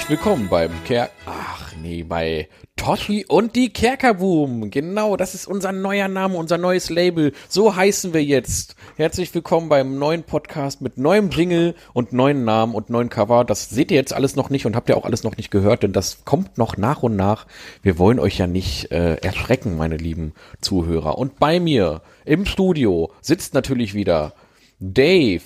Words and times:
Herzlich 0.00 0.18
willkommen 0.18 0.48
beim 0.48 0.70
Ker... 0.86 1.10
Ach 1.26 1.74
nee, 1.82 2.02
bei 2.02 2.48
Toshi 2.74 3.26
und 3.28 3.54
die 3.54 3.70
Kerkerboom. 3.70 4.70
Genau, 4.70 5.18
das 5.18 5.34
ist 5.34 5.46
unser 5.46 5.72
neuer 5.72 6.08
Name, 6.08 6.38
unser 6.38 6.56
neues 6.56 6.88
Label. 6.88 7.32
So 7.50 7.76
heißen 7.76 8.14
wir 8.14 8.24
jetzt. 8.24 8.76
Herzlich 8.96 9.34
willkommen 9.34 9.68
beim 9.68 9.98
neuen 9.98 10.22
Podcast 10.22 10.80
mit 10.80 10.96
neuem 10.96 11.28
Jingle 11.28 11.74
und 11.92 12.14
neuen 12.14 12.46
Namen 12.46 12.74
und 12.74 12.88
neuen 12.88 13.10
Cover. 13.10 13.44
Das 13.44 13.68
seht 13.68 13.90
ihr 13.90 13.98
jetzt 13.98 14.14
alles 14.14 14.36
noch 14.36 14.48
nicht 14.48 14.64
und 14.64 14.74
habt 14.74 14.88
ihr 14.88 14.96
auch 14.96 15.04
alles 15.04 15.22
noch 15.22 15.36
nicht 15.36 15.50
gehört, 15.50 15.82
denn 15.82 15.92
das 15.92 16.24
kommt 16.24 16.56
noch 16.56 16.78
nach 16.78 17.02
und 17.02 17.14
nach. 17.14 17.46
Wir 17.82 17.98
wollen 17.98 18.18
euch 18.18 18.38
ja 18.38 18.46
nicht 18.46 18.90
äh, 18.90 19.16
erschrecken, 19.16 19.76
meine 19.76 19.98
lieben 19.98 20.32
Zuhörer. 20.62 21.18
Und 21.18 21.38
bei 21.38 21.60
mir 21.60 22.00
im 22.24 22.46
Studio 22.46 23.12
sitzt 23.20 23.52
natürlich 23.52 23.92
wieder 23.92 24.32
Dave. 24.78 25.42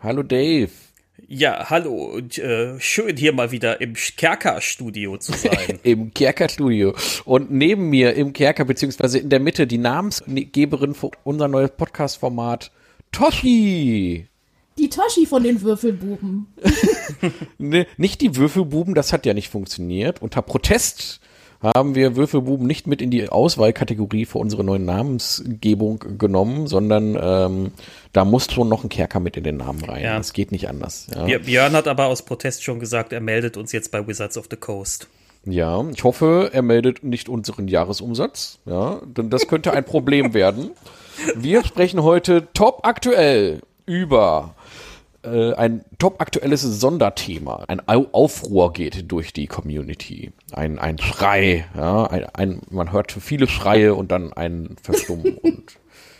Hallo 0.00 0.22
Dave. 0.22 0.70
Ja, 1.26 1.68
hallo 1.68 1.94
und 1.94 2.38
äh, 2.38 2.78
schön 2.78 3.16
hier 3.16 3.32
mal 3.32 3.50
wieder 3.50 3.80
im 3.80 3.94
Kerker-Studio 3.94 5.16
zu 5.16 5.32
sein. 5.32 5.80
Im 5.82 6.14
Kerker-Studio. 6.14 6.94
Und 7.24 7.50
neben 7.50 7.90
mir 7.90 8.14
im 8.14 8.32
Kerker, 8.32 8.64
beziehungsweise 8.64 9.18
in 9.18 9.28
der 9.28 9.40
Mitte, 9.40 9.66
die 9.66 9.78
Namensgeberin 9.78 10.94
für 10.94 11.10
unser 11.24 11.48
neues 11.48 11.70
Podcast-Format, 11.70 12.70
Toshi. 13.10 14.28
Die 14.78 14.88
Toshi 14.88 15.26
von 15.26 15.42
den 15.42 15.60
Würfelbuben. 15.60 16.46
ne, 17.58 17.86
nicht 17.96 18.20
die 18.20 18.36
Würfelbuben, 18.36 18.94
das 18.94 19.12
hat 19.12 19.26
ja 19.26 19.34
nicht 19.34 19.48
funktioniert. 19.48 20.22
Unter 20.22 20.42
Protest 20.42 21.20
haben 21.62 21.94
wir 21.94 22.16
Würfelbuben 22.16 22.66
nicht 22.66 22.86
mit 22.86 23.02
in 23.02 23.10
die 23.10 23.28
Auswahlkategorie 23.28 24.26
für 24.26 24.38
unsere 24.38 24.62
neue 24.62 24.78
Namensgebung 24.78 26.18
genommen, 26.18 26.66
sondern 26.66 27.18
ähm, 27.20 27.72
da 28.12 28.24
muss 28.24 28.52
schon 28.52 28.68
noch 28.68 28.84
ein 28.84 28.88
Kerker 28.88 29.20
mit 29.20 29.36
in 29.36 29.44
den 29.44 29.56
Namen 29.56 29.82
rein. 29.84 30.02
Ja. 30.02 30.16
Das 30.16 30.32
geht 30.32 30.52
nicht 30.52 30.68
anders. 30.68 31.08
Ja. 31.14 31.38
Björn 31.38 31.72
hat 31.72 31.88
aber 31.88 32.06
aus 32.06 32.22
Protest 32.22 32.62
schon 32.62 32.78
gesagt, 32.78 33.12
er 33.12 33.20
meldet 33.20 33.56
uns 33.56 33.72
jetzt 33.72 33.90
bei 33.90 34.06
Wizards 34.06 34.38
of 34.38 34.46
the 34.50 34.56
Coast. 34.56 35.08
Ja, 35.44 35.84
ich 35.92 36.04
hoffe, 36.04 36.50
er 36.52 36.62
meldet 36.62 37.04
nicht 37.04 37.28
unseren 37.28 37.68
Jahresumsatz. 37.68 38.58
Ja, 38.66 39.00
denn 39.04 39.30
das 39.30 39.48
könnte 39.48 39.72
ein 39.72 39.84
Problem 39.84 40.34
werden. 40.34 40.70
Wir 41.34 41.64
sprechen 41.64 42.02
heute 42.02 42.48
top 42.54 42.80
aktuell 42.82 43.60
über 43.86 44.54
äh, 45.32 45.54
ein 45.54 45.84
top 45.98 46.20
aktuelles 46.20 46.62
Sonderthema. 46.62 47.64
Ein 47.68 47.80
Aufruhr 47.86 48.72
geht 48.72 49.10
durch 49.10 49.32
die 49.32 49.46
Community. 49.46 50.32
Ein, 50.52 50.78
ein 50.78 50.98
Schrei, 50.98 51.66
ja, 51.76 52.06
ein, 52.06 52.26
ein, 52.34 52.60
man 52.70 52.92
hört 52.92 53.12
viele 53.12 53.46
Schreie 53.46 53.94
und 53.94 54.12
dann 54.12 54.32
ein 54.32 54.76
Verstummen 54.82 55.36
und 55.42 55.78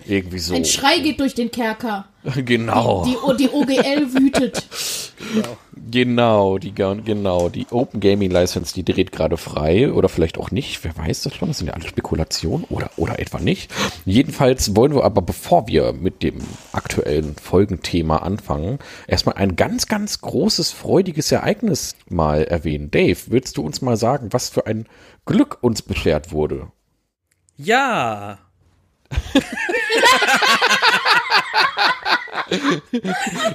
irgendwie 0.09 0.39
so. 0.39 0.55
Ein 0.55 0.65
Schrei 0.65 0.99
geht 0.99 1.21
durch 1.21 1.35
den 1.35 1.51
Kerker. 1.51 2.07
Genau. 2.45 3.05
Die, 3.05 3.17
die, 3.39 3.47
die 3.47 3.51
OGL 3.51 4.13
wütet. 4.13 4.69
Genau, 5.91 6.59
die, 6.59 6.75
genau, 6.75 7.49
die 7.49 7.67
Open 7.71 8.01
Gaming 8.01 8.31
License, 8.31 8.75
die 8.75 8.85
dreht 8.85 9.11
gerade 9.11 9.39
frei 9.39 9.91
oder 9.91 10.11
vielleicht 10.11 10.37
auch 10.37 10.51
nicht. 10.51 10.85
Wer 10.85 10.97
weiß 10.97 11.23
das 11.23 11.35
schon? 11.35 11.49
Das 11.49 11.59
sind 11.59 11.69
ja 11.69 11.73
alle 11.73 11.89
Spekulationen 11.89 12.65
oder, 12.69 12.91
oder 12.97 13.19
etwa 13.19 13.39
nicht. 13.39 13.73
Jedenfalls 14.05 14.77
wollen 14.77 14.95
wir 14.95 15.05
aber, 15.05 15.23
bevor 15.23 15.67
wir 15.67 15.95
mit 15.95 16.23
dem 16.23 16.41
aktuellen 16.73 17.37
Folgenthema 17.37 18.19
anfangen, 18.19 18.81
erstmal 19.07 19.37
ein 19.37 19.57
ganz, 19.57 19.87
ganz 19.87 20.21
großes, 20.21 20.73
freudiges 20.73 21.33
Ereignis 21.33 21.97
mal 22.09 22.45
erwähnen. 22.45 22.91
Dave, 22.91 23.19
willst 23.29 23.57
du 23.57 23.63
uns 23.63 23.81
mal 23.81 23.97
sagen, 23.97 24.29
was 24.33 24.51
für 24.51 24.67
ein 24.67 24.87
Glück 25.25 25.59
uns 25.63 25.81
beschert 25.81 26.33
wurde? 26.33 26.71
Ja, 27.57 28.39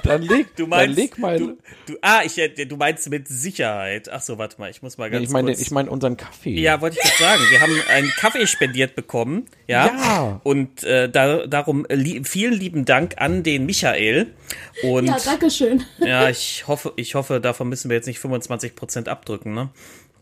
dann 0.04 0.22
leg, 0.22 0.54
du 0.56 0.66
meinst, 0.66 0.88
dann 0.88 0.94
leg 0.94 1.18
mal. 1.18 1.38
Du, 1.38 1.58
du, 1.86 1.94
ah, 2.00 2.22
ich, 2.24 2.34
du 2.34 2.76
meinst 2.76 3.08
mit 3.10 3.28
Sicherheit. 3.28 4.08
Ach 4.10 4.20
so, 4.20 4.38
warte 4.38 4.60
mal, 4.60 4.70
ich 4.70 4.82
muss 4.82 4.98
mal 4.98 5.10
ganz 5.10 5.24
ich 5.24 5.30
meine, 5.30 5.48
kurz. 5.48 5.60
Ich 5.60 5.70
meine 5.70 5.90
unseren 5.90 6.16
Kaffee. 6.16 6.58
Ja, 6.60 6.80
wollte 6.80 6.96
ich 7.02 7.02
gerade 7.02 7.18
sagen. 7.18 7.42
Wir 7.50 7.60
haben 7.60 7.82
einen 7.88 8.10
Kaffee 8.10 8.46
spendiert 8.46 8.94
bekommen. 8.94 9.46
Ja. 9.66 9.86
ja. 9.86 10.40
Und 10.44 10.84
äh, 10.84 11.08
da, 11.08 11.46
darum 11.46 11.86
li 11.88 12.22
vielen 12.24 12.54
lieben 12.54 12.84
Dank 12.84 13.14
an 13.18 13.42
den 13.42 13.66
Michael. 13.66 14.34
Und, 14.82 15.06
ja, 15.06 15.16
danke 15.24 15.50
schön. 15.50 15.84
Ja, 15.98 16.28
ich 16.28 16.66
hoffe, 16.66 16.92
ich 16.96 17.14
hoffe, 17.14 17.40
davon 17.40 17.68
müssen 17.68 17.90
wir 17.90 17.96
jetzt 17.96 18.06
nicht 18.06 18.18
25 18.20 18.76
Prozent 18.76 19.08
abdrücken, 19.08 19.54
ne? 19.54 19.70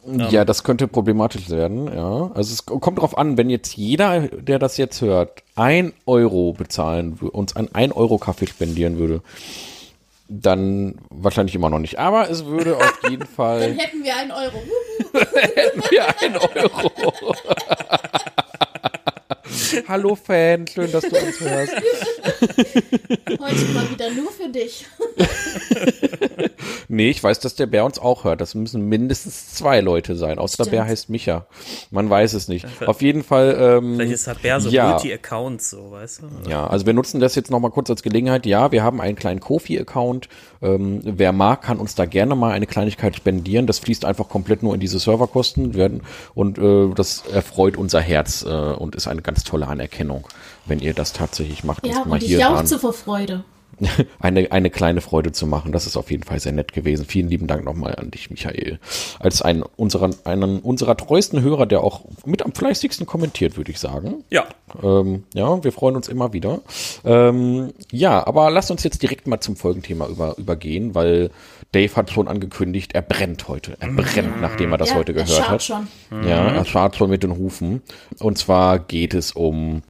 Ja, 0.05 0.45
das 0.45 0.65
könnte 0.65 0.89
problematisch 0.89 1.49
werden, 1.49 1.87
ja. 1.87 2.31
Also 2.35 2.53
es 2.53 2.67
kommt 2.67 2.99
darauf 2.99 3.17
an, 3.17 3.37
wenn 3.37 3.51
jetzt 3.51 3.77
jeder, 3.77 4.23
der 4.29 4.59
das 4.59 4.77
jetzt 4.77 5.01
hört, 5.01 5.43
ein 5.55 5.93
Euro 6.07 6.53
bezahlen, 6.55 7.19
uns 7.21 7.55
ein 7.55 7.73
1 7.73 7.95
Euro 7.95 8.19
Kaffee 8.19 8.47
spendieren 8.47 8.99
würde, 8.99 9.23
dann 10.29 10.97
wahrscheinlich 11.11 11.55
immer 11.55 11.71
noch 11.71 11.79
nicht. 11.79 11.99
Aber 11.99 12.29
es 12.31 12.47
würde 12.47 12.77
auf 12.77 13.01
jeden 13.09 13.27
Fall. 13.27 13.61
dann 13.61 13.79
hätten 13.79 14.03
wir 14.03 14.17
einen 14.17 14.33
Euro. 14.33 14.63
hätten 15.55 15.83
wir 15.91 16.21
einen 16.21 16.37
Euro. 16.37 17.35
Hallo 19.89 20.15
Fan, 20.15 20.67
schön, 20.67 20.91
dass 20.93 21.05
du 21.05 21.17
uns 21.17 21.41
hörst. 21.41 21.73
Heute 23.29 23.65
mal 23.73 23.91
wieder 23.91 24.11
nur 24.11 24.31
für 24.31 24.49
dich. 24.49 24.87
nee, 26.89 27.11
ich 27.11 27.23
weiß, 27.23 27.41
dass 27.41 27.55
der 27.55 27.67
Bär 27.67 27.85
uns 27.85 27.99
auch 27.99 28.25
hört. 28.25 28.41
Das 28.41 28.55
müssen 28.55 28.89
mindestens 28.89 29.55
zwei 29.55 29.81
Leute 29.81 30.17
sein. 30.17 30.39
Außer 30.39 30.65
der 30.65 30.71
Bär 30.71 30.85
heißt 30.85 31.11
Micha. 31.11 31.47
Man 31.91 32.09
weiß 32.09 32.35
es 32.35 32.49
nicht. 32.49 32.67
Auf 32.87 33.03
jeden 33.03 33.25
Fall. 33.25 33.57
Ähm, 33.59 33.97
Vielleicht 33.97 34.13
ist 34.13 34.27
hat 34.27 34.43
Bär 34.43 34.61
so 34.61 34.69
ja. 34.69 34.91
Multi-Accounts, 34.91 35.71
so, 35.71 35.91
weißt 35.91 36.23
du? 36.23 36.51
Ja, 36.51 36.67
also 36.67 36.87
wir 36.87 36.93
nutzen 36.93 37.21
das 37.21 37.35
jetzt 37.35 37.51
nochmal 37.51 37.71
kurz 37.71 37.91
als 37.91 38.03
Gelegenheit. 38.03 38.47
Ja, 38.47 38.71
wir 38.73 38.83
haben 38.83 39.01
einen 39.01 39.17
kleinen 39.17 39.41
Kofi-Account. 39.41 40.29
Ähm, 40.63 41.01
wer 41.03 41.33
mag, 41.33 41.63
kann 41.63 41.79
uns 41.79 41.95
da 41.95 42.07
gerne 42.07 42.37
mal 42.37 42.53
eine 42.53 42.67
Kleinigkeit 42.67 43.17
spendieren. 43.17 43.67
Das 43.67 43.81
fließt 43.81 44.05
einfach 44.05 44.29
komplett 44.29 44.63
nur 44.63 44.75
in 44.75 44.81
diese 44.81 44.99
Serverkosten 44.99 45.75
werden 45.75 46.03
und 46.35 46.59
äh, 46.59 46.89
das 46.95 47.25
erfreut 47.27 47.77
unser 47.77 48.01
Herz 48.01 48.45
äh, 48.47 48.49
und 48.49 48.95
ist 48.95 49.09
eine 49.09 49.23
ganz 49.23 49.32
tolle 49.35 49.67
Anerkennung, 49.67 50.27
wenn 50.67 50.81
ihr 50.81 50.95
das 50.95 51.13
tatsächlich 51.13 51.65
macht. 51.65 51.87
Ja, 51.87 52.05
mal 52.05 52.15
und 52.15 52.23
ich 52.23 52.31
jauchze 52.31 52.79
vor 52.79 52.93
Freude. 52.93 53.45
eine, 54.21 54.53
eine 54.53 54.71
kleine 54.71 55.01
Freude 55.01 55.33
zu 55.33 55.47
machen. 55.47 55.73
Das 55.73 55.87
ist 55.87 55.97
auf 55.97 56.11
jeden 56.11 56.23
Fall 56.23 56.41
sehr 56.41 56.53
nett 56.53 56.73
gewesen. 56.73 57.07
Vielen 57.07 57.29
lieben 57.29 57.47
Dank 57.47 57.65
nochmal 57.65 57.97
an 57.97 58.11
dich, 58.11 58.31
Michael. 58.31 58.79
Als 59.19 59.43
ein 59.43 59.63
unserer, 59.77 60.11
einen 60.25 60.61
unserer 60.61 60.97
treuesten 60.97 61.43
Hörer, 61.43 61.67
der 61.67 61.83
auch 61.83 62.03
mit 62.25 62.43
am 62.43 62.53
fleißigsten 62.53 63.07
kommentiert, 63.07 63.57
würde 63.57 63.71
ich 63.71 63.79
sagen. 63.79 64.25
Ja. 64.31 64.45
Ähm, 64.83 65.25
ja, 65.35 65.63
wir 65.63 65.73
freuen 65.73 65.97
uns 65.97 66.09
immer 66.09 66.33
wieder. 66.33 66.61
Ähm, 67.05 67.73
ja, 67.91 68.27
aber 68.27 68.51
lasst 68.51 68.71
uns 68.71 68.85
jetzt 68.85 69.03
direkt 69.03 69.27
mal 69.27 69.41
zum 69.41 69.57
Folgenthema 69.57 70.07
über, 70.07 70.37
übergehen, 70.39 70.95
weil 70.95 71.31
Dave 71.73 71.97
hat 71.97 72.11
schon 72.11 72.29
angekündigt, 72.29 72.95
er 72.95 73.03
brennt 73.03 73.49
heute. 73.49 73.77
Er 73.81 73.89
brennt, 73.89 74.41
nachdem 74.41 74.73
er 74.73 74.79
das 74.79 74.91
ja, 74.91 74.97
heute 74.97 75.15
gehört 75.15 75.31
er 75.31 75.49
hat. 75.49 75.63
Schon. 75.63 75.89
Ja, 76.11 76.49
er 76.49 76.65
schart 76.67 76.97
schon 76.97 77.11
mit 77.11 77.23
den 77.23 77.37
Hufen. 77.37 77.83
Und 78.19 78.37
zwar 78.39 78.79
geht 78.79 79.15
es 79.15 79.33
um 79.33 79.83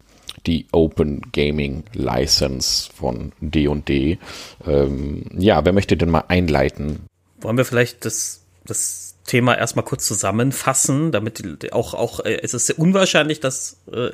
die 0.47 0.66
Open 0.72 1.22
Gaming 1.32 1.84
License 1.92 2.91
von 2.92 3.32
D&D. 3.41 4.19
Ähm, 4.66 5.25
ja, 5.37 5.65
wer 5.65 5.72
möchte 5.72 5.97
denn 5.97 6.10
mal 6.10 6.25
einleiten? 6.28 7.00
Wollen 7.41 7.56
wir 7.56 7.65
vielleicht 7.65 8.04
das, 8.04 8.42
das 8.65 9.16
Thema 9.26 9.56
erstmal 9.56 9.84
kurz 9.84 10.06
zusammenfassen, 10.06 11.12
damit 11.12 11.72
auch, 11.72 11.94
auch 11.94 12.21
äh, 12.21 12.38
es 12.42 12.54
ist 12.54 12.66
sehr 12.66 12.78
unwahrscheinlich, 12.78 13.41
dass 13.41 13.78
äh, 13.92 14.10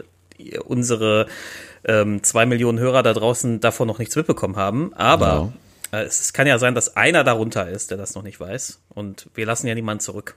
unsere 0.61 1.27
ähm, 1.85 2.23
zwei 2.23 2.47
Millionen 2.47 2.79
Hörer 2.79 3.03
da 3.03 3.13
draußen 3.13 3.61
davon 3.61 3.89
noch 3.89 3.99
nichts 3.99 4.17
mitbekommen 4.17 4.57
haben, 4.57 4.93
aber 4.95 5.27
ja. 5.27 5.53
Äh, 5.93 6.03
es, 6.03 6.33
kann 6.33 6.47
ja 6.47 6.59
sein, 6.59 6.75
dass 6.75 6.97
einer 6.97 7.25
darunter 7.25 7.69
ist, 7.69 7.91
der 7.91 7.99
das 7.99 8.15
noch 8.15 8.23
nicht 8.23 8.41
weiß. 8.41 8.81
Und 8.95 9.29
wir 9.35 9.47
lassen 9.47 9.67
ja 9.67 9.75
niemanden 9.75 10.01
zurück. 10.01 10.35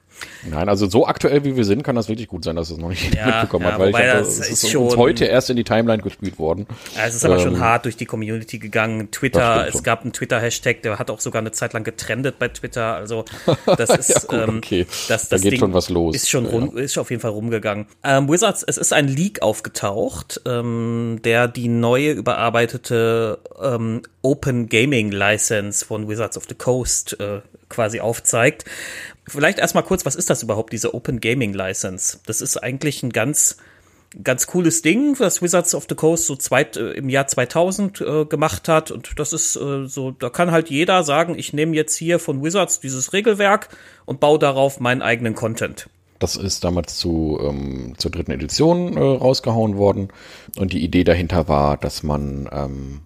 Nein, 0.48 0.70
also 0.70 0.88
so 0.88 1.08
aktuell 1.08 1.44
wie 1.44 1.56
wir 1.56 1.66
sind, 1.66 1.84
kann 1.84 1.96
das 1.96 2.10
wirklich 2.10 2.28
gut 2.28 2.44
sein, 2.44 2.56
dass 2.56 2.70
es 2.70 2.78
noch 2.78 2.90
nicht 2.90 3.14
ja, 3.16 3.26
mitbekommen 3.26 3.66
ja, 3.66 3.72
hat, 3.72 3.80
weil 3.80 3.90
ich 3.90 3.96
hatte, 3.96 4.20
es 4.20 4.40
ist, 4.40 4.64
ist 4.64 4.76
uns 4.76 4.98
heute 4.98 5.26
erst 5.26 5.50
in 5.50 5.56
die 5.56 5.64
Timeline 5.64 6.02
gespielt 6.02 6.38
worden. 6.38 6.68
Ja, 6.96 7.06
es 7.06 7.16
ist 7.16 7.26
aber 7.26 7.38
ähm, 7.38 7.42
schon 7.42 7.60
hart 7.60 7.86
durch 7.86 7.98
die 7.98 8.06
Community 8.06 8.60
gegangen. 8.60 9.10
Twitter, 9.12 9.68
es 9.68 9.84
gab 9.84 10.04
einen 10.04 10.14
Twitter-Hashtag, 10.14 10.84
der 10.84 11.00
hat 11.00 11.10
auch 11.10 11.20
sogar 11.20 11.42
eine 11.42 11.52
Zeit 11.52 11.74
lang 11.74 11.84
getrendet 11.84 12.40
bei 12.40 12.50
Twitter. 12.50 12.96
Also 12.96 13.26
das 13.66 13.90
ist, 13.90 14.10
ja, 14.10 14.20
gut, 14.20 14.50
ähm, 14.50 14.58
okay. 14.58 14.86
das, 15.08 15.08
das 15.08 15.30
da 15.30 15.38
geht 15.38 15.54
Ding 15.54 15.60
schon 15.60 15.74
was 15.74 15.90
los. 15.90 16.16
Ist 16.16 16.30
schon 16.30 16.46
rum, 16.46 16.78
ist 16.78 16.98
auf 16.98 17.10
jeden 17.10 17.22
Fall 17.22 17.32
rumgegangen. 17.32 17.88
Ähm, 18.04 18.30
Wizards, 18.30 18.64
es 18.64 18.78
ist 18.78 18.94
ein 18.94 19.08
Leak 19.08 19.42
aufgetaucht, 19.42 20.42
ähm, 20.46 21.20
der 21.24 21.48
die 21.48 21.68
neue 21.68 22.12
überarbeitete 22.12 23.40
ähm, 23.62 24.04
Open 24.22 24.70
Gaming 24.70 25.12
License 25.12 25.86
von 25.86 26.08
Wizards 26.08 26.38
of 26.38 26.46
the 26.48 26.56
Coast 26.56 27.20
äh, 27.20 27.42
quasi 27.70 28.00
aufzeigt. 28.00 28.66
Vielleicht 29.28 29.60
erstmal 29.60 29.84
kurz, 29.84 30.06
was 30.06 30.16
ist 30.16 30.30
das 30.30 30.44
überhaupt, 30.44 30.74
diese 30.74 30.94
Open 30.94 31.20
Gaming 31.20 31.54
License? 31.54 32.20
Das 32.26 32.42
ist 32.42 32.58
eigentlich 32.58 33.04
ein 33.04 33.12
ganz 33.12 33.58
ganz 34.24 34.48
cooles 34.48 34.82
Ding, 34.82 35.20
was 35.20 35.42
Wizards 35.42 35.74
of 35.74 35.86
the 35.88 35.96
Coast 35.96 36.26
so 36.26 36.36
zweit, 36.36 36.78
äh, 36.78 36.92
im 36.92 37.10
Jahr 37.10 37.28
2000 37.28 38.02
äh, 38.02 38.26
gemacht 38.26 38.68
hat. 38.68 38.92
Und 38.92 39.18
das 39.18 39.34
ist 39.34 39.56
äh, 39.56 39.88
so, 39.88 40.12
da 40.12 40.30
kann 40.30 40.52
halt 40.52 40.70
jeder 40.70 41.04
sagen, 41.04 41.38
ich 41.38 41.54
nehme 41.54 41.76
jetzt 41.76 41.96
hier 41.96 42.20
von 42.20 42.44
Wizards 42.44 42.80
dieses 42.80 43.14
Regelwerk 43.14 43.70
und 44.06 44.20
baue 44.20 44.40
darauf 44.40 44.80
meinen 44.80 45.02
eigenen 45.02 45.36
Content. 45.36 45.90
Das 46.20 46.36
ist 46.36 46.64
damals 46.64 46.98
zu, 46.98 47.40
ähm, 47.42 47.96
zur 47.98 48.12
dritten 48.12 48.32
Edition 48.32 48.96
äh, 48.96 49.00
rausgehauen 49.00 49.78
worden. 49.78 50.10
Und 50.58 50.74
die 50.74 50.84
Idee 50.84 51.04
dahinter 51.04 51.48
war, 51.48 51.78
dass 51.78 52.04
man 52.04 52.48
ähm, 52.52 53.02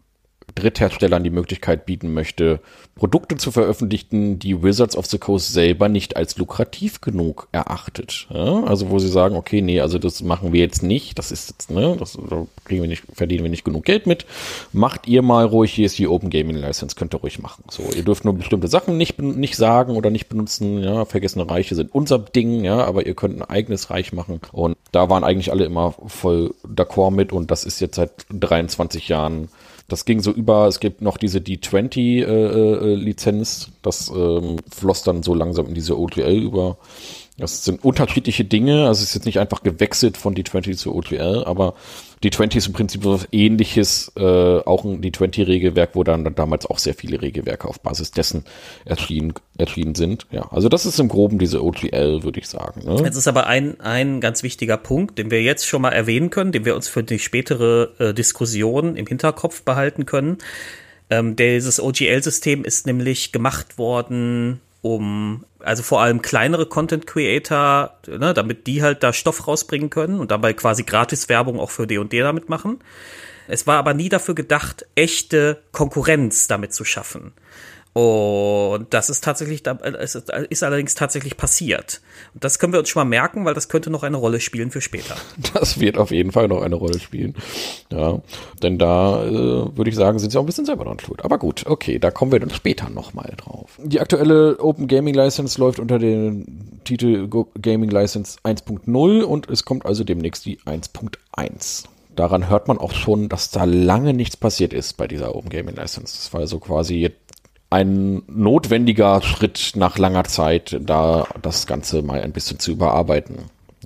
Drittherstellern 0.56 1.24
die 1.24 1.30
Möglichkeit 1.30 1.86
bieten 1.86 2.14
möchte, 2.14 2.62
Produkte 2.96 3.36
zu 3.36 3.52
veröffentlichen, 3.52 4.40
die 4.40 4.64
Wizards 4.64 4.96
of 4.96 5.06
the 5.06 5.18
Coast 5.18 5.52
selber 5.52 5.90
nicht 5.90 6.16
als 6.16 6.38
lukrativ 6.38 7.02
genug 7.02 7.50
erachtet. 7.52 8.28
Ja? 8.30 8.64
Also 8.64 8.90
wo 8.90 9.00
sie 9.00 9.10
sagen, 9.10 9.36
okay, 9.36 9.62
nee, 9.62 9.82
also 9.82 10.00
das 10.00 10.24
machen 10.24 10.54
wir 10.54 10.62
jetzt 10.62 10.82
nicht, 10.82 11.20
das 11.20 11.32
ist 11.32 11.50
jetzt, 11.50 11.72
ne, 11.72 11.98
das 12.00 12.18
da 12.30 12.48
kriegen 12.64 12.82
wir 12.82 12.88
nicht, 12.88 13.04
verdienen 13.14 13.44
wir 13.44 13.50
nicht 13.50 13.66
genug 13.66 13.84
Geld 13.84 14.08
mit. 14.08 14.26
Macht 14.72 15.08
ihr 15.08 15.22
mal 15.22 15.46
ruhig, 15.46 15.74
hier 15.74 15.88
ist 15.88 16.00
die 16.00 16.08
Open 16.08 16.30
Gaming 16.30 16.56
License, 16.56 16.96
könnt 16.96 17.14
ihr 17.14 17.20
ruhig 17.20 17.40
machen. 17.40 17.66
So, 17.70 17.84
ihr 17.94 18.04
dürft 18.04 18.24
nur 18.24 18.34
bestimmte 18.34 18.70
Sachen 18.70 18.98
nicht, 18.98 19.20
nicht 19.20 19.58
sagen 19.58 19.98
oder 19.98 20.10
nicht 20.10 20.30
benutzen, 20.30 20.82
ja, 20.82 21.04
vergessene 21.04 21.50
Reiche 21.50 21.76
sind 21.76 21.94
unser 21.94 22.18
Ding, 22.18 22.64
ja, 22.64 22.86
aber 22.86 23.06
ihr 23.06 23.14
könnt 23.14 23.36
ein 23.38 23.44
eigenes 23.44 23.90
Reich 23.90 24.14
machen. 24.14 24.40
Und 24.54 24.78
da 24.94 25.10
waren 25.10 25.26
eigentlich 25.26 25.52
alle 25.52 25.66
immer 25.66 25.94
voll 26.08 26.54
d'accord 26.66 27.12
mit 27.12 27.34
und 27.34 27.52
das 27.52 27.66
ist 27.66 27.82
jetzt 27.82 27.96
seit 27.96 28.12
23 28.30 29.10
Jahren 29.10 29.50
das 29.88 30.06
ging 30.06 30.22
so 30.22 30.32
über, 30.32 30.68
es 30.68 30.80
gibt 30.80 31.02
noch 31.02 31.18
diese 31.18 31.40
D20-Lizenz, 31.40 33.64
äh, 33.64 33.68
äh, 33.68 33.72
das 33.84 34.10
ähm, 34.10 34.56
floss 34.74 35.04
dann 35.04 35.22
so 35.22 35.34
langsam 35.34 35.68
in 35.68 35.76
diese 35.76 36.00
OTL 36.00 36.42
über. 36.42 36.78
Das 37.38 37.66
sind 37.66 37.84
unterschiedliche 37.84 38.46
Dinge, 38.46 38.88
also 38.88 39.02
es 39.02 39.10
ist 39.10 39.16
jetzt 39.16 39.26
nicht 39.26 39.40
einfach 39.40 39.62
gewechselt 39.62 40.16
von 40.16 40.34
D20 40.34 40.78
zu 40.78 40.96
OTL, 40.96 41.44
aber 41.46 41.74
D20 42.24 42.56
ist 42.56 42.68
im 42.68 42.74
Prinzip 42.74 43.04
so 43.04 43.14
was 43.14 43.28
ähnliches, 43.34 44.14
äh, 44.16 44.22
auch 44.22 44.86
ein 44.86 45.02
D20-Regelwerk, 45.02 45.92
wo 45.96 46.06
dann 46.06 46.34
damals 46.34 46.66
auch 46.66 46.80
sehr 46.80 46.94
viele 46.94 47.22
Regelwerke 47.22 47.68
auf 47.68 47.82
Basis 47.82 48.12
dessen 48.12 48.46
erschienen, 48.86 49.34
erschienen 49.58 49.96
sind. 49.96 50.28
Ja, 50.32 50.48
also 50.50 50.70
das 50.70 50.86
ist 50.86 50.98
im 50.98 51.10
Groben 51.10 51.38
diese 51.38 51.62
OTL, 51.62 52.24
würde 52.24 52.40
ich 52.40 52.48
sagen. 52.48 52.86
Ne? 52.86 53.02
Jetzt 53.04 53.18
ist 53.18 53.28
aber 53.28 53.48
ein, 53.48 53.82
ein 53.82 54.22
ganz 54.22 54.42
wichtiger 54.42 54.78
Punkt, 54.78 55.18
den 55.18 55.30
wir 55.30 55.44
jetzt 55.44 55.68
schon 55.68 55.82
mal 55.82 55.92
erwähnen 55.92 56.30
können, 56.30 56.54
den 56.54 56.64
wir 56.64 56.76
uns 56.76 56.88
für 56.88 57.04
die 57.04 57.20
spätere 57.20 57.92
äh, 58.00 58.14
Diskussion 58.14 58.96
im 58.96 59.08
Hinterkopf 59.08 59.64
behalten 59.64 60.06
können. 60.06 60.38
Ähm, 61.10 61.36
dieses 61.36 61.82
OGL-System 61.82 62.64
ist 62.64 62.88
nämlich 62.88 63.34
gemacht 63.34 63.78
worden 63.78 64.62
um 64.82 65.44
also 65.66 65.82
vor 65.82 66.02
allem 66.02 66.22
kleinere 66.22 66.68
Content 66.68 67.08
Creator, 67.08 67.98
ne, 68.08 68.34
damit 68.34 68.68
die 68.68 68.84
halt 68.84 69.02
da 69.02 69.12
Stoff 69.12 69.48
rausbringen 69.48 69.90
können 69.90 70.20
und 70.20 70.30
dabei 70.30 70.54
quasi 70.54 70.84
gratis 70.84 71.28
Werbung 71.28 71.60
auch 71.60 71.72
für 71.72 71.88
D&D 71.88 72.20
damit 72.20 72.50
machen. 72.50 72.80
Es 73.48 73.66
war 73.66 73.78
aber 73.78 73.94
nie 73.94 74.10
dafür 74.10 74.36
gedacht, 74.36 74.86
echte 74.96 75.62
Konkurrenz 75.72 76.48
damit 76.48 76.74
zu 76.74 76.86
schaffen. 76.86 77.34
Und 77.98 78.94
das 78.94 79.10
ist 79.10 79.24
tatsächlich, 79.24 79.64
es 79.66 80.16
ist 80.16 80.64
allerdings 80.64 80.96
tatsächlich 80.96 81.38
passiert. 81.38 82.02
Das 82.34 82.60
können 82.60 82.74
wir 82.74 82.80
uns 82.82 82.90
schon 82.90 83.00
mal 83.00 83.10
merken, 83.10 83.46
weil 83.46 83.54
das 83.54 83.70
könnte 83.70 83.90
noch 83.90 84.04
eine 84.04 84.18
Rolle 84.18 84.42
spielen 84.42 84.70
für 84.70 84.82
später. 84.82 85.16
Das 85.54 85.80
wird 85.80 85.98
auf 85.98 86.12
jeden 86.12 86.34
Fall 86.34 86.50
noch 86.50 86.62
eine 86.62 86.76
Rolle 86.76 87.00
spielen. 87.00 87.36
Ja, 87.90 88.22
denn 88.62 88.78
da 88.78 89.24
äh, 89.24 89.32
würde 89.32 89.90
ich 89.90 89.96
sagen, 89.96 90.20
sind 90.20 90.32
sie 90.32 90.38
auch 90.38 90.44
ein 90.44 90.46
bisschen 90.46 90.66
selber 90.66 90.84
dran 90.84 91.00
schuld. 91.00 91.24
Aber 91.24 91.38
gut, 91.38 91.66
okay, 91.68 91.98
da 91.98 92.12
kommen 92.12 92.34
wir 92.34 92.42
dann 92.42 92.50
später 92.50 92.90
nochmal 92.90 93.34
drauf. 93.38 93.80
Die 93.82 94.02
aktuelle 94.02 94.60
Open 94.60 94.88
Gaming 94.88 95.14
License 95.14 95.58
läuft 95.58 95.80
unter 95.80 95.98
dem 95.98 96.82
Titel 96.84 97.30
Gaming 97.62 97.90
License 97.90 98.40
1.0 98.44 99.22
und 99.22 99.50
es 99.50 99.64
kommt 99.64 99.86
also 99.86 100.04
demnächst 100.04 100.46
die 100.46 100.60
1.1 100.60 101.86
daran 102.16 102.50
hört 102.50 102.68
man 102.68 102.78
auch 102.78 102.94
schon, 102.94 103.30
dass 103.30 103.52
da 103.52 103.66
lange 103.66 104.14
nichts 104.14 104.38
passiert 104.38 104.74
ist 104.74 104.98
bei 104.98 105.08
dieser 105.08 105.36
Open 105.36 105.50
Gaming 105.50 105.76
License. 105.76 106.16
Das 106.16 106.34
war 106.34 106.48
so 106.48 106.60
quasi 106.60 107.12
ein 107.70 108.24
notwendiger 108.28 109.22
Schritt 109.22 109.72
nach 109.76 109.98
langer 109.98 110.24
Zeit, 110.26 110.78
da 110.82 111.28
das 111.42 111.68
Ganze 111.68 112.02
mal 112.02 112.22
ein 112.22 112.32
bisschen 112.32 112.60
zu 112.60 112.72
überarbeiten. 112.72 113.38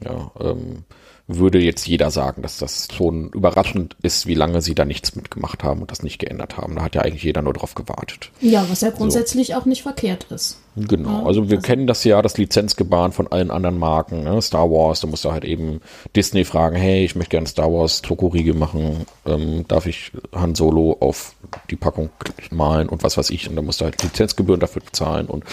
Ja, 0.03 0.31
ähm, 0.39 0.83
würde 1.29 1.59
jetzt 1.59 1.87
jeder 1.87 2.09
sagen, 2.09 2.41
dass 2.41 2.57
das 2.57 2.87
schon 2.91 3.29
überraschend 3.29 3.95
ist, 4.01 4.25
wie 4.25 4.33
lange 4.33 4.61
sie 4.61 4.73
da 4.73 4.83
nichts 4.83 5.15
mitgemacht 5.15 5.63
haben 5.63 5.81
und 5.81 5.91
das 5.91 6.01
nicht 6.01 6.17
geändert 6.17 6.57
haben. 6.57 6.75
Da 6.75 6.81
hat 6.81 6.95
ja 6.95 7.01
eigentlich 7.03 7.23
jeder 7.23 7.43
nur 7.43 7.53
drauf 7.53 7.75
gewartet. 7.75 8.31
Ja, 8.41 8.65
was 8.69 8.81
ja 8.81 8.89
grundsätzlich 8.89 9.49
so. 9.49 9.53
auch 9.53 9.65
nicht 9.65 9.83
verkehrt 9.83 10.25
ist. 10.31 10.59
Genau, 10.75 11.25
also 11.25 11.49
wir 11.49 11.57
also 11.57 11.67
kennen 11.67 11.87
das 11.87 12.03
ja, 12.03 12.21
das 12.21 12.37
Lizenzgebaren 12.37 13.11
von 13.11 13.27
allen 13.27 13.51
anderen 13.51 13.77
Marken. 13.77 14.23
Ne? 14.23 14.41
Star 14.41 14.71
Wars, 14.71 15.01
da 15.01 15.07
musst 15.07 15.23
du 15.23 15.31
halt 15.31 15.45
eben 15.45 15.81
Disney 16.15 16.45
fragen, 16.45 16.75
hey, 16.75 17.05
ich 17.05 17.15
möchte 17.15 17.31
gerne 17.31 17.47
Star 17.47 17.71
Wars 17.71 18.01
Schokoriegel 18.05 18.55
machen, 18.55 19.05
ähm, 19.25 19.65
darf 19.67 19.85
ich 19.85 20.11
Han 20.33 20.55
Solo 20.55 20.97
auf 20.99 21.35
die 21.69 21.75
Packung 21.75 22.09
malen 22.49 22.89
und 22.89 23.03
was 23.03 23.17
weiß 23.17 23.29
ich. 23.29 23.49
Und 23.49 23.55
da 23.55 23.61
musst 23.61 23.81
du 23.81 23.85
halt 23.85 24.01
Lizenzgebühren 24.01 24.59
dafür 24.59 24.81
bezahlen 24.81 25.27
und 25.27 25.43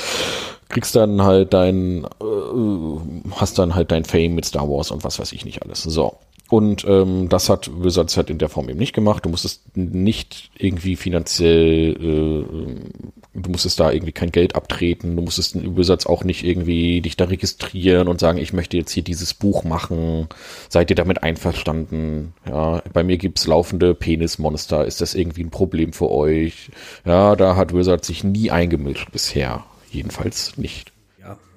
kriegst 0.68 0.96
dann 0.96 1.22
halt 1.22 1.54
dein, 1.54 2.04
äh, 2.04 3.30
hast 3.32 3.58
dann 3.58 3.74
halt 3.74 3.92
dein 3.92 4.04
Fame 4.04 4.34
mit 4.34 4.44
Star 4.44 4.68
Wars 4.68 4.90
und 4.90 5.04
was 5.04 5.18
weiß 5.18 5.32
ich 5.32 5.44
nicht 5.44 5.62
alles. 5.62 5.82
So. 5.82 6.16
Und 6.48 6.84
ähm, 6.86 7.28
das 7.28 7.48
hat 7.48 7.70
Wizards 7.82 8.16
halt 8.16 8.30
in 8.30 8.38
der 8.38 8.48
Form 8.48 8.68
eben 8.68 8.78
nicht 8.78 8.92
gemacht. 8.92 9.24
Du 9.24 9.28
musstest 9.28 9.76
nicht 9.76 10.50
irgendwie 10.56 10.94
finanziell, 10.94 11.90
äh, 11.90 13.40
du 13.40 13.50
musstest 13.50 13.80
da 13.80 13.90
irgendwie 13.90 14.12
kein 14.12 14.30
Geld 14.30 14.54
abtreten. 14.54 15.16
Du 15.16 15.22
musstest 15.22 15.56
Wizards 15.76 16.06
auch 16.06 16.22
nicht 16.22 16.44
irgendwie 16.44 17.00
dich 17.00 17.16
da 17.16 17.24
registrieren 17.24 18.06
und 18.06 18.20
sagen, 18.20 18.38
ich 18.38 18.52
möchte 18.52 18.76
jetzt 18.76 18.92
hier 18.92 19.02
dieses 19.02 19.34
Buch 19.34 19.64
machen. 19.64 20.28
Seid 20.68 20.90
ihr 20.90 20.96
damit 20.96 21.24
einverstanden? 21.24 22.32
Ja, 22.48 22.80
bei 22.92 23.02
mir 23.02 23.16
gibt's 23.18 23.48
laufende 23.48 23.94
Penismonster. 23.94 24.84
Ist 24.84 25.00
das 25.00 25.16
irgendwie 25.16 25.42
ein 25.42 25.50
Problem 25.50 25.92
für 25.92 26.10
euch? 26.12 26.70
Ja, 27.04 27.34
da 27.34 27.56
hat 27.56 27.74
Wizards 27.74 28.06
sich 28.06 28.22
nie 28.22 28.52
eingemischt 28.52 29.10
bisher. 29.10 29.64
Jedenfalls 29.96 30.56
nicht 30.56 30.92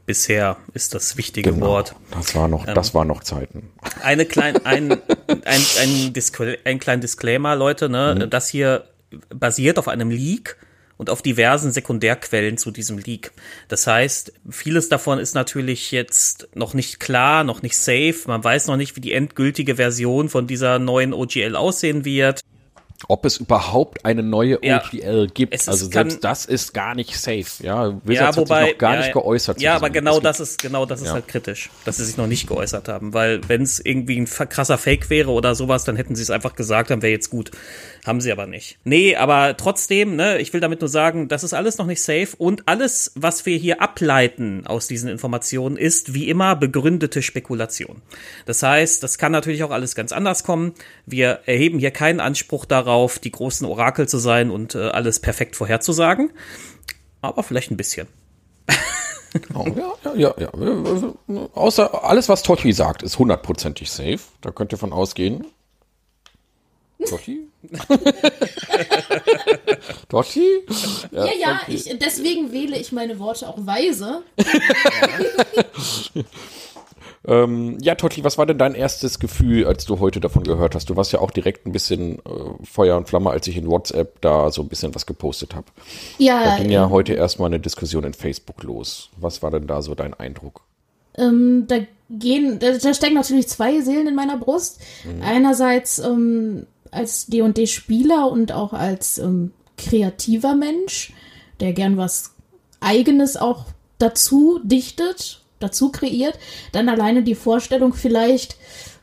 bisher 0.10 0.58
ist 0.74 0.96
das 0.96 1.18
wichtige 1.18 1.54
genau, 1.54 1.68
Wort. 1.68 1.94
Das 2.10 2.34
war 2.34 2.48
noch, 2.48 2.68
ähm, 2.68 2.74
das 2.74 2.96
war 2.96 3.06
noch 3.06 3.24
Zeiten. 3.24 3.70
Eine 4.02 4.26
klein, 4.26 4.58
ein, 4.66 4.92
ein, 5.46 5.62
ein, 5.80 6.14
Discla 6.14 6.54
ein 6.66 6.80
kleinen 6.80 7.00
Disclaimer, 7.00 7.56
Leute, 7.56 7.90
ne? 7.90 8.16
Mhm. 8.18 8.30
Das 8.32 8.48
hier 8.48 8.86
basiert 9.30 9.78
auf 9.78 9.88
einem 9.88 10.10
Leak 10.10 10.58
und 10.98 11.12
auf 11.12 11.22
diversen 11.22 11.72
Sekundärquellen 11.72 12.58
zu 12.58 12.72
diesem 12.72 12.98
Leak. 12.98 13.34
Das 13.68 13.86
heißt, 13.86 14.34
vieles 14.50 14.90
davon 14.90 15.20
ist 15.20 15.36
natürlich 15.36 15.92
jetzt 15.92 16.50
noch 16.56 16.74
nicht 16.74 17.00
klar, 17.00 17.44
noch 17.44 17.62
nicht 17.62 17.78
safe. 17.78 18.22
Man 18.26 18.44
weiß 18.44 18.66
noch 18.66 18.78
nicht, 18.78 18.96
wie 18.96 19.02
die 19.02 19.14
endgültige 19.14 19.76
Version 19.76 20.28
von 20.28 20.48
dieser 20.48 20.80
neuen 20.80 21.14
OGL 21.14 21.56
aussehen 21.56 22.04
wird 22.04 22.42
ob 23.08 23.26
es 23.26 23.38
überhaupt 23.38 24.06
eine 24.06 24.24
neue 24.24 24.60
ja, 24.62 24.84
OGL 24.84 25.30
gibt. 25.34 25.54
also 25.68 25.86
selbst 25.86 26.16
kann, 26.16 26.22
das 26.22 26.46
ist 26.46 26.74
gar 26.74 26.96
nicht 26.96 27.18
safe. 27.18 27.46
Ja, 27.62 27.98
Wizards 28.04 28.36
ja, 28.36 28.42
wobei, 28.42 28.56
hat 28.56 28.66
sich 28.66 28.74
noch 28.74 28.80
gar 28.80 28.94
ja, 28.94 29.00
nicht 29.00 29.14
geäußert. 29.14 29.62
Ja, 29.62 29.76
aber 29.76 29.90
genau 29.90 30.20
das 30.20 30.40
ist 30.40 30.62
genau 30.62 30.86
das 30.86 31.02
ist 31.02 31.08
ja. 31.08 31.14
halt 31.14 31.28
kritisch, 31.28 31.70
dass 31.86 31.98
sie 31.98 32.06
sich 32.06 32.18
noch 32.18 32.28
nicht 32.28 32.48
geäußert 32.48 32.88
haben, 32.90 33.14
weil 33.14 33.42
wenn 33.48 33.62
es 33.62 33.80
irgendwie 33.80 34.20
ein 34.20 34.26
krasser 34.26 34.78
Fake 34.78 35.10
wäre 35.10 35.32
oder 35.32 35.56
sowas, 35.56 35.86
dann 35.86 35.96
hätten 35.96 36.16
sie 36.16 36.24
es 36.24 36.30
einfach 36.30 36.56
gesagt, 36.56 36.90
dann 36.90 37.02
wäre 37.02 37.12
jetzt 37.12 37.30
gut. 37.30 37.52
Haben 38.10 38.22
sie 38.22 38.32
aber 38.32 38.48
nicht. 38.48 38.80
Nee, 38.86 39.16
aber 39.16 39.56
trotzdem, 39.56 40.16
ne, 40.16 40.40
ich 40.40 40.52
will 40.52 40.60
damit 40.60 40.82
nur 40.82 40.88
sagen, 40.88 41.28
das 41.28 41.44
ist 41.44 41.54
alles 41.54 41.78
noch 41.78 41.86
nicht 41.86 42.02
safe 42.02 42.30
und 42.40 42.68
alles, 42.68 43.12
was 43.14 43.46
wir 43.46 43.56
hier 43.56 43.84
ableiten 43.84 44.66
aus 44.66 44.88
diesen 44.88 45.12
Informationen, 45.12 45.78
ist 45.78 46.16
wie 46.16 46.28
immer 46.28 46.56
begründete 46.56 47.22
Spekulation. 47.22 48.02
Das 48.48 48.64
heißt, 48.64 49.04
das 49.04 49.20
kann 49.20 49.32
natürlich 49.32 49.64
auch 49.64 49.70
alles 49.70 49.94
ganz 49.94 50.12
anders 50.12 50.44
kommen. 50.44 50.74
Wir 51.06 51.42
erheben 51.46 51.78
hier 51.78 51.92
keinen 51.92 52.20
Anspruch 52.20 52.66
darauf, 52.66 53.20
die 53.20 53.32
großen 53.32 53.68
Orakel 53.68 54.10
zu 54.10 54.18
sein 54.18 54.50
und 54.50 54.74
äh, 54.74 54.88
alles 54.88 55.20
perfekt 55.20 55.56
vorherzusagen. 55.56 56.32
Aber 57.22 57.44
vielleicht 57.44 57.70
ein 57.70 57.78
bisschen. 57.78 58.08
Oh, 59.54 59.68
ja, 59.68 60.14
ja, 60.16 60.34
ja, 60.40 60.50
ja. 60.58 61.48
Außer 61.54 62.04
alles, 62.04 62.28
was 62.28 62.42
Totti 62.42 62.74
sagt, 62.74 63.04
ist 63.04 63.20
hundertprozentig 63.20 63.92
safe. 63.92 64.18
Da 64.42 64.50
könnt 64.50 64.72
ihr 64.72 64.80
von 64.80 64.94
ausgehen. 64.94 65.46
Totti? 67.08 67.48
Totti? 70.10 70.46
Ja, 71.12 71.26
ja, 71.26 71.32
ja 71.40 71.60
okay. 71.62 71.74
ich, 71.76 71.98
deswegen 72.00 72.52
wähle 72.52 72.78
ich 72.78 72.92
meine 72.92 73.20
Worte 73.20 73.48
auch 73.48 73.66
weise. 73.66 74.24
ähm, 77.28 77.78
ja, 77.82 77.96
Totti, 77.96 78.24
was 78.26 78.38
war 78.38 78.46
denn 78.46 78.58
dein 78.58 78.76
erstes 78.76 79.20
Gefühl, 79.20 79.66
als 79.66 79.86
du 79.86 80.00
heute 80.00 80.20
davon 80.20 80.44
gehört 80.44 80.76
hast? 80.76 80.90
Du 80.90 80.98
warst 80.98 81.14
ja 81.14 81.20
auch 81.20 81.32
direkt 81.32 81.66
ein 81.66 81.72
bisschen 81.72 82.20
äh, 82.20 82.66
Feuer 82.66 82.98
und 82.98 83.08
Flamme, 83.08 83.30
als 83.30 83.48
ich 83.48 83.56
in 83.56 83.70
WhatsApp 83.70 84.20
da 84.20 84.52
so 84.52 84.62
ein 84.62 84.68
bisschen 84.68 84.94
was 84.94 85.06
gepostet 85.06 85.56
habe. 85.56 85.68
Ja. 86.18 86.44
Da 86.44 86.58
ging 86.58 86.70
ja 86.70 86.84
ähm, 86.84 86.90
heute 86.90 87.14
erstmal 87.14 87.48
eine 87.48 87.62
Diskussion 87.62 88.04
in 88.04 88.14
Facebook 88.14 88.64
los. 88.64 89.10
Was 89.18 89.42
war 89.42 89.52
denn 89.52 89.68
da 89.68 89.82
so 89.82 89.96
dein 89.96 90.14
Eindruck? 90.14 90.64
Ähm, 91.18 91.66
da 91.68 91.80
gehen, 92.10 92.60
da, 92.60 92.72
da, 92.72 92.94
stecken 92.94 93.16
natürlich 93.16 93.48
zwei 93.48 93.82
Seelen 93.82 94.08
in 94.08 94.16
meiner 94.16 94.38
Brust. 94.38 94.82
Mhm. 95.06 95.22
Einerseits 95.22 96.00
ähm, 96.00 96.66
als 96.92 97.28
D&D-Spieler 97.28 98.30
und 98.32 98.52
auch 98.52 98.74
als 98.74 99.18
ähm, 99.18 99.52
kreativer 99.78 100.56
Mensch, 100.56 101.14
der 101.60 101.74
gern 101.74 101.98
was 101.98 102.36
Eigenes 102.80 103.38
auch 103.38 103.66
dazu 103.98 104.60
dichtet, 104.64 105.42
dazu 105.60 105.92
kreiert, 105.92 106.40
dann 106.72 106.90
alleine 106.90 107.24
die 107.24 107.36
Vorstellung 107.36 107.94
vielleicht 107.94 108.56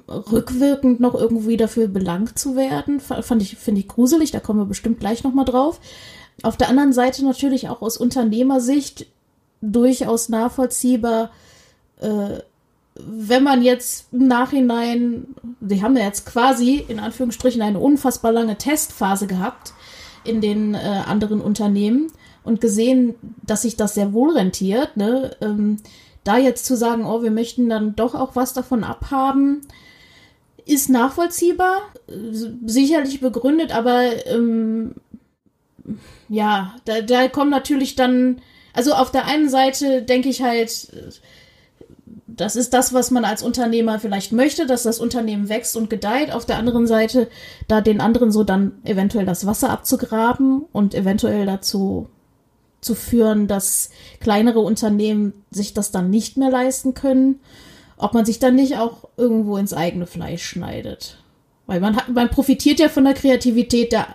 rückwirkend 0.09 1.01
noch 1.01 1.15
irgendwie 1.15 1.57
dafür 1.57 1.89
belangt 1.89 2.39
zu 2.39 2.57
werden, 2.57 3.01
fand 3.01 3.43
ich, 3.43 3.57
finde 3.57 3.81
ich 3.81 3.89
gruselig, 3.89 4.31
da 4.31 4.41
kommen 4.41 4.61
wir 4.61 4.67
bestimmt 4.67 5.01
gleich 5.01 5.25
nochmal 5.25 5.45
drauf. 5.45 5.81
Auf 6.43 6.57
der 6.57 6.69
anderen 6.69 6.93
Seite 6.93 7.25
natürlich 7.25 7.69
auch 7.69 7.83
aus 7.83 7.97
Unternehmersicht 7.97 9.07
durchaus 9.61 10.29
nachvollziehbar, 10.29 11.31
äh, 12.01 12.41
wenn 13.05 13.43
man 13.43 13.63
jetzt 13.63 14.13
im 14.13 14.29
Nachhinein, 14.29 15.27
sie 15.61 15.83
haben 15.83 15.97
ja 15.97 16.05
jetzt 16.05 16.27
quasi 16.27 16.85
in 16.89 16.99
Anführungsstrichen 16.99 17.63
eine 17.63 17.79
unfassbar 17.79 18.33
lange 18.33 18.57
Testphase 18.57 19.27
gehabt, 19.27 19.73
in 20.25 20.41
den 20.41 20.75
äh, 20.75 20.79
anderen 20.79 21.41
Unternehmen 21.41 22.11
und 22.43 22.61
gesehen, 22.61 23.15
dass 23.43 23.63
sich 23.63 23.77
das 23.77 23.95
sehr 23.95 24.13
wohl 24.13 24.37
rentiert. 24.37 24.97
Ne? 24.97 25.37
Ähm, 25.41 25.79
da 26.25 26.39
jetzt 26.39 26.67
zu 26.67 26.77
sagen, 26.77 27.05
oh, 27.05 27.23
wir 27.23 27.31
möchten 27.31 27.69
dann 27.69 27.95
doch 27.95 28.15
auch 28.15 28.35
was 28.35 28.53
davon 28.53 28.83
abhaben, 28.83 29.61
ist 30.65 30.91
nachvollziehbar, 30.91 31.83
sicherlich 32.65 33.21
begründet, 33.21 33.73
aber 33.73 34.27
ähm, 34.27 34.97
ja, 36.29 36.75
da, 36.85 37.03
da 37.03 37.29
kommen 37.29 37.51
natürlich 37.51 37.95
dann, 37.95 38.41
also 38.73 38.93
auf 38.95 39.13
der 39.13 39.27
einen 39.27 39.49
Seite 39.49 40.03
denke 40.03 40.29
ich 40.29 40.43
halt, 40.43 40.89
das 42.27 42.57
ist 42.57 42.75
das, 42.75 42.93
was 42.93 43.11
man 43.11 43.25
als 43.25 43.43
Unternehmer 43.43 44.01
vielleicht 44.01 44.33
möchte, 44.33 44.67
dass 44.67 44.83
das 44.83 44.99
Unternehmen 44.99 45.49
wächst 45.49 45.77
und 45.77 45.89
gedeiht. 45.89 46.33
Auf 46.33 46.45
der 46.45 46.59
anderen 46.59 46.87
Seite, 46.87 47.29
da 47.69 47.81
den 47.81 48.01
anderen 48.01 48.33
so 48.33 48.43
dann 48.43 48.73
eventuell 48.85 49.27
das 49.27 49.47
Wasser 49.47 49.71
abzugraben 49.71 50.65
und 50.73 50.95
eventuell 50.95 51.47
dazu 51.47 52.09
zu 52.81 52.95
führen, 52.95 53.47
dass 53.47 53.91
kleinere 54.21 54.61
Unternehmen 54.61 55.45
sich 55.51 55.73
das 55.73 55.93
dann 55.93 56.11
nicht 56.11 56.37
mehr 56.37 56.51
leisten 56.51 56.95
können, 56.95 57.41
ob 57.97 58.13
man 58.13 58.25
sich 58.25 58.39
dann 58.39 58.57
nicht 58.57 58.77
auch 58.77 59.09
irgendwo 59.17 59.57
ins 59.57 59.73
eigene 59.73 60.07
Fleisch 60.07 60.45
schneidet. 60.45 61.19
Weil 61.67 61.81
man 61.81 61.97
hat, 61.97 62.09
man 62.09 62.29
profitiert 62.29 62.79
ja 62.81 62.89
von 62.89 63.05
der 63.05 63.15
Kreativität 63.15 63.93
der, 63.93 64.07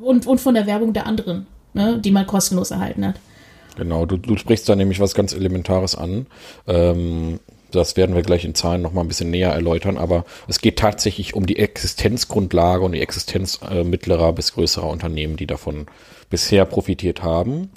und, 0.00 0.26
und 0.26 0.40
von 0.40 0.54
der 0.54 0.66
Werbung 0.66 0.92
der 0.92 1.06
anderen, 1.06 1.46
ne, 1.72 1.98
die 1.98 2.10
man 2.10 2.26
kostenlos 2.26 2.70
erhalten 2.70 3.06
hat. 3.06 3.16
Genau, 3.78 4.06
du, 4.06 4.16
du 4.16 4.36
sprichst 4.36 4.68
da 4.68 4.74
nämlich 4.74 4.98
was 4.98 5.14
ganz 5.14 5.32
Elementares 5.32 5.94
an. 5.94 6.26
Ähm, 6.66 7.38
das 7.70 7.96
werden 7.96 8.16
wir 8.16 8.22
gleich 8.22 8.44
in 8.44 8.56
Zahlen 8.56 8.82
noch 8.82 8.92
mal 8.92 9.02
ein 9.02 9.08
bisschen 9.08 9.30
näher 9.30 9.52
erläutern, 9.52 9.98
aber 9.98 10.24
es 10.48 10.60
geht 10.60 10.78
tatsächlich 10.78 11.34
um 11.34 11.46
die 11.46 11.58
Existenzgrundlage 11.58 12.84
und 12.84 12.92
die 12.92 13.00
Existenz 13.00 13.60
äh, 13.70 13.84
mittlerer 13.84 14.32
bis 14.32 14.54
größerer 14.54 14.88
Unternehmen, 14.88 15.36
die 15.36 15.46
davon 15.46 15.86
bisher 16.28 16.64
profitiert 16.64 17.22
haben. 17.22 17.70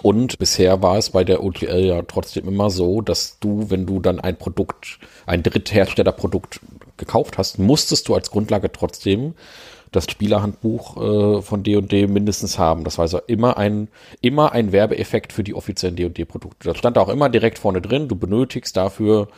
Und 0.00 0.38
bisher 0.38 0.80
war 0.80 0.96
es 0.96 1.10
bei 1.10 1.22
der 1.22 1.44
OTL 1.44 1.84
ja 1.84 2.02
trotzdem 2.02 2.48
immer 2.48 2.70
so, 2.70 3.02
dass 3.02 3.38
du, 3.40 3.68
wenn 3.68 3.84
du 3.84 4.00
dann 4.00 4.20
ein 4.20 4.38
Produkt, 4.38 5.00
ein 5.26 5.42
Drittherstellerprodukt 5.42 6.60
gekauft 6.96 7.36
hast, 7.36 7.58
musstest 7.58 8.08
du 8.08 8.14
als 8.14 8.30
Grundlage 8.30 8.72
trotzdem 8.72 9.34
das 9.92 10.10
Spielerhandbuch 10.10 10.96
äh, 10.96 11.42
von 11.42 11.62
D&D 11.62 12.06
mindestens 12.06 12.58
haben. 12.58 12.84
Das 12.84 12.98
war 12.98 13.04
also 13.04 13.20
immer 13.26 13.56
ein, 13.56 13.88
immer 14.20 14.52
ein 14.52 14.72
Werbeeffekt 14.72 15.32
für 15.32 15.44
die 15.44 15.54
offiziellen 15.54 15.96
D&D-Produkte. 15.96 16.68
Das 16.68 16.78
stand 16.78 16.98
auch 16.98 17.08
immer 17.08 17.28
direkt 17.28 17.58
vorne 17.58 17.80
drin. 17.80 18.08
Du 18.08 18.16
benötigst 18.16 18.76
dafür 18.76 19.28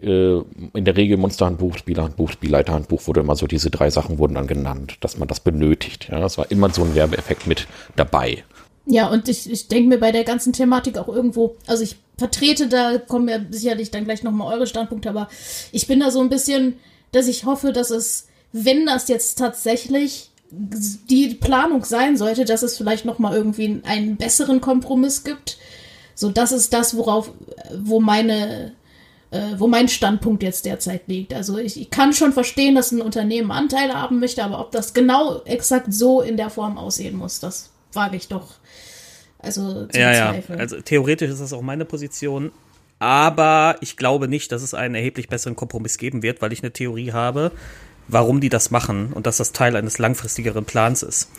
äh, 0.00 0.38
in 0.38 0.84
der 0.84 0.96
Regel 0.96 1.16
Monsterhandbuch, 1.16 1.76
Spielerhandbuch, 1.76 2.30
Spielleiterhandbuch 2.30 3.06
wurde 3.06 3.20
immer 3.20 3.36
so, 3.36 3.46
diese 3.46 3.70
drei 3.70 3.90
Sachen 3.90 4.18
wurden 4.18 4.34
dann 4.34 4.46
genannt, 4.46 4.96
dass 5.00 5.18
man 5.18 5.28
das 5.28 5.40
benötigt. 5.40 6.08
Ja, 6.10 6.20
das 6.20 6.38
war 6.38 6.50
immer 6.50 6.70
so 6.70 6.82
ein 6.82 6.94
Werbeeffekt 6.94 7.46
mit 7.46 7.66
dabei. 7.96 8.44
Ja, 8.86 9.08
und 9.08 9.28
ich, 9.28 9.50
ich 9.50 9.68
denke 9.68 9.88
mir 9.88 9.98
bei 9.98 10.12
der 10.12 10.24
ganzen 10.24 10.52
Thematik 10.52 10.98
auch 10.98 11.08
irgendwo, 11.08 11.56
also 11.66 11.82
ich 11.82 11.96
vertrete 12.18 12.68
da, 12.68 12.98
kommen 12.98 13.28
ja 13.28 13.38
sicherlich 13.50 13.90
dann 13.90 14.04
gleich 14.04 14.22
nochmal 14.22 14.52
eure 14.52 14.66
Standpunkte, 14.66 15.08
aber 15.08 15.28
ich 15.72 15.86
bin 15.86 16.00
da 16.00 16.10
so 16.10 16.20
ein 16.20 16.28
bisschen, 16.28 16.76
dass 17.12 17.26
ich 17.26 17.44
hoffe, 17.44 17.72
dass 17.72 17.90
es 17.90 18.28
wenn 18.54 18.86
das 18.86 19.08
jetzt 19.08 19.36
tatsächlich 19.36 20.30
die 20.48 21.34
Planung 21.34 21.84
sein 21.84 22.16
sollte, 22.16 22.44
dass 22.44 22.62
es 22.62 22.76
vielleicht 22.76 23.04
noch 23.04 23.18
mal 23.18 23.34
irgendwie 23.34 23.82
einen 23.84 24.16
besseren 24.16 24.60
Kompromiss 24.60 25.24
gibt, 25.24 25.58
so 26.14 26.30
das 26.30 26.52
ist 26.52 26.72
das, 26.72 26.96
worauf, 26.96 27.32
wo 27.76 27.98
meine, 27.98 28.72
äh, 29.32 29.40
wo 29.58 29.66
mein 29.66 29.88
Standpunkt 29.88 30.44
jetzt 30.44 30.64
derzeit 30.66 31.08
liegt. 31.08 31.34
Also 31.34 31.58
ich, 31.58 31.80
ich, 31.80 31.90
kann 31.90 32.12
schon 32.12 32.32
verstehen, 32.32 32.76
dass 32.76 32.92
ein 32.92 33.02
Unternehmen 33.02 33.50
Anteile 33.50 33.94
haben 33.94 34.20
möchte, 34.20 34.44
aber 34.44 34.60
ob 34.60 34.70
das 34.70 34.94
genau 34.94 35.42
exakt 35.46 35.92
so 35.92 36.20
in 36.20 36.36
der 36.36 36.50
Form 36.50 36.78
aussehen 36.78 37.16
muss, 37.16 37.40
das 37.40 37.70
wage 37.92 38.16
ich 38.16 38.28
doch. 38.28 38.52
Also 39.40 39.88
ja, 39.92 40.12
ja. 40.12 40.34
Also 40.56 40.80
theoretisch 40.80 41.30
ist 41.30 41.40
das 41.40 41.52
auch 41.52 41.62
meine 41.62 41.84
Position. 41.84 42.52
Aber 43.00 43.76
ich 43.80 43.96
glaube 43.96 44.28
nicht, 44.28 44.52
dass 44.52 44.62
es 44.62 44.72
einen 44.72 44.94
erheblich 44.94 45.28
besseren 45.28 45.56
Kompromiss 45.56 45.98
geben 45.98 46.22
wird, 46.22 46.40
weil 46.40 46.52
ich 46.52 46.62
eine 46.62 46.72
Theorie 46.72 47.12
habe, 47.12 47.50
warum 48.08 48.40
die 48.40 48.48
das 48.48 48.70
machen 48.70 49.12
und 49.12 49.26
dass 49.26 49.38
das 49.38 49.52
Teil 49.52 49.76
eines 49.76 49.98
langfristigeren 49.98 50.64
Plans 50.64 51.02
ist. 51.02 51.30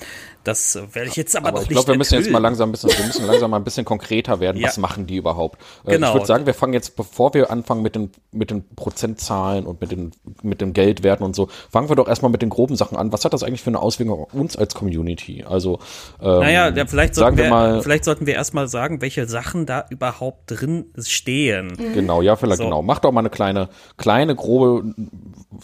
Das 0.46 0.80
werde 0.94 1.10
ich 1.10 1.16
jetzt 1.16 1.36
aber, 1.36 1.48
aber 1.48 1.58
noch 1.58 1.64
ich 1.64 1.70
glaube, 1.70 1.88
wir 1.88 1.98
müssen 1.98 2.14
jetzt 2.14 2.30
mal 2.30 2.38
langsam 2.38 2.70
ein 2.70 2.72
bisschen, 2.72 2.92
wir 2.92 3.06
müssen 3.06 3.26
langsam 3.26 3.50
mal 3.50 3.58
ein 3.58 3.64
bisschen 3.64 3.84
konkreter 3.84 4.40
werden. 4.40 4.58
Ja. 4.62 4.68
Was 4.68 4.78
machen 4.78 5.08
die 5.08 5.16
überhaupt? 5.16 5.60
Äh, 5.86 5.94
genau. 5.94 6.10
Ich 6.10 6.14
würde 6.14 6.28
sagen, 6.28 6.46
wir 6.46 6.54
fangen 6.54 6.74
jetzt, 6.74 6.96
bevor 6.96 7.34
wir 7.34 7.50
anfangen 7.50 7.82
mit 7.82 7.96
den, 7.96 8.12
mit 8.32 8.52
den 8.52 8.64
Prozentzahlen 8.76 9.66
und 9.66 9.82
mit 9.82 9.92
den, 9.92 10.12
mit 10.44 10.62
dem 10.62 10.74
Geldwerten 10.74 11.26
und 11.26 11.36
so, 11.36 11.50
fangen 11.72 11.90
wir 11.90 11.96
doch 11.96 12.08
erstmal 12.08 12.32
mit 12.32 12.44
den 12.44 12.52
groben 12.52 12.76
Sachen 12.76 12.96
an. 12.96 13.12
Was 13.12 13.26
hat 13.26 13.34
das 13.34 13.42
eigentlich 13.42 13.64
für 13.64 13.72
eine 13.72 13.80
Auswirkung 13.80 14.22
auf 14.22 14.34
uns 14.36 14.56
als 14.56 14.76
Community? 14.76 15.44
Also, 15.44 15.80
ähm, 16.22 16.40
naja, 16.40 16.70
ja, 16.70 16.86
vielleicht 16.86 17.16
sollten 17.16 17.38
wir, 17.38 17.46
wir, 17.46 17.50
mal, 17.50 17.82
vielleicht 17.82 18.04
sollten 18.04 18.28
wir 18.28 18.36
erstmal 18.36 18.68
sagen, 18.68 19.02
welche 19.02 19.28
Sachen 19.28 19.66
da 19.66 19.86
überhaupt 19.90 20.44
drin 20.46 20.86
stehen. 21.00 21.74
Mhm. 21.78 21.94
Genau, 21.94 22.22
ja, 22.22 22.36
vielleicht 22.36 22.60
so. 22.60 22.66
genau. 22.66 22.84
Mach 22.84 23.00
doch 23.00 23.12
mal 23.12 23.22
eine 23.22 23.32
kleine, 23.32 23.70
kleine, 23.98 24.36
grobe 24.36 24.94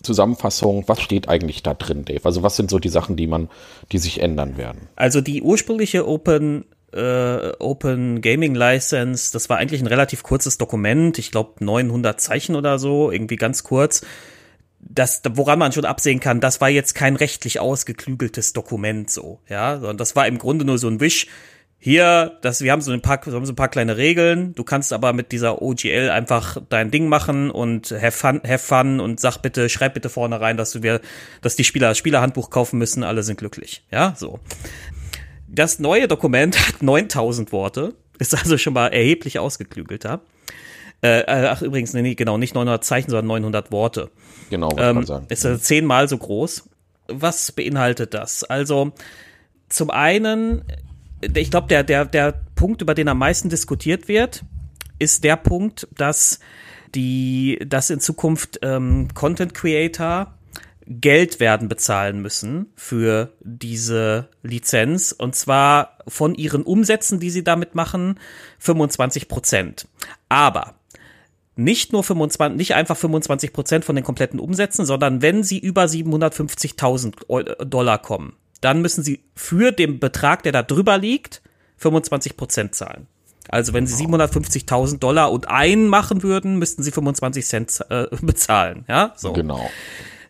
Zusammenfassung. 0.01 0.85
Was 0.87 1.01
steht 1.01 1.29
eigentlich 1.29 1.61
da 1.61 1.75
drin, 1.75 2.03
Dave? 2.03 2.21
Also, 2.23 2.41
was 2.41 2.55
sind 2.55 2.71
so 2.71 2.79
die 2.79 2.89
Sachen, 2.89 3.15
die 3.15 3.27
man, 3.27 3.47
die 3.91 3.99
sich 3.99 4.21
ändern 4.21 4.57
werden? 4.57 4.70
Werden. 4.73 4.89
Also 4.95 5.21
die 5.21 5.41
ursprüngliche 5.41 6.07
Open 6.07 6.65
äh, 6.93 7.51
Open 7.59 8.21
Gaming 8.21 8.53
License, 8.53 9.31
das 9.31 9.49
war 9.49 9.57
eigentlich 9.57 9.81
ein 9.81 9.87
relativ 9.87 10.23
kurzes 10.23 10.57
Dokument, 10.57 11.17
ich 11.19 11.31
glaube 11.31 11.63
900 11.63 12.19
Zeichen 12.19 12.55
oder 12.55 12.79
so, 12.79 13.11
irgendwie 13.11 13.37
ganz 13.37 13.63
kurz. 13.63 14.05
Das, 14.79 15.21
woran 15.29 15.59
man 15.59 15.71
schon 15.71 15.85
absehen 15.85 16.19
kann, 16.19 16.41
das 16.41 16.59
war 16.59 16.69
jetzt 16.69 16.95
kein 16.95 17.15
rechtlich 17.15 17.59
ausgeklügeltes 17.59 18.53
Dokument 18.53 19.09
so, 19.09 19.39
ja, 19.47 19.75
sondern 19.75 19.97
das 19.97 20.15
war 20.15 20.27
im 20.27 20.37
Grunde 20.37 20.65
nur 20.65 20.79
so 20.79 20.87
ein 20.87 20.99
Wisch. 20.99 21.27
Hier, 21.83 22.37
das, 22.41 22.61
wir 22.61 22.71
haben 22.71 22.81
so 22.81 22.91
ein 22.91 23.01
paar, 23.01 23.25
wir 23.25 23.33
haben 23.33 23.45
so 23.47 23.53
ein 23.53 23.55
paar 23.55 23.67
kleine 23.67 23.97
Regeln. 23.97 24.53
Du 24.53 24.63
kannst 24.63 24.93
aber 24.93 25.13
mit 25.13 25.31
dieser 25.31 25.63
OGL 25.63 26.11
einfach 26.11 26.57
dein 26.69 26.91
Ding 26.91 27.07
machen 27.07 27.49
und 27.49 27.89
have 27.89 28.11
fun, 28.11 28.39
have 28.47 28.59
fun 28.59 28.99
und 28.99 29.19
sag 29.19 29.39
bitte, 29.39 29.67
schreib 29.67 29.95
bitte 29.95 30.09
vorne 30.09 30.39
rein, 30.39 30.57
dass 30.57 30.71
du 30.73 30.83
wir, 30.83 31.01
dass 31.41 31.55
die 31.55 31.63
Spieler 31.63 31.89
das 31.89 31.97
Spielerhandbuch 31.97 32.51
kaufen 32.51 32.77
müssen. 32.77 33.03
Alle 33.03 33.23
sind 33.23 33.37
glücklich. 33.37 33.83
Ja, 33.91 34.13
so. 34.15 34.39
Das 35.47 35.79
neue 35.79 36.07
Dokument 36.07 36.67
hat 36.67 36.83
9000 36.83 37.51
Worte. 37.51 37.95
Ist 38.19 38.35
also 38.35 38.59
schon 38.59 38.73
mal 38.73 38.89
erheblich 38.89 39.39
ausgeklügelter. 39.39 40.21
Äh, 41.01 41.21
äh 41.21 41.47
ach, 41.47 41.63
übrigens, 41.63 41.93
nee, 41.93 42.13
genau, 42.13 42.37
nicht 42.37 42.53
900 42.53 42.85
Zeichen, 42.85 43.09
sondern 43.09 43.25
900 43.25 43.71
Worte. 43.71 44.11
Genau, 44.51 44.69
was 44.71 44.87
ähm, 44.87 44.95
man 44.97 45.05
sagen. 45.07 45.25
Ist 45.29 45.47
also 45.47 45.57
zehnmal 45.57 46.07
so 46.07 46.19
groß. 46.19 46.69
Was 47.07 47.51
beinhaltet 47.51 48.13
das? 48.13 48.43
Also, 48.43 48.91
zum 49.67 49.89
einen 49.89 50.63
ich 51.21 51.51
glaube, 51.51 51.67
der, 51.67 51.83
der, 51.83 52.05
der 52.05 52.33
Punkt, 52.55 52.81
über 52.81 52.93
den 52.93 53.07
am 53.07 53.17
meisten 53.17 53.49
diskutiert 53.49 54.07
wird, 54.07 54.43
ist 54.99 55.23
der 55.23 55.35
Punkt, 55.35 55.87
dass 55.95 56.39
die, 56.95 57.59
dass 57.65 57.89
in 57.89 57.99
Zukunft 57.99 58.59
ähm, 58.61 59.07
Content 59.13 59.53
Creator 59.53 60.33
Geld 60.87 61.39
werden 61.39 61.69
bezahlen 61.69 62.21
müssen 62.21 62.67
für 62.75 63.33
diese 63.39 64.29
Lizenz 64.43 65.11
und 65.17 65.35
zwar 65.35 65.97
von 66.07 66.35
ihren 66.35 66.63
Umsätzen, 66.63 67.19
die 67.19 67.29
sie 67.29 67.43
damit 67.43 67.75
machen, 67.75 68.19
25 68.59 69.27
Prozent. 69.27 69.87
Aber 70.27 70.75
nicht 71.55 71.93
nur 71.93 72.03
25, 72.03 72.57
nicht 72.57 72.75
einfach 72.75 72.97
25 72.97 73.53
Prozent 73.53 73.85
von 73.85 73.95
den 73.95 74.03
kompletten 74.03 74.39
Umsätzen, 74.39 74.85
sondern 74.85 75.21
wenn 75.21 75.43
sie 75.43 75.59
über 75.59 75.83
750.000 75.83 77.63
Dollar 77.65 77.99
kommen, 77.99 78.33
dann 78.61 78.81
müssen 78.81 79.03
sie 79.03 79.23
für 79.35 79.71
den 79.71 79.99
Betrag, 79.99 80.43
der 80.43 80.51
da 80.51 80.63
drüber 80.63 80.97
liegt, 80.97 81.41
25 81.77 82.37
Prozent 82.37 82.75
zahlen. 82.75 83.07
Also 83.49 83.73
wenn 83.73 83.87
sie 83.87 84.05
750.000 84.05 84.99
Dollar 84.99 85.31
und 85.31 85.49
ein 85.49 85.87
machen 85.87 86.23
würden, 86.23 86.57
müssten 86.57 86.83
sie 86.83 86.91
25 86.91 87.45
Cent 87.45 87.79
äh, 87.89 88.05
bezahlen. 88.21 88.85
Ja, 88.87 89.13
so. 89.17 89.33
Genau. 89.33 89.69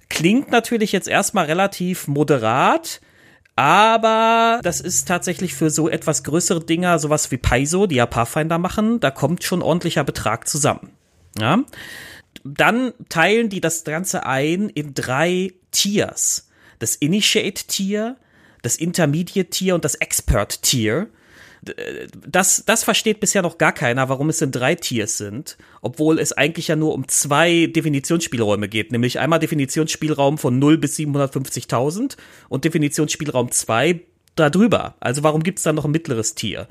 Klingt 0.09 0.49
natürlich 0.49 0.91
jetzt 0.91 1.07
erstmal 1.07 1.45
relativ 1.45 2.07
moderat. 2.07 3.01
Aber 3.55 4.59
das 4.63 4.79
ist 4.79 5.07
tatsächlich 5.07 5.53
für 5.53 5.69
so 5.69 5.89
etwas 5.89 6.23
größere 6.23 6.61
Dinger, 6.61 6.97
sowas 6.99 7.31
wie 7.31 7.37
Paizo, 7.37 7.85
die 7.85 7.95
ja 7.95 8.05
Pathfinder 8.05 8.57
machen, 8.57 8.99
da 9.01 9.11
kommt 9.11 9.43
schon 9.43 9.61
ordentlicher 9.61 10.03
Betrag 10.03 10.47
zusammen. 10.47 10.91
Ja? 11.37 11.59
Dann 12.43 12.93
teilen 13.09 13.49
die 13.49 13.61
das 13.61 13.83
Ganze 13.83 14.25
ein 14.25 14.69
in 14.69 14.93
drei 14.93 15.53
Tiers 15.71 16.47
das 16.81 16.95
Initiate-Tier, 16.95 18.17
das 18.63 18.75
Intermediate-Tier 18.75 19.75
und 19.75 19.85
das 19.85 19.95
Expert-Tier. 19.95 21.07
Das, 22.27 22.63
das 22.65 22.83
versteht 22.83 23.19
bisher 23.19 23.43
noch 23.43 23.59
gar 23.59 23.71
keiner, 23.71 24.09
warum 24.09 24.29
es 24.29 24.41
in 24.41 24.51
drei 24.51 24.73
Tiers 24.73 25.19
sind, 25.19 25.57
obwohl 25.81 26.17
es 26.17 26.33
eigentlich 26.33 26.69
ja 26.69 26.75
nur 26.75 26.95
um 26.95 27.07
zwei 27.07 27.67
Definitionsspielräume 27.67 28.67
geht, 28.67 28.91
nämlich 28.91 29.19
einmal 29.19 29.37
Definitionsspielraum 29.37 30.39
von 30.39 30.57
0 30.57 30.79
bis 30.79 30.97
750.000 30.97 32.17
und 32.49 32.65
Definitionsspielraum 32.65 33.51
2 33.51 33.99
darüber. 34.35 34.95
Also 34.99 35.21
warum 35.21 35.43
gibt 35.43 35.59
es 35.59 35.63
da 35.63 35.71
noch 35.71 35.85
ein 35.85 35.91
mittleres 35.91 36.33
Tier? 36.33 36.67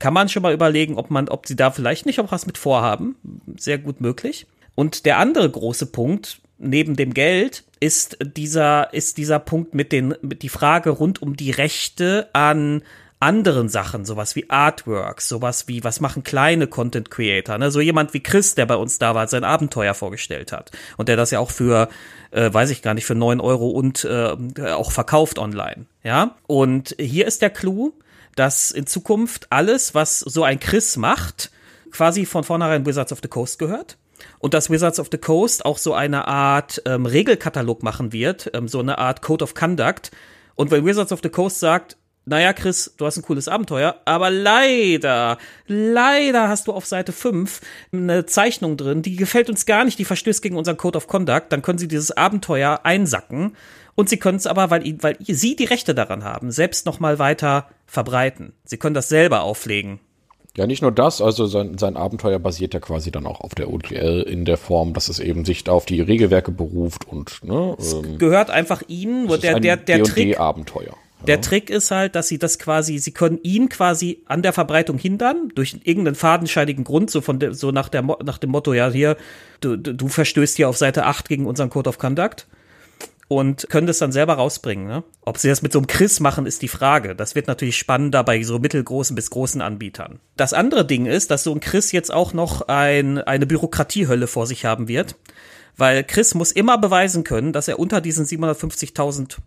Kann 0.00 0.12
man 0.12 0.28
schon 0.28 0.42
mal 0.42 0.52
überlegen, 0.52 0.96
ob 0.96 1.12
man, 1.12 1.28
ob 1.28 1.46
sie 1.46 1.54
da 1.54 1.70
vielleicht 1.70 2.06
nicht 2.06 2.18
auch 2.18 2.32
was 2.32 2.44
mit 2.44 2.58
vorhaben. 2.58 3.14
Sehr 3.56 3.78
gut 3.78 4.00
möglich. 4.00 4.48
Und 4.74 5.06
der 5.06 5.18
andere 5.18 5.48
große 5.48 5.86
Punkt, 5.86 6.41
neben 6.62 6.96
dem 6.96 7.12
Geld 7.12 7.64
ist 7.80 8.16
dieser, 8.36 8.94
ist 8.94 9.18
dieser 9.18 9.38
Punkt 9.38 9.74
mit 9.74 9.92
den, 9.92 10.14
mit 10.22 10.42
die 10.42 10.48
Frage 10.48 10.90
rund 10.90 11.20
um 11.20 11.36
die 11.36 11.50
Rechte 11.50 12.28
an 12.32 12.82
anderen 13.18 13.68
Sachen, 13.68 14.04
sowas 14.04 14.34
wie 14.34 14.50
Artworks, 14.50 15.28
sowas 15.28 15.68
wie, 15.68 15.84
was 15.84 16.00
machen 16.00 16.24
kleine 16.24 16.66
Content 16.66 17.10
Creator, 17.10 17.56
ne? 17.56 17.70
So 17.70 17.80
jemand 17.80 18.14
wie 18.14 18.22
Chris, 18.22 18.56
der 18.56 18.66
bei 18.66 18.74
uns 18.74 18.98
da 18.98 19.14
war, 19.14 19.28
sein 19.28 19.44
Abenteuer 19.44 19.94
vorgestellt 19.94 20.50
hat. 20.50 20.72
Und 20.96 21.08
der 21.08 21.16
das 21.16 21.30
ja 21.30 21.38
auch 21.38 21.50
für, 21.50 21.88
äh, 22.32 22.52
weiß 22.52 22.70
ich 22.70 22.82
gar 22.82 22.94
nicht, 22.94 23.04
für 23.04 23.14
neun 23.14 23.40
Euro 23.40 23.68
und 23.70 24.04
äh, 24.04 24.36
auch 24.72 24.90
verkauft 24.90 25.38
online. 25.38 25.86
Ja. 26.02 26.36
Und 26.48 26.96
hier 26.98 27.26
ist 27.26 27.42
der 27.42 27.50
Clou, 27.50 27.92
dass 28.34 28.72
in 28.72 28.86
Zukunft 28.86 29.46
alles, 29.50 29.94
was 29.94 30.18
so 30.18 30.42
ein 30.42 30.58
Chris 30.58 30.96
macht, 30.96 31.52
quasi 31.92 32.26
von 32.26 32.42
vornherein 32.42 32.86
Wizards 32.86 33.12
of 33.12 33.20
the 33.22 33.28
Coast 33.28 33.60
gehört 33.60 33.98
und 34.42 34.54
dass 34.54 34.70
Wizards 34.70 34.98
of 34.98 35.08
the 35.10 35.18
Coast 35.18 35.64
auch 35.64 35.78
so 35.78 35.94
eine 35.94 36.26
Art 36.26 36.82
ähm, 36.84 37.06
Regelkatalog 37.06 37.82
machen 37.84 38.12
wird, 38.12 38.50
ähm, 38.54 38.66
so 38.68 38.80
eine 38.80 38.98
Art 38.98 39.22
Code 39.22 39.44
of 39.44 39.54
Conduct. 39.54 40.10
Und 40.56 40.70
wenn 40.72 40.84
Wizards 40.84 41.12
of 41.12 41.20
the 41.22 41.28
Coast 41.28 41.60
sagt, 41.60 41.96
naja, 42.24 42.52
Chris, 42.52 42.92
du 42.96 43.06
hast 43.06 43.16
ein 43.16 43.22
cooles 43.22 43.46
Abenteuer, 43.46 44.00
aber 44.04 44.30
leider, 44.30 45.38
leider 45.66 46.48
hast 46.48 46.66
du 46.66 46.72
auf 46.72 46.86
Seite 46.86 47.12
5 47.12 47.60
eine 47.92 48.26
Zeichnung 48.26 48.76
drin, 48.76 49.02
die 49.02 49.14
gefällt 49.14 49.48
uns 49.48 49.64
gar 49.64 49.84
nicht, 49.84 49.98
die 49.98 50.04
verstößt 50.04 50.42
gegen 50.42 50.56
unseren 50.56 50.76
Code 50.76 50.96
of 50.96 51.06
Conduct, 51.06 51.46
dann 51.50 51.62
können 51.62 51.78
sie 51.78 51.88
dieses 51.88 52.10
Abenteuer 52.10 52.80
einsacken 52.82 53.56
und 53.94 54.08
sie 54.08 54.18
können 54.18 54.38
es 54.38 54.48
aber, 54.48 54.70
weil, 54.70 54.96
weil 55.02 55.16
sie 55.20 55.54
die 55.54 55.64
Rechte 55.64 55.94
daran 55.94 56.24
haben, 56.24 56.50
selbst 56.50 56.84
nochmal 56.84 57.18
weiter 57.20 57.68
verbreiten. 57.86 58.52
Sie 58.64 58.76
können 58.76 58.94
das 58.94 59.08
selber 59.08 59.42
auflegen. 59.42 60.00
Ja, 60.56 60.66
nicht 60.66 60.82
nur 60.82 60.92
das, 60.92 61.22
also 61.22 61.46
sein, 61.46 61.78
sein 61.78 61.96
Abenteuer 61.96 62.38
basiert 62.38 62.74
ja 62.74 62.80
quasi 62.80 63.10
dann 63.10 63.26
auch 63.26 63.40
auf 63.40 63.54
der 63.54 63.72
OGL 63.72 64.26
in 64.28 64.44
der 64.44 64.58
Form, 64.58 64.92
dass 64.92 65.08
es 65.08 65.18
eben 65.18 65.46
sich 65.46 65.66
auf 65.68 65.86
die 65.86 66.02
Regelwerke 66.02 66.52
beruft 66.52 67.08
und 67.08 67.42
ne, 67.42 67.74
ähm, 67.80 68.18
gehört 68.18 68.50
einfach 68.50 68.82
ihnen, 68.86 69.30
wo 69.30 69.36
der, 69.36 69.60
der, 69.60 69.78
der 69.78 70.02
Trick. 70.02 70.38
Abenteuer. 70.38 70.94
Der 71.26 71.40
Trick 71.40 71.70
ist 71.70 71.90
halt, 71.90 72.14
dass 72.16 72.28
sie 72.28 72.38
das 72.38 72.58
quasi, 72.58 72.98
sie 72.98 73.12
können 73.12 73.38
ihn 73.42 73.68
quasi 73.68 74.22
an 74.26 74.42
der 74.42 74.52
Verbreitung 74.52 74.98
hindern, 74.98 75.50
durch 75.54 75.76
irgendeinen 75.84 76.16
fadenscheinigen 76.16 76.84
Grund, 76.84 77.10
so 77.10 77.20
von 77.20 77.38
der, 77.38 77.54
so 77.54 77.70
nach 77.70 77.88
der, 77.88 78.02
nach 78.02 78.38
dem 78.38 78.50
Motto, 78.50 78.72
ja, 78.72 78.90
hier, 78.90 79.16
du, 79.60 79.76
du 79.76 80.08
verstößt 80.08 80.56
hier 80.56 80.68
auf 80.68 80.76
Seite 80.76 81.06
8 81.06 81.28
gegen 81.28 81.46
unseren 81.46 81.70
Code 81.70 81.88
of 81.88 81.98
Conduct. 81.98 82.46
Und 83.32 83.70
können 83.70 83.86
das 83.86 83.96
dann 83.96 84.12
selber 84.12 84.34
rausbringen, 84.34 84.86
ne? 84.86 85.04
Ob 85.22 85.38
sie 85.38 85.48
das 85.48 85.62
mit 85.62 85.72
so 85.72 85.78
einem 85.78 85.86
Chris 85.86 86.20
machen, 86.20 86.44
ist 86.44 86.60
die 86.60 86.68
Frage. 86.68 87.16
Das 87.16 87.34
wird 87.34 87.46
natürlich 87.46 87.78
spannender 87.78 88.22
bei 88.24 88.42
so 88.42 88.58
mittelgroßen 88.58 89.16
bis 89.16 89.30
großen 89.30 89.62
Anbietern. 89.62 90.20
Das 90.36 90.52
andere 90.52 90.84
Ding 90.84 91.06
ist, 91.06 91.30
dass 91.30 91.42
so 91.42 91.54
ein 91.54 91.60
Chris 91.60 91.92
jetzt 91.92 92.12
auch 92.12 92.34
noch 92.34 92.68
ein, 92.68 93.16
eine 93.16 93.46
Bürokratiehölle 93.46 94.26
vor 94.26 94.46
sich 94.46 94.66
haben 94.66 94.86
wird. 94.86 95.16
Weil 95.78 96.04
Chris 96.04 96.34
muss 96.34 96.52
immer 96.52 96.76
beweisen 96.76 97.24
können, 97.24 97.54
dass 97.54 97.68
er 97.68 97.78
unter 97.78 98.02
diesen 98.02 98.26
750.000 98.26 99.38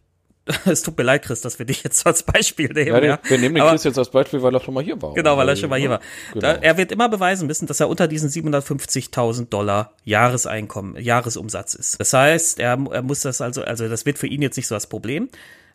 es 0.66 0.84
tut 0.84 0.98
mir 0.98 1.04
leid, 1.04 1.24
Chris, 1.24 1.42
dass 1.42 1.58
wir 1.58 1.66
dich 1.66 1.84
jetzt 1.84 2.06
als 2.06 2.24
Beispiel 2.24 2.68
nehmen. 2.68 3.04
Ja, 3.04 3.04
ja. 3.04 3.20
Wir 3.24 3.38
nehmen 3.38 3.56
den 3.56 3.62
Aber, 3.62 3.72
Chris 3.72 3.84
jetzt 3.84 3.98
als 3.98 4.10
Beispiel, 4.10 4.44
weil 4.44 4.54
er 4.54 4.60
schon 4.60 4.74
mal 4.74 4.84
hier 4.84 5.02
war. 5.02 5.14
Genau, 5.14 5.38
weil 5.38 5.50
er 5.50 5.56
schon 5.56 5.70
mal 5.70 5.80
hier 5.80 5.90
war. 5.90 6.02
Genau. 6.34 6.42
Da, 6.42 6.54
er 6.54 6.78
wird 6.78 6.92
immer 6.92 7.10
beweisen 7.10 7.48
müssen, 7.48 7.66
dass 7.66 7.80
er 7.80 7.90
unter 7.90 8.08
diesen 8.08 8.30
750.000 8.30 9.50
Dollar 9.50 9.94
Jahreseinkommen, 10.04 11.02
Jahresumsatz 11.02 11.74
ist. 11.74 12.00
Das 12.00 12.14
heißt, 12.14 12.60
er, 12.60 12.78
er 12.92 13.02
muss 13.02 13.22
das 13.22 13.42
also, 13.42 13.64
also 13.64 13.90
das 13.90 14.06
wird 14.06 14.20
für 14.20 14.28
ihn 14.28 14.42
jetzt 14.42 14.58
nicht 14.58 14.68
so 14.68 14.76
das 14.76 14.88
Problem. 14.88 15.30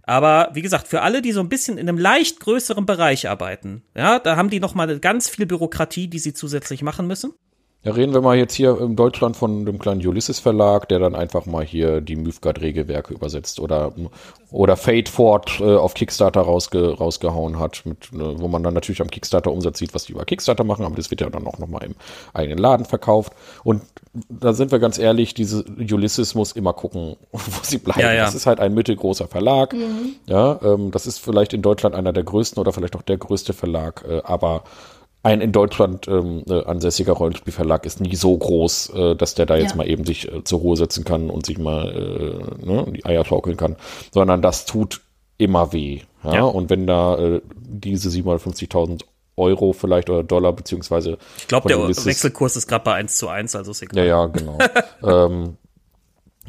Aber 0.04 0.50
wie 0.54 0.62
gesagt, 0.62 0.88
für 0.88 1.02
alle, 1.02 1.22
die 1.22 1.32
so 1.32 1.40
ein 1.40 1.48
bisschen 1.48 1.76
in 1.76 1.88
einem 1.88 1.98
leicht 1.98 2.40
größeren 2.40 2.86
Bereich 2.86 3.28
arbeiten, 3.28 3.82
ja, 3.96 4.18
da 4.18 4.36
haben 4.36 4.50
die 4.50 4.60
noch 4.60 4.74
mal 4.74 4.98
ganz 4.98 5.28
viel 5.28 5.46
Bürokratie, 5.46 6.08
die 6.08 6.18
sie 6.18 6.32
zusätzlich 6.32 6.82
machen 6.82 7.06
müssen. 7.06 7.32
Ja, 7.82 7.92
reden 7.92 8.12
wir 8.12 8.20
mal 8.20 8.36
jetzt 8.36 8.52
hier 8.52 8.78
in 8.78 8.94
Deutschland 8.94 9.38
von 9.38 9.64
dem 9.64 9.78
kleinen 9.78 10.06
Ulysses 10.06 10.38
Verlag, 10.38 10.86
der 10.90 10.98
dann 10.98 11.14
einfach 11.14 11.46
mal 11.46 11.64
hier 11.64 12.02
die 12.02 12.16
Mythgard 12.16 12.60
Regelwerke 12.60 13.14
übersetzt 13.14 13.58
oder, 13.58 13.94
oder 14.50 14.76
Fate 14.76 15.08
Fort 15.08 15.60
äh, 15.60 15.76
auf 15.76 15.94
Kickstarter 15.94 16.42
rausge, 16.42 16.98
rausgehauen 16.98 17.58
hat, 17.58 17.80
mit, 17.86 18.12
ne, 18.12 18.34
wo 18.36 18.48
man 18.48 18.62
dann 18.62 18.74
natürlich 18.74 19.00
am 19.00 19.08
Kickstarter 19.08 19.50
Umsatz 19.50 19.78
sieht, 19.78 19.94
was 19.94 20.04
die 20.04 20.12
über 20.12 20.26
Kickstarter 20.26 20.62
machen, 20.62 20.84
aber 20.84 20.94
das 20.94 21.10
wird 21.10 21.22
ja 21.22 21.30
dann 21.30 21.46
auch 21.46 21.58
nochmal 21.58 21.84
im 21.84 21.94
eigenen 22.34 22.58
Laden 22.58 22.84
verkauft. 22.84 23.32
Und 23.64 23.80
da 24.28 24.52
sind 24.52 24.72
wir 24.72 24.78
ganz 24.78 24.98
ehrlich, 24.98 25.32
diese 25.32 25.64
Ulysses 25.64 26.34
muss 26.34 26.52
immer 26.52 26.74
gucken, 26.74 27.16
wo 27.32 27.40
sie 27.62 27.78
bleiben. 27.78 28.00
Ja, 28.00 28.12
ja. 28.12 28.24
Das 28.26 28.34
ist 28.34 28.44
halt 28.44 28.60
ein 28.60 28.74
mittelgroßer 28.74 29.26
Verlag. 29.26 29.72
Mhm. 29.72 30.16
Ja, 30.26 30.60
ähm, 30.62 30.90
das 30.90 31.06
ist 31.06 31.18
vielleicht 31.18 31.54
in 31.54 31.62
Deutschland 31.62 31.94
einer 31.94 32.12
der 32.12 32.24
größten 32.24 32.60
oder 32.60 32.74
vielleicht 32.74 32.94
auch 32.94 33.02
der 33.02 33.16
größte 33.16 33.54
Verlag, 33.54 34.04
äh, 34.06 34.20
aber 34.22 34.64
ein 35.22 35.40
in 35.40 35.52
Deutschland 35.52 36.08
ähm, 36.08 36.44
äh, 36.48 36.64
ansässiger 36.64 37.12
Rollenspielverlag 37.12 37.84
ist 37.84 38.00
nie 38.00 38.16
so 38.16 38.36
groß, 38.36 38.90
äh, 38.94 39.16
dass 39.16 39.34
der 39.34 39.46
da 39.46 39.56
jetzt 39.56 39.72
ja. 39.72 39.76
mal 39.76 39.88
eben 39.88 40.04
sich 40.04 40.32
äh, 40.32 40.44
zur 40.44 40.60
Ruhe 40.60 40.76
setzen 40.76 41.04
kann 41.04 41.28
und 41.28 41.44
sich 41.44 41.58
mal 41.58 41.88
äh, 41.88 42.66
ne, 42.66 42.86
die 42.90 43.04
Eier 43.04 43.24
schaukeln 43.24 43.56
kann, 43.56 43.76
sondern 44.12 44.40
das 44.40 44.64
tut 44.64 45.02
immer 45.36 45.72
weh. 45.72 46.00
Ja? 46.24 46.34
ja. 46.34 46.42
Und 46.44 46.70
wenn 46.70 46.86
da 46.86 47.18
äh, 47.18 47.40
diese 47.54 48.08
750.000 48.08 49.02
Euro 49.36 49.72
vielleicht 49.72 50.10
oder 50.10 50.22
Dollar 50.22 50.52
beziehungsweise 50.52 51.16
ich 51.38 51.48
glaube 51.48 51.68
der 51.68 51.88
Wechselkurs 51.88 52.56
ist 52.56 52.66
gerade 52.66 52.84
bei 52.84 52.94
1 52.94 53.16
zu 53.16 53.28
1, 53.28 53.56
also 53.56 53.70
ist 53.70 53.82
egal. 53.82 54.04
Ja, 54.04 54.04
ja, 54.04 54.26
genau. 54.26 54.58
ähm, 55.02 55.56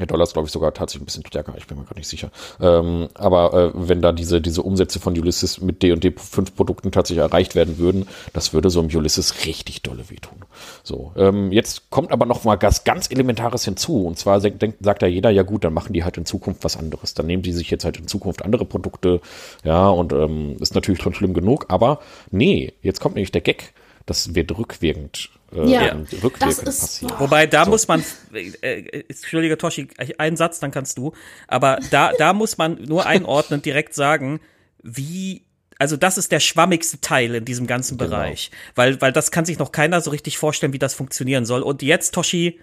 der 0.02 0.08
Dollar 0.08 0.24
ist, 0.24 0.34
glaube 0.34 0.48
ich, 0.48 0.52
sogar 0.52 0.74
tatsächlich 0.74 1.04
ein 1.04 1.06
bisschen 1.06 1.26
stärker, 1.26 1.54
ich 1.58 1.68
bin 1.68 1.78
mir 1.78 1.84
gerade 1.84 2.00
nicht 2.00 2.10
sicher. 2.10 2.32
Ähm, 2.60 3.08
aber 3.14 3.54
äh, 3.54 3.72
wenn 3.74 4.02
da 4.02 4.12
diese, 4.12 4.42
diese 4.42 4.64
Umsätze 4.64 5.00
von 5.00 5.18
Ulysses 5.18 5.62
mit 5.62 5.84
D&D 5.84 6.14
5 6.18 6.56
Produkten 6.56 6.92
tatsächlich 6.92 7.24
erreicht 7.24 7.56
werden 7.56 7.78
würden, 7.78 8.08
das 8.34 8.54
würde 8.54 8.70
so 8.70 8.80
einem 8.80 8.90
Ulysses 8.94 9.46
richtig 9.46 9.82
dolle 9.84 10.10
wehtun. 10.10 10.40
So, 10.84 11.12
ähm, 11.16 11.52
jetzt 11.52 11.90
kommt 11.90 12.12
aber 12.12 12.26
noch 12.26 12.44
mal 12.44 12.58
was 12.62 12.86
ganz 12.86 13.12
Elementares 13.12 13.66
hinzu. 13.66 14.06
Und 14.06 14.18
zwar 14.18 14.40
denkt, 14.40 14.78
sagt 14.80 15.02
da 15.02 15.08
jeder, 15.08 15.30
ja 15.30 15.44
gut, 15.44 15.66
dann 15.66 15.74
machen 15.74 15.94
die 15.94 16.04
halt 16.04 16.18
in 16.18 16.26
Zukunft 16.26 16.64
was 16.64 16.78
anderes. 16.78 17.14
Dann 17.14 17.28
nehmen 17.28 17.44
die 17.44 17.52
sich 17.52 17.70
jetzt 17.70 17.84
halt 17.84 17.98
in 17.98 18.08
Zukunft 18.08 18.44
andere 18.44 18.66
Produkte. 18.66 19.20
Ja, 19.66 19.90
und 19.90 20.14
ähm, 20.14 20.56
ist 20.60 20.74
natürlich 20.74 21.02
schon 21.02 21.14
schlimm 21.14 21.34
genug. 21.34 21.66
Aber 21.68 22.00
nee, 22.32 22.74
jetzt 22.82 23.02
kommt 23.02 23.16
nämlich 23.16 23.32
der 23.32 23.42
Gag. 23.42 23.74
Das 24.06 24.34
wird 24.36 24.58
rückwirkend 24.58 25.30
äh, 25.54 25.70
ja, 25.70 25.96
das 26.40 26.60
ist 26.60 26.66
passiert. 26.66 27.20
Wobei, 27.20 27.46
da 27.46 27.66
so. 27.66 27.72
muss 27.72 27.88
man, 27.88 28.04
äh, 28.34 29.04
Entschuldige 29.10 29.58
Toshi, 29.58 29.90
einen 30.18 30.38
Satz, 30.38 30.60
dann 30.60 30.72
kannst 30.72 30.98
du, 30.98 31.14
aber 31.48 31.80
da, 31.90 32.14
da 32.18 32.34
muss 32.34 32.58
man 32.58 32.82
nur 32.84 33.06
einordnen, 33.06 33.62
direkt 33.62 33.94
sagen, 33.94 34.40
wie 34.82 35.44
also 35.78 35.98
das 35.98 36.20
ist 36.20 36.32
der 36.32 36.40
schwammigste 36.40 37.02
Teil 37.02 37.34
in 37.34 37.44
diesem 37.44 37.66
ganzen 37.66 37.98
genau. 37.98 38.12
Bereich, 38.12 38.52
weil 38.76 39.02
weil 39.02 39.12
das 39.12 39.32
kann 39.32 39.46
sich 39.46 39.58
noch 39.58 39.72
keiner 39.72 40.00
so 40.00 40.12
richtig 40.12 40.38
vorstellen, 40.38 40.74
wie 40.74 40.80
das 40.80 40.94
funktionieren 40.94 41.44
soll. 41.46 41.64
Und 41.64 41.82
jetzt 41.82 42.14
Toshi, 42.14 42.60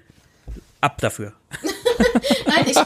ab 0.80 1.00
dafür. 1.00 1.32
Nein, 2.46 2.64
ich, 2.66 2.76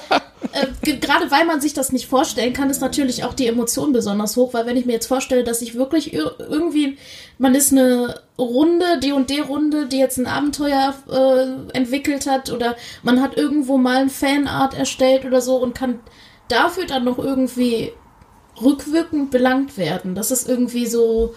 äh, 0.53 0.97
gerade 0.97 1.31
weil 1.31 1.45
man 1.45 1.61
sich 1.61 1.75
das 1.75 1.93
nicht 1.93 2.07
vorstellen 2.07 2.53
kann, 2.53 2.71
ist 2.71 2.81
natürlich 2.81 3.25
auch 3.25 3.35
die 3.35 3.47
Emotion 3.47 3.93
besonders 3.93 4.37
hoch, 4.37 4.55
weil 4.55 4.67
wenn 4.67 4.77
ich 4.77 4.87
mir 4.87 4.93
jetzt 4.93 5.07
vorstelle, 5.07 5.45
dass 5.45 5.62
ich 5.62 5.75
wirklich 5.75 6.12
irgendwie, 6.12 6.99
man 7.38 7.55
ist 7.55 7.73
eine 7.73 8.21
Runde, 8.38 8.99
D&D-Runde, 9.01 9.87
die 9.87 9.99
jetzt 9.99 10.19
ein 10.19 10.27
Abenteuer 10.27 10.95
äh, 11.11 11.77
entwickelt 11.77 12.27
hat 12.27 12.51
oder 12.53 12.77
man 13.03 13.21
hat 13.21 13.37
irgendwo 13.37 13.79
mal 13.79 14.03
ein 14.03 14.11
Fanart 14.11 14.75
erstellt 14.75 15.25
oder 15.25 15.41
so 15.41 15.57
und 15.57 15.75
kann 15.75 16.01
dafür 16.49 16.87
dann 16.87 17.05
noch 17.05 17.19
irgendwie 17.19 17.93
rückwirkend 18.61 19.31
belangt 19.31 19.79
werden. 19.79 20.15
Das 20.15 20.31
ist 20.31 20.49
irgendwie 20.49 20.87
so, 20.87 21.35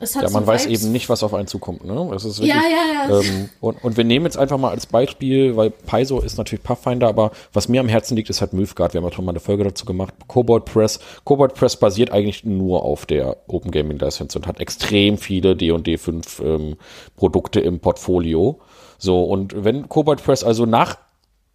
äh, 0.00 0.06
ja, 0.14 0.22
ja, 0.22 0.30
man 0.30 0.44
so 0.44 0.46
weiß 0.46 0.66
eben 0.66 0.92
nicht, 0.92 1.08
was 1.08 1.22
auf 1.22 1.34
einen 1.34 1.46
zukommt. 1.46 1.84
Ne? 1.84 1.94
Wirklich, 1.94 2.38
ja, 2.38 2.56
ja, 2.56 3.08
ja. 3.08 3.20
Ähm, 3.20 3.48
und, 3.60 3.82
und 3.82 3.96
wir 3.96 4.04
nehmen 4.04 4.24
jetzt 4.26 4.38
einfach 4.38 4.58
mal 4.58 4.70
als 4.70 4.86
Beispiel, 4.86 5.56
weil 5.56 5.70
Paizo 5.70 6.20
ist 6.20 6.38
natürlich 6.38 6.62
Pathfinder, 6.62 7.08
aber 7.08 7.32
was 7.52 7.68
mir 7.68 7.80
am 7.80 7.88
Herzen 7.88 8.16
liegt, 8.16 8.30
ist 8.30 8.40
halt 8.40 8.52
Mythgard. 8.52 8.94
Wir 8.94 9.00
haben 9.00 9.08
ja 9.08 9.14
schon 9.14 9.24
mal 9.24 9.32
eine 9.32 9.40
Folge 9.40 9.64
dazu 9.64 9.84
gemacht. 9.84 10.14
Cobalt 10.28 10.64
Press. 10.64 11.00
Cobalt 11.24 11.54
Press 11.54 11.76
basiert 11.76 12.12
eigentlich 12.12 12.44
nur 12.44 12.84
auf 12.84 13.06
der 13.06 13.36
Open 13.48 13.70
Gaming 13.70 13.98
License 13.98 14.38
und 14.38 14.46
hat 14.46 14.60
extrem 14.60 15.18
viele 15.18 15.56
D&D 15.56 15.98
5 15.98 16.40
ähm, 16.40 16.76
Produkte 17.16 17.60
im 17.60 17.80
Portfolio. 17.80 18.60
So, 18.98 19.22
und 19.24 19.64
wenn 19.64 19.88
Cobalt 19.88 20.22
Press 20.22 20.44
also 20.44 20.66
nach 20.66 20.96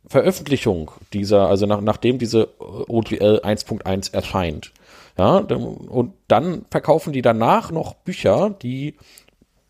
Veröffentlichung 0.05 0.91
dieser, 1.13 1.47
also 1.47 1.65
nach, 1.65 1.79
nachdem 1.79 2.19
diese 2.19 2.49
OGL 2.59 3.41
1.1 3.43 4.13
erscheint, 4.13 4.73
ja, 5.17 5.37
und 5.37 6.13
dann 6.27 6.65
verkaufen 6.71 7.13
die 7.13 7.21
danach 7.21 7.71
noch 7.71 7.93
Bücher, 7.93 8.49
die 8.49 8.95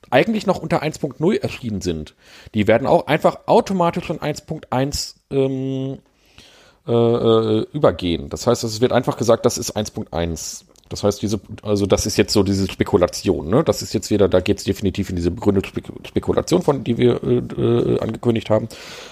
eigentlich 0.10 0.46
noch 0.46 0.60
unter 0.60 0.84
1.0 0.84 1.42
erschienen 1.42 1.82
sind. 1.82 2.16
Die 2.54 2.68
werden 2.68 2.88
auch 2.88 3.08
einfach 3.08 3.48
automatisch 3.48 4.10
in 4.10 4.20
1.1 4.20 5.16
ähm, 5.32 5.98
äh, 6.88 6.92
äh, 6.92 7.66
übergehen. 7.74 8.30
Das 8.30 8.46
heißt, 8.46 8.64
es 8.64 8.80
wird 8.80 8.92
einfach 8.92 9.18
gesagt, 9.18 9.46
das 9.46 9.58
ist 9.58 9.76
1.1. 9.76 10.66
Das 10.90 11.04
heißt, 11.04 11.22
diese, 11.24 11.40
also 11.64 11.88
das 11.88 12.06
ist 12.06 12.18
jetzt 12.18 12.34
so 12.34 12.44
diese 12.44 12.70
Spekulation, 12.70 13.50
ne? 13.50 13.64
Das 13.64 13.82
ist 13.82 13.94
jetzt 13.94 14.12
wieder, 14.12 14.30
da 14.30 14.42
geht 14.42 14.60
es 14.60 14.64
definitiv 14.66 15.10
in 15.10 15.16
diese 15.16 15.32
begründete 15.32 15.70
Spekulation, 16.08 16.62
von 16.62 16.84
die 16.84 16.98
wir 16.98 17.24
äh, 17.24 17.38
äh, 17.38 18.00
angekündigt 18.00 18.52
haben. 18.52 18.68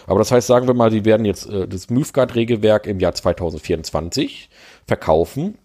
Aber 0.05 0.19
das 0.19 0.31
heißt, 0.31 0.45
sagen 0.45 0.67
wir 0.67 0.75
mal, 0.75 0.91
die 0.91 1.05
werden 1.05 1.25
jetzt 1.25 1.49
äh, 1.49 1.67
das 1.67 1.89
Mythgard-Regelwerk 1.89 2.85
im 2.85 2.99
Jahr 2.99 3.15
2024 3.15 4.49
verkaufen 4.85 5.57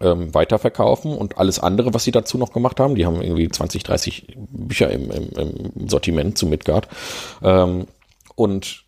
ähm, 0.00 0.34
weiterverkaufen 0.34 1.16
und 1.16 1.38
alles 1.38 1.58
andere, 1.58 1.94
was 1.94 2.04
sie 2.04 2.12
dazu 2.12 2.38
noch 2.38 2.52
gemacht 2.52 2.80
haben, 2.80 2.94
die 2.94 3.06
haben 3.06 3.20
irgendwie 3.20 3.48
20, 3.48 3.82
30 3.82 4.36
Bücher 4.36 4.90
im, 4.90 5.10
im, 5.10 5.30
im 5.76 5.88
Sortiment 5.88 6.38
zu 6.38 6.46
Midgard. 6.46 6.88
Ähm, 7.42 7.86
und 8.34 8.84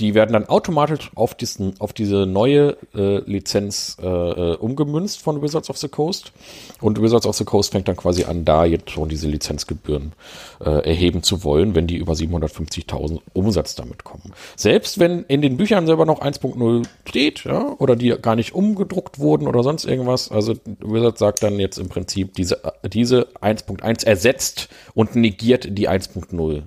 die 0.00 0.14
werden 0.14 0.32
dann 0.32 0.46
automatisch 0.46 1.10
auf, 1.16 1.34
diesen, 1.34 1.74
auf 1.80 1.92
diese 1.92 2.24
neue 2.26 2.76
äh, 2.94 3.18
Lizenz 3.28 3.96
äh, 4.00 4.06
äh, 4.06 4.56
umgemünzt 4.56 5.20
von 5.20 5.42
Wizards 5.42 5.70
of 5.70 5.76
the 5.78 5.88
Coast. 5.88 6.32
Und 6.80 7.02
Wizards 7.02 7.26
of 7.26 7.34
the 7.36 7.44
Coast 7.44 7.72
fängt 7.72 7.88
dann 7.88 7.96
quasi 7.96 8.24
an, 8.24 8.44
da 8.44 8.64
jetzt 8.64 8.90
schon 8.90 9.08
diese 9.08 9.26
Lizenzgebühren 9.26 10.12
äh, 10.60 10.88
erheben 10.88 11.24
zu 11.24 11.42
wollen, 11.42 11.74
wenn 11.74 11.88
die 11.88 11.96
über 11.96 12.12
750.000 12.12 13.20
Umsatz 13.32 13.74
damit 13.74 14.04
kommen. 14.04 14.32
Selbst 14.54 15.00
wenn 15.00 15.24
in 15.24 15.42
den 15.42 15.56
Büchern 15.56 15.86
selber 15.86 16.06
noch 16.06 16.20
1.0 16.20 16.86
steht, 17.04 17.44
ja, 17.44 17.74
oder 17.78 17.96
die 17.96 18.10
gar 18.10 18.36
nicht 18.36 18.54
umgedruckt 18.54 19.18
wurden 19.18 19.48
oder 19.48 19.64
sonst 19.64 19.84
irgendwas. 19.84 20.30
Also 20.30 20.54
Wizards 20.80 21.18
sagt 21.18 21.42
dann 21.42 21.58
jetzt 21.58 21.78
im 21.78 21.88
Prinzip, 21.88 22.34
diese, 22.34 22.60
diese 22.84 23.28
1.1 23.40 24.06
ersetzt 24.06 24.68
und 24.94 25.16
negiert 25.16 25.66
die 25.76 25.88
1.0. 25.88 26.62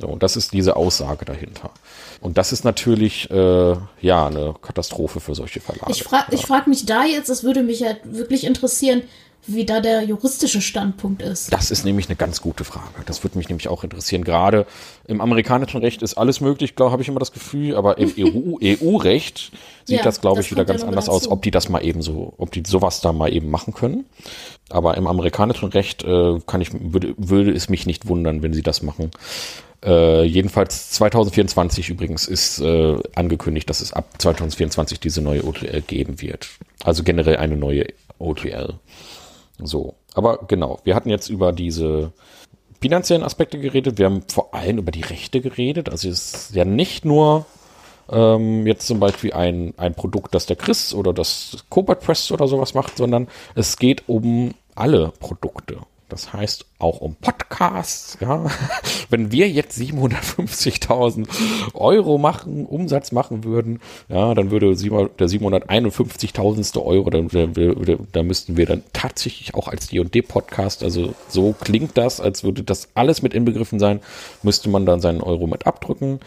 So, 0.00 0.16
das 0.16 0.36
ist 0.36 0.52
diese 0.52 0.76
Aussage 0.76 1.24
dahinter. 1.24 1.70
Und 2.20 2.38
das 2.38 2.52
ist 2.52 2.64
natürlich 2.64 3.30
äh, 3.30 3.76
ja 4.00 4.26
eine 4.26 4.54
Katastrophe 4.60 5.20
für 5.20 5.34
solche 5.34 5.60
Verlage. 5.60 5.92
Ich 5.92 6.02
frage 6.02 6.34
ich 6.34 6.42
frag 6.42 6.66
mich 6.66 6.86
da 6.86 7.04
jetzt, 7.04 7.28
es 7.28 7.44
würde 7.44 7.62
mich 7.62 7.82
halt 7.82 8.00
wirklich 8.04 8.44
interessieren, 8.44 9.02
wie 9.48 9.64
da 9.64 9.80
der 9.80 10.02
juristische 10.02 10.60
Standpunkt 10.60 11.22
ist. 11.22 11.52
Das 11.52 11.70
ist 11.70 11.84
nämlich 11.84 12.08
eine 12.08 12.16
ganz 12.16 12.42
gute 12.42 12.64
Frage. 12.64 12.86
Das 13.06 13.24
würde 13.24 13.38
mich 13.38 13.48
nämlich 13.48 13.68
auch 13.68 13.82
interessieren. 13.82 14.22
Gerade 14.22 14.66
im 15.06 15.20
amerikanischen 15.20 15.80
Recht 15.80 16.02
ist 16.02 16.18
alles 16.18 16.40
möglich, 16.40 16.76
glaube 16.76 16.92
habe 16.92 17.02
ich 17.02 17.08
immer 17.08 17.18
das 17.18 17.32
Gefühl, 17.32 17.74
aber 17.74 17.96
im 17.98 18.12
EU-Recht 18.18 19.50
EU 19.52 19.56
sieht 19.86 19.98
Ja, 19.98 20.02
das, 20.02 20.20
glaube 20.20 20.42
ich, 20.42 20.50
wieder 20.50 20.62
ja 20.62 20.66
ganz 20.66 20.84
anders 20.84 21.08
aus, 21.08 21.22
dazu. 21.22 21.32
ob 21.32 21.42
die 21.42 21.50
das 21.50 21.68
mal 21.70 21.82
eben 21.82 22.02
so, 22.02 22.34
ob 22.36 22.52
die 22.52 22.62
sowas 22.66 23.00
da 23.00 23.12
mal 23.12 23.32
eben 23.32 23.50
machen 23.50 23.72
können. 23.72 24.04
Aber 24.68 24.96
im 24.98 25.06
amerikanischen 25.06 25.70
Recht 25.70 26.04
äh, 26.04 26.40
kann 26.46 26.60
ich, 26.60 26.68
würde, 26.72 27.14
würde 27.16 27.52
es 27.52 27.70
mich 27.70 27.86
nicht 27.86 28.06
wundern, 28.06 28.42
wenn 28.42 28.52
sie 28.52 28.62
das 28.62 28.82
machen. 28.82 29.10
Äh, 29.84 30.24
jedenfalls 30.24 30.90
2024 30.90 31.88
übrigens 31.90 32.26
ist 32.26 32.60
äh, 32.60 32.96
angekündigt, 33.14 33.70
dass 33.70 33.80
es 33.80 33.92
ab 33.92 34.06
2024 34.18 34.98
diese 34.98 35.22
neue 35.22 35.44
OTL 35.44 35.82
geben 35.82 36.20
wird. 36.20 36.48
Also 36.82 37.04
generell 37.04 37.36
eine 37.36 37.56
neue 37.56 37.86
OTL. 38.18 38.74
So, 39.62 39.94
aber 40.14 40.38
genau, 40.48 40.80
wir 40.84 40.94
hatten 40.94 41.10
jetzt 41.10 41.28
über 41.28 41.52
diese 41.52 42.12
finanziellen 42.80 43.22
Aspekte 43.22 43.58
geredet, 43.58 43.98
wir 43.98 44.06
haben 44.06 44.22
vor 44.28 44.54
allem 44.54 44.78
über 44.78 44.92
die 44.92 45.02
Rechte 45.02 45.40
geredet. 45.40 45.88
Also 45.88 46.08
es 46.08 46.34
ist 46.34 46.54
ja 46.54 46.64
nicht 46.64 47.04
nur 47.04 47.46
ähm, 48.10 48.66
jetzt 48.66 48.86
zum 48.86 49.00
Beispiel 49.00 49.32
ein, 49.32 49.74
ein 49.76 49.94
Produkt, 49.94 50.34
das 50.34 50.46
der 50.46 50.56
Chris 50.56 50.94
oder 50.94 51.12
das 51.12 51.64
Cobalt 51.70 52.00
Press 52.00 52.30
oder 52.32 52.48
sowas 52.48 52.74
macht, 52.74 52.96
sondern 52.96 53.28
es 53.54 53.76
geht 53.76 54.04
um 54.08 54.54
alle 54.74 55.12
Produkte. 55.20 55.78
Das 56.08 56.32
heißt 56.32 56.64
auch 56.78 57.00
um 57.00 57.16
Podcasts, 57.16 58.16
ja. 58.20 58.46
Wenn 59.10 59.30
wir 59.30 59.48
jetzt 59.48 59.78
750.000 59.78 61.28
Euro 61.74 62.16
machen, 62.16 62.64
Umsatz 62.64 63.12
machen 63.12 63.44
würden, 63.44 63.80
ja, 64.08 64.34
dann 64.34 64.50
würde 64.50 64.74
der 64.74 65.28
751.000. 65.28 66.82
Euro, 66.82 67.10
dann, 67.10 67.28
da, 67.28 67.46
da, 67.46 67.96
da 68.12 68.22
müssten 68.22 68.56
wir 68.56 68.64
dann 68.64 68.82
tatsächlich 68.92 69.54
auch 69.54 69.68
als 69.68 69.88
D&D 69.88 70.22
Podcast, 70.22 70.82
also 70.82 71.14
so 71.28 71.54
klingt 71.58 71.98
das, 71.98 72.20
als 72.20 72.42
würde 72.44 72.62
das 72.62 72.88
alles 72.94 73.20
mit 73.22 73.34
inbegriffen 73.34 73.78
sein, 73.78 74.00
müsste 74.42 74.70
man 74.70 74.86
dann 74.86 75.00
seinen 75.00 75.20
Euro 75.20 75.46
mit 75.46 75.66
abdrücken. 75.66 76.20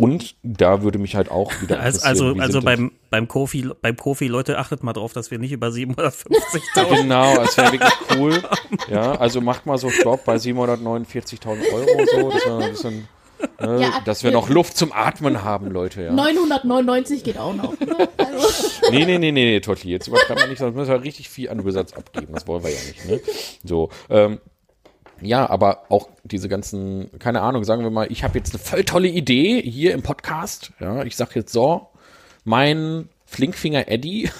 Und 0.00 0.36
da 0.44 0.82
würde 0.82 0.98
mich 1.00 1.16
halt 1.16 1.28
auch 1.28 1.50
wieder 1.60 1.80
Also, 1.80 1.98
interessieren, 1.98 2.06
also, 2.08 2.34
wie 2.36 2.40
also 2.40 2.58
das- 2.60 2.64
beim, 2.64 2.92
beim 3.10 3.26
Kofi, 3.26 3.68
beim 3.82 3.96
Kofi, 3.96 4.28
Leute, 4.28 4.56
achtet 4.58 4.84
mal 4.84 4.92
drauf, 4.92 5.12
dass 5.12 5.32
wir 5.32 5.40
nicht 5.40 5.50
über 5.50 5.68
750.000 5.68 6.94
Genau, 7.02 7.34
das 7.34 7.56
wäre 7.56 7.72
wirklich 7.72 7.92
cool. 8.16 8.40
Ja, 8.88 9.12
also 9.18 9.40
macht 9.40 9.66
mal 9.66 9.76
so 9.76 9.90
Stopp 9.90 10.24
bei 10.24 10.36
749.000 10.36 11.72
Euro 11.72 11.86
so, 12.06 12.30
dass 12.30 12.46
wir, 12.46 12.58
ein 12.58 12.70
bisschen, 12.70 13.08
ne, 13.60 13.80
Ja, 13.82 14.00
dass 14.04 14.22
wir 14.22 14.30
noch 14.30 14.48
Luft 14.48 14.76
zum 14.76 14.92
Atmen 14.92 15.42
haben, 15.42 15.70
Leute. 15.72 16.02
Ja. 16.04 16.12
999 16.12 17.24
geht 17.24 17.36
auch 17.38 17.54
noch. 17.54 17.78
Ne? 17.80 18.08
Also, 18.18 18.48
Nee, 18.92 19.04
nee, 19.04 19.18
nee, 19.18 19.32
nee, 19.32 19.44
nee, 19.44 19.60
Totti, 19.60 19.90
jetzt 19.90 20.06
übertreiben 20.06 20.44
wir 20.44 20.48
nicht, 20.48 20.58
sonst 20.60 20.76
müssen 20.76 20.90
wir 20.92 21.02
richtig 21.02 21.28
viel 21.28 21.50
an 21.50 21.64
Wizards 21.64 21.92
abgeben. 21.94 22.28
Das 22.32 22.46
wollen 22.46 22.62
wir 22.62 22.70
ja 22.70 22.78
nicht, 22.86 23.04
ne? 23.08 23.20
So, 23.64 23.90
ähm, 24.10 24.38
ja, 25.20 25.48
aber 25.48 25.84
auch 25.88 26.08
diese 26.24 26.48
ganzen, 26.48 27.10
keine 27.18 27.40
Ahnung, 27.40 27.64
sagen 27.64 27.82
wir 27.82 27.90
mal, 27.90 28.10
ich 28.10 28.24
habe 28.24 28.38
jetzt 28.38 28.54
eine 28.54 28.62
voll 28.62 28.84
tolle 28.84 29.08
Idee 29.08 29.60
hier 29.62 29.92
im 29.92 30.02
Podcast. 30.02 30.72
Ja, 30.80 31.02
ich 31.04 31.16
sag 31.16 31.34
jetzt 31.34 31.52
so, 31.52 31.88
mein 32.44 33.08
Flinkfinger 33.26 33.88
Eddie, 33.88 34.30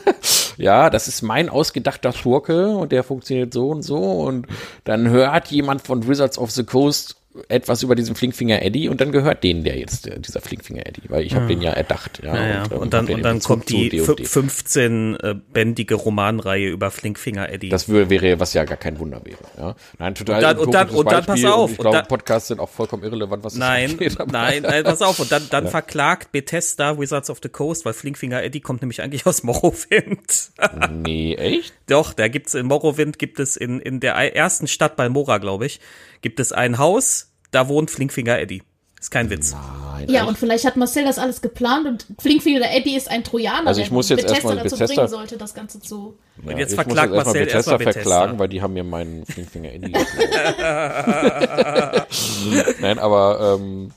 ja, 0.56 0.90
das 0.90 1.08
ist 1.08 1.22
mein 1.22 1.48
ausgedachter 1.48 2.12
Schurke 2.12 2.68
und 2.68 2.92
der 2.92 3.04
funktioniert 3.04 3.52
so 3.52 3.70
und 3.70 3.82
so 3.82 3.98
und 3.98 4.46
dann 4.84 5.08
hört 5.08 5.48
jemand 5.48 5.82
von 5.82 6.06
Wizards 6.06 6.38
of 6.38 6.50
the 6.50 6.64
Coast 6.64 7.17
etwas 7.48 7.82
über 7.82 7.94
diesen 7.94 8.14
Flinkfinger 8.14 8.62
Eddie 8.62 8.88
und 8.88 9.00
dann 9.00 9.12
gehört 9.12 9.44
denen 9.44 9.64
der 9.64 9.78
jetzt, 9.78 10.06
der, 10.06 10.18
dieser 10.18 10.40
Flinkfinger 10.40 10.86
Eddie, 10.86 11.02
weil 11.08 11.24
ich 11.24 11.34
habe 11.34 11.46
den 11.46 11.60
ja 11.62 11.72
erdacht. 11.72 12.20
Ja, 12.22 12.34
Ja, 12.36 12.46
ja. 12.48 12.64
ähm, 12.70 12.78
Und 12.78 12.92
dann, 12.94 13.08
und 13.08 13.22
dann 13.22 13.40
kommt 13.40 13.68
die 13.68 13.88
D&D. 13.88 14.02
15-bändige 14.24 15.94
Romanreihe 15.94 16.68
über 16.68 16.90
Flinkfinger 16.90 17.48
Eddie. 17.50 17.68
Das 17.68 17.88
wär, 17.88 18.10
wäre, 18.10 18.40
was 18.40 18.54
ja 18.54 18.64
gar 18.64 18.76
kein 18.76 18.98
Wunder 18.98 19.20
wäre. 19.24 19.38
Ja? 19.56 19.74
Nein, 19.98 20.14
total. 20.14 20.36
Und 20.36 20.42
dann- 20.42 20.58
und 20.58 20.74
dann- 20.74 20.88
und 20.90 21.12
dann 21.12 21.24
pass 21.26 21.44
auf, 21.44 21.72
Ich 21.72 21.78
und 21.78 21.90
glaube, 21.90 22.06
Podcasts 22.08 22.48
sind 22.48 22.60
auch 22.60 22.68
vollkommen 22.68 23.02
irrelevant, 23.04 23.44
was 23.44 23.54
das 23.54 23.60
Nein, 23.60 23.90
angeht, 23.92 24.20
aber- 24.20 24.30
nein, 24.32 24.62
nein, 24.62 24.84
pass 24.84 25.02
auf. 25.02 25.18
Und 25.20 25.30
dann, 25.32 25.42
dann 25.50 25.68
verklagt 25.68 26.32
Bethesda 26.32 26.98
Wizards 26.98 27.30
of 27.30 27.38
the 27.42 27.48
Coast, 27.48 27.84
weil 27.84 27.92
Flinkfinger 27.92 28.42
Eddie 28.42 28.60
kommt 28.60 28.82
nämlich 28.82 29.02
eigentlich 29.02 29.26
aus 29.26 29.42
Morrowind. 29.42 30.50
Nee, 30.90 31.34
echt? 31.34 31.72
Doch, 31.88 32.12
da 32.12 32.28
gibt's 32.28 32.54
in 32.54 32.66
Morrowind, 32.66 33.18
gibt 33.18 33.40
es 33.40 33.56
in, 33.56 33.80
in 33.80 34.00
der 34.00 34.14
ersten 34.14 34.66
Stadt 34.66 34.96
Balmora, 34.96 35.38
glaube 35.38 35.66
ich, 35.66 35.80
gibt 36.22 36.40
es 36.40 36.52
ein 36.52 36.78
Haus, 36.78 37.30
da 37.50 37.68
wohnt 37.68 37.90
Flinkfinger 37.90 38.38
Eddie. 38.38 38.62
Ist 39.00 39.12
kein 39.12 39.30
Witz. 39.30 39.52
Nein, 39.52 40.08
ja, 40.10 40.22
echt? 40.22 40.28
und 40.28 40.36
vielleicht 40.38 40.64
hat 40.64 40.76
Marcel 40.76 41.04
das 41.04 41.20
alles 41.20 41.40
geplant 41.40 41.86
und 41.86 42.06
Flinkfinger 42.20 42.68
Eddie 42.74 42.96
ist 42.96 43.08
ein 43.08 43.22
Trojaner, 43.22 43.68
Also 43.68 43.80
ich 43.80 43.86
der 43.88 43.94
muss 43.94 44.08
jetzt 44.08 44.22
Bethesda 44.26 44.34
erstmal 44.34 44.56
dazu 44.56 44.74
Bethesda- 44.76 44.94
bringen 44.96 45.08
sollte, 45.08 45.36
das 45.38 45.54
Ganze 45.54 45.78
zu. 45.80 46.18
Ja, 46.44 46.50
Und 46.52 46.58
jetzt 46.58 46.70
ich 46.70 46.74
verklagt 46.74 47.12
muss 47.12 47.18
jetzt 47.18 47.24
erstmal 47.24 47.24
Marcel 47.24 47.40
Bethesda 47.46 47.56
erstmal 47.58 47.78
Bethesda. 47.78 48.00
verklagen, 48.02 48.38
weil 48.40 48.48
die 48.48 48.60
haben 48.60 48.72
mir 48.72 48.82
meinen 48.82 49.24
Flinkfinger 49.24 49.72
Eddie. 49.72 49.92
Nein, 52.80 52.98
aber 52.98 53.56
ähm, 53.60 53.90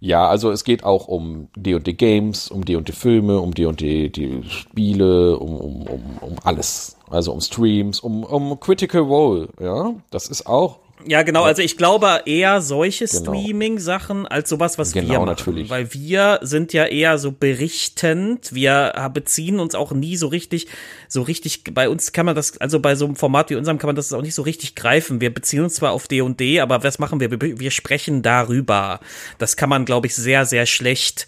ja, 0.00 0.26
also 0.28 0.50
es 0.50 0.64
geht 0.64 0.84
auch 0.84 1.08
um 1.08 1.48
D&D 1.56 1.92
Games, 1.94 2.48
um 2.48 2.64
D&D 2.64 2.92
Filme, 2.92 3.40
um 3.40 3.54
D&D 3.54 4.08
die 4.10 4.42
Spiele, 4.48 5.38
um, 5.38 5.56
um, 5.56 5.82
um, 5.86 6.02
um 6.20 6.36
alles. 6.44 6.96
Also 7.10 7.32
um 7.32 7.40
Streams, 7.40 8.00
um, 8.00 8.24
um 8.24 8.58
Critical 8.60 9.02
Role, 9.02 9.48
ja. 9.60 9.94
Das 10.10 10.28
ist 10.28 10.46
auch 10.46 10.78
Ja, 11.06 11.22
genau. 11.22 11.42
Also 11.42 11.60
ich 11.60 11.76
glaube 11.76 12.22
eher 12.24 12.60
solche 12.62 13.04
Genau. 13.06 13.20
Streaming-Sachen 13.34 14.26
als 14.26 14.48
sowas, 14.48 14.78
was 14.78 14.92
Genau, 14.92 15.08
wir 15.10 15.18
machen. 15.18 15.28
natürlich. 15.28 15.68
Weil 15.70 15.92
wir 15.92 16.38
sind 16.42 16.72
ja 16.72 16.84
eher 16.86 17.18
so 17.18 17.32
berichtend. 17.32 18.54
Wir 18.54 19.10
beziehen 19.12 19.58
uns 19.60 19.74
auch 19.74 19.92
nie 19.92 20.16
so 20.16 20.28
richtig, 20.28 20.68
so 21.08 21.22
richtig, 21.22 21.62
bei 21.72 21.88
uns 21.88 22.12
kann 22.12 22.26
man 22.26 22.34
das, 22.34 22.58
also 22.60 22.80
bei 22.80 22.94
so 22.94 23.04
einem 23.06 23.16
Format 23.16 23.50
wie 23.50 23.56
unserem 23.56 23.78
kann 23.78 23.88
man 23.88 23.96
das 23.96 24.12
auch 24.12 24.22
nicht 24.22 24.34
so 24.34 24.42
richtig 24.42 24.74
greifen. 24.76 25.20
Wir 25.20 25.32
beziehen 25.34 25.62
uns 25.64 25.74
zwar 25.74 25.92
auf 25.92 26.08
D&D, 26.08 26.60
aber 26.60 26.82
was 26.84 26.98
machen 26.98 27.20
wir? 27.20 27.30
Wir, 27.30 27.58
wir 27.60 27.70
sprechen 27.70 28.22
darüber. 28.22 29.00
Das 29.38 29.56
kann 29.56 29.68
man, 29.68 29.84
glaube 29.84 30.06
ich, 30.06 30.14
sehr, 30.14 30.46
sehr 30.46 30.64
schlecht, 30.66 31.26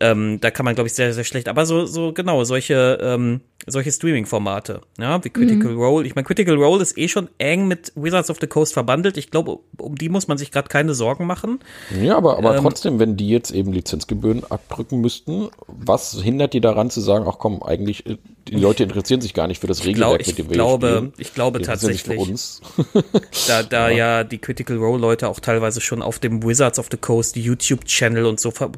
ähm, 0.00 0.38
da 0.40 0.50
kann 0.50 0.64
man, 0.64 0.74
glaube 0.74 0.88
ich, 0.88 0.94
sehr, 0.94 1.14
sehr 1.14 1.24
schlecht, 1.24 1.48
aber 1.48 1.64
so, 1.64 1.86
so 1.86 2.12
genau, 2.12 2.44
solche, 2.44 2.98
ähm, 3.00 3.40
solche 3.66 3.90
Streaming-Formate, 3.90 4.82
ja, 4.98 5.24
wie 5.24 5.30
Critical 5.30 5.72
Role. 5.72 6.06
Ich 6.06 6.14
meine, 6.14 6.26
Critical 6.26 6.54
Role 6.56 6.82
ist 6.82 6.98
eh 6.98 7.08
schon 7.08 7.28
eng 7.38 7.66
mit 7.66 7.92
Wizards 7.96 8.28
of 8.30 8.36
the 8.40 8.46
Coast 8.46 8.74
verbandelt. 8.74 9.15
Ich 9.16 9.30
glaube, 9.30 9.58
um 9.78 9.94
die 9.96 10.08
muss 10.08 10.28
man 10.28 10.38
sich 10.38 10.50
gerade 10.50 10.68
keine 10.68 10.94
Sorgen 10.94 11.26
machen. 11.26 11.60
Ja, 12.02 12.16
aber, 12.16 12.38
Ähm, 12.38 12.46
aber 12.46 12.60
trotzdem, 12.60 12.98
wenn 12.98 13.16
die 13.16 13.28
jetzt 13.28 13.50
eben 13.50 13.72
Lizenzgebühren 13.72 14.44
abdrücken 14.50 15.00
müssten, 15.00 15.48
was 15.66 16.12
hindert 16.20 16.52
die 16.54 16.60
daran 16.60 16.90
zu 16.90 17.00
sagen, 17.00 17.24
ach 17.28 17.36
komm, 17.38 17.62
eigentlich, 17.62 18.06
äh, 18.06 18.18
die 18.48 18.54
Leute 18.56 18.84
interessieren 18.84 19.20
sich 19.20 19.34
gar 19.34 19.48
nicht 19.48 19.60
für 19.60 19.66
das 19.66 19.84
Regelwerk, 19.84 20.20
ich 20.20 20.28
mit 20.28 20.38
dem 20.38 20.48
wir 20.50 20.54
glaube- 20.54 20.88
spielen. 20.88 21.12
ich 21.18 21.34
glaube 21.34 21.58
Die 21.58 21.64
tatsächlich. 21.64 22.02
Für 22.02 22.18
uns. 22.20 22.60
Da, 23.48 23.62
da 23.62 23.88
ja. 23.90 24.24
die 24.24 24.38
Critical 24.38 24.76
Role 24.76 25.00
Leute 25.00 25.28
auch 25.28 25.40
teilweise 25.40 25.80
schon 25.80 26.02
auf 26.02 26.18
dem 26.18 26.42
Wizards 26.42 26.78
of 26.78 26.88
the 26.90 26.96
Coast 26.96 27.36
YouTube-Channel 27.36 28.24
und 28.26 28.40
so 28.40 28.50
ver, 28.50 28.70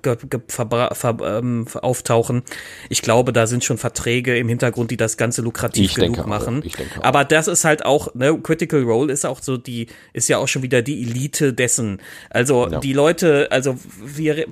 verbra- 0.48 0.94
ver, 0.94 1.16
ähm, 1.22 1.66
auftauchen. 1.80 2.42
Ich 2.88 3.02
glaube, 3.02 3.32
da 3.32 3.46
sind 3.46 3.64
schon 3.64 3.78
Verträge 3.78 4.36
im 4.38 4.48
Hintergrund, 4.48 4.90
die 4.90 4.96
das 4.96 5.16
Ganze 5.16 5.42
lukrativ 5.42 5.84
Ich 5.90 5.94
genug 5.94 6.14
denke 6.14 6.22
auch, 6.24 6.26
machen. 6.26 6.62
ich 6.64 6.74
denke 6.76 7.00
auch. 7.00 7.04
Aber 7.04 7.24
das 7.24 7.48
ist 7.48 7.64
halt 7.64 7.84
auch, 7.84 8.14
ne, 8.14 8.38
Critical 8.42 8.82
Role 8.82 9.12
ist 9.12 9.24
auch 9.26 9.42
so 9.42 9.56
die, 9.56 9.86
ist 10.18 10.28
ja 10.28 10.38
auch 10.38 10.48
schon 10.48 10.62
wieder 10.62 10.82
die 10.82 11.02
Elite 11.02 11.52
dessen. 11.52 12.00
Also 12.30 12.68
Ja. 12.68 12.80
die 12.80 12.92
Leute, 12.92 13.48
also 13.50 13.78
wir, 14.04 14.46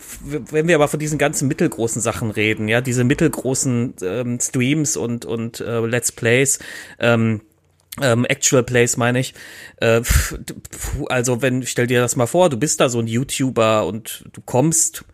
wenn 0.50 0.68
wir 0.68 0.74
aber 0.76 0.88
von 0.88 1.00
diesen 1.00 1.18
ganzen 1.18 1.48
mittelgroßen 1.48 2.00
Sachen 2.00 2.30
reden, 2.30 2.68
ja, 2.68 2.80
diese 2.80 3.04
mittelgroßen 3.04 3.94
ähm, 4.02 4.40
Streams 4.40 4.96
und, 4.96 5.24
und 5.24 5.60
äh, 5.60 5.80
Let's 5.80 6.12
Plays, 6.12 6.58
ähm, 6.98 7.42
ähm, 8.02 8.24
Actual 8.26 8.62
Plays 8.62 8.96
meine 8.96 9.20
ich. 9.20 9.34
Äh, 9.80 10.02
also 11.08 11.42
wenn, 11.42 11.64
stell 11.64 11.86
dir 11.86 12.00
das 12.00 12.16
mal 12.16 12.26
vor, 12.26 12.50
du 12.50 12.56
bist 12.56 12.80
da 12.80 12.88
so 12.88 12.98
ein 12.98 13.06
YouTuber 13.06 13.86
und 13.86 14.24
du 14.32 14.40
kommst 14.42 15.04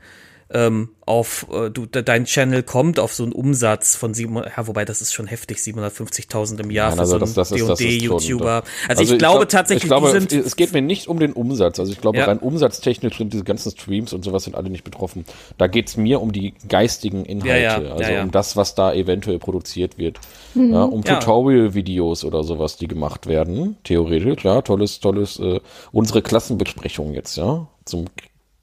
ähm, 0.55 0.91
auf 1.05 1.47
äh, 1.53 1.71
du, 1.71 1.87
dein 1.87 2.25
Channel 2.27 2.63
kommt 2.63 3.01
auf 3.01 3.13
so 3.15 3.23
einen 3.25 3.33
Umsatz 3.33 3.97
von 3.97 4.15
sieben, 4.15 4.37
ja, 4.37 4.67
wobei 4.67 4.85
das 4.85 5.01
ist 5.01 5.13
schon 5.13 5.27
heftig, 5.27 5.59
750.000 5.59 6.61
im 6.61 6.71
Jahr 6.71 6.89
Nein, 6.91 6.97
für 6.97 7.01
also 7.01 7.19
so 7.27 7.35
das- 7.35 7.49
schon- 7.59 7.75
D&D-YouTuber. 7.77 8.63
Also, 8.89 9.03
Also 9.03 9.03
ich 9.03 9.19
glaube 9.19 9.39
glaub- 9.39 9.49
tatsächlich, 9.49 9.85
ich 9.85 9.89
glaube, 9.89 10.13
die 10.13 10.19
sind 10.19 10.33
es 10.47 10.57
geht 10.57 10.73
mir 10.73 10.83
nicht 10.83 11.09
um 11.09 11.19
den 11.19 11.33
Umsatz. 11.33 11.81
Also 11.81 11.91
ich 11.93 12.01
glaube, 12.01 12.19
Ja. 12.19 12.27
rein 12.27 12.39
umsatztechnisch 12.39 13.19
sind 13.19 13.33
diese 13.33 13.45
ganzen 13.45 13.73
Streams 13.73 14.13
und 14.13 14.25
sowas 14.25 14.45
sind 14.45 14.55
alle 14.55 14.71
nicht 14.71 14.85
betroffen. 14.85 15.25
Da 15.59 15.67
geht's 15.67 15.97
mir 15.97 16.21
um 16.21 16.33
die 16.33 16.55
geistigen 16.69 17.25
Inhalte, 17.25 17.49
Ja, 17.63 17.81
ja, 17.81 17.91
also 17.93 18.03
ja, 18.03 18.11
ja. 18.11 18.23
um 18.23 18.31
das, 18.31 18.57
was 18.57 18.75
da 18.75 18.93
eventuell 18.93 19.39
produziert 19.39 19.99
wird. 19.99 20.21
Ja, 20.55 20.85
um 20.85 21.03
Ja. 21.05 21.17
Tutorial-Videos 21.19 22.25
oder 22.25 22.45
sowas, 22.45 22.77
die 22.77 22.87
gemacht 22.89 23.27
werden. 23.27 23.77
Theoretisch, 23.85 24.45
ja, 24.45 24.63
tolles, 24.63 25.01
tolles, 25.01 25.39
äh, 25.41 25.61
unsere 25.93 26.23
Klassenbesprechung 26.23 27.15
jetzt, 27.15 27.37
ja, 27.37 27.67
zum 27.85 28.05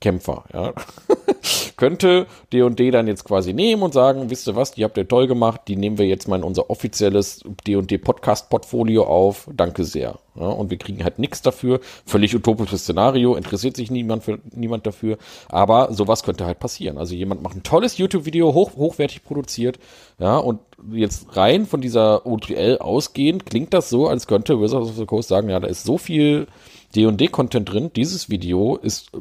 Kämpfer, 0.02 0.46
ja. 0.54 0.74
Könnte 1.80 2.28
D&D 2.52 2.92
dann 2.92 3.08
jetzt 3.08 3.24
quasi 3.24 3.54
nehmen 3.54 3.84
und 3.84 3.94
sagen, 3.94 4.30
wisst 4.30 4.50
ihr 4.50 4.58
was, 4.58 4.74
die 4.74 4.84
habt 4.84 4.98
ihr 4.98 5.08
toll 5.08 5.28
gemacht, 5.28 5.62
die 5.70 5.78
nehmen 5.78 5.98
wir 5.98 6.06
jetzt 6.06 6.28
mal 6.28 6.36
in 6.36 6.44
unser 6.44 6.70
offizielles 6.70 7.42
D&D 7.66 7.98
Podcast 8.00 8.50
Portfolio 8.50 9.06
auf, 9.06 9.50
danke 9.56 9.86
sehr. 9.86 10.20
Ja, 10.36 10.48
und 10.48 10.72
wir 10.72 10.78
kriegen 10.78 11.06
halt 11.06 11.20
nichts 11.20 11.42
dafür, 11.42 11.80
völlig 12.06 12.36
utopisches 12.36 12.82
Szenario, 12.82 13.36
interessiert 13.36 13.78
sich 13.78 13.92
niemand 13.92 14.26
für 14.26 14.40
niemand 14.54 14.88
dafür, 14.88 15.18
aber 15.48 15.94
sowas 15.94 16.24
könnte 16.24 16.46
halt 16.46 16.60
passieren. 16.60 16.98
Also 16.98 17.16
jemand 17.16 17.44
macht 17.44 17.56
ein 17.56 17.64
tolles 17.64 17.98
YouTube-Video, 17.98 18.54
hoch, 18.54 18.76
hochwertig 18.76 19.24
produziert, 19.24 19.80
ja, 20.20 20.36
und 20.36 20.60
jetzt 20.92 21.34
rein 21.38 21.66
von 21.66 21.80
dieser 21.80 22.26
OTL 22.26 22.80
ausgehend 22.80 23.46
klingt 23.46 23.74
das 23.74 23.90
so, 23.90 24.10
als 24.10 24.28
könnte 24.28 24.60
Wizards 24.60 24.90
of 24.90 24.98
the 24.98 25.06
Coast 25.06 25.30
sagen, 25.30 25.48
ja, 25.48 25.62
da 25.62 25.70
ist 25.70 25.86
so 25.86 25.98
viel 25.98 26.48
D&D-Content 26.94 27.72
drin, 27.72 27.92
dieses 27.96 28.30
Video 28.30 28.76
ist 28.76 29.12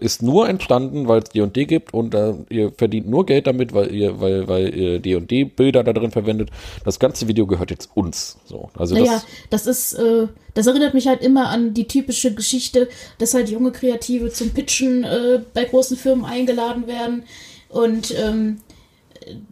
ist 0.00 0.22
nur 0.22 0.48
entstanden, 0.48 1.08
weil 1.08 1.22
es 1.22 1.30
D&D 1.30 1.64
gibt 1.66 1.94
und 1.94 2.14
äh, 2.14 2.34
ihr 2.48 2.72
verdient 2.72 3.08
nur 3.08 3.26
Geld 3.26 3.46
damit, 3.46 3.74
weil 3.74 3.94
ihr, 3.94 4.20
weil, 4.20 4.48
weil 4.48 4.74
ihr 4.74 4.98
D&D 4.98 5.44
Bilder 5.44 5.84
da 5.84 5.92
drin 5.92 6.10
verwendet. 6.10 6.50
Das 6.84 6.98
ganze 6.98 7.28
Video 7.28 7.46
gehört 7.46 7.70
jetzt 7.70 7.90
uns. 7.94 8.38
So, 8.44 8.70
also 8.76 8.94
Naja, 8.94 9.22
das, 9.50 9.64
das 9.64 9.92
ist, 9.92 9.92
äh, 9.94 10.28
das 10.54 10.66
erinnert 10.66 10.94
mich 10.94 11.06
halt 11.06 11.22
immer 11.22 11.48
an 11.48 11.74
die 11.74 11.86
typische 11.86 12.34
Geschichte, 12.34 12.88
dass 13.18 13.34
halt 13.34 13.48
junge 13.48 13.72
Kreative 13.72 14.30
zum 14.30 14.50
Pitchen 14.50 15.04
äh, 15.04 15.40
bei 15.54 15.64
großen 15.64 15.96
Firmen 15.96 16.24
eingeladen 16.24 16.86
werden 16.86 17.24
und 17.68 18.14
ähm, 18.18 18.58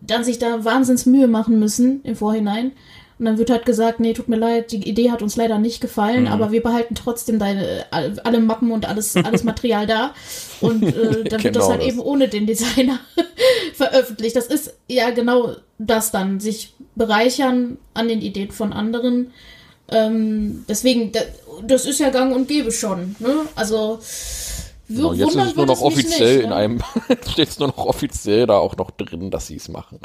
dann 0.00 0.24
sich 0.24 0.38
da 0.38 0.64
wahnsinns 0.64 1.06
Mühe 1.06 1.28
machen 1.28 1.58
müssen 1.58 2.00
im 2.04 2.16
Vorhinein. 2.16 2.72
Und 3.20 3.26
dann 3.26 3.36
wird 3.38 3.50
halt 3.50 3.66
gesagt, 3.66 4.00
nee, 4.00 4.14
tut 4.14 4.28
mir 4.28 4.36
leid, 4.38 4.72
die 4.72 4.88
Idee 4.88 5.10
hat 5.10 5.20
uns 5.22 5.36
leider 5.36 5.58
nicht 5.58 5.80
gefallen, 5.82 6.22
Mhm. 6.22 6.28
aber 6.28 6.50
wir 6.52 6.62
behalten 6.62 6.94
trotzdem 6.94 7.38
deine 7.38 7.84
all- 7.90 8.18
alle 8.24 8.40
Mappen 8.40 8.72
und 8.72 8.88
alles, 8.88 9.14
alles 9.24 9.44
Material 9.44 9.86
da. 9.86 10.14
Und 10.62 10.82
äh, 10.82 10.92
dann 11.24 11.42
wird 11.44 11.54
das 11.54 11.66
Genau 11.66 11.68
halt 11.68 11.80
das. 11.82 11.88
eben 11.88 12.00
ohne 12.00 12.28
den 12.28 12.46
Designer 12.46 12.98
veröffentlicht. 13.74 14.36
Das 14.36 14.46
ist 14.46 14.74
ja 14.88 15.10
genau 15.10 15.50
das 15.78 16.10
dann, 16.10 16.40
sich 16.40 16.74
bereichern 16.96 17.76
an 17.94 18.08
den 18.08 18.22
Ideen 18.22 18.50
von 18.50 18.72
anderen. 18.72 19.32
Ähm, 19.90 20.64
deswegen, 20.68 21.12
da, 21.12 21.20
das 21.66 21.84
ist 21.84 22.00
ja 22.00 22.10
gang 22.10 22.34
und 22.34 22.48
gäbe 22.48 22.72
schon. 22.72 23.16
Ne? 23.18 23.34
Also 23.54 23.98
genau, 24.88 25.12
jetzt 25.12 25.34
ist 25.36 25.46
es 25.48 25.56
nur 25.56 25.66
noch 25.66 25.80
offiziell 25.82 26.36
nicht, 26.36 26.44
in 26.44 26.50
ne? 26.50 26.56
einem, 26.56 26.78
steht 27.30 27.48
es 27.48 27.58
nur 27.58 27.68
noch 27.68 27.78
offiziell 27.86 28.46
da 28.46 28.56
auch 28.58 28.76
noch 28.76 28.90
drin, 28.92 29.30
dass 29.30 29.46
sie 29.48 29.56
es 29.56 29.68
machen. 29.68 29.98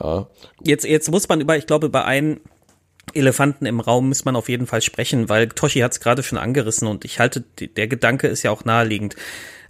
Ja, 0.00 0.26
jetzt, 0.64 0.84
jetzt 0.84 1.10
muss 1.10 1.28
man 1.28 1.40
über, 1.40 1.56
ich 1.56 1.66
glaube, 1.66 1.86
über 1.88 2.04
einen 2.04 2.40
Elefanten 3.14 3.66
im 3.66 3.80
Raum 3.80 4.08
muss 4.08 4.24
man 4.24 4.36
auf 4.36 4.48
jeden 4.48 4.66
Fall 4.66 4.82
sprechen, 4.82 5.28
weil 5.28 5.48
Toshi 5.48 5.80
hat 5.80 5.92
es 5.92 6.00
gerade 6.00 6.22
schon 6.22 6.38
angerissen 6.38 6.88
und 6.88 7.04
ich 7.04 7.18
halte, 7.18 7.40
der 7.40 7.88
Gedanke 7.88 8.28
ist 8.28 8.42
ja 8.42 8.50
auch 8.50 8.64
naheliegend. 8.64 9.16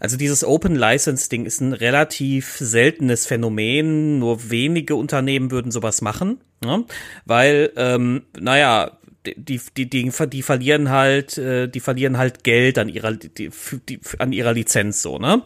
Also 0.02 0.16
dieses 0.16 0.42
Open 0.42 0.74
License 0.74 1.28
Ding 1.28 1.46
ist 1.46 1.60
ein 1.60 1.72
relativ 1.72 2.56
seltenes 2.58 3.24
Phänomen. 3.26 4.18
Nur 4.18 4.50
wenige 4.50 4.96
Unternehmen 4.96 5.52
würden 5.52 5.70
sowas 5.70 6.02
machen, 6.02 6.40
ne? 6.64 6.84
weil, 7.24 7.70
ähm, 7.76 8.22
naja, 8.36 8.98
die, 9.24 9.60
die, 9.76 9.88
die, 9.88 10.10
die 10.10 10.42
verlieren 10.42 10.90
halt, 10.90 11.38
äh, 11.38 11.68
die 11.68 11.80
verlieren 11.80 12.18
halt 12.18 12.42
Geld 12.42 12.78
an 12.78 12.88
ihrer, 12.88 13.12
die, 13.12 13.50
die, 13.88 14.00
an 14.18 14.32
ihrer 14.32 14.52
Lizenz 14.52 15.02
so, 15.02 15.18
ne? 15.18 15.42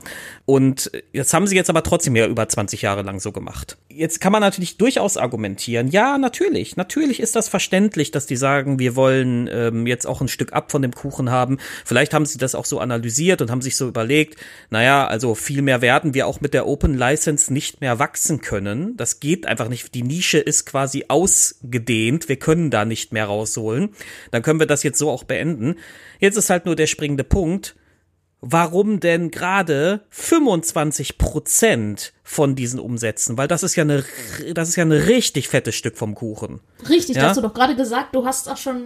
Und 0.47 0.91
jetzt 1.13 1.35
haben 1.35 1.47
sie 1.47 1.57
jetzt 1.57 1.69
aber 1.69 1.83
trotzdem 1.83 2.17
ja 2.17 2.27
über 2.27 2.49
20 2.49 2.81
Jahre 2.83 3.03
lang 3.03 3.21
so 3.21 3.33
gemacht. 3.33 3.77
Jetzt 3.97 4.21
kann 4.21 4.31
man 4.31 4.43
natürlich 4.43 4.77
durchaus 4.77 5.17
argumentieren, 5.17 5.89
ja, 5.89 6.19
natürlich, 6.19 6.77
natürlich 6.77 7.19
ist 7.19 7.35
das 7.35 7.49
verständlich, 7.49 8.11
dass 8.11 8.27
die 8.27 8.37
sagen, 8.37 8.79
wir 8.79 8.95
wollen 8.95 9.49
ähm, 9.51 9.87
jetzt 9.87 10.07
auch 10.07 10.21
ein 10.21 10.29
Stück 10.29 10.53
ab 10.53 10.71
von 10.71 10.83
dem 10.83 10.93
Kuchen 10.93 11.31
haben. 11.31 11.57
Vielleicht 11.83 12.13
haben 12.13 12.27
sie 12.27 12.37
das 12.37 12.55
auch 12.55 12.67
so 12.67 12.79
analysiert 12.79 13.41
und 13.41 13.51
haben 13.51 13.63
sich 13.63 13.75
so 13.75 13.89
überlegt, 13.89 14.39
naja, 14.69 15.07
also 15.07 15.35
viel 15.35 15.63
mehr 15.63 15.81
werden 15.81 16.13
wir 16.13 16.27
auch 16.27 16.43
mit 16.43 16.53
der 16.53 16.67
Open 16.67 16.93
License 16.93 17.51
nicht 17.51 17.81
mehr 17.81 17.99
wachsen 17.99 18.43
können. 18.43 18.99
Das 18.99 19.19
geht 19.19 19.47
einfach 19.47 19.71
nicht. 19.71 19.95
Die 19.95 20.03
Nische 20.03 20.39
ist 20.39 20.67
quasi 20.67 21.07
ausgedehnt. 21.09 22.29
Wir 22.29 22.37
können 22.37 22.71
da 22.71 22.85
nicht 22.85 23.15
mehr 23.15 23.25
rausholen. 23.25 23.95
Dann 24.31 24.43
können 24.43 24.61
wir 24.61 24.67
das 24.67 24.83
jetzt 24.83 24.99
so 24.99 25.11
auch 25.11 25.25
beenden. 25.25 25.77
Jetzt 26.21 26.37
ist 26.37 26.51
halt 26.51 26.67
nur 26.67 26.77
der 26.77 26.87
springende 26.87 27.25
Punkt. 27.25 27.77
Warum 28.41 29.01
denn 29.01 29.31
gerade 29.31 30.03
25 30.11 31.19
Prozent 31.19 32.13
von 32.23 32.55
diesen 32.55 32.79
Umsätzen? 32.79 33.39
Weil 33.39 33.49
das 33.49 33.63
ist 33.63 33.77
ja 33.77 33.83
eine, 33.83 34.05
das 34.55 34.69
ist 34.69 34.77
ja 34.77 34.85
ein 34.85 34.93
richtig 34.93 35.49
fettes 35.49 35.75
Stück 35.75 35.97
vom 35.97 36.15
Kuchen. 36.15 36.61
Richtig, 36.89 37.17
Ja? 37.17 37.23
da 37.23 37.29
hast 37.31 37.39
du 37.39 37.43
doch 37.43 37.55
gerade 37.55 37.75
gesagt, 37.75 38.15
du 38.15 38.25
hast 38.25 38.49
auch 38.51 38.57
schon 38.57 38.83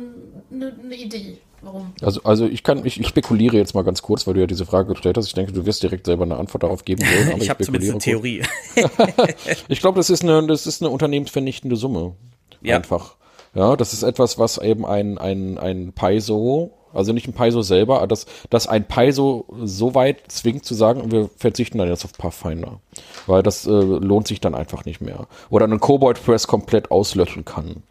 eine 0.52 0.72
ne 0.72 0.94
Idee. 0.94 1.38
Warum? 1.62 1.92
Also, 2.00 2.22
also 2.22 2.46
ich 2.46 2.62
kann, 2.62 2.86
ich, 2.86 2.98
ich 2.98 3.08
spekuliere 3.08 3.56
jetzt 3.56 3.74
mal 3.74 3.82
ganz 3.82 4.00
kurz, 4.00 4.26
weil 4.26 4.34
du 4.34 4.40
ja 4.40 4.46
diese 4.46 4.64
Frage 4.64 4.88
gestellt 4.94 5.18
hast. 5.18 5.26
Ich 5.26 5.34
denke, 5.34 5.52
du 5.52 5.66
wirst 5.66 5.82
direkt 5.82 6.06
selber 6.06 6.24
eine 6.24 6.36
Antwort 6.36 6.62
darauf 6.62 6.84
geben 6.84 7.02
wollen. 7.02 7.32
Aber 7.32 7.38
Ich 7.42 7.50
habe 7.50 7.62
zumindest 7.62 7.92
eine 7.92 8.00
spekuliere 8.00 8.46
Theorie. 8.76 9.34
Ich 9.68 9.80
glaube, 9.80 9.98
das 9.98 10.08
ist 10.10 10.22
eine, 10.22 10.46
das 10.46 10.66
ist 10.66 10.80
eine 10.80 10.90
unternehmensvernichtende 10.90 11.76
Summe. 11.76 12.14
Ja. 12.62 12.76
Einfach. 12.76 13.16
Ja, 13.54 13.76
das 13.76 13.92
ist 13.92 14.04
etwas, 14.04 14.38
was 14.38 14.58
eben 14.58 14.86
ein, 14.86 15.18
ein, 15.18 15.58
ein 15.58 15.92
Paiso, 15.92 16.72
also 16.92 17.12
nicht 17.12 17.28
ein 17.28 17.32
Paiso 17.32 17.62
selber, 17.62 17.98
aber 17.98 18.06
das, 18.06 18.26
dass 18.50 18.66
ein 18.66 18.86
Paiso 18.86 19.46
so 19.62 19.94
weit 19.94 20.22
zwingt 20.28 20.64
zu 20.64 20.74
sagen, 20.74 21.10
wir 21.10 21.30
verzichten 21.36 21.78
dann 21.78 21.88
jetzt 21.88 22.04
auf 22.04 22.12
Pathfinder. 22.12 22.80
Weil 23.26 23.42
das 23.42 23.66
äh, 23.66 23.70
lohnt 23.70 24.28
sich 24.28 24.40
dann 24.40 24.54
einfach 24.54 24.84
nicht 24.84 25.00
mehr. 25.00 25.26
Oder 25.50 25.64
einen 25.64 25.80
Kobold 25.80 26.22
Press 26.24 26.46
komplett 26.46 26.90
auslöschen 26.90 27.44
kann. 27.44 27.82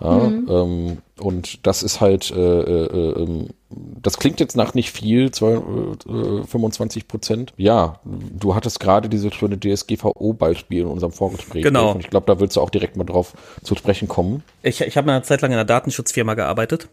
Ja, 0.00 0.26
ähm, 0.26 0.98
und 1.18 1.66
das 1.66 1.82
ist 1.82 2.02
halt, 2.02 2.30
äh, 2.30 2.60
äh, 2.60 3.22
ähm, 3.22 3.48
das 3.70 4.18
klingt 4.18 4.40
jetzt 4.40 4.56
nach 4.56 4.74
nicht 4.74 4.90
viel, 4.90 5.30
zwei, 5.30 5.54
äh, 5.54 6.46
25 6.46 7.08
Prozent. 7.08 7.54
Ja, 7.56 8.00
du 8.04 8.54
hattest 8.54 8.78
gerade 8.78 9.08
dieses 9.08 9.34
schöne 9.34 9.58
DSGVO-Beispiel 9.58 10.82
in 10.82 10.86
unserem 10.86 11.12
Vorgespräch. 11.12 11.62
Genau. 11.62 11.92
Und 11.92 12.00
ich 12.00 12.10
glaube, 12.10 12.26
da 12.26 12.38
willst 12.38 12.56
du 12.56 12.60
auch 12.60 12.70
direkt 12.70 12.96
mal 12.96 13.04
drauf 13.04 13.32
zu 13.62 13.74
sprechen 13.74 14.08
kommen. 14.08 14.42
Ich, 14.62 14.82
ich 14.82 14.96
habe 14.98 15.10
eine 15.10 15.22
Zeit 15.22 15.40
lang 15.40 15.50
in 15.52 15.56
einer 15.56 15.64
Datenschutzfirma 15.64 16.34
gearbeitet. 16.34 16.88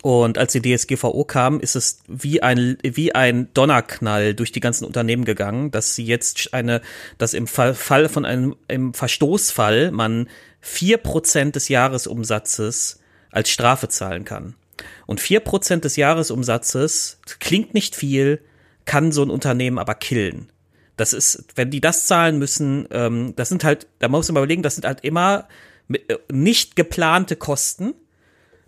Und 0.00 0.38
als 0.38 0.52
die 0.52 0.62
DSGVO 0.62 1.24
kam, 1.24 1.60
ist 1.60 1.76
es 1.76 1.98
wie 2.08 2.42
ein, 2.42 2.78
wie 2.82 3.14
ein 3.14 3.52
Donnerknall 3.52 4.34
durch 4.34 4.50
die 4.50 4.60
ganzen 4.60 4.84
Unternehmen 4.84 5.24
gegangen, 5.24 5.70
dass 5.70 5.94
sie 5.94 6.04
jetzt 6.04 6.54
eine, 6.54 6.80
dass 7.18 7.34
im 7.34 7.46
Fall, 7.46 7.74
von 8.08 8.24
einem, 8.24 8.56
im 8.68 8.94
Verstoßfall 8.94 9.90
man 9.90 10.28
vier 10.60 10.96
Prozent 10.96 11.56
des 11.56 11.68
Jahresumsatzes 11.68 13.00
als 13.30 13.50
Strafe 13.50 13.88
zahlen 13.88 14.24
kann. 14.24 14.54
Und 15.06 15.20
vier 15.20 15.40
Prozent 15.40 15.84
des 15.84 15.96
Jahresumsatzes 15.96 17.20
klingt 17.38 17.74
nicht 17.74 17.94
viel, 17.94 18.40
kann 18.84 19.12
so 19.12 19.22
ein 19.22 19.30
Unternehmen 19.30 19.78
aber 19.78 19.94
killen. 19.94 20.48
Das 20.96 21.12
ist, 21.12 21.44
wenn 21.54 21.70
die 21.70 21.80
das 21.80 22.06
zahlen 22.06 22.38
müssen, 22.38 22.88
ähm, 22.90 23.34
das 23.36 23.48
sind 23.48 23.62
halt, 23.62 23.86
da 23.98 24.08
muss 24.08 24.28
man 24.28 24.42
überlegen, 24.42 24.62
das 24.62 24.74
sind 24.74 24.84
halt 24.84 25.00
immer 25.02 25.48
äh, 25.88 26.16
nicht 26.30 26.76
geplante 26.76 27.36
Kosten 27.36 27.94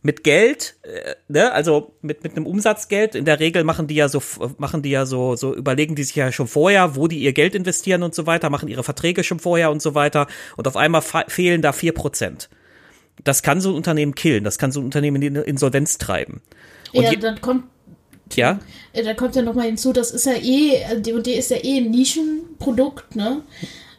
mit 0.04 0.22
Geld, 0.22 0.76
äh, 0.82 1.14
ne, 1.28 1.50
also 1.52 1.96
mit 2.02 2.22
mit 2.22 2.36
einem 2.36 2.46
Umsatzgeld. 2.46 3.14
In 3.14 3.24
der 3.24 3.40
Regel 3.40 3.64
machen 3.64 3.86
die 3.86 3.94
ja 3.94 4.08
so 4.08 4.22
machen 4.58 4.82
die 4.82 4.90
ja 4.90 5.06
so 5.06 5.34
so 5.34 5.54
überlegen 5.54 5.94
die 5.94 6.04
sich 6.04 6.14
ja 6.14 6.30
schon 6.30 6.46
vorher, 6.46 6.94
wo 6.94 7.08
die 7.08 7.18
ihr 7.18 7.32
Geld 7.32 7.54
investieren 7.54 8.02
und 8.02 8.14
so 8.14 8.26
weiter, 8.26 8.50
machen 8.50 8.68
ihre 8.68 8.84
Verträge 8.84 9.24
schon 9.24 9.40
vorher 9.40 9.70
und 9.70 9.80
so 9.80 9.94
weiter. 9.94 10.26
Und 10.58 10.68
auf 10.68 10.76
einmal 10.76 11.02
fehlen 11.02 11.62
da 11.62 11.72
vier 11.72 11.92
Prozent. 11.92 12.50
Das 13.24 13.42
kann 13.42 13.62
so 13.62 13.70
ein 13.70 13.76
Unternehmen 13.76 14.14
killen. 14.14 14.44
Das 14.44 14.58
kann 14.58 14.72
so 14.72 14.80
ein 14.80 14.84
Unternehmen 14.84 15.22
in 15.22 15.34
die 15.34 15.40
Insolvenz 15.40 15.96
treiben. 15.96 16.42
Und 16.92 17.04
ja, 17.04 17.14
dann 17.16 17.40
kommt, 17.40 17.64
Ja, 18.92 19.04
da 19.04 19.14
kommt 19.14 19.36
ja 19.36 19.42
noch 19.42 19.54
mal 19.54 19.66
hinzu, 19.66 19.94
das 19.94 20.10
ist 20.10 20.26
ja 20.26 20.34
eh, 20.34 21.00
D&D 21.00 21.32
ist 21.32 21.50
ja 21.50 21.56
eh 21.62 21.78
ein 21.78 21.90
Nischenprodukt, 21.90 23.16
ne? 23.16 23.42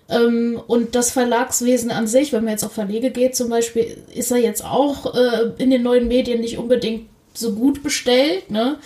Ähm, 0.10 0.62
und 0.68 0.96
das 0.96 1.12
Verlagswesen 1.12 1.92
an 1.92 2.08
sich, 2.08 2.32
wenn 2.32 2.44
man 2.44 2.52
jetzt 2.52 2.64
auf 2.64 2.74
Verlege 2.74 3.12
geht 3.12 3.36
zum 3.36 3.50
Beispiel, 3.50 3.98
ist 4.14 4.32
er 4.32 4.38
jetzt 4.38 4.64
auch 4.64 5.16
äh, 5.16 5.52
in 5.58 5.72
den 5.72 5.84
neuen 5.84 6.08
Medien 6.08 6.42
nicht 6.42 6.58
unbedingt 6.58 7.10
so 7.34 7.54
gut 7.54 7.84
bestellt, 7.84 8.52
ne? 8.52 8.78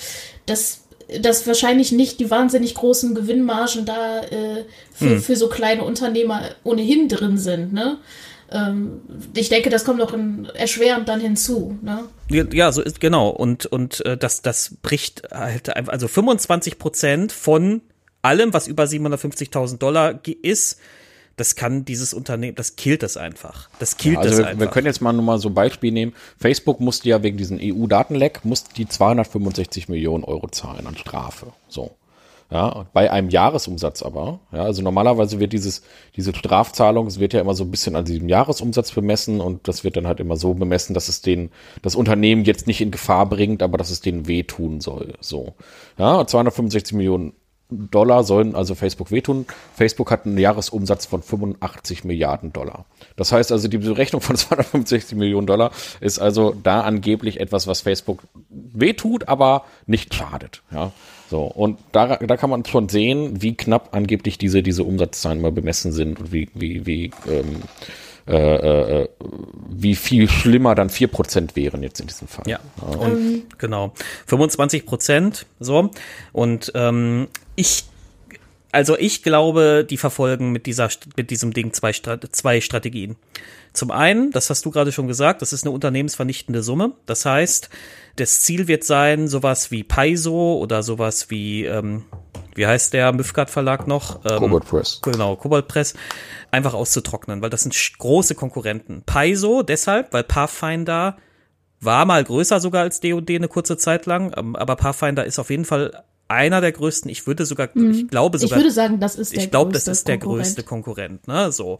Das 0.45 0.81
dass 1.21 1.47
wahrscheinlich 1.47 1.91
nicht 1.91 2.19
die 2.19 2.29
wahnsinnig 2.29 2.75
großen 2.75 3.15
Gewinnmargen 3.15 3.83
da 3.85 4.21
äh, 4.21 4.65
für, 4.93 5.09
Hm. 5.09 5.21
für 5.21 5.35
so 5.35 5.49
kleine 5.49 5.83
Unternehmer 5.83 6.43
ohnehin 6.63 7.09
drin 7.09 7.37
sind, 7.37 7.73
ne? 7.73 7.97
Ähm, 8.51 9.01
ich 9.35 9.49
denke, 9.49 9.69
das 9.69 9.85
kommt 9.85 9.99
noch 9.99 10.13
in, 10.13 10.45
erschwerend 10.53 11.07
dann 11.07 11.19
hinzu, 11.19 11.77
ne? 11.81 12.03
Ja, 12.29 12.43
Ja, 12.51 12.71
so 12.71 12.81
ist 12.81 12.99
genau. 12.99 13.29
Und, 13.29 13.65
und 13.65 14.05
äh, 14.05 14.17
das, 14.17 14.41
das 14.41 14.75
bricht 14.81 15.23
halt 15.31 15.75
einfach, 15.75 15.93
also 15.93 16.07
25 16.07 16.77
Prozent 16.79 17.31
von 17.31 17.81
allem, 18.21 18.53
was 18.53 18.67
über 18.67 18.83
750.000 18.83 19.77
Dollar 19.77 20.19
ist, 20.41 20.79
das 21.39 21.55
kann 21.55 21.85
dieses 21.85 22.13
Unternehmen, 22.13 22.55
das 22.55 22.75
killt 22.75 23.01
es 23.01 23.15
einfach. 23.15 23.69
Das 23.79 23.95
killt 23.95 24.17
also 24.17 24.29
es 24.29 24.37
wir, 24.39 24.47
einfach. 24.47 24.59
wir 24.59 24.67
können 24.67 24.87
jetzt 24.87 25.01
mal 25.01 25.13
nur 25.13 25.23
mal 25.23 25.39
so 25.39 25.47
ein 25.49 25.53
Beispiel 25.53 25.91
nehmen. 25.91 26.13
Facebook 26.37 26.81
musste 26.81 27.07
ja 27.07 27.23
wegen 27.23 27.37
diesem 27.37 27.59
EU-Datenleck, 27.61 28.43
musste 28.43 28.73
die 28.73 28.87
265 28.87 29.87
Millionen 29.87 30.25
Euro 30.25 30.49
zahlen 30.49 30.85
an 30.85 30.97
Strafe. 30.97 31.53
So. 31.69 31.91
Ja, 32.51 32.87
bei 32.93 33.11
einem 33.11 33.29
Jahresumsatz 33.29 34.01
aber. 34.01 34.39
Ja, 34.51 34.63
also 34.63 34.81
normalerweise 34.81 35.39
wird 35.39 35.53
dieses, 35.53 35.83
diese 36.15 36.33
Strafzahlung, 36.33 37.05
es 37.05 37.19
wird 37.19 37.33
ja 37.33 37.41
immer 37.41 37.53
so 37.53 37.63
ein 37.63 37.69
bisschen 37.69 37.95
an 37.95 38.05
diesem 38.05 38.27
Jahresumsatz 38.27 38.91
bemessen 38.91 39.39
und 39.39 39.67
das 39.67 39.83
wird 39.83 39.95
dann 39.95 40.07
halt 40.07 40.19
immer 40.19 40.35
so 40.35 40.55
bemessen, 40.55 40.95
dass 40.95 41.09
es 41.09 41.21
den, 41.21 41.51
das 41.83 41.95
Unternehmen 41.95 42.45
jetzt 42.45 42.65
nicht 42.65 42.81
in 42.81 42.89
Gefahr 42.89 43.29
bringt, 43.29 43.61
aber 43.61 43.77
dass 43.77 43.91
es 43.91 44.01
denen 44.01 44.27
wehtun 44.27 44.81
soll. 44.81 45.13
So. 45.21 45.53
Ja, 45.99 46.25
265 46.25 46.95
Millionen 46.95 47.33
Dollar 47.69 48.23
sollen 48.23 48.55
also 48.55 48.73
Facebook 48.73 49.11
wehtun. 49.11 49.45
Facebook 49.75 50.09
hat 50.09 50.25
einen 50.25 50.39
Jahresumsatz 50.39 51.05
von 51.05 51.21
85 51.21 52.03
Milliarden 52.03 52.51
Dollar. 52.51 52.85
Das 53.15 53.31
heißt 53.31 53.51
also, 53.51 53.67
die 53.67 53.77
Berechnung 53.77 54.21
von 54.21 54.35
265 54.37 55.15
Millionen 55.15 55.45
Dollar 55.45 55.71
ist 56.01 56.19
also 56.19 56.55
da 56.63 56.81
angeblich 56.81 57.39
etwas, 57.39 57.67
was 57.67 57.81
Facebook 57.81 58.23
wehtut, 58.49 59.27
aber 59.27 59.65
nicht 59.85 60.15
schadet. 60.15 60.63
Ja, 60.71 60.91
so. 61.29 61.43
Und 61.43 61.77
da, 61.91 62.17
da 62.17 62.37
kann 62.37 62.49
man 62.49 62.65
schon 62.65 62.89
sehen, 62.89 63.41
wie 63.41 63.53
knapp 63.53 63.89
angeblich 63.91 64.39
diese, 64.39 64.63
diese 64.63 64.83
Umsatzzahlen 64.83 65.39
immer 65.39 65.51
bemessen 65.51 65.91
sind 65.91 66.19
und 66.19 66.31
wie, 66.31 66.49
wie, 66.55 66.87
wie, 66.87 67.11
ähm, 67.27 67.57
äh, 68.27 69.01
äh, 69.01 69.09
wie 69.69 69.95
viel 69.95 70.29
schlimmer 70.29 70.75
dann 70.75 70.89
4% 70.89 71.55
wären 71.55 71.83
jetzt 71.83 71.99
in 71.99 72.07
diesem 72.07 72.27
Fall. 72.27 72.45
Ja, 72.47 72.59
und, 72.81 73.45
genau. 73.57 73.93
25 74.27 74.85
Prozent, 74.85 75.45
so. 75.59 75.91
Und 76.31 76.71
ähm, 76.75 77.27
ich, 77.55 77.85
also 78.71 78.97
ich 78.97 79.23
glaube, 79.23 79.85
die 79.89 79.97
verfolgen 79.97 80.51
mit 80.51 80.65
dieser, 80.65 80.89
mit 81.15 81.31
diesem 81.31 81.53
Ding 81.53 81.73
zwei, 81.73 81.91
zwei 81.91 82.61
Strategien. 82.61 83.15
Zum 83.73 83.91
einen, 83.91 84.31
das 84.31 84.49
hast 84.49 84.65
du 84.65 84.71
gerade 84.71 84.91
schon 84.91 85.07
gesagt, 85.07 85.41
das 85.41 85.53
ist 85.53 85.63
eine 85.63 85.71
unternehmensvernichtende 85.71 86.63
Summe. 86.63 86.93
Das 87.05 87.25
heißt, 87.25 87.69
das 88.15 88.41
Ziel 88.41 88.67
wird 88.67 88.83
sein, 88.83 89.27
sowas 89.27 89.71
wie 89.71 89.83
Paizo 89.83 90.57
oder 90.57 90.83
sowas 90.83 91.29
wie, 91.29 91.65
ähm, 91.65 92.05
wie 92.55 92.65
heißt 92.65 92.93
der 92.93 93.13
Müfgard 93.13 93.49
Verlag 93.49 93.87
noch? 93.87 94.25
Ähm, 94.25 94.39
Cobalt 94.39 94.65
Press. 94.65 94.99
Genau, 95.03 95.35
Cobalt 95.35 95.67
Press, 95.67 95.93
einfach 96.51 96.73
auszutrocknen, 96.73 97.41
weil 97.41 97.49
das 97.49 97.61
sind 97.61 97.75
große 97.99 98.35
Konkurrenten. 98.35 99.03
Paizo 99.05 99.63
deshalb, 99.63 100.13
weil 100.13 100.23
Pathfinder 100.23 101.17
war 101.79 102.05
mal 102.05 102.23
größer 102.23 102.59
sogar 102.59 102.81
als 102.81 102.99
D&D 102.99 103.35
eine 103.35 103.47
kurze 103.47 103.77
Zeit 103.77 104.05
lang, 104.05 104.33
ähm, 104.35 104.55
aber 104.55 104.75
Pathfinder 104.75 105.25
ist 105.25 105.39
auf 105.39 105.49
jeden 105.49 105.65
Fall 105.65 106.03
einer 106.29 106.61
der 106.61 106.71
größten. 106.71 107.09
Ich 107.09 107.27
würde 107.27 107.45
sogar, 107.45 107.69
ich 107.75 108.07
glaube 108.07 108.37
Mhm. 108.37 108.43
Ich 108.43 108.49
sogar, 108.49 108.59
würde 108.59 108.71
sagen, 108.71 108.99
das 108.99 109.15
ist 109.15 109.33
der 109.33 109.43
ich 109.43 109.51
glaube, 109.51 109.71
das 109.73 109.85
größte 109.85 109.91
ist 109.91 110.07
der 110.07 110.19
Konkurrent. 110.19 110.45
größte 110.45 110.63
Konkurrent. 110.63 111.27
Ne? 111.27 111.51
So. 111.51 111.79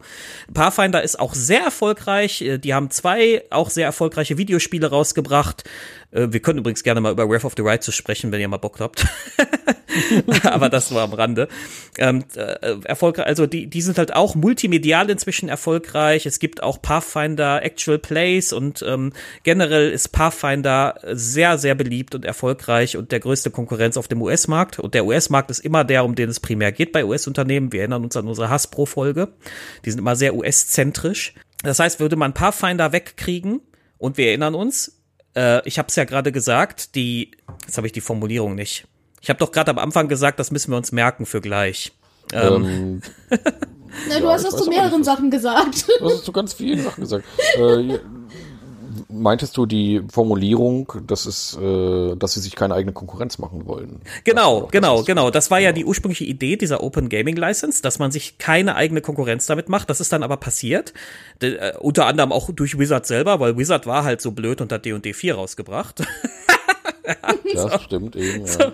Pathfinder 0.52 1.02
ist 1.02 1.18
auch 1.18 1.34
sehr 1.34 1.60
erfolgreich. 1.62 2.42
Äh, 2.42 2.58
Die 2.58 2.74
haben 2.74 2.90
zwei 2.90 3.44
auch 3.50 3.70
sehr 3.70 3.86
erfolgreiche 3.86 4.36
Videospiele 4.38 4.88
rausgebracht. 4.88 5.64
Äh, 6.12 6.28
Wir 6.30 6.40
können 6.40 6.58
übrigens 6.58 6.82
gerne 6.82 7.00
mal 7.00 7.12
über 7.12 7.28
Wrath 7.28 7.44
of 7.44 7.54
the 7.56 7.62
Right 7.62 7.82
zu 7.82 7.92
sprechen, 7.92 8.32
wenn 8.32 8.40
ihr 8.40 8.48
mal 8.48 8.58
Bock 8.58 8.80
habt. 8.80 9.06
Aber 10.44 10.68
das 10.68 10.94
war 10.94 11.02
am 11.02 11.12
Rande. 11.12 11.48
Ähm, 11.98 12.24
äh, 12.36 12.76
erfolgreich, 12.84 13.26
also 13.26 13.46
die, 13.46 13.66
die 13.66 13.82
sind 13.82 13.98
halt 13.98 14.14
auch 14.14 14.34
multimedial 14.34 15.10
inzwischen 15.10 15.48
erfolgreich. 15.48 16.26
Es 16.26 16.38
gibt 16.38 16.62
auch 16.62 16.80
Pathfinder 16.80 17.62
Actual 17.62 17.98
Plays 17.98 18.52
und 18.52 18.84
ähm, 18.86 19.12
generell 19.42 19.90
ist 19.90 20.08
Pathfinder 20.08 21.00
sehr, 21.12 21.58
sehr 21.58 21.74
beliebt 21.74 22.14
und 22.14 22.24
erfolgreich 22.24 22.96
und 22.96 23.12
der 23.12 23.20
größte 23.20 23.50
Konkurrenz 23.50 23.96
auf 23.96 24.08
dem 24.08 24.22
US-Markt. 24.22 24.78
Und 24.78 24.94
der 24.94 25.04
US-Markt 25.04 25.50
ist 25.50 25.60
immer 25.60 25.84
der, 25.84 26.04
um 26.04 26.14
den 26.14 26.28
es 26.28 26.40
primär 26.40 26.72
geht 26.72 26.92
bei 26.92 27.04
US-Unternehmen. 27.04 27.72
Wir 27.72 27.80
erinnern 27.80 28.04
uns 28.04 28.16
an 28.16 28.28
unsere 28.28 28.50
Hasbro-Folge. 28.50 29.28
Die 29.84 29.90
sind 29.90 29.98
immer 29.98 30.16
sehr 30.16 30.34
US-zentrisch. 30.34 31.34
Das 31.62 31.78
heißt, 31.78 32.00
würde 32.00 32.16
man 32.16 32.32
Pathfinder 32.32 32.92
wegkriegen 32.92 33.60
und 33.98 34.16
wir 34.16 34.28
erinnern 34.28 34.54
uns, 34.54 34.99
äh, 35.34 35.66
ich 35.66 35.78
habe 35.78 35.88
es 35.88 35.96
ja 35.96 36.04
gerade 36.04 36.32
gesagt, 36.32 36.94
die, 36.94 37.32
jetzt 37.62 37.76
habe 37.76 37.86
ich 37.86 37.92
die 37.92 38.00
Formulierung 38.00 38.54
nicht. 38.54 38.86
Ich 39.20 39.28
habe 39.28 39.38
doch 39.38 39.52
gerade 39.52 39.70
am 39.70 39.78
Anfang 39.78 40.08
gesagt, 40.08 40.38
das 40.38 40.50
müssen 40.50 40.70
wir 40.72 40.76
uns 40.76 40.92
merken 40.92 41.26
für 41.26 41.40
gleich. 41.40 41.92
Ähm, 42.32 43.02
Na, 44.08 44.18
du 44.18 44.24
Ja, 44.24 44.32
hast 44.32 44.44
ich 44.44 44.50
das 44.50 44.62
zu 44.62 44.70
mehreren 44.70 45.00
nicht, 45.00 45.04
Sachen 45.04 45.30
gesagt. 45.30 45.86
Du 45.98 46.04
hast 46.06 46.24
zu 46.24 46.32
ganz 46.32 46.54
vielen 46.54 46.82
Sachen 46.82 47.00
gesagt. 47.02 47.24
Äh, 47.56 47.98
meintest 49.12 49.56
du 49.56 49.66
die 49.66 50.02
Formulierung, 50.10 50.92
dass 51.06 51.26
es, 51.26 51.56
äh, 51.60 52.16
dass 52.16 52.32
sie 52.32 52.40
sich 52.40 52.56
keine 52.56 52.74
eigene 52.74 52.92
Konkurrenz 52.92 53.38
machen 53.38 53.66
wollen? 53.66 54.00
Genau, 54.24 54.62
Das 54.62 54.70
genau, 54.70 54.96
das, 54.98 55.06
genau. 55.06 55.30
Das 55.30 55.50
war 55.50 55.58
ja 55.58 55.70
genau. 55.70 55.78
die 55.78 55.84
ursprüngliche 55.86 56.24
Idee 56.24 56.56
dieser 56.56 56.82
Open 56.82 57.08
Gaming 57.08 57.36
License, 57.36 57.82
dass 57.82 57.98
man 57.98 58.10
sich 58.10 58.38
keine 58.38 58.76
eigene 58.76 59.00
Konkurrenz 59.00 59.46
damit 59.46 59.68
macht. 59.68 59.90
Das 59.90 60.00
ist 60.00 60.12
dann 60.12 60.22
aber 60.22 60.36
passiert. 60.36 60.92
D 61.42 61.54
äh, 61.54 61.76
unter 61.78 62.06
anderem 62.06 62.32
auch 62.32 62.50
durch 62.52 62.78
Wizard 62.78 63.06
selber, 63.06 63.40
weil 63.40 63.56
Wizard 63.56 63.86
war 63.86 64.04
halt 64.04 64.20
so 64.20 64.32
blöd 64.32 64.60
und 64.60 64.72
hat 64.72 64.84
D&D 64.84 65.12
4 65.12 65.34
rausgebracht. 65.34 66.02
Das 67.54 67.82
stimmt 67.82 68.16
eben. 68.16 68.46
Ja. 68.46 68.72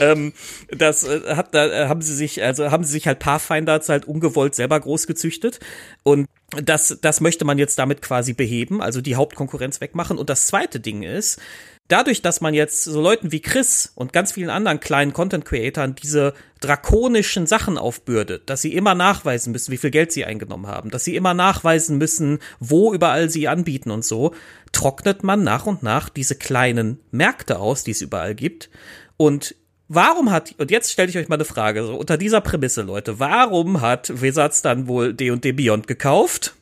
ähm, 0.00 0.32
das 0.70 1.04
äh, 1.04 1.36
hat 1.36 1.54
da 1.54 1.66
äh, 1.66 1.88
haben 1.88 2.00
sie 2.00 2.14
sich 2.14 2.42
also 2.42 2.70
haben 2.70 2.84
sie 2.84 2.92
sich 2.92 3.06
halt 3.06 3.18
Pathfinder 3.18 3.80
halt 3.86 4.06
ungewollt 4.06 4.54
selber 4.54 4.80
groß 4.80 5.06
gezüchtet 5.06 5.60
und 6.02 6.26
das 6.62 6.98
das 7.00 7.20
möchte 7.20 7.44
man 7.44 7.58
jetzt 7.58 7.78
damit 7.78 8.02
quasi 8.02 8.32
beheben, 8.32 8.80
also 8.80 9.00
die 9.00 9.16
Hauptkonkurrenz 9.16 9.80
wegmachen 9.80 10.18
und 10.18 10.30
das 10.30 10.46
zweite 10.46 10.80
Ding 10.80 11.02
ist, 11.02 11.40
dadurch, 11.88 12.22
dass 12.22 12.40
man 12.40 12.54
jetzt 12.54 12.84
so 12.84 13.00
Leuten 13.00 13.32
wie 13.32 13.40
Chris 13.40 13.92
und 13.94 14.12
ganz 14.12 14.32
vielen 14.32 14.50
anderen 14.50 14.80
kleinen 14.80 15.12
Content 15.12 15.44
Creatoren 15.44 15.94
diese 15.94 16.34
drakonischen 16.60 17.46
Sachen 17.46 17.76
aufbürdet, 17.76 18.48
dass 18.48 18.62
sie 18.62 18.74
immer 18.74 18.94
nachweisen 18.94 19.52
müssen, 19.52 19.72
wie 19.72 19.76
viel 19.76 19.90
Geld 19.90 20.12
sie 20.12 20.24
eingenommen 20.24 20.66
haben, 20.66 20.90
dass 20.90 21.04
sie 21.04 21.14
immer 21.14 21.34
nachweisen 21.34 21.98
müssen, 21.98 22.38
wo 22.58 22.94
überall 22.94 23.28
sie 23.28 23.48
anbieten 23.48 23.90
und 23.90 24.04
so, 24.04 24.34
trocknet 24.72 25.22
man 25.22 25.42
nach 25.42 25.66
und 25.66 25.82
nach 25.82 26.08
diese 26.08 26.36
kleinen 26.36 27.00
Märkte 27.10 27.58
aus, 27.58 27.84
die 27.84 27.90
es 27.90 28.00
überall 28.00 28.34
gibt. 28.34 28.70
Und 29.16 29.54
warum 29.88 30.30
hat, 30.30 30.54
und 30.58 30.70
jetzt 30.70 30.90
stelle 30.90 31.10
ich 31.10 31.18
euch 31.18 31.28
mal 31.28 31.36
eine 31.36 31.44
Frage, 31.44 31.84
so 31.84 31.96
unter 31.96 32.16
dieser 32.16 32.40
Prämisse, 32.40 32.82
Leute, 32.82 33.20
warum 33.20 33.82
hat 33.82 34.22
Wizards 34.22 34.62
dann 34.62 34.88
wohl 34.88 35.12
D&D 35.12 35.52
Beyond 35.52 35.86
gekauft? 35.86 36.54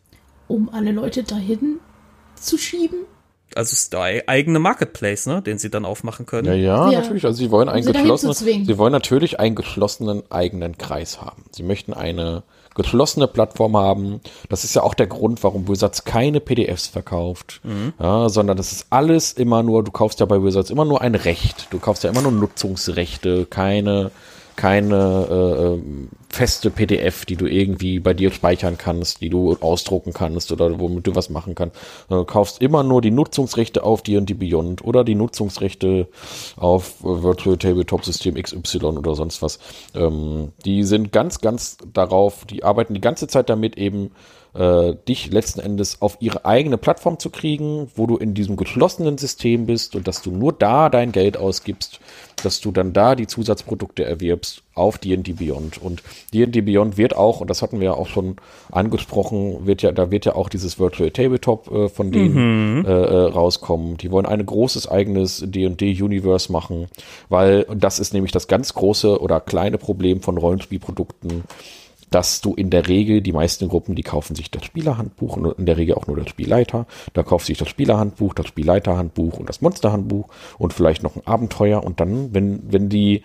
Um 0.49 0.69
alle 0.69 0.91
Leute 0.91 1.23
dahin 1.23 1.79
zu 2.35 2.59
schieben. 2.59 3.07
Also 3.57 3.73
ist 3.73 3.93
der 3.93 4.23
eigene 4.27 4.59
Marketplace, 4.59 5.27
ne, 5.27 5.43
den 5.43 5.59
sie 5.59 5.71
dann 5.71 5.85
aufmachen 5.85 6.27
können. 6.27 6.47
Ja, 6.49 6.55
ja, 6.55 6.91
Ja. 6.91 7.01
natürlich. 7.01 7.25
Also 7.25 7.39
sie 7.39 7.51
wollen 7.51 7.69
einen 7.69 7.83
sie 7.85 7.93
geschlossenen, 7.93 8.35
sie 8.35 8.79
wollen 8.79 8.93
natürlich 8.93 9.39
einen 9.41 9.55
geschlossenen 9.55 10.23
eigenen 10.31 10.79
Kreis 10.79 11.21
haben. 11.21 11.45
Sie 11.53 11.63
möchten 11.63 11.93
eine 11.93 12.43
geschlossene 12.75 13.29
Plattform 13.29 13.77
haben. 13.77 14.21
Das 14.49 14.65
ist 14.65 14.75
ja 14.75 14.83
auch 14.83 14.95
der 14.95 15.07
Grund, 15.07 15.43
warum 15.45 15.69
Wizards 15.69 16.05
keine 16.05 16.41
PDFs 16.41 16.87
verkauft, 16.87 17.61
ja, 18.01 18.29
sondern 18.31 18.57
das 18.57 18.73
ist 18.73 18.87
alles 18.89 19.33
immer 19.33 19.63
nur, 19.63 19.85
du 19.85 19.91
kaufst 19.91 20.21
ja 20.21 20.27
bei 20.27 20.43
Wizards 20.43 20.71
immer 20.71 20.87
nur 20.87 21.03
ein 21.03 21.15
Recht. 21.15 21.67
Du 21.71 21.79
kaufst 21.79 22.03
ja 22.03 22.09
immer 22.11 22.23
nur 22.23 22.33
Nutzungsrechte, 22.33 23.45
keine 23.47 24.11
keine 24.57 25.27
äh, 25.31 25.65
ähm, 25.65 26.09
feste 26.29 26.71
PDF, 26.71 27.25
die 27.25 27.37
du 27.37 27.47
irgendwie 27.47 28.01
bei 28.01 28.15
dir 28.15 28.31
speichern 28.31 28.79
kannst, 28.79 29.21
die 29.21 29.29
du 29.29 29.57
ausdrucken 29.61 30.13
kannst 30.13 30.51
oder 30.51 30.81
womit 30.81 31.07
du 31.07 31.15
was 31.15 31.29
machen 31.31 31.55
kannst. 31.55 31.77
Du 32.09 32.25
kaufst 32.25 32.63
immer 32.63 32.83
nur 32.83 33.03
die 33.03 33.11
Nutzungsrechte 33.11 33.83
auf 33.85 34.03
D&D 34.03 34.35
Beyond 34.35 34.83
oder 34.85 35.05
die 35.05 35.15
Nutzungsrechte 35.15 36.09
auf 36.57 37.01
äh, 37.01 37.23
Virtual 37.23 37.57
Tabletop 37.57 38.05
System 38.05 38.35
XY 38.35 38.85
oder 38.85 39.15
sonst 39.15 39.43
was. 39.43 39.59
Ähm, 39.95 40.53
die 40.65 40.85
sind 40.85 41.13
ganz, 41.13 41.41
ganz 41.41 41.77
darauf, 41.93 42.45
die 42.47 42.65
arbeiten 42.65 42.95
die 42.95 43.01
ganze 43.01 43.27
Zeit 43.27 43.51
damit 43.51 43.77
eben 43.77 44.13
äh, 44.55 44.95
dich 45.09 45.31
letzten 45.31 45.61
Endes 45.61 46.03
auf 46.03 46.19
ihre 46.21 46.45
eigene 46.45 46.77
Plattform 46.79 47.19
zu 47.19 47.31
kriegen, 47.31 47.91
wo 47.97 48.07
du 48.07 48.17
in 48.17 48.35
diesem 48.35 48.57
geschlossenen 48.57 49.19
System 49.19 49.67
bist 49.67 49.97
und 49.97 50.07
dass 50.07 50.23
du 50.23 50.31
nur 50.31 50.53
da 50.53 50.89
dein 50.89 51.13
Geld 51.13 51.37
ausgibst, 51.37 52.01
dass 52.45 52.61
du 52.61 52.71
dann 52.71 52.93
da 52.93 53.15
die 53.15 53.27
Zusatzprodukte 53.27 54.05
erwirbst 54.05 54.63
auf 54.75 54.99
D&D 54.99 55.35
Beyond. 55.35 55.81
Und 55.81 56.03
D&D 56.33 56.63
Beyond 56.63 56.97
wird 56.97 57.17
auch, 57.17 57.41
und 57.41 57.51
das 57.51 57.63
hatten 57.63 57.81
wir 57.81 57.87
ja 57.87 57.95
auch 57.95 58.09
schon 58.09 58.37
angesprochen, 58.71 59.67
wird 59.67 59.83
ja, 59.83 59.93
da 59.93 60.11
wird 60.11 60.25
ja 60.25 60.35
auch 60.35 60.49
dieses 60.49 60.79
Virtual 60.79 61.11
Tabletop 61.11 61.71
äh, 61.71 61.89
von 61.89 62.11
denen 62.11 62.85
äh, 62.85 62.91
äh, 62.91 63.25
rauskommen. 63.31 63.97
Die 63.99 64.11
wollen 64.11 64.27
ein 64.27 64.45
großes 64.45 64.89
eigenes 64.89 65.45
D&D 65.47 66.03
Universe 66.03 66.51
machen, 66.51 66.89
weil 67.29 67.63
und 67.63 67.85
das 67.85 67.99
ist 67.99 68.13
nämlich 68.13 68.33
das 68.33 68.49
ganz 68.49 68.75
große 68.75 69.21
oder 69.21 69.41
kleine 69.41 69.79
Problem 69.79 70.21
von 70.21 70.39
Rollenspielprodukten, 70.39 71.45
dass 72.13 72.41
du 72.41 72.55
in 72.55 72.71
der 72.71 72.89
Regel, 72.89 73.21
die 73.21 73.33
meisten 73.33 73.69
Gruppen, 73.69 73.95
die 73.95 74.03
kaufen 74.03 74.37
sich 74.37 74.51
das 74.51 74.65
Spielerhandbuch 74.65 75.37
und 75.37 75.59
in 75.59 75.67
der 75.67 75.77
Regel 75.77 75.97
auch 75.97 76.07
nur 76.07 76.17
das 76.17 76.29
Spielleiter. 76.29 76.87
Da 77.13 77.23
kauft 77.23 77.47
sich 77.47 77.59
das 77.59 77.69
Spielerhandbuch, 77.69 78.35
das 78.35 78.47
Spielleiterhandbuch 78.47 79.39
und 79.39 79.49
das 79.49 79.61
Monsterhandbuch 79.61 80.29
und 80.59 80.73
vielleicht 80.73 81.03
noch 81.03 81.17
ein 81.17 81.27
Abenteuer 81.27 81.83
und 81.83 82.01
dann, 82.01 82.33
wenn, 82.33 82.73
wenn 82.73 82.89
die 82.89 83.23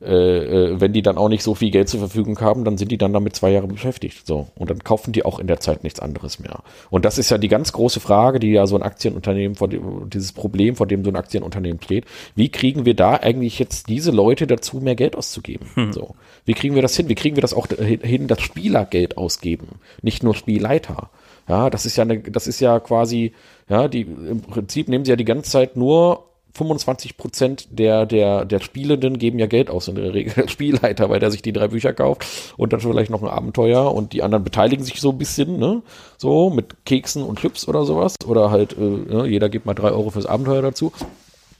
äh, 0.00 0.12
äh, 0.14 0.80
wenn 0.80 0.92
die 0.92 1.02
dann 1.02 1.18
auch 1.18 1.28
nicht 1.28 1.42
so 1.42 1.54
viel 1.54 1.70
Geld 1.70 1.88
zur 1.88 1.98
Verfügung 1.98 2.40
haben, 2.40 2.64
dann 2.64 2.78
sind 2.78 2.92
die 2.92 2.98
dann 2.98 3.12
damit 3.12 3.34
zwei 3.34 3.50
Jahre 3.50 3.66
beschäftigt. 3.66 4.26
So. 4.26 4.46
Und 4.54 4.70
dann 4.70 4.84
kaufen 4.84 5.12
die 5.12 5.24
auch 5.24 5.40
in 5.40 5.48
der 5.48 5.58
Zeit 5.58 5.82
nichts 5.82 5.98
anderes 5.98 6.38
mehr. 6.38 6.60
Und 6.90 7.04
das 7.04 7.18
ist 7.18 7.30
ja 7.30 7.38
die 7.38 7.48
ganz 7.48 7.72
große 7.72 7.98
Frage, 7.98 8.38
die 8.38 8.52
ja 8.52 8.66
so 8.66 8.76
ein 8.76 8.82
Aktienunternehmen, 8.82 9.56
vor 9.56 9.68
dem, 9.68 10.08
dieses 10.08 10.32
Problem, 10.32 10.76
vor 10.76 10.86
dem 10.86 11.04
so 11.04 11.10
ein 11.10 11.16
Aktienunternehmen 11.16 11.82
steht. 11.82 12.04
Wie 12.36 12.48
kriegen 12.48 12.84
wir 12.84 12.94
da 12.94 13.14
eigentlich 13.14 13.58
jetzt 13.58 13.88
diese 13.88 14.12
Leute 14.12 14.46
dazu, 14.46 14.78
mehr 14.78 14.94
Geld 14.94 15.16
auszugeben? 15.16 15.66
Hm. 15.74 15.92
So. 15.92 16.14
Wie 16.44 16.54
kriegen 16.54 16.76
wir 16.76 16.82
das 16.82 16.96
hin? 16.96 17.08
Wie 17.08 17.16
kriegen 17.16 17.36
wir 17.36 17.42
das 17.42 17.54
auch 17.54 17.66
hin, 17.66 18.28
dass 18.28 18.40
Spieler 18.40 18.84
Geld 18.84 19.16
ausgeben? 19.16 19.80
Nicht 20.02 20.22
nur 20.22 20.34
Spielleiter. 20.34 21.10
Ja, 21.48 21.70
das 21.70 21.86
ist 21.86 21.96
ja 21.96 22.02
eine, 22.02 22.20
das 22.20 22.46
ist 22.46 22.60
ja 22.60 22.78
quasi, 22.78 23.32
ja, 23.68 23.88
die, 23.88 24.02
im 24.02 24.42
Prinzip 24.42 24.88
nehmen 24.88 25.04
sie 25.04 25.10
ja 25.10 25.16
die 25.16 25.24
ganze 25.24 25.50
Zeit 25.50 25.76
nur 25.76 26.28
25 26.58 27.16
Prozent 27.16 27.68
der, 27.70 28.04
der, 28.04 28.44
der 28.44 28.60
Spielenden 28.60 29.18
geben 29.18 29.38
ja 29.38 29.46
Geld 29.46 29.70
aus 29.70 29.88
in 29.88 29.94
der 29.94 30.12
Regel 30.12 30.34
der 30.34 30.48
Spielleiter, 30.48 31.08
weil 31.08 31.20
der 31.20 31.30
sich 31.30 31.42
die 31.42 31.52
drei 31.52 31.68
Bücher 31.68 31.92
kauft 31.92 32.26
und 32.56 32.72
dann 32.72 32.80
vielleicht 32.80 33.10
noch 33.10 33.22
ein 33.22 33.28
Abenteuer 33.28 33.92
und 33.94 34.12
die 34.12 34.22
anderen 34.22 34.44
beteiligen 34.44 34.84
sich 34.84 35.00
so 35.00 35.10
ein 35.10 35.18
bisschen, 35.18 35.58
ne? 35.58 35.82
So 36.16 36.50
mit 36.50 36.84
Keksen 36.84 37.22
und 37.22 37.38
Chips 37.38 37.66
oder 37.68 37.84
sowas. 37.84 38.16
Oder 38.26 38.50
halt, 38.50 38.76
äh, 38.76 38.80
ne? 38.80 39.26
jeder 39.26 39.48
gibt 39.48 39.66
mal 39.66 39.74
drei 39.74 39.90
Euro 39.90 40.10
fürs 40.10 40.26
Abenteuer 40.26 40.62
dazu. 40.62 40.92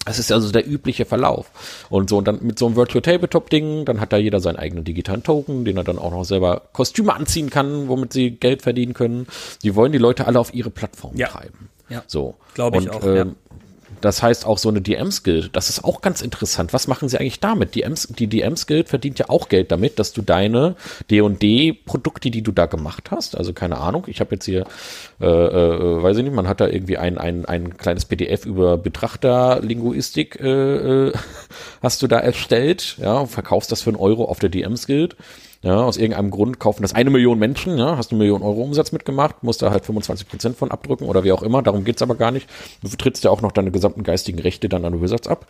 Das 0.05 0.19
ist 0.19 0.33
also 0.33 0.51
der 0.51 0.67
übliche 0.67 1.05
Verlauf. 1.05 1.51
Und 1.91 2.09
so, 2.09 2.19
und 2.19 2.27
dann 2.27 2.39
mit 2.43 2.59
so 2.59 2.67
einem 2.67 2.77
Virtual 2.77 3.03
Tabletop-Ding, 3.03 3.85
dann 3.85 4.01
hat 4.01 4.13
da 4.13 4.17
jeder 4.17 4.41
seinen 4.41 4.57
eigenen 4.57 4.85
digitalen 4.85 5.23
Token, 5.23 5.65
den 5.65 5.77
er 5.77 5.85
dann 5.85 5.99
auch 5.99 6.11
noch 6.11 6.25
selber 6.25 6.63
Kostüme 6.73 7.15
anziehen 7.15 7.51
kann, 7.51 7.89
womit 7.89 8.13
sie 8.13 8.31
Geld 8.31 8.63
verdienen 8.63 8.95
können. 8.95 9.27
Die 9.63 9.75
wollen 9.75 9.93
die 9.93 9.99
Leute 9.99 10.27
alle 10.27 10.41
auf 10.41 10.55
ihre 10.55 10.71
Plattform 10.71 11.15
ja. 11.17 11.29
treiben. 11.29 11.69
Ja. 11.91 12.05
So. 12.07 12.37
Glaube 12.55 12.79
ich 12.79 12.89
und, 12.89 12.97
auch. 12.97 13.05
Ähm, 13.05 13.17
ja. 13.17 13.59
Das 14.01 14.23
heißt 14.23 14.47
auch 14.47 14.59
so 14.59 14.69
eine 14.69 14.81
DM-Skill, 14.81 15.51
das 15.53 15.69
ist 15.69 15.85
auch 15.85 16.01
ganz 16.01 16.21
interessant. 16.21 16.73
Was 16.73 16.89
machen 16.89 17.09
sie 17.09 17.19
eigentlich 17.19 17.41
damit? 17.41 17.75
Die, 17.75 18.27
DM-Skill 18.27 18.85
verdient 18.85 19.19
ja 19.19 19.29
auch 19.29 19.49
Geld 19.49 19.73
damit, 19.73 19.99
dass 19.99 20.13
du 20.13 20.23
deine 20.23 20.77
D&D-Produkte, 21.11 22.31
die 22.31 22.43
du 22.43 22.53
da 22.53 22.67
gemacht 22.67 23.11
hast, 23.11 23.37
also 23.37 23.53
keine 23.53 23.79
Ahnung, 23.79 24.05
ich 24.07 24.21
habe 24.21 24.35
jetzt 24.35 24.45
hier, 24.45 24.67
äh, 25.21 25.27
äh, 25.27 26.03
weiß 26.03 26.17
ich 26.19 26.25
nicht, 26.25 26.35
man 26.35 26.49
hat 26.49 26.61
da 26.61 26.69
irgendwie 26.69 26.99
ein, 26.99 27.19
ein, 27.19 27.45
ein 27.45 27.77
kleines 27.77 28.05
PDF 28.05 28.47
über 28.47 28.77
Betrachterlinguistik, 28.77 30.41
äh, 30.41 31.09
äh, 31.09 31.13
hast 31.83 32.03
du 32.03 32.07
da 32.07 32.19
erstellt, 32.19 32.97
ja, 32.99 33.27
verkaufst 33.27 33.73
das 33.73 33.83
für 33.83 33.91
einen 33.91 33.99
Euro 33.99 34.25
auf 34.25 34.39
der 34.39 34.51
DM-Skill. 34.51 35.11
Ja, 35.63 35.83
aus 35.83 35.97
irgendeinem 35.97 36.31
Grund 36.31 36.61
kaufen 36.61 36.83
das 36.83 36.95
eine 36.95 37.11
Million 37.11 37.39
Menschen, 37.39 37.79
ja, 37.79 37.97
hast 37.97 38.13
eine 38.13 38.19
Million 38.19 38.43
Euro 38.43 38.63
Umsatz 38.63 38.93
mitgemacht, 38.93 39.43
musst 39.43 39.61
da 39.61 39.73
halt 39.73 39.85
25 39.85 40.29
Prozent 40.29 40.57
von 40.57 40.71
abdrücken 40.71 41.07
oder 41.07 41.25
wie 41.25 41.33
auch 41.33 41.43
immer, 41.43 41.63
darum 41.63 41.85
geht's 41.85 42.01
aber 42.01 42.15
gar 42.15 42.31
nicht. 42.31 42.49
Du 42.81 42.89
vertrittst 42.89 43.25
ja 43.25 43.31
auch 43.31 43.43
noch 43.43 43.51
deine 43.51 43.73
gesamten 43.73 44.05
geistigen 44.05 44.39
Rechte 44.39 44.69
dann 44.69 44.85
an 44.85 45.03
Wizards 45.03 45.27
ab. 45.27 45.47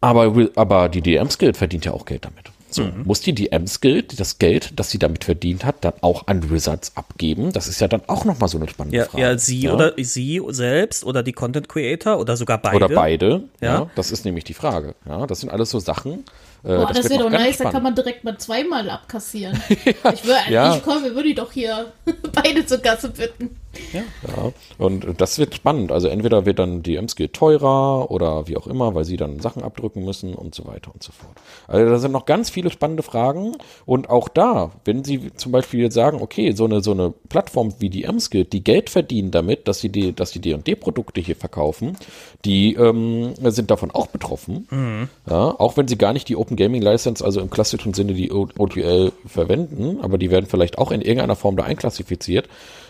Aber, 0.00 0.32
aber 0.54 0.88
die 0.88 1.00
DM-Skill 1.00 1.54
verdient 1.54 1.84
ja 1.84 1.92
auch 1.92 2.06
Geld 2.06 2.24
damit. 2.24 2.52
So, 2.74 2.84
mhm. 2.84 3.02
muss 3.04 3.20
die 3.20 3.34
DM-Skill, 3.34 4.02
das 4.16 4.38
Geld, 4.38 4.72
das 4.76 4.90
sie 4.90 4.98
damit 4.98 5.24
verdient 5.24 5.64
hat, 5.64 5.84
dann 5.84 5.92
auch 6.00 6.26
an 6.26 6.50
Wizards 6.50 6.96
abgeben? 6.96 7.52
Das 7.52 7.68
ist 7.68 7.80
ja 7.80 7.88
dann 7.88 8.02
auch 8.06 8.24
nochmal 8.24 8.48
so 8.48 8.56
eine 8.56 8.68
spannende 8.68 8.98
ja, 8.98 9.04
Frage. 9.04 9.22
Ja, 9.22 9.38
sie 9.38 9.60
ja? 9.62 9.74
oder 9.74 9.92
sie 9.98 10.40
selbst 10.48 11.04
oder 11.04 11.22
die 11.22 11.32
Content 11.32 11.68
Creator 11.68 12.18
oder 12.18 12.36
sogar 12.36 12.58
beide. 12.58 12.76
Oder 12.76 12.88
beide, 12.88 13.42
ja. 13.60 13.80
ja. 13.80 13.90
Das 13.94 14.10
ist 14.10 14.24
nämlich 14.24 14.44
die 14.44 14.54
Frage. 14.54 14.94
Ja, 15.06 15.26
das 15.26 15.40
sind 15.40 15.50
alles 15.50 15.70
so 15.70 15.80
Sachen, 15.80 16.24
Boah, 16.62 16.86
das, 16.86 17.02
das 17.02 17.10
wäre 17.10 17.24
doch 17.24 17.30
nice, 17.30 17.58
da 17.58 17.70
kann 17.70 17.82
man 17.82 17.94
direkt 17.94 18.22
mal 18.22 18.38
zweimal 18.38 18.88
abkassieren. 18.88 19.60
ja, 19.68 20.12
ich, 20.12 20.24
würde, 20.24 20.40
ja. 20.48 20.76
ich 20.76 20.82
komme, 20.82 21.14
würde 21.14 21.34
doch 21.34 21.50
hier 21.50 21.92
beide 22.32 22.64
zur 22.64 22.78
Kasse 22.78 23.08
bitten. 23.08 23.56
Ja. 23.92 24.02
ja, 24.26 24.52
und 24.78 25.20
das 25.20 25.38
wird 25.38 25.54
spannend. 25.54 25.92
Also 25.92 26.08
entweder 26.08 26.44
wird 26.44 26.58
dann 26.58 26.82
die 26.82 26.96
M-Skill 26.96 27.28
teurer 27.28 28.10
oder 28.10 28.46
wie 28.48 28.56
auch 28.56 28.66
immer, 28.66 28.94
weil 28.94 29.04
sie 29.04 29.16
dann 29.16 29.40
Sachen 29.40 29.62
abdrücken 29.62 30.04
müssen 30.04 30.34
und 30.34 30.54
so 30.54 30.66
weiter 30.66 30.92
und 30.92 31.02
so 31.02 31.12
fort. 31.12 31.32
Also 31.68 31.90
da 31.90 31.98
sind 31.98 32.12
noch 32.12 32.26
ganz 32.26 32.50
viele 32.50 32.70
spannende 32.70 33.02
Fragen. 33.02 33.56
Und 33.86 34.10
auch 34.10 34.28
da, 34.28 34.72
wenn 34.84 35.04
Sie 35.04 35.32
zum 35.34 35.52
Beispiel 35.52 35.80
jetzt 35.80 35.94
sagen, 35.94 36.20
okay, 36.20 36.52
so 36.52 36.64
eine, 36.64 36.82
so 36.82 36.92
eine 36.92 37.12
Plattform 37.28 37.74
wie 37.78 37.90
die 37.90 38.04
M-Skill, 38.04 38.44
die 38.44 38.62
Geld 38.62 38.90
verdienen 38.90 39.30
damit, 39.30 39.68
dass 39.68 39.80
sie 39.80 39.88
die, 39.88 40.14
dass 40.14 40.32
die 40.32 40.40
D&D-Produkte 40.40 41.20
hier 41.20 41.36
verkaufen, 41.36 41.96
die 42.44 42.74
ähm, 42.74 43.34
sind 43.42 43.70
davon 43.70 43.90
auch 43.90 44.08
betroffen. 44.08 44.66
Mhm. 44.70 45.08
Ja, 45.28 45.54
auch 45.58 45.76
wenn 45.76 45.88
sie 45.88 45.96
gar 45.96 46.12
nicht 46.12 46.28
die 46.28 46.36
Open 46.36 46.56
Gaming 46.56 46.82
License, 46.82 47.24
also 47.24 47.40
im 47.40 47.50
klassischen 47.50 47.94
Sinne 47.94 48.14
die 48.14 48.30
OTL 48.32 49.12
verwenden, 49.26 50.00
aber 50.02 50.18
die 50.18 50.30
werden 50.30 50.46
vielleicht 50.46 50.78
auch 50.78 50.90
in 50.90 51.00
irgendeiner 51.00 51.36
Form 51.36 51.56
da 51.56 51.64
einklassifiziert. 51.64 52.48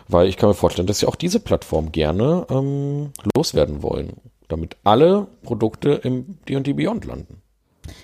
Weil 0.08 0.28
ich 0.28 0.36
kann 0.36 0.48
mir 0.48 0.54
vorstellen, 0.54 0.86
dass 0.86 0.98
sie 0.98 1.06
auch 1.06 1.16
diese 1.16 1.40
Plattform 1.40 1.92
gerne 1.92 2.46
ähm, 2.50 3.12
loswerden 3.34 3.82
wollen, 3.82 4.14
damit 4.48 4.76
alle 4.84 5.28
Produkte 5.42 5.92
im 6.02 6.38
D&D 6.48 6.72
Beyond 6.74 7.04
landen. 7.04 7.42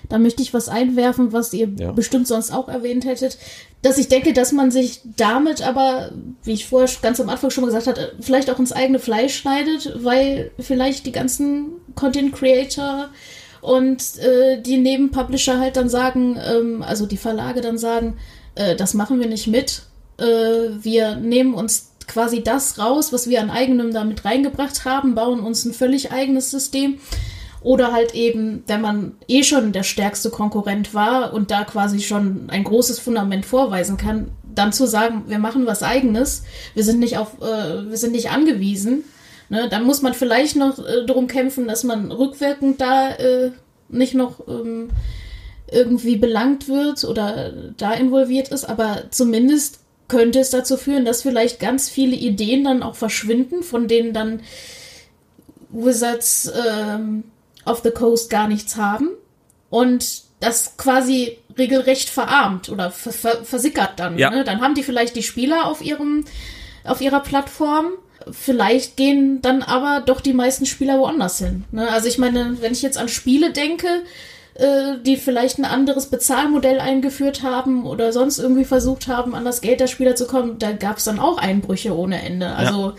Da 0.09 0.17
möchte 0.17 0.41
ich 0.41 0.53
was 0.53 0.67
einwerfen, 0.67 1.31
was 1.31 1.53
ihr 1.53 1.69
ja. 1.77 1.91
bestimmt 1.91 2.27
sonst 2.27 2.51
auch 2.51 2.67
erwähnt 2.67 3.05
hättet, 3.05 3.37
dass 3.81 3.97
ich 3.97 4.09
denke, 4.09 4.33
dass 4.33 4.51
man 4.51 4.71
sich 4.71 5.01
damit 5.15 5.65
aber, 5.65 6.11
wie 6.43 6.53
ich 6.53 6.67
vorher 6.67 6.89
ganz 7.01 7.19
am 7.19 7.29
Anfang 7.29 7.49
schon 7.49 7.61
mal 7.61 7.67
gesagt 7.67 7.87
habe, 7.87 8.13
vielleicht 8.19 8.49
auch 8.49 8.59
ins 8.59 8.73
eigene 8.73 8.99
Fleisch 8.99 9.35
schneidet, 9.35 10.03
weil 10.03 10.51
vielleicht 10.59 11.05
die 11.05 11.11
ganzen 11.11 11.71
Content 11.95 12.33
Creator 12.33 13.09
und 13.61 14.17
äh, 14.19 14.61
die 14.61 14.77
Nebenpublisher 14.77 15.59
halt 15.59 15.77
dann 15.77 15.89
sagen, 15.89 16.37
ähm, 16.43 16.81
also 16.81 17.05
die 17.05 17.17
Verlage 17.17 17.61
dann 17.61 17.77
sagen, 17.77 18.17
äh, 18.55 18.75
das 18.75 18.93
machen 18.93 19.19
wir 19.19 19.27
nicht 19.27 19.47
mit. 19.47 19.83
Äh, 20.17 20.23
wir 20.81 21.15
nehmen 21.15 21.53
uns 21.53 21.88
quasi 22.09 22.43
das 22.43 22.77
raus, 22.79 23.13
was 23.13 23.29
wir 23.29 23.41
an 23.41 23.49
eigenem 23.49 23.93
damit 23.93 24.25
reingebracht 24.25 24.83
haben, 24.83 25.15
bauen 25.15 25.39
uns 25.39 25.63
ein 25.63 25.73
völlig 25.73 26.11
eigenes 26.11 26.51
System. 26.51 26.99
Oder 27.61 27.91
halt 27.91 28.15
eben, 28.15 28.63
wenn 28.67 28.81
man 28.81 29.17
eh 29.27 29.43
schon 29.43 29.73
der 29.73 29.83
stärkste 29.83 30.29
Konkurrent 30.29 30.93
war 30.93 31.33
und 31.33 31.51
da 31.51 31.65
quasi 31.65 31.99
schon 31.99 32.49
ein 32.49 32.63
großes 32.63 32.99
Fundament 32.99 33.45
vorweisen 33.45 33.97
kann, 33.97 34.31
dann 34.43 34.71
zu 34.71 34.87
sagen, 34.87 35.23
wir 35.27 35.39
machen 35.39 35.65
was 35.65 35.83
eigenes, 35.83 36.43
wir 36.73 36.83
sind 36.83 36.99
nicht 36.99 37.17
auf, 37.17 37.41
äh, 37.41 37.89
wir 37.89 37.97
sind 37.97 38.13
nicht 38.13 38.31
angewiesen. 38.31 39.03
Ne? 39.49 39.67
Dann 39.69 39.83
muss 39.83 40.01
man 40.01 40.13
vielleicht 40.13 40.55
noch 40.55 40.79
äh, 40.79 41.05
darum 41.05 41.27
kämpfen, 41.27 41.67
dass 41.67 41.83
man 41.83 42.11
rückwirkend 42.11 42.79
da 42.79 43.11
äh, 43.11 43.51
nicht 43.89 44.13
noch 44.13 44.47
ähm, 44.47 44.89
irgendwie 45.71 46.15
belangt 46.15 46.67
wird 46.67 47.03
oder 47.03 47.51
da 47.77 47.93
involviert 47.93 48.49
ist, 48.49 48.65
aber 48.65 49.03
zumindest 49.11 49.78
könnte 50.09 50.39
es 50.39 50.49
dazu 50.49 50.75
führen, 50.75 51.05
dass 51.05 51.21
vielleicht 51.21 51.59
ganz 51.59 51.87
viele 51.89 52.15
Ideen 52.15 52.65
dann 52.65 52.83
auch 52.83 52.95
verschwinden, 52.95 53.63
von 53.63 53.87
denen 53.87 54.11
dann 54.11 54.41
Wizards 55.69 56.51
ähm, 56.67 57.23
of 57.65 57.81
the 57.83 57.91
Coast 57.91 58.29
gar 58.29 58.47
nichts 58.47 58.75
haben 58.75 59.09
und 59.69 60.23
das 60.39 60.77
quasi 60.77 61.37
regelrecht 61.57 62.09
verarmt 62.09 62.69
oder 62.69 62.91
ver 62.91 63.11
versickert 63.43 63.99
dann. 63.99 64.17
Ja. 64.17 64.29
Ne? 64.29 64.43
Dann 64.43 64.61
haben 64.61 64.75
die 64.75 64.83
vielleicht 64.83 65.15
die 65.15 65.23
Spieler 65.23 65.65
auf 65.67 65.81
ihrem 65.81 66.25
auf 66.83 67.01
ihrer 67.01 67.19
Plattform. 67.19 67.87
Vielleicht 68.31 68.97
gehen 68.97 69.41
dann 69.41 69.63
aber 69.63 70.01
doch 70.05 70.21
die 70.21 70.33
meisten 70.33 70.65
Spieler 70.65 70.99
woanders 70.99 71.39
hin. 71.39 71.65
Ne? 71.71 71.89
Also 71.89 72.07
ich 72.07 72.17
meine, 72.17 72.57
wenn 72.61 72.71
ich 72.71 72.81
jetzt 72.81 72.97
an 72.97 73.09
Spiele 73.09 73.51
denke, 73.51 74.03
äh, 74.59 74.97
die 75.05 75.17
vielleicht 75.17 75.57
ein 75.57 75.65
anderes 75.65 76.07
Bezahlmodell 76.07 76.79
eingeführt 76.79 77.43
haben 77.43 77.85
oder 77.85 78.11
sonst 78.11 78.39
irgendwie 78.39 78.65
versucht 78.65 79.07
haben, 79.07 79.33
an 79.33 79.45
das 79.45 79.61
Geld 79.61 79.79
der 79.79 79.87
Spieler 79.87 80.15
zu 80.15 80.27
kommen, 80.27 80.59
da 80.59 80.73
gab 80.73 80.97
es 80.97 81.05
dann 81.05 81.19
auch 81.19 81.37
Einbrüche 81.37 81.95
ohne 81.95 82.21
Ende. 82.21 82.55
Also 82.55 82.89
ja. 82.89 82.95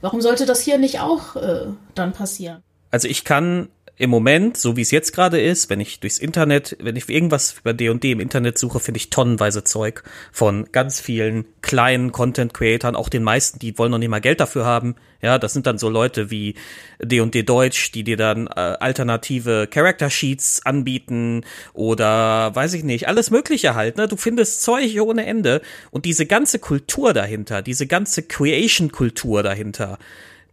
warum 0.00 0.20
sollte 0.20 0.46
das 0.46 0.60
hier 0.60 0.78
nicht 0.78 1.00
auch 1.00 1.36
äh, 1.36 1.66
dann 1.94 2.12
passieren? 2.12 2.62
Also 2.90 3.08
ich 3.08 3.24
kann 3.24 3.68
im 4.00 4.08
Moment, 4.08 4.56
so 4.56 4.78
wie 4.78 4.80
es 4.80 4.90
jetzt 4.92 5.12
gerade 5.12 5.38
ist, 5.38 5.68
wenn 5.68 5.78
ich 5.78 6.00
durchs 6.00 6.16
Internet, 6.16 6.74
wenn 6.80 6.96
ich 6.96 7.06
irgendwas 7.10 7.58
über 7.60 7.74
D&D 7.74 8.12
im 8.12 8.20
Internet 8.20 8.56
suche, 8.56 8.80
finde 8.80 8.96
ich 8.96 9.10
tonnenweise 9.10 9.62
Zeug 9.62 10.04
von 10.32 10.72
ganz 10.72 11.02
vielen 11.02 11.44
kleinen 11.60 12.10
Content 12.10 12.54
Creatern, 12.54 12.96
auch 12.96 13.10
den 13.10 13.22
meisten, 13.22 13.58
die 13.58 13.76
wollen 13.76 13.90
noch 13.90 13.98
nicht 13.98 14.08
mal 14.08 14.22
Geld 14.22 14.40
dafür 14.40 14.64
haben. 14.64 14.94
Ja, 15.20 15.38
das 15.38 15.52
sind 15.52 15.66
dann 15.66 15.76
so 15.76 15.90
Leute 15.90 16.30
wie 16.30 16.54
D&D 16.98 17.42
Deutsch, 17.42 17.92
die 17.92 18.02
dir 18.02 18.16
dann 18.16 18.46
äh, 18.46 18.52
alternative 18.80 19.68
Character 19.70 20.08
Sheets 20.08 20.64
anbieten 20.64 21.44
oder 21.74 22.54
weiß 22.54 22.72
ich 22.72 22.84
nicht, 22.84 23.06
alles 23.06 23.30
mögliche 23.30 23.74
halt, 23.74 23.98
ne? 23.98 24.08
Du 24.08 24.16
findest 24.16 24.62
Zeug 24.62 24.98
ohne 25.02 25.26
Ende 25.26 25.60
und 25.90 26.06
diese 26.06 26.24
ganze 26.24 26.58
Kultur 26.58 27.12
dahinter, 27.12 27.60
diese 27.60 27.86
ganze 27.86 28.22
Creation 28.22 28.92
Kultur 28.92 29.42
dahinter, 29.42 29.98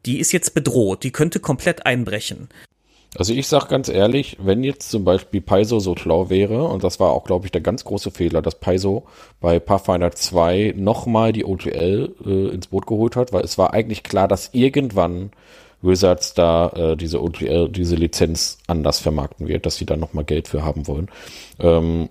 die 0.06 0.20
ist 0.20 0.34
jetzt 0.34 0.54
bedroht, 0.54 1.04
die 1.04 1.12
könnte 1.12 1.40
komplett 1.40 1.86
einbrechen. 1.86 2.50
Also 3.16 3.34
ich 3.34 3.48
sag 3.48 3.70
ganz 3.70 3.90
ehrlich, 3.90 4.38
wenn 4.40 4.64
jetzt 4.64 4.92
zum 4.92 5.04
Beispiel 5.04 5.42
Paizo 5.42 5.80
so 5.80 5.96
schlau 5.96 6.30
wäre, 6.30 6.66
und 6.66 6.84
das 6.84 7.00
war 7.00 7.12
auch, 7.12 7.24
glaube 7.24 7.46
ich, 7.46 7.52
der 7.52 7.62
ganz 7.62 7.86
große 7.86 8.12
Fehler, 8.12 8.42
dass 8.42 8.56
Paizo 8.56 9.06
bei 9.40 9.60
Pathfinder 9.60 10.12
2 10.12 10.74
nochmal 10.76 11.32
die 11.32 11.46
OTL 11.46 12.16
äh, 12.26 12.54
ins 12.54 12.68
Boot 12.68 12.86
geholt 12.86 13.16
hat, 13.16 13.34
weil 13.34 13.44
es 13.44 13.58
war 13.58 13.74
eigentlich 13.74 14.04
klar, 14.04 14.28
dass 14.28 14.50
irgendwann 14.54 15.32
Wizards 15.82 16.34
da 16.34 16.70
äh, 16.70 16.98
diese 16.98 17.22
OTL, 17.22 17.70
diese 17.70 17.96
Lizenz 17.96 18.58
anders 18.68 19.00
vermarkten 19.00 19.48
wird, 19.48 19.66
dass 19.66 19.78
sie 19.78 19.86
da 19.86 19.96
nochmal 19.96 20.26
Geld 20.26 20.48
für 20.48 20.64
haben 20.64 20.88
wollen. 20.88 21.10
Ähm, 21.60 22.10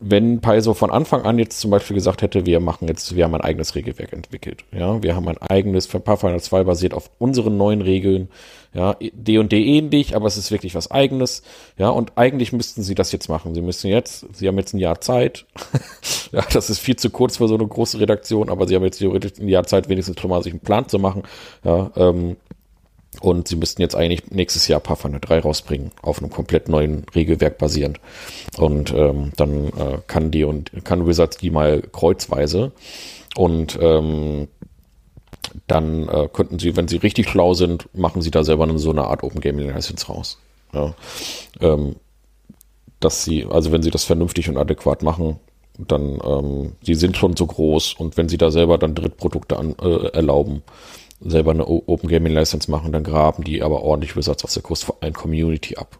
wenn 0.00 0.40
Paizo 0.40 0.74
von 0.74 0.90
Anfang 0.90 1.22
an 1.22 1.38
jetzt 1.38 1.60
zum 1.60 1.70
Beispiel 1.70 1.94
gesagt 1.94 2.22
hätte, 2.22 2.46
wir 2.46 2.60
machen 2.60 2.88
jetzt, 2.88 3.14
wir 3.16 3.24
haben 3.24 3.34
ein 3.34 3.40
eigenes 3.40 3.74
Regelwerk 3.74 4.12
entwickelt, 4.12 4.64
ja, 4.72 5.02
wir 5.02 5.16
haben 5.16 5.28
ein 5.28 5.38
eigenes 5.38 5.86
für 5.86 6.00
Pathfinder 6.00 6.38
2 6.38 6.64
basiert 6.64 6.94
auf 6.94 7.10
unseren 7.18 7.56
neuen 7.56 7.80
Regeln, 7.80 8.28
ja, 8.74 8.96
D 9.00 9.38
und 9.38 9.52
D 9.52 9.64
ähnlich, 9.64 10.16
aber 10.16 10.26
es 10.26 10.36
ist 10.36 10.50
wirklich 10.50 10.74
was 10.74 10.90
eigenes, 10.90 11.42
ja, 11.76 11.88
und 11.90 12.12
eigentlich 12.16 12.52
müssten 12.52 12.82
sie 12.82 12.94
das 12.94 13.12
jetzt 13.12 13.28
machen. 13.28 13.54
Sie 13.54 13.60
müssen 13.60 13.88
jetzt, 13.88 14.26
sie 14.32 14.48
haben 14.48 14.58
jetzt 14.58 14.72
ein 14.72 14.78
Jahr 14.78 15.00
Zeit, 15.00 15.46
ja, 16.32 16.42
das 16.52 16.70
ist 16.70 16.78
viel 16.78 16.96
zu 16.96 17.10
kurz 17.10 17.36
für 17.36 17.48
so 17.48 17.54
eine 17.54 17.66
große 17.66 18.00
Redaktion, 18.00 18.48
aber 18.48 18.66
sie 18.66 18.74
haben 18.74 18.84
jetzt 18.84 18.98
theoretisch 18.98 19.38
ein 19.38 19.48
Jahr 19.48 19.64
Zeit, 19.64 19.88
wenigstens 19.88 20.20
schon 20.20 20.30
mal 20.30 20.42
sich 20.42 20.52
einen 20.52 20.60
Plan 20.60 20.88
zu 20.88 20.98
machen, 20.98 21.22
ja, 21.64 21.90
ähm, 21.96 22.36
und 23.20 23.46
sie 23.46 23.56
müssten 23.56 23.82
jetzt 23.82 23.94
eigentlich 23.94 24.30
nächstes 24.30 24.68
Jahr 24.68 24.80
Pathfinder 24.80 25.20
3 25.20 25.40
rausbringen, 25.40 25.92
auf 26.00 26.18
einem 26.18 26.30
komplett 26.30 26.68
neuen 26.68 27.04
Regelwerk 27.14 27.58
basierend. 27.58 28.00
Und 28.56 28.92
ähm, 28.92 29.32
dann 29.36 29.68
äh, 29.68 29.98
kann 30.06 30.30
die 30.30 30.44
und 30.44 30.84
kann 30.84 31.06
Wizards 31.06 31.36
die 31.36 31.50
mal 31.50 31.82
kreuzweise. 31.82 32.72
Und 33.36 33.78
ähm, 33.80 34.48
dann 35.66 36.08
äh, 36.08 36.28
könnten 36.32 36.58
sie, 36.58 36.76
wenn 36.76 36.88
sie 36.88 36.96
richtig 36.96 37.28
schlau 37.28 37.54
sind, 37.54 37.88
machen 37.94 38.22
sie 38.22 38.30
da 38.30 38.44
selber 38.44 38.66
so 38.78 38.90
eine 38.90 39.04
Art 39.04 39.22
Open 39.22 39.40
Gaming 39.40 39.68
License 39.68 40.06
raus. 40.06 40.38
Ja. 40.72 40.94
Ähm, 41.60 41.96
dass 43.00 43.24
sie, 43.24 43.44
also 43.44 43.72
wenn 43.72 43.82
sie 43.82 43.90
das 43.90 44.04
vernünftig 44.04 44.48
und 44.48 44.56
adäquat 44.56 45.02
machen, 45.02 45.38
dann, 45.78 46.20
ähm, 46.24 46.72
sie 46.82 46.94
sind 46.94 47.16
schon 47.16 47.36
so 47.36 47.46
groß 47.46 47.94
und 47.94 48.16
wenn 48.16 48.28
sie 48.28 48.38
da 48.38 48.50
selber 48.50 48.78
dann 48.78 48.94
Drittprodukte 48.94 49.58
an, 49.58 49.74
äh, 49.82 50.08
erlauben, 50.08 50.62
selber 51.24 51.52
eine 51.52 51.66
Open 51.66 52.08
Gaming 52.08 52.32
License 52.32 52.70
machen, 52.70 52.92
dann 52.92 53.04
graben 53.04 53.44
die 53.44 53.62
aber 53.62 53.82
ordentlich 53.82 54.16
Wizards 54.16 54.44
of 54.44 54.50
the 54.50 54.60
Coast 54.60 54.92
ein 55.00 55.12
Community 55.12 55.76
ab. 55.76 55.98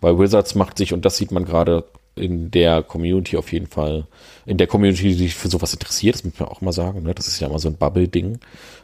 Weil 0.00 0.18
Wizards 0.18 0.54
macht 0.54 0.78
sich, 0.78 0.92
und 0.92 1.04
das 1.04 1.16
sieht 1.16 1.32
man 1.32 1.44
gerade 1.44 1.84
in 2.16 2.50
der 2.50 2.82
Community 2.82 3.36
auf 3.36 3.52
jeden 3.52 3.66
Fall, 3.66 4.06
in 4.46 4.56
der 4.56 4.66
Community, 4.66 5.02
die 5.02 5.14
sich 5.14 5.34
für 5.34 5.48
sowas 5.48 5.72
interessiert, 5.72 6.14
das 6.14 6.24
muss 6.24 6.38
man 6.38 6.48
auch 6.48 6.60
mal 6.60 6.72
sagen, 6.72 7.02
ne? 7.02 7.14
das 7.14 7.26
ist 7.26 7.40
ja 7.40 7.48
immer 7.48 7.58
so 7.58 7.68
ein 7.68 7.76
Bubble-Ding, 7.76 8.38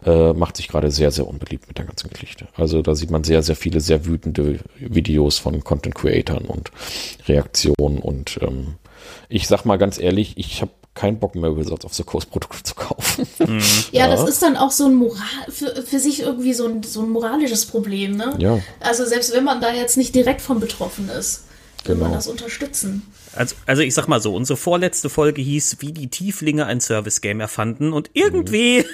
äh, 0.05 0.33
macht 0.33 0.57
sich 0.57 0.69
gerade 0.69 0.91
sehr, 0.91 1.11
sehr 1.11 1.29
unbeliebt 1.29 1.69
mit 1.69 1.79
der 1.79 1.85
ganzen 1.85 2.11
Geschichte. 2.11 2.49
Also 2.57 2.83
da 2.83 2.95
sieht 2.95 3.11
man 3.11 3.23
sehr, 3.23 3.43
sehr 3.43 3.57
viele 3.57 3.81
sehr 3.81 4.05
wütende 4.07 4.59
Videos 4.79 5.39
von 5.39 5.63
Content-Creatern 5.63 6.45
und 6.47 6.73
Reaktionen 7.29 7.99
und 7.99 8.39
ähm, 8.43 8.75
ich 9.29 9.47
sag 9.47 9.65
mal 9.65 9.79
ganz 9.79 9.99
ehrlich, 9.99 10.37
ich 10.37 10.61
habe 10.61 10.73
keinen 10.95 11.19
Bock 11.19 11.35
mehr, 11.35 11.57
Wizards 11.57 11.85
of 11.85 11.95
the 11.95 12.03
Coast 12.03 12.31
Produkte 12.31 12.63
zu 12.63 12.75
kaufen. 12.75 13.27
Mhm. 13.39 13.61
Ja, 13.93 14.07
ja, 14.07 14.09
das 14.09 14.29
ist 14.29 14.43
dann 14.43 14.57
auch 14.57 14.71
so 14.71 14.87
ein 14.87 14.95
Moral, 14.95 15.21
für, 15.49 15.83
für 15.83 15.99
sich 15.99 16.21
irgendwie 16.21 16.53
so 16.53 16.67
ein, 16.67 16.83
so 16.83 17.03
ein 17.03 17.11
moralisches 17.11 17.67
Problem, 17.67 18.17
ne? 18.17 18.35
Ja. 18.39 18.59
Also 18.81 19.05
selbst 19.05 19.35
wenn 19.35 19.45
man 19.45 19.61
da 19.61 19.73
jetzt 19.73 19.97
nicht 19.97 20.15
direkt 20.15 20.41
von 20.41 20.61
betroffen 20.61 21.09
ist, 21.09 21.45
will 21.85 21.95
genau. 21.95 22.09
man 22.09 22.15
das 22.15 22.27
unterstützen. 22.27 23.03
Also, 23.35 23.55
also 23.67 23.83
ich 23.83 23.95
sag 23.95 24.09
mal 24.09 24.21
so, 24.21 24.35
unsere 24.35 24.57
vorletzte 24.57 25.09
Folge 25.09 25.43
hieß, 25.43 25.77
wie 25.81 25.93
die 25.93 26.09
Tieflinge 26.09 26.67
ein 26.67 26.81
Service-Game 26.81 27.41
erfanden 27.41 27.93
und 27.93 28.11
irgendwie 28.13 28.81
mhm. 28.81 28.85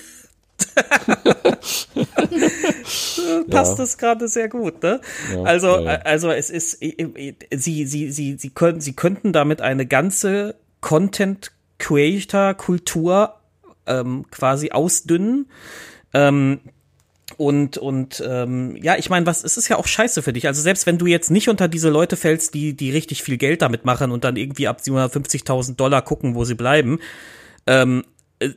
passt 3.51 3.73
ja. 3.73 3.77
das 3.77 3.99
gerade 3.99 4.29
sehr 4.29 4.49
gut, 4.49 4.83
ne? 4.83 5.01
Ja, 5.35 5.43
also, 5.43 5.81
ja, 5.81 5.97
also 6.03 6.31
es 6.31 6.51
ist, 6.51 6.79
sie, 6.81 7.87
sie, 7.87 8.11
sie, 8.11 8.37
sie 8.39 8.51
können, 8.51 8.81
sie 8.81 8.95
könnten 8.95 9.33
damit 9.33 9.61
eine 9.61 9.87
ganze 9.87 10.55
Content 10.81 11.53
Creator-Kultur 11.79 13.35
ähm, 13.87 14.25
quasi 14.31 14.71
ausdünnen. 14.71 15.49
Ähm, 16.15 16.61
und, 17.37 17.77
und 17.77 18.23
ähm, 18.27 18.77
ja, 18.81 18.97
ich 18.97 19.11
meine, 19.11 19.27
was, 19.27 19.45
es 19.45 19.57
ist 19.57 19.69
ja 19.69 19.77
auch 19.77 19.87
scheiße 19.87 20.23
für 20.23 20.33
dich. 20.33 20.47
Also 20.47 20.63
selbst 20.63 20.87
wenn 20.87 20.99
du 20.99 21.07
jetzt 21.07 21.31
nicht 21.31 21.49
unter 21.49 21.69
diese 21.69 21.91
Leute 21.91 22.17
fällst, 22.17 22.55
die, 22.55 22.75
die 22.75 22.91
richtig 22.91 23.23
viel 23.23 23.37
Geld 23.37 23.63
damit 23.63 23.85
machen 23.85 24.13
und 24.13 24.25
dann 24.25 24.37
irgendwie 24.37 24.69
ab 24.69 24.81
750.000 24.83 25.75
Dollar 25.75 26.03
gucken, 26.03 26.35
wo 26.35 26.45
sie 26.45 26.55
bleiben, 26.55 27.01
ähm, 27.67 28.05
äh, 28.39 28.51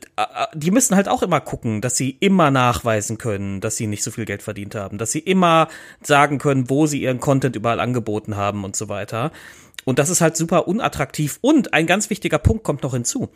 die 0.54 0.70
müssen 0.70 0.94
halt 0.94 1.08
auch 1.08 1.22
immer 1.22 1.40
gucken, 1.40 1.80
dass 1.80 1.96
sie 1.96 2.10
immer 2.20 2.50
nachweisen 2.50 3.18
können, 3.18 3.60
dass 3.60 3.76
sie 3.76 3.86
nicht 3.86 4.02
so 4.02 4.10
viel 4.10 4.24
Geld 4.24 4.42
verdient 4.42 4.74
haben, 4.74 4.98
dass 4.98 5.12
sie 5.12 5.18
immer 5.18 5.68
sagen 6.02 6.38
können, 6.38 6.70
wo 6.70 6.86
sie 6.86 7.02
ihren 7.02 7.20
Content 7.20 7.56
überall 7.56 7.80
angeboten 7.80 8.36
haben 8.36 8.64
und 8.64 8.76
so 8.76 8.88
weiter. 8.88 9.32
Und 9.90 9.98
das 9.98 10.08
ist 10.08 10.20
halt 10.20 10.36
super 10.36 10.68
unattraktiv. 10.68 11.40
Und 11.40 11.74
ein 11.74 11.84
ganz 11.84 12.10
wichtiger 12.10 12.38
Punkt 12.38 12.62
kommt 12.62 12.84
noch 12.84 12.92
hinzu. 12.92 13.28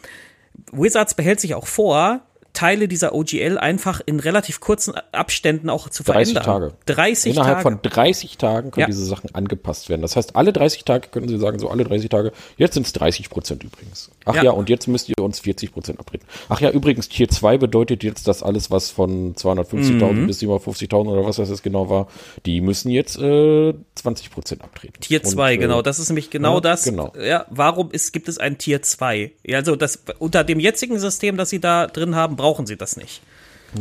Wizards 0.70 1.14
behält 1.14 1.40
sich 1.40 1.56
auch 1.56 1.66
vor, 1.66 2.20
Teile 2.54 2.88
dieser 2.88 3.14
OGL 3.14 3.58
einfach 3.58 4.00
in 4.06 4.20
relativ 4.20 4.60
kurzen 4.60 4.94
Abständen 5.12 5.68
auch 5.68 5.90
zu 5.90 6.04
30 6.04 6.34
verändern. 6.34 6.72
30 6.72 6.76
Tage. 6.86 6.98
30 7.00 7.32
Innerhalb 7.32 7.62
Tage. 7.62 7.62
von 7.62 7.82
30 7.82 8.38
Tagen 8.38 8.70
können 8.70 8.80
ja. 8.82 8.86
diese 8.86 9.04
Sachen 9.04 9.34
angepasst 9.34 9.88
werden. 9.88 10.02
Das 10.02 10.16
heißt, 10.16 10.36
alle 10.36 10.52
30 10.52 10.84
Tage 10.84 11.08
können 11.08 11.28
Sie 11.28 11.36
sagen, 11.36 11.58
so 11.58 11.68
alle 11.68 11.84
30 11.84 12.08
Tage, 12.08 12.32
jetzt 12.56 12.74
sind 12.74 12.86
es 12.86 12.92
30 12.92 13.28
Prozent 13.28 13.64
übrigens. 13.64 14.10
Ach 14.24 14.36
ja. 14.36 14.44
ja. 14.44 14.50
und 14.52 14.68
jetzt 14.68 14.86
müsst 14.86 15.08
ihr 15.08 15.18
uns 15.18 15.40
40 15.40 15.72
Prozent 15.72 15.98
abtreten. 16.00 16.26
Ach 16.48 16.60
ja, 16.60 16.70
übrigens, 16.70 17.08
Tier 17.08 17.28
2 17.28 17.58
bedeutet 17.58 18.04
jetzt, 18.04 18.28
dass 18.28 18.42
alles, 18.42 18.70
was 18.70 18.90
von 18.90 19.34
250.000 19.34 20.12
mhm. 20.12 20.26
bis 20.26 20.40
750.000 20.40 21.08
oder 21.08 21.24
was 21.26 21.36
das 21.36 21.50
jetzt 21.50 21.62
genau 21.62 21.90
war, 21.90 22.08
die 22.46 22.60
müssen 22.60 22.90
jetzt 22.90 23.18
äh, 23.18 23.74
20 23.96 24.30
Prozent 24.30 24.62
abtreten. 24.62 25.00
Tier 25.00 25.22
2, 25.22 25.54
äh, 25.54 25.56
genau. 25.58 25.82
Das 25.82 25.98
ist 25.98 26.08
nämlich 26.08 26.30
genau 26.30 26.54
ja, 26.54 26.60
das. 26.60 26.84
Genau. 26.84 27.12
Ja, 27.20 27.46
warum 27.50 27.90
ist, 27.90 28.12
gibt 28.12 28.28
es 28.28 28.38
ein 28.38 28.58
Tier 28.58 28.80
2? 28.80 29.32
Ja, 29.44 29.58
also 29.58 29.74
das, 29.74 30.04
unter 30.20 30.44
dem 30.44 30.60
jetzigen 30.60 30.98
System, 30.98 31.36
das 31.36 31.50
Sie 31.50 31.60
da 31.60 31.88
drin 31.88 32.14
haben, 32.14 32.36
brauchen 32.44 32.66
sie 32.66 32.76
das 32.76 32.98
nicht. 32.98 33.22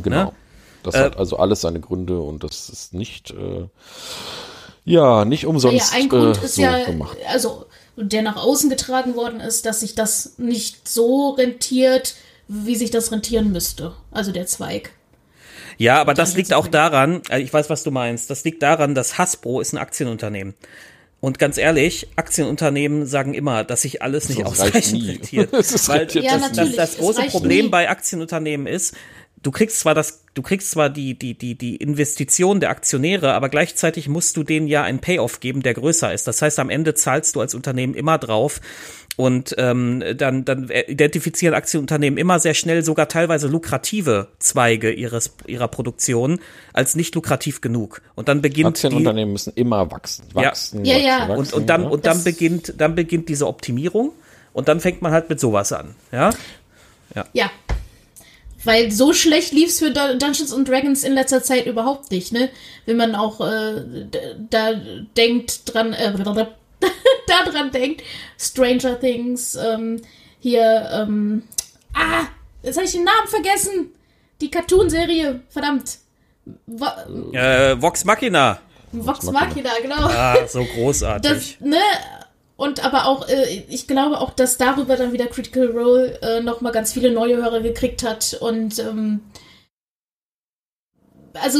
Genau. 0.02 0.26
Ne? 0.26 0.32
Das 0.84 0.96
äh, 0.96 1.00
hat 1.00 1.18
also 1.18 1.36
alles 1.36 1.60
seine 1.60 1.82
Gründe 1.82 2.22
und 2.22 2.46
das 2.46 2.70
ist 2.70 2.94
nicht, 2.94 3.32
äh, 3.32 3.68
ja, 4.86 5.26
nicht 5.26 5.46
umsonst 5.46 5.92
ja, 5.92 6.00
ein 6.00 6.08
Grund 6.08 6.42
äh, 6.42 6.46
ist 6.46 6.56
so 6.56 6.62
ja, 6.62 6.86
gemacht. 6.86 7.18
Also, 7.28 7.66
der 7.98 8.22
nach 8.22 8.38
außen 8.38 8.70
getragen 8.70 9.16
worden 9.16 9.42
ist, 9.42 9.66
dass 9.66 9.82
sich 9.82 9.96
das 9.96 10.36
nicht 10.38 10.88
so 10.88 11.32
rentiert, 11.32 12.16
wie 12.48 12.78
sich 12.78 12.90
das 12.90 13.12
rentieren 13.12 13.52
müsste. 13.52 13.94
Also 14.12 14.32
der 14.32 14.46
Zweig. 14.48 14.92
Ja, 15.78 16.00
aber 16.00 16.14
das 16.14 16.38
liegt 16.38 16.54
auch 16.54 16.68
daran, 16.68 17.22
äh, 17.30 17.42
ich 17.42 17.52
weiß, 17.52 17.70
was 17.70 17.84
du 17.84 17.92
meinst, 17.92 18.30
das 18.30 18.46
liegt 18.46 18.64
daran, 18.64 18.96
dass 18.96 19.18
Hasbro 19.18 19.60
ist 19.60 19.74
ein 19.74 19.78
Aktienunternehmen. 19.78 20.54
Und 21.24 21.40
ganz 21.40 21.58
ehrlich, 21.58 22.10
Aktienunternehmen 22.18 23.06
sagen 23.06 23.34
immer, 23.34 23.64
dass 23.64 23.84
sich 23.84 24.02
alles 24.02 24.28
nicht 24.28 24.44
ausreichend 24.46 25.08
rentiert. 25.08 25.54
das 25.54 25.88
Weil 25.88 26.06
ja, 26.12 26.38
das, 26.38 26.52
das, 26.52 26.76
das 26.76 26.98
große 26.98 27.22
Problem 27.28 27.68
nie. 27.68 27.72
bei 27.72 27.90
Aktienunternehmen 27.90 28.68
ist, 28.68 28.94
du 29.44 29.52
kriegst 29.52 29.80
zwar 29.80 29.94
das, 29.94 30.24
du 30.34 30.42
kriegst 30.42 30.72
zwar 30.72 30.90
die, 30.90 31.18
die, 31.18 31.38
die, 31.38 31.56
die 31.56 31.76
Investition 31.76 32.60
der 32.60 32.72
Aktionäre, 32.72 33.34
aber 33.34 33.50
gleichzeitig 33.50 34.10
musst 34.10 34.36
du 34.38 34.44
denen 34.44 34.68
ja 34.68 34.84
einen 34.84 35.00
Payoff 35.00 35.40
geben, 35.40 35.62
der 35.62 35.76
größer 35.76 36.12
ist. 36.14 36.28
Das 36.28 36.42
heißt, 36.42 36.58
am 36.60 36.70
Ende 36.70 36.96
zahlst 36.96 37.36
du 37.36 37.42
als 37.42 37.54
Unternehmen 37.54 37.94
immer 37.94 38.18
drauf, 38.18 38.60
und 39.16 39.54
ähm, 39.60 40.04
dann, 40.18 40.44
dann 40.44 40.70
identifizieren 40.88 41.54
Aktienunternehmen 41.54 42.18
immer 42.18 42.40
sehr 42.40 42.56
schnell 42.56 42.84
sogar 42.84 43.08
teilweise 43.08 43.48
lukrative 43.48 44.30
Zweige 44.40 44.92
ihres, 44.92 45.36
ihrer 45.46 45.68
Produktion 45.68 46.40
als 46.74 46.96
nicht 46.96 47.14
lukrativ 47.14 47.62
genug. 47.62 48.02
Und 48.16 48.28
dann 48.28 48.42
beginnt 48.42 48.70
Aktienunternehmen 48.70 49.30
die, 49.30 49.34
müssen 49.34 49.54
immer 49.54 49.92
wachsen, 49.92 50.26
wachsen, 50.34 50.44
ja. 50.44 50.50
wachsen, 50.50 50.86
ja, 50.86 50.98
ja. 50.98 51.30
Wachsen, 51.30 51.38
und, 51.38 51.54
und 51.54 51.70
dann, 51.70 51.86
und 51.86 52.06
dann 52.08 52.24
beginnt, 52.24 52.74
dann 52.78 52.96
beginnt 52.96 53.30
diese 53.30 53.46
Optimierung 53.48 54.14
und 54.52 54.68
dann 54.68 54.80
fängt 54.80 55.04
man 55.04 55.12
halt 55.12 55.30
mit 55.30 55.40
sowas 55.40 55.72
an. 55.72 55.94
Ja. 56.12 56.32
Ja. 57.14 57.26
ja. 57.34 57.52
Weil 58.64 58.92
so 58.92 59.14
schlecht 59.14 59.52
lief's 59.52 59.80
für 59.80 59.92
Dungeons 59.92 60.54
and 60.54 60.68
Dragons 60.68 61.04
in 61.04 61.14
letzter 61.14 61.44
Zeit 61.44 61.66
überhaupt 61.66 62.12
nicht, 62.12 62.32
ne? 62.32 62.50
Wenn 62.86 62.98
man 62.98 63.16
auch 63.16 63.42
äh, 63.42 64.08
da 64.50 64.74
denkt 65.18 65.74
dran, 65.74 65.94
äh, 65.94 66.14
daran 67.28 67.72
denkt. 67.72 68.04
Stranger 68.38 69.00
Things, 69.00 69.56
ähm, 69.56 70.02
hier, 70.40 70.90
ähm, 70.94 71.44
ah, 71.94 72.28
jetzt 72.62 72.78
habe 72.78 72.86
ich 72.86 72.94
den 72.94 73.04
Namen 73.04 73.28
vergessen. 73.28 73.92
Die 74.42 74.52
Cartoon-Serie, 74.52 75.42
verdammt. 75.50 76.00
Wo 76.66 76.86
äh, 77.34 77.82
Vox 77.82 78.04
Machina. 78.04 78.60
Vox 78.92 79.26
Machina, 79.32 79.72
genau. 79.82 80.08
Ah, 80.08 80.46
so 80.48 80.64
großartig. 80.76 81.58
Das, 81.60 81.68
ne? 81.68 81.78
Und 82.64 82.86
aber 82.86 83.08
auch, 83.08 83.28
äh, 83.28 83.66
ich 83.68 83.88
glaube 83.88 84.22
auch, 84.22 84.30
dass 84.32 84.56
darüber 84.56 84.96
dann 84.96 85.12
wieder 85.12 85.26
Critical 85.28 85.68
Role 85.68 86.18
äh, 86.22 86.40
nochmal 86.40 86.72
ganz 86.72 86.94
viele 86.94 87.12
neue 87.12 87.36
Hörer 87.36 87.60
gekriegt 87.60 88.04
hat. 88.04 88.38
Und 88.40 88.80
ähm, 88.80 89.20
also 91.34 91.60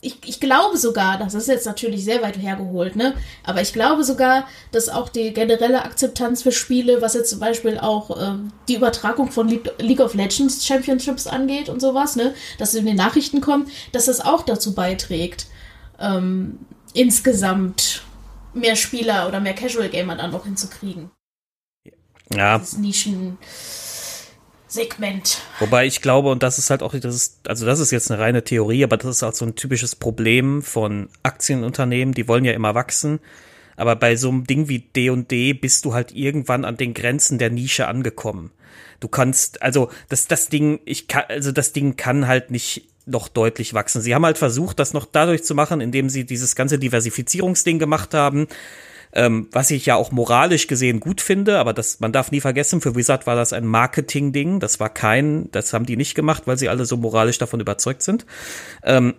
ich, 0.00 0.16
ich 0.24 0.40
glaube 0.40 0.78
sogar, 0.78 1.18
das 1.18 1.34
ist 1.34 1.48
jetzt 1.48 1.66
natürlich 1.66 2.02
sehr 2.02 2.22
weit 2.22 2.38
hergeholt, 2.38 2.96
ne? 2.96 3.12
Aber 3.44 3.60
ich 3.60 3.74
glaube 3.74 4.04
sogar, 4.04 4.48
dass 4.72 4.88
auch 4.88 5.10
die 5.10 5.34
generelle 5.34 5.84
Akzeptanz 5.84 6.42
für 6.42 6.52
Spiele, 6.52 7.02
was 7.02 7.12
jetzt 7.12 7.28
zum 7.28 7.40
Beispiel 7.40 7.76
auch 7.76 8.18
äh, 8.18 8.38
die 8.68 8.76
Übertragung 8.76 9.30
von 9.30 9.50
League 9.50 10.00
of 10.00 10.14
Legends 10.14 10.64
Championships 10.64 11.26
angeht 11.26 11.68
und 11.68 11.80
sowas, 11.80 12.16
ne? 12.16 12.32
Dass 12.56 12.74
in 12.74 12.86
den 12.86 12.96
Nachrichten 12.96 13.42
kommt, 13.42 13.68
dass 13.92 14.06
das 14.06 14.22
auch 14.22 14.44
dazu 14.44 14.74
beiträgt, 14.74 15.44
ähm, 16.00 16.60
insgesamt 16.94 18.04
mehr 18.54 18.76
Spieler 18.76 19.28
oder 19.28 19.40
mehr 19.40 19.54
Casual 19.54 19.88
Gamer 19.88 20.16
dann 20.16 20.32
noch 20.32 20.44
hinzukriegen. 20.44 21.10
Ja. 22.32 22.58
Das 22.58 22.76
Nischen. 22.78 23.38
Segment. 24.70 25.42
Wobei 25.58 25.86
ich 25.86 26.00
glaube, 26.00 26.30
und 26.30 26.44
das 26.44 26.58
ist 26.58 26.70
halt 26.70 26.84
auch, 26.84 26.94
das 26.94 27.14
ist, 27.14 27.48
also 27.48 27.66
das 27.66 27.80
ist 27.80 27.90
jetzt 27.90 28.10
eine 28.10 28.20
reine 28.20 28.44
Theorie, 28.44 28.84
aber 28.84 28.96
das 28.96 29.16
ist 29.16 29.22
auch 29.24 29.32
so 29.32 29.44
ein 29.44 29.56
typisches 29.56 29.96
Problem 29.96 30.62
von 30.62 31.08
Aktienunternehmen, 31.24 32.14
die 32.14 32.28
wollen 32.28 32.44
ja 32.44 32.52
immer 32.52 32.76
wachsen. 32.76 33.18
Aber 33.76 33.96
bei 33.96 34.14
so 34.14 34.28
einem 34.28 34.46
Ding 34.46 34.68
wie 34.68 34.78
D&D 34.78 35.54
bist 35.54 35.84
du 35.84 35.94
halt 35.94 36.12
irgendwann 36.12 36.64
an 36.64 36.76
den 36.76 36.94
Grenzen 36.94 37.38
der 37.38 37.50
Nische 37.50 37.88
angekommen. 37.88 38.52
Du 39.00 39.08
kannst, 39.08 39.62
also 39.62 39.90
das, 40.08 40.28
das 40.28 40.48
Ding, 40.48 40.80
ich 40.84 41.08
kann, 41.08 41.24
also 41.28 41.50
das 41.50 41.72
Ding 41.72 41.96
kann 41.96 42.28
halt 42.28 42.50
nicht 42.50 42.89
noch 43.06 43.28
deutlich 43.28 43.74
wachsen. 43.74 44.02
Sie 44.02 44.14
haben 44.14 44.24
halt 44.24 44.38
versucht, 44.38 44.78
das 44.78 44.92
noch 44.92 45.06
dadurch 45.06 45.44
zu 45.44 45.54
machen, 45.54 45.80
indem 45.80 46.08
sie 46.08 46.24
dieses 46.24 46.54
ganze 46.54 46.78
Diversifizierungsding 46.78 47.78
gemacht 47.78 48.14
haben 48.14 48.46
ähm, 49.12 49.48
was 49.52 49.70
ich 49.70 49.86
ja 49.86 49.96
auch 49.96 50.12
moralisch 50.12 50.66
gesehen 50.66 51.00
gut 51.00 51.20
finde, 51.20 51.58
aber 51.58 51.72
das, 51.72 52.00
man 52.00 52.12
darf 52.12 52.30
nie 52.30 52.40
vergessen, 52.40 52.80
für 52.80 52.94
Wizard 52.94 53.26
war 53.26 53.36
das 53.36 53.52
ein 53.52 53.66
Marketing-Ding, 53.66 54.60
das 54.60 54.78
war 54.78 54.88
kein, 54.88 55.50
das 55.50 55.72
haben 55.72 55.86
die 55.86 55.96
nicht 55.96 56.14
gemacht, 56.14 56.44
weil 56.46 56.58
sie 56.58 56.68
alle 56.68 56.86
so 56.86 56.96
moralisch 56.96 57.38
davon 57.38 57.60
überzeugt 57.60 58.02
sind. 58.02 58.24
Ähm, 58.84 59.14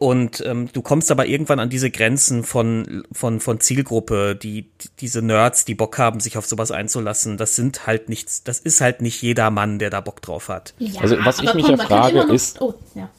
und 0.00 0.42
ähm, 0.46 0.70
du 0.72 0.80
kommst 0.80 1.10
aber 1.10 1.26
irgendwann 1.26 1.60
an 1.60 1.68
diese 1.68 1.90
Grenzen 1.90 2.42
von, 2.42 3.04
von, 3.12 3.38
von 3.38 3.60
Zielgruppe, 3.60 4.34
die, 4.34 4.70
diese 4.98 5.20
Nerds, 5.20 5.66
die 5.66 5.74
Bock 5.74 5.98
haben, 5.98 6.20
sich 6.20 6.38
auf 6.38 6.46
sowas 6.46 6.70
einzulassen. 6.70 7.36
Das 7.36 7.54
sind 7.54 7.86
halt 7.86 8.08
nichts, 8.08 8.42
das 8.42 8.60
ist 8.60 8.80
halt 8.80 9.02
nicht 9.02 9.20
jeder 9.20 9.50
Mann, 9.50 9.78
der 9.78 9.90
da 9.90 10.00
Bock 10.00 10.22
drauf 10.22 10.48
hat. 10.48 10.72
Ja, 10.78 11.02
also 11.02 11.18
was 11.22 11.40
ich 11.40 11.52
mich 11.52 11.66
komm, 11.66 11.76
ja 11.76 11.84
frage 11.84 12.20
ist, 12.20 12.62
oh, 12.62 12.72
ja. 12.94 13.10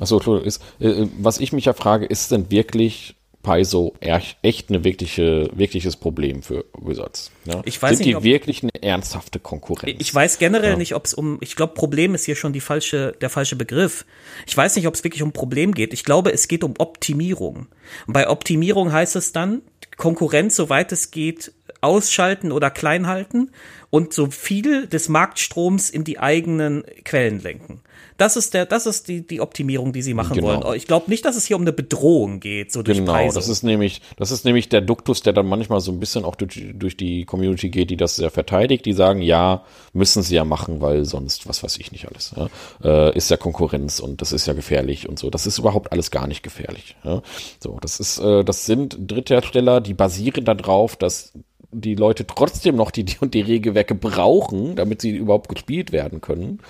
achso, 0.00 0.38
ist, 0.38 0.62
äh, 0.80 1.06
was 1.18 1.38
ich 1.38 1.52
mich 1.52 1.66
ja 1.66 1.74
frage, 1.74 2.06
ist 2.06 2.30
denn 2.30 2.50
wirklich 2.50 3.14
Paizo 3.42 3.94
echt 4.00 4.70
eine 4.70 4.84
wirkliche, 4.84 5.50
wirkliches 5.52 5.96
Problem 5.96 6.42
für 6.42 6.64
Wizards. 6.78 7.30
Ja? 7.44 7.60
Ich 7.64 7.82
weiß 7.82 7.98
Sind 7.98 8.06
nicht, 8.06 8.18
die 8.18 8.24
wirklich 8.24 8.62
eine 8.62 8.82
ernsthafte 8.82 9.40
Konkurrenz? 9.40 9.96
Ich 9.98 10.14
weiß 10.14 10.38
generell 10.38 10.72
ja. 10.72 10.76
nicht, 10.76 10.94
ob 10.94 11.06
es 11.06 11.14
um, 11.14 11.38
ich 11.40 11.56
glaube, 11.56 11.74
Problem 11.74 12.14
ist 12.14 12.24
hier 12.24 12.36
schon 12.36 12.52
die 12.52 12.60
falsche, 12.60 13.16
der 13.20 13.30
falsche 13.30 13.56
Begriff. 13.56 14.04
Ich 14.46 14.56
weiß 14.56 14.76
nicht, 14.76 14.86
ob 14.86 14.94
es 14.94 15.02
wirklich 15.02 15.22
um 15.22 15.32
Problem 15.32 15.74
geht. 15.74 15.92
Ich 15.92 16.04
glaube, 16.04 16.32
es 16.32 16.46
geht 16.46 16.62
um 16.62 16.74
Optimierung. 16.78 17.66
Und 18.06 18.12
bei 18.12 18.28
Optimierung 18.28 18.92
heißt 18.92 19.16
es 19.16 19.32
dann, 19.32 19.62
Konkurrenz, 19.96 20.56
soweit 20.56 20.92
es 20.92 21.10
geht, 21.10 21.52
ausschalten 21.80 22.52
oder 22.52 22.70
klein 22.70 23.08
halten 23.08 23.50
und 23.90 24.14
so 24.14 24.30
viel 24.30 24.86
des 24.86 25.08
Marktstroms 25.08 25.90
in 25.90 26.04
die 26.04 26.18
eigenen 26.18 26.84
Quellen 27.04 27.40
lenken. 27.40 27.80
Das 28.22 28.36
ist 28.36 28.54
der, 28.54 28.66
das 28.66 28.86
ist 28.86 29.08
die, 29.08 29.26
die 29.26 29.40
Optimierung, 29.40 29.92
die 29.92 30.00
sie 30.00 30.14
machen 30.14 30.34
genau. 30.34 30.62
wollen. 30.62 30.76
Ich 30.76 30.86
glaube 30.86 31.10
nicht, 31.10 31.24
dass 31.24 31.34
es 31.34 31.44
hier 31.44 31.56
um 31.56 31.62
eine 31.62 31.72
Bedrohung 31.72 32.38
geht, 32.38 32.70
so 32.70 32.84
durch 32.84 32.98
Genau, 32.98 33.14
Preise. 33.14 33.34
das 33.34 33.48
ist 33.48 33.64
nämlich, 33.64 34.00
das 34.16 34.30
ist 34.30 34.44
nämlich 34.44 34.68
der 34.68 34.80
Duktus, 34.80 35.22
der 35.22 35.32
dann 35.32 35.48
manchmal 35.48 35.80
so 35.80 35.90
ein 35.90 35.98
bisschen 35.98 36.24
auch 36.24 36.36
durch, 36.36 36.66
durch 36.72 36.96
die 36.96 37.24
Community 37.24 37.68
geht, 37.68 37.90
die 37.90 37.96
das 37.96 38.14
sehr 38.14 38.30
verteidigt, 38.30 38.86
die 38.86 38.92
sagen, 38.92 39.22
ja, 39.22 39.64
müssen 39.92 40.22
sie 40.22 40.36
ja 40.36 40.44
machen, 40.44 40.80
weil 40.80 41.04
sonst, 41.04 41.48
was 41.48 41.64
weiß 41.64 41.78
ich 41.78 41.90
nicht 41.90 42.06
alles, 42.06 42.32
ja, 42.36 42.48
äh, 42.84 43.16
ist 43.16 43.28
ja 43.28 43.36
Konkurrenz 43.36 43.98
und 43.98 44.20
das 44.20 44.30
ist 44.30 44.46
ja 44.46 44.52
gefährlich 44.52 45.08
und 45.08 45.18
so. 45.18 45.28
Das 45.28 45.48
ist 45.48 45.58
überhaupt 45.58 45.90
alles 45.90 46.12
gar 46.12 46.28
nicht 46.28 46.44
gefährlich. 46.44 46.94
Ja. 47.02 47.22
So, 47.58 47.78
das 47.80 47.98
ist, 47.98 48.20
äh, 48.20 48.44
das 48.44 48.66
sind 48.66 48.98
Dritthersteller, 49.00 49.80
die 49.80 49.94
basieren 49.94 50.44
darauf, 50.44 50.94
dass 50.94 51.32
die 51.72 51.96
Leute 51.96 52.24
trotzdem 52.26 52.76
noch 52.76 52.92
die 52.92 53.04
und 53.20 53.34
die 53.34 53.40
Regelwerke 53.40 53.96
brauchen, 53.96 54.76
damit 54.76 55.00
sie 55.00 55.10
überhaupt 55.10 55.48
gespielt 55.48 55.90
werden 55.90 56.20
können. 56.20 56.60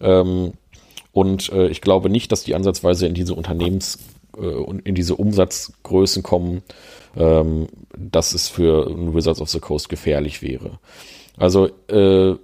Ähm, 0.00 0.52
und 1.12 1.50
äh, 1.52 1.68
ich 1.68 1.80
glaube 1.80 2.10
nicht, 2.10 2.32
dass 2.32 2.44
die 2.44 2.54
ansatzweise 2.54 3.06
in 3.06 3.14
diese 3.14 3.34
Unternehmens- 3.34 3.98
äh, 4.36 4.64
in 4.84 4.94
diese 4.94 5.16
Umsatzgrößen 5.16 6.22
kommen, 6.22 6.62
ähm, 7.16 7.68
dass 7.96 8.34
es 8.34 8.48
für 8.48 8.86
Wizards 9.14 9.40
of 9.40 9.50
the 9.50 9.60
Coast 9.60 9.88
gefährlich 9.88 10.42
wäre. 10.42 10.78
Also 11.36 11.68
äh, 11.88 12.36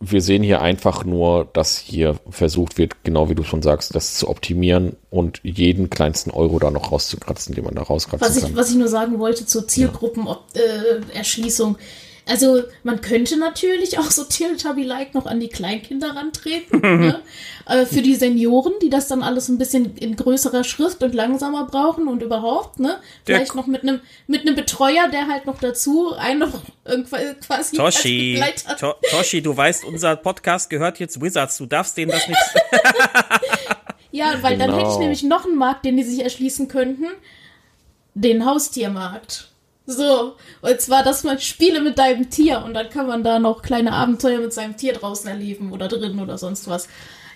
wir 0.00 0.20
sehen 0.20 0.42
hier 0.42 0.60
einfach 0.60 1.04
nur, 1.04 1.48
dass 1.52 1.78
hier 1.78 2.16
versucht 2.28 2.78
wird, 2.78 3.04
genau 3.04 3.30
wie 3.30 3.34
du 3.34 3.42
schon 3.42 3.62
sagst, 3.62 3.94
das 3.94 4.18
zu 4.18 4.28
optimieren 4.28 4.96
und 5.10 5.40
jeden 5.42 5.90
kleinsten 5.90 6.30
Euro 6.30 6.58
da 6.58 6.70
noch 6.70 6.92
rauszukratzen, 6.92 7.54
den 7.54 7.64
man 7.64 7.74
da 7.74 7.82
rauskratzen 7.82 8.28
was 8.28 8.36
ich, 8.36 8.42
kann. 8.42 8.56
Was 8.56 8.70
ich 8.70 8.76
nur 8.76 8.88
sagen 8.88 9.18
wollte 9.18 9.46
zur 9.46 9.66
Zielgruppenerschließung. 9.68 11.72
Ja. 11.72 11.78
Äh, 11.78 11.82
also 12.26 12.62
man 12.82 13.00
könnte 13.02 13.38
natürlich 13.38 13.98
auch 13.98 14.10
so 14.10 14.24
Teletubby-like 14.24 15.14
noch 15.14 15.26
an 15.26 15.40
die 15.40 15.48
Kleinkinder 15.48 16.16
rantreten. 16.16 16.80
ne? 16.82 17.22
äh, 17.66 17.86
für 17.86 18.02
die 18.02 18.14
Senioren, 18.14 18.72
die 18.82 18.90
das 18.90 19.08
dann 19.08 19.22
alles 19.22 19.48
ein 19.48 19.58
bisschen 19.58 19.96
in 19.96 20.16
größerer 20.16 20.64
Schrift 20.64 21.02
und 21.02 21.14
langsamer 21.14 21.66
brauchen 21.66 22.08
und 22.08 22.22
überhaupt, 22.22 22.80
ne? 22.80 22.98
Vielleicht 23.24 23.50
der 23.50 23.56
noch 23.56 23.66
mit 23.66 23.82
einem 23.82 24.00
mit 24.26 24.42
einem 24.42 24.54
Betreuer, 24.54 25.08
der 25.08 25.28
halt 25.28 25.46
noch 25.46 25.58
dazu 25.58 26.14
einen 26.14 26.40
noch 26.40 26.62
irgendwann 26.84 27.38
quasi 27.40 27.76
Toshi, 27.76 28.42
to 28.78 28.94
Toshi, 29.10 29.42
du 29.42 29.56
weißt, 29.56 29.84
unser 29.84 30.16
Podcast 30.16 30.70
gehört 30.70 30.98
jetzt 31.00 31.20
Wizards, 31.20 31.58
du 31.58 31.66
darfst 31.66 31.96
denen 31.96 32.10
das 32.10 32.26
nicht. 32.26 32.40
ja, 34.12 34.42
weil 34.42 34.56
genau. 34.56 34.66
dann 34.66 34.78
hätte 34.78 34.90
ich 34.92 34.98
nämlich 34.98 35.22
noch 35.22 35.44
einen 35.44 35.56
Markt, 35.56 35.84
den 35.84 35.96
die 35.96 36.04
sich 36.04 36.22
erschließen 36.22 36.68
könnten. 36.68 37.06
Den 38.14 38.46
Haustiermarkt. 38.46 39.48
So, 39.86 40.36
und 40.62 40.80
zwar, 40.80 41.02
dass 41.02 41.24
man 41.24 41.38
Spiele 41.38 41.82
mit 41.82 41.98
deinem 41.98 42.30
Tier 42.30 42.62
und 42.64 42.72
dann 42.74 42.88
kann 42.88 43.06
man 43.06 43.22
da 43.22 43.38
noch 43.38 43.60
kleine 43.60 43.92
Abenteuer 43.92 44.40
mit 44.40 44.52
seinem 44.52 44.76
Tier 44.76 44.94
draußen 44.94 45.28
erleben 45.28 45.72
oder 45.72 45.88
drin 45.88 46.20
oder 46.20 46.38
sonst 46.38 46.68
was. 46.68 46.88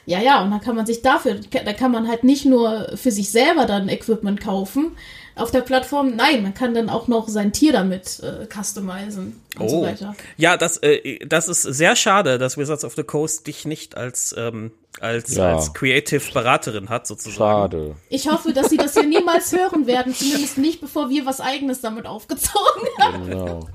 Ja, 0.06 0.20
ja, 0.20 0.42
und 0.42 0.50
dann 0.50 0.62
kann 0.62 0.74
man 0.74 0.86
sich 0.86 1.02
dafür, 1.02 1.34
da 1.34 1.72
kann 1.74 1.92
man 1.92 2.08
halt 2.08 2.24
nicht 2.24 2.46
nur 2.46 2.96
für 2.96 3.10
sich 3.10 3.30
selber 3.30 3.66
dann 3.66 3.90
Equipment 3.90 4.40
kaufen 4.40 4.96
auf 5.38 5.50
der 5.50 5.60
Plattform. 5.60 6.16
Nein, 6.16 6.42
man 6.42 6.54
kann 6.54 6.74
dann 6.74 6.88
auch 6.88 7.08
noch 7.08 7.28
sein 7.28 7.52
Tier 7.52 7.72
damit 7.72 8.20
äh, 8.20 8.46
customizen 8.46 9.40
und 9.58 9.66
oh. 9.66 9.68
so 9.68 9.82
weiter. 9.82 10.14
Ja, 10.36 10.56
das, 10.56 10.78
äh, 10.78 11.18
das 11.26 11.48
ist 11.48 11.62
sehr 11.62 11.96
schade, 11.96 12.38
dass 12.38 12.58
Wizards 12.58 12.84
of 12.84 12.94
the 12.94 13.02
Coast 13.02 13.46
dich 13.46 13.64
nicht 13.64 13.96
als, 13.96 14.34
ähm, 14.36 14.72
als, 15.00 15.34
ja. 15.36 15.56
als 15.56 15.72
Creative 15.74 16.32
Beraterin 16.32 16.88
hat, 16.88 17.06
sozusagen. 17.06 17.72
Schade. 17.72 17.96
Ich 18.08 18.30
hoffe, 18.30 18.52
dass 18.52 18.70
sie 18.70 18.76
das 18.76 18.94
hier 18.94 19.06
niemals 19.06 19.52
hören 19.52 19.86
werden, 19.86 20.14
zumindest 20.14 20.58
nicht, 20.58 20.80
bevor 20.80 21.10
wir 21.10 21.26
was 21.26 21.40
Eigenes 21.40 21.80
damit 21.80 22.06
aufgezogen 22.06 22.82
haben. 22.98 23.26
Genau. 23.26 23.68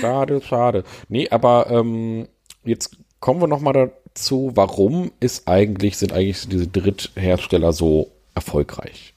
Schade, 0.00 0.40
schade. 0.42 0.84
Nee, 1.08 1.28
aber 1.30 1.70
ähm, 1.70 2.28
jetzt 2.64 2.96
kommen 3.20 3.40
wir 3.40 3.48
noch 3.48 3.60
mal 3.60 3.72
dazu, 3.72 4.52
warum 4.54 5.12
ist 5.20 5.48
eigentlich, 5.48 5.96
sind 5.98 6.12
eigentlich 6.12 6.48
diese 6.48 6.66
Dritthersteller 6.66 7.72
so 7.72 8.10
erfolgreich? 8.34 9.14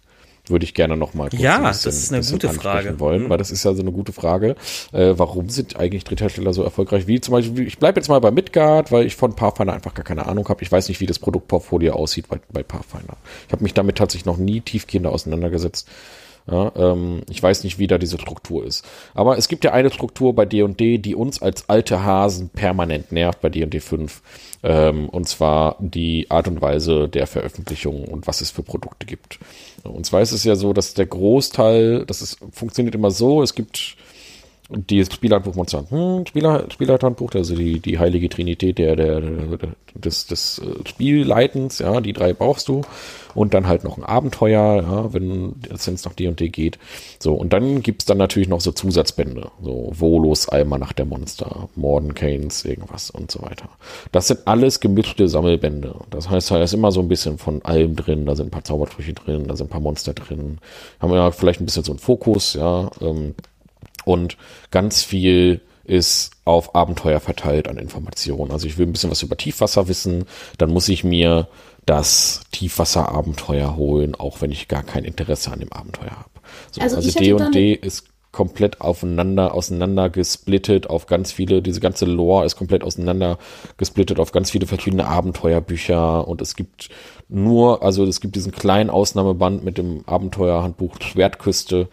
Würde 0.52 0.66
ich 0.66 0.74
gerne 0.74 0.96
noch 0.96 1.14
mal 1.14 1.30
kurz 1.30 1.42
ja, 1.42 1.58
bisschen, 1.58 1.90
das 1.90 1.98
ist 1.98 2.14
eine 2.14 2.24
gute 2.24 2.50
Frage. 2.50 3.00
wollen, 3.00 3.24
mhm. 3.24 3.30
weil 3.30 3.38
das 3.38 3.52
ist 3.52 3.64
ja 3.64 3.74
so 3.74 3.82
eine 3.82 3.92
gute 3.92 4.14
Frage. 4.14 4.56
Äh, 4.92 5.14
warum 5.18 5.50
sind 5.50 5.78
eigentlich 5.78 6.04
Dritthersteller 6.04 6.54
so 6.54 6.64
erfolgreich? 6.64 7.08
Wie 7.08 7.20
zum 7.20 7.34
Beispiel, 7.34 7.66
ich 7.66 7.80
bleibe 7.80 8.00
jetzt 8.00 8.10
mal 8.10 8.20
bei 8.20 8.32
Midgard, 8.32 8.92
weil 8.92 9.06
ich 9.06 9.16
von 9.16 9.36
Pathfinder 9.36 9.74
einfach 9.74 9.94
gar 9.94 10.04
keine 10.04 10.28
Ahnung 10.28 10.48
habe. 10.50 10.62
Ich 10.62 10.72
weiß 10.72 10.90
nicht, 10.90 11.00
wie 11.00 11.06
das 11.06 11.20
Produktportfolio 11.20 11.94
aussieht 11.94 12.28
bei, 12.28 12.40
bei 12.52 12.64
Pathfinder. 12.64 13.18
Ich 13.48 13.54
habe 13.54 13.64
mich 13.64 13.74
damit 13.74 13.98
tatsächlich 13.98 14.26
noch 14.26 14.38
nie 14.38 14.62
tiefgehender 14.62 15.12
auseinandergesetzt. 15.12 15.88
Ja, 16.50 16.72
ähm, 16.76 17.22
ich 17.30 17.42
weiß 17.42 17.64
nicht, 17.64 17.78
wie 17.78 17.88
da 17.88 17.98
diese 17.98 18.18
Struktur 18.18 18.66
ist. 18.66 18.86
Aber 19.14 19.38
es 19.38 19.48
gibt 19.48 19.64
ja 19.64 19.74
eine 19.74 19.92
Struktur 19.92 20.34
bei 20.34 20.46
D&D, 20.46 20.98
die 20.98 21.16
uns 21.16 21.42
als 21.42 21.70
alte 21.70 22.04
Hasen 22.04 22.50
permanent 22.50 23.12
nervt 23.12 23.42
bei 23.42 23.50
D&D 23.50 23.80
5. 23.80 24.22
Ähm, 24.64 25.10
und 25.10 25.28
zwar 25.28 25.76
die 25.80 26.30
Art 26.30 26.48
und 26.48 26.62
Weise 26.62 27.08
der 27.08 27.28
Veröffentlichung 27.28 28.06
und 28.06 28.28
was 28.28 28.42
es 28.42 28.52
für 28.52 28.64
Produkte 28.64 29.06
gibt. 29.06 29.40
Und 29.84 30.06
zwar 30.06 30.22
ist 30.22 30.32
es 30.32 30.44
ja 30.44 30.56
so, 30.56 30.74
dass 30.74 30.94
der 30.94 31.06
Großteil, 31.06 32.06
das 32.06 32.22
ist, 32.22 32.40
funktioniert 32.52 32.96
immer 32.96 33.12
so, 33.12 33.42
es 33.42 33.56
gibt 33.56 33.96
die 34.74 35.04
Spielhandbuch 35.04 35.56
Monster 35.56 35.86
hm, 35.90 36.26
Spieler, 36.26 36.66
Spielerhandbuch, 36.70 37.32
also 37.36 37.56
die, 37.56 37.80
die 37.80 38.00
heilige 38.00 38.30
Trinität 38.30 38.78
der, 38.78 38.96
der, 38.96 39.22
der, 39.22 39.60
des, 39.96 40.28
des 40.28 40.60
äh, 40.60 40.88
Spielleitens, 40.88 41.80
ja, 41.80 42.00
die 42.02 42.14
drei 42.14 42.34
brauchst 42.34 42.68
du. 42.68 42.82
Und 43.34 43.54
dann 43.54 43.66
halt 43.66 43.86
noch 43.86 43.98
ein 43.98 44.04
Abenteuer, 44.04 44.84
ja, 44.84 45.14
wenn 45.14 45.56
es 45.74 45.88
nach 46.04 46.14
D&D 46.14 46.50
geht. 46.50 46.78
So, 47.18 47.34
und 47.34 47.54
dann 47.54 47.82
gibt's 47.82 48.04
dann 48.04 48.18
natürlich 48.18 48.50
noch 48.50 48.60
so 48.60 48.74
Zusatzbände, 48.74 49.50
so 49.64 49.90
Volos, 49.94 50.50
Alma 50.50 50.78
nach 50.78 50.92
der 50.92 51.06
Monster, 51.06 51.70
Morden, 51.76 52.14
Canes, 52.14 52.66
irgendwas 52.66 53.10
und 53.10 53.32
so 53.32 53.42
weiter. 53.42 53.70
Das 54.12 54.28
sind 54.28 54.42
alles 54.48 54.82
gemischte 54.82 55.30
Sammelbände. 55.30 55.96
Das 56.10 56.30
heißt, 56.30 56.52
da 56.52 56.62
ist 56.62 56.74
immer 56.74 56.92
so 56.92 57.00
ein 57.00 57.08
bisschen 57.08 57.38
von 57.38 57.64
allem 57.64 57.96
drin, 57.96 58.26
da 58.26 58.36
sind 58.36 58.48
ein 58.48 58.52
paar 58.52 58.66
Zaubersprüche 58.66 59.14
drin, 59.14 59.48
da 59.48 59.56
sind 59.56 59.68
ein 59.68 59.72
paar 59.72 59.80
Monster 59.80 60.14
drin. 60.14 60.58
Haben 61.00 61.14
wir 61.14 61.18
ja 61.18 61.32
vielleicht 61.32 61.62
ein 61.62 61.66
bisschen 61.66 61.86
so 61.86 61.94
einen 61.94 62.00
Fokus, 62.00 62.54
ja, 62.56 62.90
ähm, 63.00 63.34
und 64.12 64.38
ganz 64.70 65.04
viel 65.04 65.62
ist 65.84 66.32
auf 66.46 66.76
Abenteuer 66.76 67.20
verteilt 67.20 67.68
an 67.68 67.78
Informationen. 67.78 68.52
Also 68.52 68.68
ich 68.68 68.78
will 68.78 68.86
ein 68.86 68.92
bisschen 68.92 69.12
was 69.12 69.24
über 69.24 69.38
Tiefwasser 69.38 69.88
wissen, 69.88 70.26
dann 70.58 70.72
muss 70.72 70.90
ich 70.90 71.04
mir 71.04 71.48
das 71.86 72.42
Tiefwasserabenteuer 72.52 73.76
holen, 73.76 74.16
auch 74.16 74.42
wenn 74.42 74.52
ich 74.52 74.68
gar 74.68 74.84
kein 74.84 75.04
Interesse 75.04 75.52
an 75.52 75.60
dem 75.60 75.72
Abenteuer 75.72 76.12
habe. 76.12 76.30
So, 76.72 76.82
also 76.82 76.98
also 76.98 77.12
D&D 77.12 77.74
ist 77.74 78.06
komplett 78.32 78.80
aufeinander, 78.80 79.54
auseinander 79.54 80.10
gesplittet 80.10 80.90
auf 80.90 81.06
ganz 81.06 81.32
viele, 81.32 81.62
diese 81.62 81.82
ganze 81.82 82.06
Lore 82.06 82.46
ist 82.46 82.56
komplett 82.56 82.84
auseinander 82.84 83.38
gesplittet 83.78 84.20
auf 84.20 84.32
ganz 84.32 84.52
viele 84.52 84.68
verschiedene 84.68 85.06
Abenteuerbücher 85.08 86.28
und 86.28 86.42
es 86.42 86.56
gibt 86.56 86.90
nur, 87.28 87.84
also 87.84 88.06
es 88.06 88.22
gibt 88.22 88.36
diesen 88.36 88.52
kleinen 88.52 88.90
Ausnahmeband 88.90 89.64
mit 89.64 89.78
dem 89.78 90.04
Abenteuerhandbuch 90.06 90.96
Schwertküste. 91.02 91.90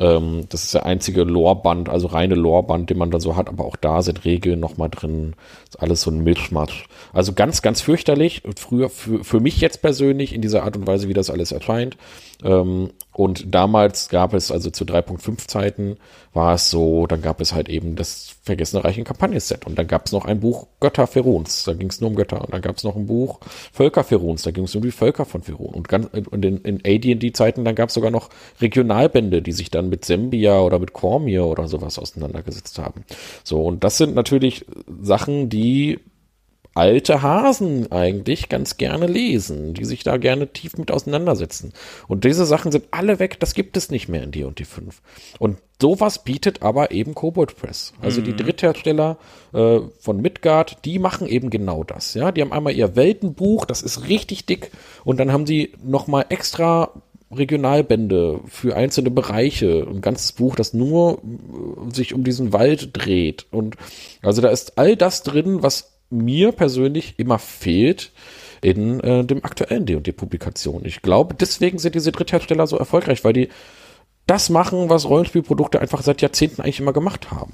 Ähm, 0.00 0.46
das 0.48 0.64
ist 0.64 0.74
der 0.74 0.86
einzige 0.86 1.24
Loreband, 1.24 1.88
also 1.88 2.08
reine 2.08 2.34
Loreband, 2.34 2.90
den 2.90 2.98
man 2.98 3.10
da 3.10 3.20
so 3.20 3.36
hat, 3.36 3.48
aber 3.48 3.64
auch 3.64 3.76
da 3.76 4.02
sind 4.02 4.24
Regeln 4.24 4.60
nochmal 4.60 4.88
drin. 4.90 5.34
ist 5.64 5.80
alles 5.80 6.02
so 6.02 6.10
ein 6.10 6.22
Milchmatsch. 6.22 6.84
Also 7.12 7.32
ganz, 7.32 7.62
ganz 7.62 7.80
fürchterlich. 7.80 8.42
Früher, 8.56 8.90
für, 8.90 9.24
für 9.24 9.40
mich 9.40 9.60
jetzt 9.60 9.82
persönlich 9.82 10.34
in 10.34 10.42
dieser 10.42 10.64
Art 10.64 10.76
und 10.76 10.86
Weise, 10.86 11.08
wie 11.08 11.14
das 11.14 11.30
alles 11.30 11.52
erscheint. 11.52 11.96
Ähm, 12.44 12.90
und 13.12 13.52
damals 13.52 14.08
gab 14.10 14.32
es, 14.32 14.52
also 14.52 14.70
zu 14.70 14.84
3.5 14.84 15.48
Zeiten, 15.48 15.96
war 16.34 16.54
es 16.54 16.70
so, 16.70 17.08
dann 17.08 17.20
gab 17.20 17.40
es 17.40 17.52
halt 17.52 17.68
eben 17.68 17.96
das 17.96 18.36
Vergessene 18.44 18.84
Reichen 18.84 19.02
Kampagnenset. 19.02 19.66
Und 19.66 19.76
dann 19.76 19.88
gab 19.88 20.06
es 20.06 20.12
noch 20.12 20.24
ein 20.24 20.38
Buch 20.38 20.68
Götter 20.78 21.08
Feruns, 21.08 21.64
da 21.64 21.74
ging 21.74 21.88
es 21.88 22.00
nur 22.00 22.10
um 22.10 22.16
Götter. 22.16 22.40
Und 22.40 22.54
dann 22.54 22.62
gab 22.62 22.76
es 22.76 22.84
noch 22.84 22.94
ein 22.94 23.06
Buch 23.06 23.40
Völker 23.72 24.04
Feruns, 24.04 24.42
da 24.42 24.52
ging 24.52 24.64
es 24.64 24.74
um 24.76 24.82
die 24.82 24.92
Völker 24.92 25.24
von 25.24 25.42
Ferun. 25.42 25.74
Und, 25.74 25.88
ganz, 25.88 26.06
und 26.30 26.44
in, 26.44 26.58
in 26.58 26.80
AD&D-Zeiten, 26.84 27.64
dann 27.64 27.74
gab 27.74 27.88
es 27.88 27.94
sogar 27.94 28.12
noch 28.12 28.30
Regionalbände, 28.60 29.42
die 29.42 29.52
sich 29.52 29.70
dann 29.70 29.87
mit 29.88 30.04
Sembia 30.04 30.60
oder 30.60 30.78
mit 30.78 30.92
Cormier 30.92 31.44
oder 31.44 31.68
sowas 31.68 31.98
auseinandergesetzt 31.98 32.78
haben. 32.78 33.04
So, 33.44 33.62
und 33.62 33.84
das 33.84 33.98
sind 33.98 34.14
natürlich 34.14 34.64
Sachen, 35.00 35.48
die 35.48 35.98
alte 36.78 37.22
Hasen 37.22 37.90
eigentlich 37.90 38.48
ganz 38.48 38.76
gerne 38.76 39.06
lesen, 39.06 39.74
die 39.74 39.84
sich 39.84 40.04
da 40.04 40.16
gerne 40.16 40.52
tief 40.52 40.78
mit 40.78 40.92
auseinandersetzen. 40.92 41.72
Und 42.06 42.22
diese 42.22 42.46
Sachen 42.46 42.70
sind 42.70 42.84
alle 42.92 43.18
weg, 43.18 43.40
das 43.40 43.54
gibt 43.54 43.76
es 43.76 43.90
nicht 43.90 44.08
mehr 44.08 44.22
in 44.22 44.30
D&D 44.30 44.64
5. 44.64 45.02
Und 45.40 45.58
sowas 45.82 46.22
bietet 46.22 46.62
aber 46.62 46.92
eben 46.92 47.16
Kobold 47.16 47.56
Press. 47.56 47.94
Also 48.00 48.20
mhm. 48.20 48.26
die 48.26 48.36
Dritthersteller 48.36 49.18
äh, 49.52 49.80
von 49.98 50.20
Midgard, 50.20 50.84
die 50.84 51.00
machen 51.00 51.26
eben 51.26 51.50
genau 51.50 51.82
das. 51.82 52.14
Ja, 52.14 52.30
die 52.30 52.42
haben 52.42 52.52
einmal 52.52 52.74
ihr 52.74 52.94
Weltenbuch, 52.94 53.64
das 53.64 53.82
ist 53.82 54.08
richtig 54.08 54.46
dick, 54.46 54.70
und 55.04 55.18
dann 55.18 55.32
haben 55.32 55.46
sie 55.46 55.72
nochmal 55.82 56.26
extra 56.28 56.92
Regionalbände 57.30 58.40
für 58.46 58.76
einzelne 58.76 59.10
Bereiche, 59.10 59.86
ein 59.88 60.00
ganzes 60.00 60.32
Buch, 60.32 60.56
das 60.56 60.72
nur 60.72 61.18
äh, 61.18 61.94
sich 61.94 62.14
um 62.14 62.24
diesen 62.24 62.52
Wald 62.52 62.90
dreht. 62.92 63.46
Und 63.50 63.76
also 64.22 64.40
da 64.40 64.48
ist 64.48 64.78
all 64.78 64.96
das 64.96 65.22
drin, 65.22 65.62
was 65.62 65.92
mir 66.10 66.52
persönlich 66.52 67.14
immer 67.18 67.38
fehlt 67.38 68.12
in 68.62 69.00
äh, 69.00 69.24
dem 69.24 69.44
aktuellen 69.44 69.86
D&D-Publikation. 69.86 70.84
Ich 70.84 71.02
glaube, 71.02 71.34
deswegen 71.34 71.78
sind 71.78 71.94
diese 71.94 72.12
Dritthersteller 72.12 72.66
so 72.66 72.76
erfolgreich, 72.76 73.24
weil 73.24 73.34
die 73.34 73.48
das 74.26 74.50
machen, 74.50 74.88
was 74.88 75.08
Rollenspielprodukte 75.08 75.80
einfach 75.80 76.02
seit 76.02 76.22
Jahrzehnten 76.22 76.62
eigentlich 76.62 76.80
immer 76.80 76.92
gemacht 76.92 77.30
haben. 77.30 77.52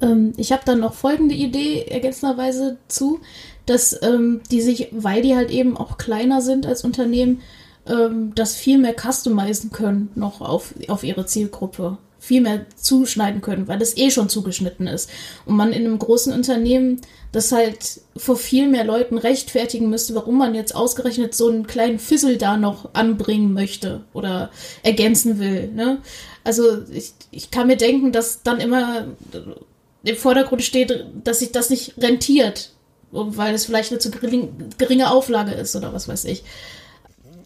Ähm, 0.00 0.32
ich 0.36 0.52
habe 0.52 0.62
dann 0.64 0.80
noch 0.80 0.94
folgende 0.94 1.34
Idee 1.34 1.84
ergänzenderweise 1.88 2.78
zu, 2.88 3.20
dass 3.66 4.00
ähm, 4.02 4.40
die 4.50 4.60
sich, 4.60 4.88
weil 4.92 5.22
die 5.22 5.34
halt 5.34 5.50
eben 5.50 5.76
auch 5.76 5.96
kleiner 5.96 6.42
sind 6.42 6.66
als 6.66 6.84
Unternehmen, 6.84 7.42
ähm, 7.88 8.32
das 8.34 8.54
viel 8.54 8.78
mehr 8.78 8.94
customizen 8.94 9.70
können 9.70 10.10
noch 10.14 10.40
auf, 10.40 10.74
auf 10.88 11.04
ihre 11.04 11.26
Zielgruppe 11.26 11.98
viel 12.18 12.40
mehr 12.40 12.66
zuschneiden 12.74 13.40
können, 13.40 13.68
weil 13.68 13.78
das 13.78 13.96
eh 13.96 14.10
schon 14.10 14.28
zugeschnitten 14.28 14.88
ist. 14.88 15.08
Und 15.44 15.54
man 15.54 15.72
in 15.72 15.84
einem 15.84 15.98
großen 15.98 16.32
Unternehmen 16.32 17.00
das 17.30 17.52
halt 17.52 18.00
vor 18.16 18.36
viel 18.36 18.68
mehr 18.68 18.84
Leuten 18.84 19.16
rechtfertigen 19.16 19.90
müsste, 19.90 20.14
warum 20.16 20.36
man 20.38 20.54
jetzt 20.54 20.74
ausgerechnet 20.74 21.34
so 21.34 21.48
einen 21.48 21.68
kleinen 21.68 22.00
Fissel 22.00 22.36
da 22.36 22.56
noch 22.56 22.94
anbringen 22.94 23.52
möchte 23.52 24.02
oder 24.12 24.50
ergänzen 24.82 25.38
will. 25.38 25.68
Ne? 25.68 25.98
Also 26.42 26.82
ich, 26.90 27.12
ich 27.30 27.52
kann 27.52 27.68
mir 27.68 27.76
denken, 27.76 28.10
dass 28.10 28.42
dann 28.42 28.58
immer 28.58 29.06
im 30.02 30.16
Vordergrund 30.16 30.62
steht, 30.62 31.06
dass 31.22 31.40
sich 31.40 31.52
das 31.52 31.70
nicht 31.70 31.94
rentiert, 31.98 32.72
weil 33.12 33.54
es 33.54 33.66
vielleicht 33.66 33.92
eine 33.92 34.00
zu 34.00 34.10
geringe 34.10 35.10
Auflage 35.10 35.52
ist 35.52 35.76
oder 35.76 35.92
was 35.92 36.08
weiß 36.08 36.24
ich 36.24 36.42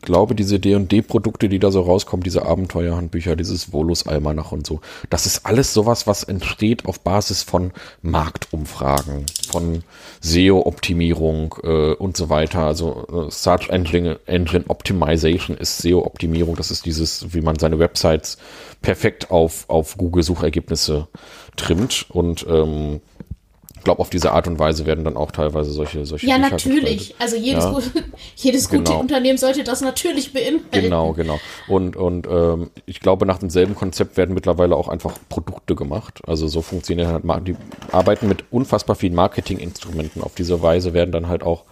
glaube, 0.02 0.34
diese 0.34 0.58
D&D-Produkte, 0.58 1.48
die 1.48 1.58
da 1.58 1.70
so 1.70 1.82
rauskommen, 1.82 2.22
diese 2.22 2.44
Abenteuerhandbücher, 2.44 3.36
dieses 3.36 3.72
Volus 3.72 4.06
Almanach 4.06 4.52
und 4.52 4.66
so, 4.66 4.80
das 5.08 5.26
ist 5.26 5.46
alles 5.46 5.74
sowas, 5.74 6.06
was 6.06 6.22
entsteht 6.22 6.86
auf 6.86 7.00
Basis 7.00 7.42
von 7.42 7.72
Marktumfragen, 8.02 9.26
von 9.50 9.82
SEO-Optimierung 10.20 11.54
äh, 11.62 11.92
und 11.94 12.16
so 12.16 12.28
weiter. 12.28 12.60
Also 12.60 13.06
äh, 13.28 13.30
Search 13.30 13.68
Engine, 13.68 14.18
Engine 14.26 14.64
Optimization 14.68 15.56
ist 15.56 15.78
SEO-Optimierung. 15.78 16.56
Das 16.56 16.70
ist 16.70 16.86
dieses, 16.86 17.32
wie 17.34 17.40
man 17.40 17.58
seine 17.58 17.78
Websites 17.78 18.38
perfekt 18.82 19.30
auf, 19.30 19.64
auf 19.68 19.96
Google-Suchergebnisse 19.96 21.08
trimmt 21.56 22.06
und 22.10 22.46
ähm, 22.48 23.00
ich 23.80 23.84
glaube, 23.84 24.00
auf 24.00 24.10
diese 24.10 24.32
Art 24.32 24.46
und 24.46 24.58
Weise 24.58 24.84
werden 24.84 25.04
dann 25.04 25.16
auch 25.16 25.30
teilweise 25.30 25.72
solche 25.72 26.04
solche 26.04 26.26
Ja, 26.26 26.36
Bücher 26.36 26.50
natürlich. 26.50 27.14
Also 27.18 27.36
jedes, 27.36 27.64
ja. 27.64 27.70
gute, 27.70 27.90
jedes 28.36 28.68
gute 28.68 28.82
genau. 28.82 29.00
Unternehmen 29.00 29.38
sollte 29.38 29.64
das 29.64 29.80
natürlich 29.80 30.34
beinhalten. 30.34 30.68
Genau, 30.70 31.14
genau. 31.14 31.40
Und, 31.66 31.96
und 31.96 32.26
ähm, 32.26 32.68
ich 32.84 33.00
glaube, 33.00 33.24
nach 33.24 33.38
demselben 33.38 33.74
Konzept 33.74 34.18
werden 34.18 34.34
mittlerweile 34.34 34.76
auch 34.76 34.88
einfach 34.88 35.14
Produkte 35.30 35.76
gemacht. 35.76 36.20
Also 36.26 36.46
so 36.46 36.60
funktionieren 36.60 37.08
halt, 37.08 37.48
die 37.48 37.56
arbeiten 37.90 38.28
mit 38.28 38.44
unfassbar 38.50 38.96
vielen 38.96 39.14
Marketinginstrumenten. 39.14 40.22
Auf 40.22 40.34
diese 40.34 40.60
Weise 40.60 40.92
werden 40.92 41.10
dann 41.10 41.28
halt 41.28 41.42
auch 41.42 41.64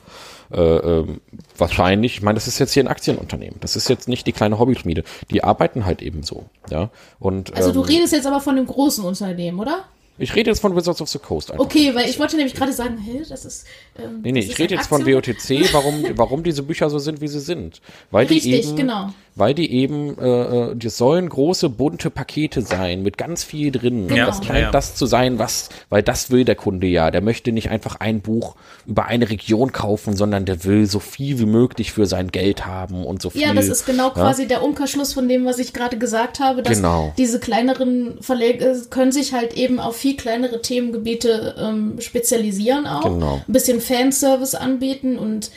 äh, 0.50 0.60
ähm, 0.60 1.20
wahrscheinlich, 1.58 2.14
ich 2.14 2.22
meine, 2.22 2.36
das 2.36 2.48
ist 2.48 2.58
jetzt 2.58 2.72
hier 2.72 2.84
ein 2.84 2.88
Aktienunternehmen. 2.88 3.56
Das 3.60 3.76
ist 3.76 3.90
jetzt 3.90 4.08
nicht 4.08 4.26
die 4.26 4.32
kleine 4.32 4.58
Hobbyschmiede. 4.58 5.04
Die 5.30 5.44
arbeiten 5.44 5.84
halt 5.84 6.00
eben 6.00 6.22
so, 6.22 6.46
ja. 6.70 6.88
Und, 7.20 7.54
also 7.54 7.70
du 7.70 7.80
ähm, 7.80 7.86
redest 7.86 8.14
jetzt 8.14 8.26
aber 8.26 8.40
von 8.40 8.56
dem 8.56 8.66
großen 8.66 9.04
Unternehmen, 9.04 9.60
oder? 9.60 9.84
Ich 10.18 10.34
rede 10.34 10.50
jetzt 10.50 10.60
von 10.60 10.74
Wizards 10.74 11.00
of 11.00 11.08
the 11.08 11.18
Coast. 11.18 11.50
Einfach. 11.50 11.64
Okay, 11.64 11.94
weil 11.94 12.08
ich 12.08 12.18
wollte 12.18 12.36
nämlich 12.36 12.54
gerade 12.54 12.72
sagen, 12.72 12.98
hä, 12.98 13.22
das 13.28 13.44
ist. 13.44 13.66
Ähm, 13.98 14.20
nee, 14.22 14.32
nee, 14.32 14.40
ich 14.40 14.58
rede 14.58 14.74
jetzt 14.74 14.88
von 14.88 15.06
WOTC, 15.06 15.72
warum, 15.72 16.04
warum 16.16 16.42
diese 16.42 16.62
Bücher 16.62 16.90
so 16.90 16.98
sind, 16.98 17.20
wie 17.20 17.28
sie 17.28 17.40
sind. 17.40 17.80
Weil 18.10 18.26
Richtig, 18.26 18.42
die 18.42 18.68
eben, 18.68 18.76
genau 18.76 19.10
weil 19.38 19.54
die 19.54 19.72
eben, 19.72 20.18
äh, 20.18 20.70
äh, 20.70 20.76
die 20.76 20.88
sollen 20.88 21.28
große 21.28 21.68
bunte 21.68 22.10
Pakete 22.10 22.62
sein 22.62 23.02
mit 23.02 23.18
ganz 23.18 23.44
viel 23.44 23.70
drin. 23.70 24.08
Ja, 24.14 24.26
das 24.26 24.44
scheint 24.44 24.60
ja. 24.60 24.70
das 24.70 24.94
zu 24.94 25.06
sein, 25.06 25.38
was, 25.38 25.68
weil 25.88 26.02
das 26.02 26.30
will 26.30 26.44
der 26.44 26.56
Kunde 26.56 26.86
ja. 26.86 27.10
Der 27.10 27.20
möchte 27.20 27.52
nicht 27.52 27.70
einfach 27.70 27.96
ein 28.00 28.20
Buch 28.20 28.56
über 28.86 29.06
eine 29.06 29.30
Region 29.30 29.72
kaufen, 29.72 30.16
sondern 30.16 30.44
der 30.44 30.64
will 30.64 30.86
so 30.86 30.98
viel 30.98 31.38
wie 31.38 31.46
möglich 31.46 31.92
für 31.92 32.06
sein 32.06 32.28
Geld 32.28 32.66
haben 32.66 33.04
und 33.04 33.22
so 33.22 33.30
viel. 33.30 33.42
Ja, 33.42 33.54
das 33.54 33.68
ist 33.68 33.86
genau 33.86 34.08
ja? 34.08 34.14
quasi 34.14 34.46
der 34.46 34.62
Umkehrschluss 34.62 35.14
von 35.14 35.28
dem, 35.28 35.44
was 35.44 35.58
ich 35.58 35.72
gerade 35.72 35.98
gesagt 35.98 36.40
habe, 36.40 36.62
dass 36.62 36.78
genau. 36.78 37.12
diese 37.18 37.40
kleineren 37.40 38.20
Verlage 38.20 38.82
können 38.90 39.12
sich 39.12 39.32
halt 39.32 39.54
eben 39.54 39.80
auf 39.80 39.96
viel 39.96 40.16
kleinere 40.16 40.62
Themengebiete 40.62 41.54
ähm, 41.58 42.00
spezialisieren 42.00 42.86
auch. 42.86 43.02
Genau. 43.02 43.40
Ein 43.46 43.52
bisschen 43.52 43.80
Fanservice 43.80 44.54
anbieten 44.54 45.18
und 45.18 45.50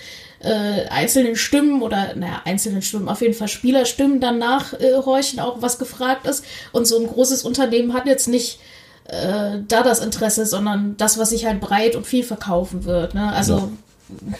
äh, 0.43 0.87
einzelnen 0.89 1.35
Stimmen 1.35 1.81
oder, 1.81 2.15
naja, 2.15 2.41
einzelnen 2.45 2.81
Stimmen, 2.81 3.09
auf 3.09 3.21
jeden 3.21 3.33
Fall 3.33 3.47
Spielerstimmen 3.47 4.19
dann 4.19 4.39
nachhorchen, 4.39 5.39
äh, 5.39 5.41
auch 5.41 5.61
was 5.61 5.77
gefragt 5.77 6.25
ist. 6.25 6.43
Und 6.71 6.85
so 6.85 6.99
ein 6.99 7.07
großes 7.07 7.43
Unternehmen 7.43 7.93
hat 7.93 8.05
jetzt 8.05 8.27
nicht 8.27 8.59
äh, 9.05 9.59
da 9.67 9.83
das 9.83 9.99
Interesse, 9.99 10.45
sondern 10.45 10.95
das, 10.97 11.17
was 11.17 11.29
sich 11.29 11.45
halt 11.45 11.61
breit 11.61 11.95
und 11.95 12.07
viel 12.07 12.23
verkaufen 12.23 12.85
wird. 12.85 13.13
Ne? 13.13 13.31
Also. 13.31 13.55
Ja. 13.55 14.37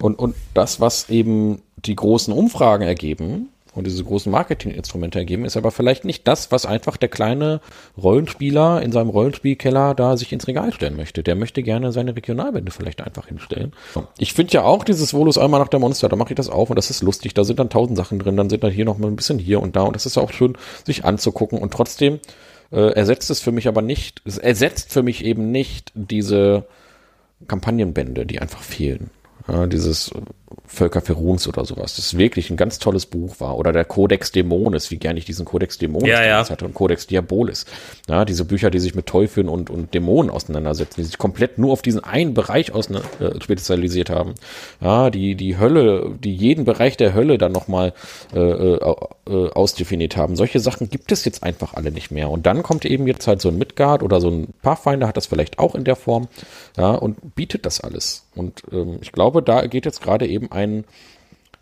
Und, 0.00 0.18
und 0.18 0.34
das, 0.54 0.80
was 0.80 1.08
eben 1.08 1.62
die 1.76 1.94
großen 1.94 2.32
Umfragen 2.32 2.84
ergeben, 2.84 3.48
und 3.74 3.86
diese 3.86 4.04
großen 4.04 4.30
Marketinginstrumente 4.30 5.18
ergeben, 5.18 5.44
ist 5.44 5.56
aber 5.56 5.70
vielleicht 5.70 6.04
nicht 6.04 6.26
das, 6.28 6.52
was 6.52 6.66
einfach 6.66 6.96
der 6.96 7.08
kleine 7.08 7.60
Rollenspieler 7.96 8.82
in 8.82 8.92
seinem 8.92 9.08
Rollenspielkeller 9.08 9.94
da 9.94 10.16
sich 10.16 10.32
ins 10.32 10.46
Regal 10.46 10.72
stellen 10.72 10.96
möchte. 10.96 11.22
Der 11.22 11.34
möchte 11.34 11.62
gerne 11.62 11.92
seine 11.92 12.14
Regionalbände 12.14 12.70
vielleicht 12.70 13.00
einfach 13.00 13.26
hinstellen. 13.26 13.72
Ich 14.18 14.32
finde 14.32 14.52
ja 14.52 14.62
auch 14.62 14.84
dieses 14.84 15.12
Volus 15.12 15.38
einmal 15.38 15.60
nach 15.60 15.68
der 15.68 15.80
Monster, 15.80 16.08
da 16.08 16.16
mache 16.16 16.30
ich 16.30 16.36
das 16.36 16.48
auf 16.48 16.70
und 16.70 16.76
das 16.76 16.90
ist 16.90 17.02
lustig. 17.02 17.34
Da 17.34 17.44
sind 17.44 17.58
dann 17.58 17.70
tausend 17.70 17.96
Sachen 17.96 18.18
drin, 18.18 18.36
dann 18.36 18.50
sind 18.50 18.62
dann 18.62 18.72
hier 18.72 18.84
noch 18.84 18.98
mal 18.98 19.08
ein 19.08 19.16
bisschen 19.16 19.38
hier 19.38 19.60
und 19.60 19.76
da 19.76 19.82
und 19.82 19.96
das 19.96 20.06
ist 20.06 20.18
auch 20.18 20.32
schön, 20.32 20.56
sich 20.84 21.04
anzugucken 21.04 21.58
und 21.58 21.72
trotzdem 21.72 22.20
äh, 22.70 22.92
ersetzt 22.92 23.30
es 23.30 23.40
für 23.40 23.52
mich 23.52 23.68
aber 23.68 23.82
nicht, 23.82 24.22
es 24.24 24.38
ersetzt 24.38 24.92
für 24.92 25.02
mich 25.02 25.24
eben 25.24 25.50
nicht 25.50 25.92
diese 25.94 26.66
Kampagnenbände, 27.46 28.26
die 28.26 28.40
einfach 28.40 28.62
fehlen. 28.62 29.10
Ja, 29.48 29.66
dieses 29.66 30.10
Völker 30.66 31.00
Feruns 31.00 31.48
oder 31.48 31.64
sowas, 31.64 31.96
das 31.96 32.18
wirklich 32.18 32.50
ein 32.50 32.56
ganz 32.56 32.78
tolles 32.78 33.06
Buch 33.06 33.40
war. 33.40 33.56
Oder 33.56 33.72
der 33.72 33.84
Codex 33.84 34.30
Dämonis, 34.32 34.90
wie 34.90 34.98
gerne 34.98 35.18
ich 35.18 35.24
diesen 35.24 35.44
Codex 35.44 35.78
Dämonis 35.78 36.08
ja, 36.08 36.24
ja. 36.24 36.48
hatte 36.48 36.64
und 36.64 36.74
Codex 36.74 37.06
Diabolis. 37.06 37.64
Ja, 38.08 38.24
diese 38.24 38.44
Bücher, 38.44 38.70
die 38.70 38.78
sich 38.78 38.94
mit 38.94 39.06
Teufeln 39.06 39.48
und, 39.48 39.70
und 39.70 39.94
Dämonen 39.94 40.30
auseinandersetzen, 40.30 41.00
die 41.00 41.04
sich 41.04 41.18
komplett 41.18 41.58
nur 41.58 41.72
auf 41.72 41.82
diesen 41.82 42.04
einen 42.04 42.34
Bereich 42.34 42.72
aus, 42.72 42.90
äh, 42.90 43.00
spezialisiert 43.40 44.10
haben. 44.10 44.34
Ja, 44.80 45.10
die, 45.10 45.34
die 45.34 45.58
Hölle, 45.58 46.14
die 46.22 46.34
jeden 46.34 46.64
Bereich 46.64 46.96
der 46.96 47.14
Hölle 47.14 47.38
dann 47.38 47.52
nochmal 47.52 47.94
äh, 48.34 48.38
äh, 48.38 48.94
äh, 49.26 49.50
ausdefiniert 49.50 50.16
haben. 50.16 50.36
Solche 50.36 50.60
Sachen 50.60 50.90
gibt 50.90 51.10
es 51.12 51.24
jetzt 51.24 51.42
einfach 51.42 51.74
alle 51.74 51.90
nicht 51.90 52.10
mehr. 52.10 52.30
Und 52.30 52.46
dann 52.46 52.62
kommt 52.62 52.84
eben 52.84 53.06
jetzt 53.06 53.26
halt 53.26 53.40
so 53.40 53.48
ein 53.48 53.56
Midgard 53.56 54.02
oder 54.02 54.20
so 54.20 54.28
ein 54.28 54.48
Pathfinder, 54.62 55.08
hat 55.08 55.16
das 55.16 55.26
vielleicht 55.26 55.58
auch 55.58 55.74
in 55.74 55.84
der 55.84 55.96
Form, 55.96 56.28
ja, 56.76 56.90
und 56.90 57.34
bietet 57.34 57.64
das 57.64 57.80
alles. 57.80 58.26
Und 58.34 58.62
ähm, 58.72 58.98
ich 59.00 59.12
glaube, 59.12 59.42
da 59.42 59.66
geht 59.66 59.84
jetzt 59.84 60.02
gerade 60.02 60.26
eben 60.26 60.33
ein, 60.50 60.84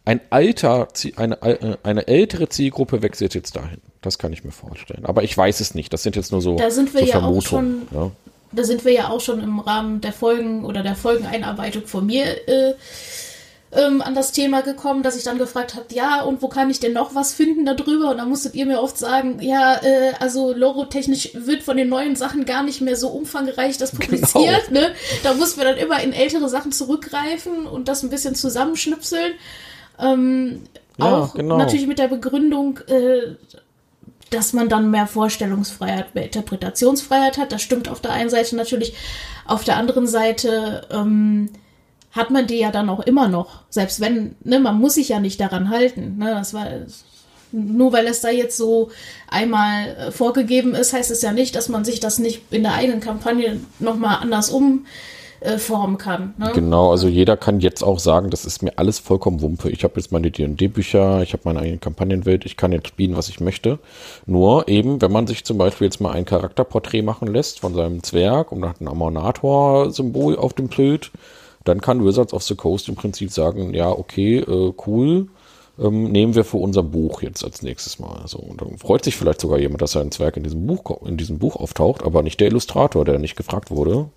ein 0.04 0.20
alter, 0.30 0.88
eine, 1.16 1.42
äh, 1.42 1.76
eine 1.82 2.06
ältere 2.08 2.48
Zielgruppe 2.48 3.02
wechselt 3.02 3.34
jetzt 3.34 3.56
dahin. 3.56 3.80
Das 4.00 4.18
kann 4.18 4.32
ich 4.32 4.44
mir 4.44 4.50
vorstellen. 4.50 5.04
Aber 5.04 5.22
ich 5.22 5.36
weiß 5.36 5.60
es 5.60 5.74
nicht. 5.74 5.92
Das 5.92 6.02
sind 6.02 6.16
jetzt 6.16 6.32
nur 6.32 6.42
so, 6.42 6.56
da 6.56 6.70
sind 6.70 6.92
wir 6.92 7.00
so 7.00 7.06
ja 7.06 7.20
Vermutungen. 7.20 7.86
Auch 7.86 7.92
schon, 7.92 8.00
ja. 8.00 8.10
Da 8.54 8.64
sind 8.64 8.84
wir 8.84 8.92
ja 8.92 9.08
auch 9.08 9.20
schon 9.20 9.42
im 9.42 9.60
Rahmen 9.60 10.00
der 10.02 10.12
Folgen 10.12 10.64
oder 10.64 10.82
der 10.82 10.94
Folgeneinarbeitung 10.94 11.86
von 11.86 12.04
mir 12.04 12.24
äh, 12.48 12.74
ähm, 13.72 14.02
an 14.02 14.14
das 14.14 14.32
Thema 14.32 14.60
gekommen, 14.60 15.02
dass 15.02 15.16
ich 15.16 15.24
dann 15.24 15.38
gefragt 15.38 15.74
habe, 15.74 15.86
ja, 15.92 16.22
und 16.22 16.42
wo 16.42 16.48
kann 16.48 16.68
ich 16.68 16.78
denn 16.78 16.92
noch 16.92 17.14
was 17.14 17.32
finden 17.32 17.64
darüber? 17.64 18.10
Und 18.10 18.18
dann 18.18 18.28
musstet 18.28 18.54
ihr 18.54 18.66
mir 18.66 18.80
oft 18.80 18.98
sagen, 18.98 19.40
ja, 19.40 19.76
äh, 19.82 20.12
also 20.20 20.52
logotechnisch 20.52 21.30
wird 21.34 21.62
von 21.62 21.78
den 21.78 21.88
neuen 21.88 22.14
Sachen 22.14 22.44
gar 22.44 22.62
nicht 22.62 22.82
mehr 22.82 22.96
so 22.96 23.08
umfangreich 23.08 23.78
das 23.78 23.92
publiziert. 23.92 24.68
Genau. 24.68 24.80
Ne? 24.80 24.94
Da 25.22 25.34
mussten 25.34 25.60
wir 25.60 25.64
dann 25.64 25.78
immer 25.78 26.02
in 26.02 26.12
ältere 26.12 26.48
Sachen 26.50 26.70
zurückgreifen 26.70 27.66
und 27.66 27.88
das 27.88 28.02
ein 28.02 28.10
bisschen 28.10 28.34
zusammenschnipseln. 28.34 29.32
Ähm, 29.98 30.64
ja, 30.98 31.16
auch 31.16 31.34
genau. 31.34 31.56
natürlich 31.56 31.86
mit 31.86 31.98
der 31.98 32.08
Begründung, 32.08 32.78
äh, 32.88 33.36
dass 34.28 34.52
man 34.52 34.68
dann 34.68 34.90
mehr 34.90 35.06
Vorstellungsfreiheit, 35.06 36.14
mehr 36.14 36.24
Interpretationsfreiheit 36.24 37.38
hat. 37.38 37.52
Das 37.52 37.62
stimmt 37.62 37.88
auf 37.88 38.00
der 38.00 38.12
einen 38.12 38.30
Seite 38.30 38.54
natürlich. 38.54 38.94
Auf 39.46 39.64
der 39.64 39.76
anderen 39.76 40.06
Seite 40.06 40.86
ähm, 40.90 41.50
hat 42.12 42.30
man 42.30 42.46
die 42.46 42.58
ja 42.58 42.70
dann 42.70 42.88
auch 42.88 43.00
immer 43.00 43.28
noch. 43.28 43.62
Selbst 43.70 44.00
wenn, 44.00 44.36
ne, 44.44 44.60
man 44.60 44.78
muss 44.78 44.94
sich 44.94 45.08
ja 45.08 45.20
nicht 45.20 45.40
daran 45.40 45.70
halten. 45.70 46.18
Ne, 46.18 46.30
das 46.30 46.54
war 46.54 46.66
nur 47.52 47.92
weil 47.92 48.06
es 48.06 48.20
da 48.20 48.30
jetzt 48.30 48.56
so 48.56 48.90
einmal 49.28 49.88
äh, 49.88 50.10
vorgegeben 50.10 50.74
ist, 50.74 50.92
heißt 50.92 51.10
es 51.10 51.22
ja 51.22 51.32
nicht, 51.32 51.54
dass 51.54 51.68
man 51.68 51.84
sich 51.84 52.00
das 52.00 52.18
nicht 52.18 52.42
in 52.50 52.62
der 52.62 52.74
eigenen 52.74 53.00
Kampagne 53.00 53.60
nochmal 53.78 54.18
anders 54.22 54.48
um 54.50 54.86
äh, 55.40 55.58
kann. 55.98 56.34
Ne? 56.38 56.52
Genau, 56.54 56.90
also 56.90 57.08
jeder 57.08 57.36
kann 57.36 57.60
jetzt 57.60 57.82
auch 57.82 57.98
sagen, 57.98 58.30
das 58.30 58.44
ist 58.44 58.62
mir 58.62 58.72
alles 58.76 58.98
vollkommen 58.98 59.42
Wumpe. 59.42 59.70
Ich 59.70 59.84
habe 59.84 59.94
jetzt 59.96 60.12
meine 60.12 60.30
D&D-Bücher, 60.30 61.22
ich 61.22 61.32
habe 61.32 61.42
meine 61.44 61.60
eigene 61.60 61.78
Kampagnenwelt, 61.78 62.46
ich 62.46 62.56
kann 62.56 62.72
jetzt 62.72 62.88
spielen, 62.88 63.16
was 63.16 63.28
ich 63.28 63.40
möchte. 63.40 63.78
Nur 64.26 64.68
eben, 64.68 65.02
wenn 65.02 65.12
man 65.12 65.26
sich 65.26 65.44
zum 65.44 65.58
Beispiel 65.58 65.86
jetzt 65.86 66.00
mal 66.00 66.12
ein 66.12 66.24
Charakterporträt 66.24 67.02
machen 67.02 67.28
lässt 67.28 67.60
von 67.60 67.74
seinem 67.74 68.02
Zwerg 68.02 68.52
und 68.52 68.64
hat 68.66 68.80
ein 68.80 68.88
Ammonator-Symbol 68.88 70.36
auf 70.36 70.54
dem 70.54 70.68
Bild, 70.68 71.10
dann 71.64 71.80
kann 71.80 72.04
Wizards 72.04 72.32
of 72.32 72.42
the 72.42 72.54
Coast 72.54 72.88
im 72.88 72.94
Prinzip 72.94 73.30
sagen, 73.30 73.74
ja, 73.74 73.90
okay, 73.90 74.38
äh, 74.38 74.72
cool, 74.86 75.28
ähm, 75.78 76.12
nehmen 76.12 76.34
wir 76.34 76.44
für 76.44 76.58
unser 76.58 76.82
Buch 76.82 77.22
jetzt 77.22 77.44
als 77.44 77.62
nächstes 77.62 77.98
Mal. 77.98 78.22
So, 78.26 78.38
und 78.38 78.60
dann 78.60 78.78
freut 78.78 79.04
sich 79.04 79.16
vielleicht 79.16 79.40
sogar 79.40 79.58
jemand, 79.58 79.82
dass 79.82 79.92
sein 79.92 80.10
Zwerg 80.10 80.36
in 80.36 80.42
diesem 80.42 80.66
Buch, 80.66 81.02
in 81.06 81.16
diesem 81.16 81.38
Buch 81.38 81.56
auftaucht, 81.56 82.02
aber 82.02 82.22
nicht 82.22 82.40
der 82.40 82.48
Illustrator, 82.48 83.04
der 83.04 83.18
nicht 83.18 83.36
gefragt 83.36 83.70
wurde, 83.70 84.08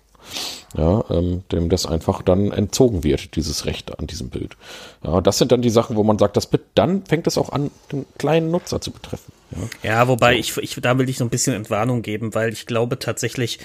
ja, 0.76 1.04
ähm, 1.10 1.42
dem 1.52 1.68
das 1.68 1.86
einfach 1.86 2.22
dann 2.22 2.52
entzogen 2.52 3.04
wird, 3.04 3.36
dieses 3.36 3.66
Recht 3.66 3.98
an 3.98 4.06
diesem 4.06 4.28
Bild. 4.28 4.56
Ja, 5.02 5.20
das 5.20 5.38
sind 5.38 5.52
dann 5.52 5.62
die 5.62 5.70
Sachen, 5.70 5.96
wo 5.96 6.02
man 6.02 6.18
sagt, 6.18 6.36
das 6.36 6.48
dann 6.74 7.04
fängt 7.06 7.26
es 7.26 7.38
auch 7.38 7.50
an, 7.50 7.70
den 7.92 8.04
kleinen 8.18 8.50
Nutzer 8.50 8.80
zu 8.80 8.90
betreffen. 8.90 9.32
Ja, 9.50 9.90
ja 9.90 10.08
wobei 10.08 10.34
so. 10.34 10.60
ich, 10.60 10.76
ich, 10.76 10.82
da 10.82 10.98
will 10.98 11.08
ich 11.08 11.18
so 11.18 11.24
ein 11.24 11.30
bisschen 11.30 11.54
Entwarnung 11.54 12.02
geben, 12.02 12.34
weil 12.34 12.52
ich 12.52 12.66
glaube 12.66 12.98
tatsächlich, 12.98 13.58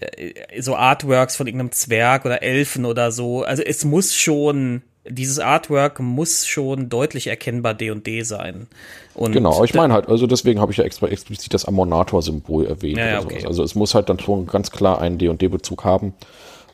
äh, 0.00 0.60
so 0.60 0.76
Artworks 0.76 1.36
von 1.36 1.46
irgendeinem 1.46 1.72
Zwerg 1.72 2.24
oder 2.24 2.42
Elfen 2.42 2.84
oder 2.84 3.12
so, 3.12 3.42
also 3.42 3.62
es 3.62 3.84
muss 3.84 4.14
schon 4.14 4.82
dieses 5.08 5.38
Artwork 5.38 6.00
muss 6.00 6.46
schon 6.46 6.88
deutlich 6.88 7.26
erkennbar 7.26 7.74
D&D 7.74 8.22
sein. 8.22 8.66
Und 9.14 9.32
genau, 9.32 9.64
ich 9.64 9.74
meine 9.74 9.94
halt, 9.94 10.08
also 10.08 10.26
deswegen 10.26 10.60
habe 10.60 10.72
ich 10.72 10.78
ja 10.78 10.84
extra 10.84 11.08
explizit 11.08 11.54
das 11.54 11.64
Ammonator-Symbol 11.64 12.66
erwähnt. 12.66 12.98
Ja, 12.98 13.06
ja, 13.06 13.20
okay. 13.20 13.46
Also 13.46 13.62
es 13.62 13.74
muss 13.74 13.94
halt 13.94 14.08
dann 14.08 14.18
schon 14.18 14.46
ganz 14.46 14.70
klar 14.70 15.00
einen 15.00 15.18
D&D-Bezug 15.18 15.84
haben. 15.84 16.14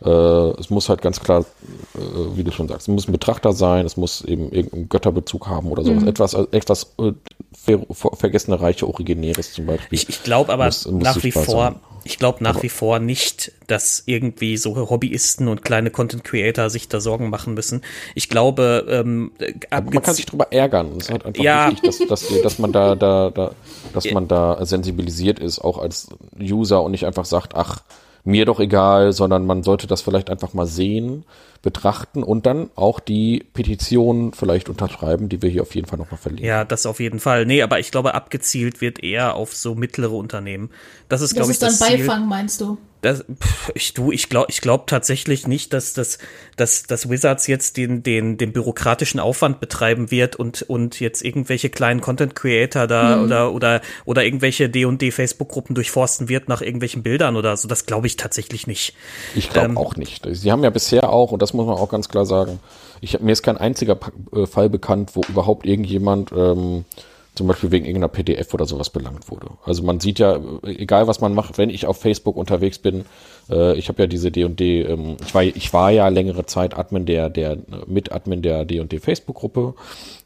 Äh, 0.05 0.61
es 0.61 0.71
muss 0.71 0.89
halt 0.89 1.03
ganz 1.03 1.21
klar, 1.21 1.45
äh, 1.95 1.99
wie 2.35 2.45
du 2.45 2.51
schon 2.51 2.69
sagst, 2.69 2.83
es 2.83 2.89
muss 2.89 3.09
ein 3.09 3.13
Betrachter 3.13 3.53
sein, 3.53 3.87
es 3.87 3.97
muss 3.97 4.23
eben 4.23 4.51
irgendeinen 4.51 4.89
Götterbezug 4.89 5.47
haben 5.47 5.69
oder 5.69 5.85
sowas. 5.85 6.03
Mhm. 6.03 6.09
Etwas, 6.09 6.35
etwas 6.35 6.95
äh, 6.99 7.13
ver 7.53 7.81
vergessene 8.15 8.61
Reiche 8.61 8.89
Originäres 8.89 9.53
zum 9.53 9.67
Beispiel. 9.67 9.99
Ich, 9.99 10.09
ich 10.09 10.23
glaube 10.23 10.53
aber 10.53 10.67
muss, 10.67 10.87
muss 10.87 11.05
nach 11.05 11.23
wie 11.23 11.31
vor, 11.31 11.45
sein. 11.45 11.77
Ich 12.05 12.19
glaube 12.19 12.43
nach 12.43 12.63
wie 12.65 12.69
vor 12.69 12.99
nicht, 12.99 13.53
dass 13.69 14.03
irgendwie 14.07 14.57
so 14.57 14.75
Hobbyisten 14.91 15.47
und 15.47 15.63
kleine 15.63 15.91
Content 15.91 16.25
Creator 16.25 16.69
sich 16.69 16.89
da 16.89 17.01
Sorgen 17.01 17.31
machen 17.31 17.55
müssen. 17.55 17.83
Ich 18.17 18.29
glaube, 18.29 18.87
ähm, 18.89 19.31
man 19.71 20.03
kann 20.03 20.15
sich 20.15 20.27
darüber 20.27 20.53
ärgern. 20.53 20.97
Es 20.97 21.05
ist 21.05 21.11
halt 21.11 21.27
einfach 21.27 21.43
ja. 21.43 21.71
wichtig, 21.71 22.09
dass, 22.09 22.27
dass, 22.29 22.43
dass 22.43 22.59
man 22.59 22.73
da, 22.73 22.97
da, 22.97 23.31
da, 23.31 23.53
dass 23.93 24.11
man 24.11 24.27
da 24.27 24.65
sensibilisiert 24.67 25.39
ist, 25.39 25.61
auch 25.61 25.79
als 25.79 26.09
User 26.41 26.83
und 26.83 26.91
nicht 26.91 27.07
einfach 27.07 27.25
sagt, 27.25 27.55
ach, 27.55 27.83
mir 28.25 28.45
doch 28.45 28.61
egal, 28.61 29.13
sondern 29.13 29.47
man 29.47 29.63
sollte 29.63 29.87
das 29.87 30.03
vielleicht 30.03 30.31
einfach 30.31 30.55
mal 30.55 30.67
sehen, 30.67 31.25
betrachten 31.63 32.23
und 32.23 32.47
dann 32.47 32.71
auch 32.75 33.01
die 33.01 33.45
Petition 33.53 34.33
vielleicht 34.33 34.69
unterschreiben, 34.69 35.29
die 35.29 35.43
wir 35.43 35.51
hier 35.51 35.63
auf 35.63 35.75
jeden 35.75 35.87
Fall 35.87 35.99
nochmal 35.99 36.19
verlinken. 36.19 36.47
Ja, 36.47 36.65
das 36.65 36.87
auf 36.87 37.01
jeden 37.01 37.21
Fall. 37.21 37.47
Nee, 37.47 37.63
aber 37.63 37.79
ich 37.79 37.91
glaube, 37.91 38.15
abgezielt 38.15 38.81
wird 38.81 39.03
eher 39.03 39.35
auf 39.35 39.55
so 39.55 39.75
mittlere 39.75 40.13
Unternehmen. 40.13 40.71
Das 41.09 41.21
ist, 41.21 41.35
glaube 41.35 41.53
ich, 41.53 41.59
das 41.59 41.75
ist 41.75 41.83
dann 41.83 41.99
Beifang, 41.99 42.29
meinst 42.29 42.61
du? 42.61 42.79
Das, 43.03 43.25
pff, 43.25 43.73
ich 43.75 43.95
du, 43.95 44.13
ich 44.13 44.29
glaube, 44.29 44.47
ich 44.49 44.61
glaube 44.61 44.85
tatsächlich 44.87 45.49
nicht, 45.49 45.73
dass 45.73 45.93
das, 45.93 46.19
dass, 46.57 46.85
dass 46.85 47.11
Wizards 47.11 47.49
jetzt 47.49 47.77
den, 47.77 48.05
den, 48.05 48.39
den 48.39 48.53
bürokratischen 48.53 49.19
Aufwand 49.19 49.59
betreiben 49.59 50.13
wird 50.13 50.37
und 50.37 50.63
und 50.63 51.01
jetzt 51.01 51.25
irgendwelche 51.25 51.69
kleinen 51.69 52.01
Content 52.01 52.37
Creator 52.37 52.87
da 52.87 53.17
mhm. 53.17 53.25
oder 53.25 53.53
oder 53.53 53.81
oder 54.05 54.25
irgendwelche 54.25 54.71
D&D 54.71 55.11
Facebook 55.11 55.49
Gruppen 55.49 55.75
durchforsten 55.75 56.29
wird 56.29 56.49
nach 56.49 56.63
irgendwelchen 56.63 57.03
Bildern 57.03 57.35
oder 57.35 57.57
so. 57.57 57.67
Das 57.67 57.87
glaube 57.87 58.07
ich 58.07 58.17
tatsächlich 58.17 58.69
nicht. 58.69 58.95
Ich 59.35 59.51
glaube 59.51 59.71
ähm, 59.71 59.79
auch 59.79 59.97
nicht. 59.97 60.25
Sie 60.31 60.53
haben 60.53 60.63
ja 60.63 60.71
bisher 60.71 61.11
auch 61.11 61.33
und 61.33 61.43
das 61.43 61.55
muss 61.55 61.67
man 61.67 61.77
auch 61.77 61.89
ganz 61.89 62.09
klar 62.09 62.25
sagen. 62.25 62.61
Ich 63.01 63.19
mir 63.19 63.33
ist 63.33 63.43
kein 63.43 63.59
einziger 63.59 63.99
äh, 64.33 64.47
Fall 64.47 64.71
bekannt, 64.71 65.11
wo 65.15 65.23
überhaupt 65.29 65.67
irgendjemand 65.67 66.31
ähm, 66.31 66.85
zum 67.35 67.47
Beispiel 67.47 67.71
wegen 67.71 67.87
irgendeiner 67.87 68.09
PDF 68.09 68.53
oder 68.53 68.67
sowas 68.67 68.91
belangt 68.91 69.31
wurde. 69.31 69.49
Also 69.65 69.83
man 69.83 70.01
sieht 70.01 70.19
ja, 70.19 70.39
egal 70.65 71.07
was 71.07 71.21
man 71.21 71.35
macht, 71.35 71.57
wenn 71.57 71.71
ich 71.71 71.87
auf 71.87 71.99
Facebook 71.99 72.37
unterwegs 72.37 72.79
bin, 72.79 73.05
äh, 73.51 73.77
ich 73.77 73.89
habe 73.89 74.03
ja 74.03 74.07
diese 74.07 74.31
D&D, 74.31 74.83
ähm, 74.83 75.17
ich 75.25 75.35
war 75.35 75.43
ich 75.43 75.73
war 75.73 75.91
ja 75.91 76.09
längere 76.09 76.47
Zeit 76.47 76.79
Admin 76.79 77.07
der 77.07 77.31
der 77.31 77.59
Mitadmin 77.87 78.43
der 78.43 78.65
D&D 78.65 78.99
Facebook 78.99 79.37
Gruppe. 79.37 79.75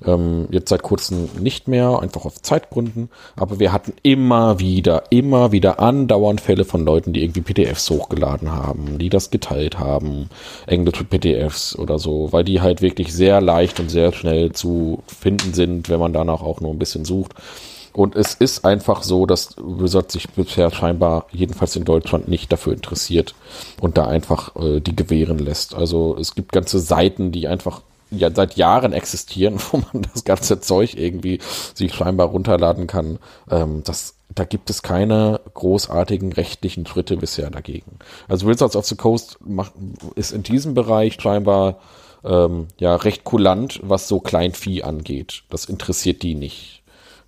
Ähm, 0.04 0.48
jetzt 0.50 0.68
seit 0.68 0.82
kurzem 0.82 1.28
nicht 1.40 1.68
mehr, 1.68 2.00
einfach 2.00 2.24
auf 2.24 2.42
Zeitgründen, 2.42 3.08
aber 3.34 3.58
wir 3.58 3.72
hatten 3.72 3.94
immer 4.02 4.58
wieder 4.58 5.04
immer 5.10 5.52
wieder 5.52 5.80
andauernd 5.80 6.40
Fälle 6.40 6.64
von 6.64 6.84
Leuten, 6.84 7.12
die 7.12 7.22
irgendwie 7.22 7.40
PDFs 7.40 7.88
hochgeladen 7.90 8.52
haben, 8.52 8.98
die 8.98 9.08
das 9.08 9.30
geteilt 9.30 9.78
haben, 9.78 10.28
englische 10.66 11.04
PDFs 11.04 11.76
oder 11.78 11.98
so, 11.98 12.32
weil 12.32 12.44
die 12.44 12.60
halt 12.60 12.82
wirklich 12.82 13.12
sehr 13.12 13.40
leicht 13.40 13.80
und 13.80 13.90
sehr 13.90 14.12
schnell 14.12 14.52
zu 14.52 15.02
finden 15.06 15.54
sind, 15.54 15.88
wenn 15.88 16.00
man 16.00 16.12
danach 16.12 16.42
auch 16.42 16.60
nur 16.60 16.72
ein 16.72 16.78
bisschen 16.78 16.95
sucht. 17.04 17.34
Und 17.92 18.14
es 18.14 18.34
ist 18.34 18.66
einfach 18.66 19.02
so, 19.02 19.24
dass 19.24 19.56
Wizard 19.56 20.12
sich 20.12 20.28
bisher 20.28 20.70
scheinbar, 20.70 21.26
jedenfalls 21.32 21.76
in 21.76 21.84
Deutschland, 21.84 22.28
nicht 22.28 22.52
dafür 22.52 22.74
interessiert 22.74 23.34
und 23.80 23.96
da 23.96 24.06
einfach 24.06 24.54
äh, 24.56 24.80
die 24.80 24.94
gewähren 24.94 25.38
lässt. 25.38 25.74
Also 25.74 26.14
es 26.20 26.34
gibt 26.34 26.52
ganze 26.52 26.78
Seiten, 26.78 27.32
die 27.32 27.48
einfach 27.48 27.80
ja 28.10 28.30
seit 28.30 28.56
Jahren 28.56 28.92
existieren, 28.92 29.58
wo 29.70 29.78
man 29.78 30.06
das 30.12 30.24
ganze 30.24 30.60
Zeug 30.60 30.94
irgendwie 30.94 31.38
sich 31.74 31.94
scheinbar 31.94 32.28
runterladen 32.28 32.86
kann. 32.86 33.18
Ähm, 33.50 33.82
das, 33.84 34.16
da 34.28 34.44
gibt 34.44 34.68
es 34.68 34.82
keine 34.82 35.40
großartigen 35.54 36.34
rechtlichen 36.34 36.86
Schritte 36.86 37.16
bisher 37.16 37.48
dagegen. 37.50 37.98
Also 38.28 38.46
Wizards 38.46 38.76
of 38.76 38.84
the 38.84 38.96
Coast 38.96 39.38
macht, 39.40 39.72
ist 40.16 40.32
in 40.32 40.42
diesem 40.42 40.74
Bereich 40.74 41.16
scheinbar 41.18 41.78
ähm, 42.24 42.68
ja 42.78 42.94
recht 42.94 43.24
kulant, 43.24 43.80
was 43.82 44.08
so 44.08 44.20
Kleinvieh 44.20 44.82
angeht. 44.82 45.44
Das 45.48 45.64
interessiert 45.64 46.22
die 46.22 46.34
nicht. 46.34 46.75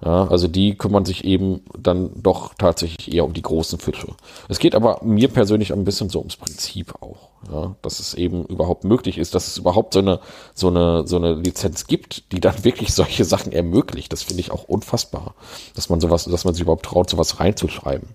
Ja, 0.05 0.28
also 0.28 0.46
die 0.46 0.76
kümmern 0.76 1.05
sich 1.05 1.24
eben 1.24 1.62
dann 1.76 2.11
doch 2.22 2.55
tatsächlich 2.55 3.12
eher 3.12 3.24
um 3.24 3.32
die 3.32 3.42
großen 3.42 3.80
Fische. 3.80 4.07
Es 4.49 4.61
geht 4.61 4.76
aber 4.76 5.01
mir 5.03 5.26
persönlich 5.26 5.72
ein 5.72 5.84
bisschen 5.84 6.09
so 6.09 6.20
ums 6.20 6.36
Prinzip 6.36 6.94
auch, 7.03 7.30
ja, 7.51 7.74
dass 7.82 7.99
es 7.99 8.14
eben 8.14 8.44
überhaupt 8.44 8.84
möglich 8.84 9.18
ist, 9.18 9.34
dass 9.34 9.49
es 9.49 9.59
überhaupt 9.59 9.94
so 9.94 9.99
eine 9.99 10.20
so 10.55 10.68
eine 10.68 11.05
so 11.05 11.16
eine 11.16 11.34
Lizenz 11.34 11.88
gibt, 11.88 12.30
die 12.30 12.38
dann 12.38 12.55
wirklich 12.64 12.94
solche 12.94 13.24
Sachen 13.24 13.51
ermöglicht. 13.51 14.12
Das 14.12 14.22
finde 14.22 14.40
ich 14.40 14.53
auch 14.53 14.64
unfassbar, 14.64 15.34
dass 15.74 15.88
man 15.88 16.01
sowas, 16.01 16.26
dass 16.26 16.44
man 16.44 16.55
sich 16.55 16.62
überhaupt 16.62 16.84
traut, 16.84 17.11
sowas 17.11 17.40
reinzuschreiben. 17.40 18.09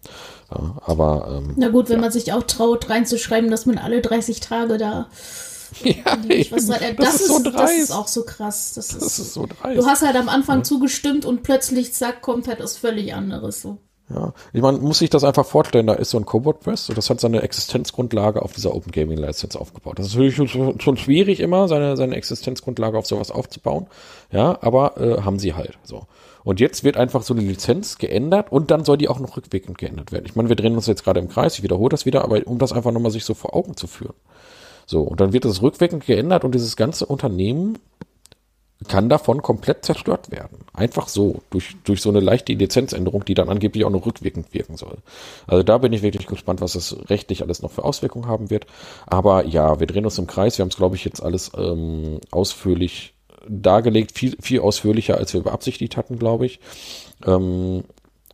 Ja, 0.51 0.77
aber 0.85 1.35
ähm, 1.37 1.53
na 1.57 1.67
gut, 1.67 1.89
wenn 1.89 1.99
man 1.99 2.11
sich 2.11 2.31
auch 2.31 2.43
traut, 2.43 2.89
reinzuschreiben, 2.89 3.51
dass 3.51 3.65
man 3.65 3.77
alle 3.77 3.99
30 3.99 4.39
Tage 4.39 4.77
da 4.77 5.07
Ja, 5.83 6.17
ich 6.29 6.49
das, 6.49 6.67
das, 6.67 7.15
ist 7.15 7.27
so 7.27 7.39
dreist. 7.43 7.55
Das 7.55 7.77
ist 7.77 7.91
auch 7.91 8.07
so 8.07 8.23
krass. 8.23 8.73
Das, 8.75 8.89
das 8.89 9.03
ist, 9.03 9.19
ist, 9.19 9.33
so 9.33 9.45
dreist. 9.45 9.79
Du 9.79 9.85
hast 9.85 10.01
halt 10.01 10.15
am 10.15 10.29
Anfang 10.29 10.59
ja. 10.59 10.63
zugestimmt 10.63 11.25
und 11.25 11.43
plötzlich, 11.43 11.93
zack, 11.93 12.21
kommt 12.21 12.47
halt 12.47 12.59
was 12.59 12.77
völlig 12.77 13.13
anderes 13.13 13.61
so. 13.61 13.77
Ja, 14.09 14.33
ich 14.51 14.61
meine, 14.61 14.79
muss 14.79 14.99
sich 14.99 15.09
das 15.09 15.23
einfach 15.23 15.45
vorstellen, 15.45 15.87
da 15.87 15.93
ist 15.93 16.09
so 16.09 16.17
ein 16.17 16.25
Cobalt 16.25 16.59
Press 16.59 16.89
und 16.89 16.97
das 16.97 17.09
hat 17.09 17.21
seine 17.21 17.41
Existenzgrundlage 17.41 18.41
auf 18.41 18.51
dieser 18.51 18.75
Open 18.75 18.91
Gaming 18.91 19.17
License 19.17 19.59
aufgebaut. 19.59 19.97
Das 19.97 20.07
ist 20.07 20.15
natürlich 20.15 20.35
schon, 20.35 20.79
schon 20.79 20.97
schwierig 20.97 21.39
immer, 21.39 21.67
seine, 21.67 21.95
seine 21.95 22.15
Existenzgrundlage 22.15 22.97
auf 22.97 23.07
sowas 23.07 23.31
aufzubauen. 23.31 23.87
Ja, 24.31 24.59
aber 24.61 24.97
äh, 24.97 25.21
haben 25.21 25.39
sie 25.39 25.53
halt 25.53 25.77
so. 25.83 26.05
Und 26.43 26.59
jetzt 26.59 26.83
wird 26.83 26.97
einfach 26.97 27.23
so 27.23 27.33
eine 27.33 27.43
Lizenz 27.43 27.97
geändert 27.97 28.51
und 28.51 28.69
dann 28.69 28.83
soll 28.83 28.97
die 28.97 29.07
auch 29.07 29.19
noch 29.19 29.37
rückwirkend 29.37 29.77
geändert 29.77 30.11
werden. 30.11 30.25
Ich 30.25 30.35
meine, 30.35 30.49
wir 30.49 30.57
drehen 30.57 30.75
uns 30.75 30.87
jetzt 30.87 31.05
gerade 31.05 31.21
im 31.21 31.29
Kreis, 31.29 31.57
ich 31.57 31.63
wiederhole 31.63 31.89
das 31.89 32.05
wieder, 32.05 32.23
aber 32.23 32.45
um 32.45 32.59
das 32.59 32.73
einfach 32.73 32.91
nochmal 32.91 33.11
sich 33.11 33.23
so 33.23 33.33
vor 33.33 33.55
Augen 33.55 33.77
zu 33.77 33.87
führen. 33.87 34.15
So, 34.85 35.01
und 35.01 35.19
dann 35.19 35.33
wird 35.33 35.45
das 35.45 35.61
rückwirkend 35.61 36.05
geändert 36.05 36.43
und 36.43 36.53
dieses 36.53 36.75
ganze 36.75 37.05
Unternehmen 37.05 37.77
kann 38.87 39.09
davon 39.09 39.41
komplett 39.41 39.85
zerstört 39.85 40.31
werden. 40.31 40.59
Einfach 40.73 41.07
so, 41.07 41.41
durch, 41.49 41.75
durch 41.83 42.01
so 42.01 42.09
eine 42.09 42.19
leichte 42.19 42.53
Lizenzänderung, 42.53 43.25
die 43.25 43.33
dann 43.33 43.49
angeblich 43.49 43.85
auch 43.85 43.89
noch 43.89 44.05
rückwirkend 44.05 44.53
wirken 44.53 44.77
soll. 44.77 44.97
Also 45.47 45.63
da 45.63 45.77
bin 45.77 45.93
ich 45.93 46.01
wirklich 46.01 46.27
gespannt, 46.27 46.61
was 46.61 46.73
das 46.73 46.95
rechtlich 47.09 47.41
alles 47.41 47.61
noch 47.61 47.71
für 47.71 47.85
Auswirkungen 47.85 48.27
haben 48.27 48.49
wird. 48.49 48.65
Aber 49.05 49.45
ja, 49.45 49.79
wir 49.79 49.87
drehen 49.87 50.05
uns 50.05 50.17
im 50.17 50.27
Kreis. 50.27 50.57
Wir 50.57 50.63
haben 50.63 50.69
es, 50.69 50.77
glaube 50.77 50.95
ich, 50.95 51.05
jetzt 51.05 51.21
alles 51.21 51.51
ähm, 51.57 52.19
ausführlich 52.31 53.13
dargelegt, 53.47 54.17
viel, 54.17 54.37
viel 54.41 54.61
ausführlicher, 54.61 55.17
als 55.17 55.33
wir 55.33 55.41
beabsichtigt 55.41 55.97
hatten, 55.97 56.17
glaube 56.17 56.45
ich. 56.45 56.59
Ähm, 57.25 57.83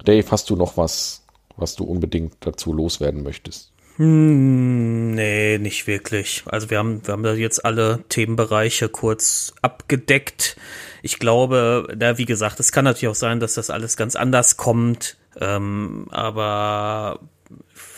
Dave, 0.03 0.25
hast 0.31 0.49
du 0.49 0.55
noch 0.55 0.77
was, 0.77 1.23
was 1.57 1.75
du 1.75 1.83
unbedingt 1.83 2.33
dazu 2.41 2.73
loswerden 2.73 3.23
möchtest? 3.23 3.71
Hm, 3.99 5.11
nee, 5.11 5.57
nicht 5.57 5.85
wirklich. 5.85 6.43
Also 6.45 6.69
wir 6.69 6.77
haben, 6.77 7.05
wir 7.05 7.11
haben 7.11 7.23
da 7.23 7.33
jetzt 7.33 7.65
alle 7.65 8.05
Themenbereiche 8.07 8.87
kurz 8.87 9.53
abgedeckt. 9.61 10.55
Ich 11.03 11.19
glaube, 11.19 11.93
da 11.97 12.17
wie 12.17 12.23
gesagt, 12.23 12.61
es 12.61 12.71
kann 12.71 12.85
natürlich 12.85 13.09
auch 13.09 13.15
sein, 13.15 13.41
dass 13.41 13.55
das 13.55 13.69
alles 13.69 13.97
ganz 13.97 14.15
anders 14.15 14.55
kommt. 14.55 15.17
Ähm, 15.37 16.07
aber 16.11 17.19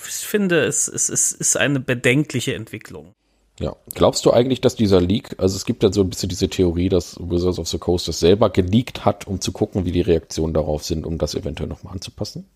ich 0.08 0.26
finde, 0.26 0.66
es, 0.66 0.88
es, 0.88 1.10
es 1.10 1.34
ist 1.34 1.56
eine 1.56 1.80
bedenkliche 1.80 2.56
Entwicklung. 2.56 3.14
Ja. 3.60 3.76
Glaubst 3.94 4.26
du 4.26 4.32
eigentlich, 4.32 4.60
dass 4.60 4.76
dieser 4.76 5.02
Leak, 5.02 5.36
also 5.38 5.56
es 5.56 5.66
gibt 5.66 5.84
ja 5.84 5.94
so 5.94 6.02
ein 6.02 6.10
bisschen 6.10 6.30
diese 6.30 6.50
Theorie, 6.50 6.90
dass 6.90 7.16
Wizards 7.20 7.60
of 7.60 7.68
the 7.68 7.78
Coast 7.78 8.08
das 8.08 8.20
selber 8.20 8.50
geleakt 8.50 9.06
hat, 9.06 9.28
um 9.28 9.40
zu 9.40 9.52
gucken, 9.52 9.86
wie 9.86 9.92
die 9.92 10.02
Reaktionen 10.02 10.56
darauf 10.56 10.84
sind, 10.84 11.06
um 11.06 11.20
das 11.20 11.36
eventuell 11.36 11.70
nochmal 11.70 11.94
anzupassen? 11.94 12.50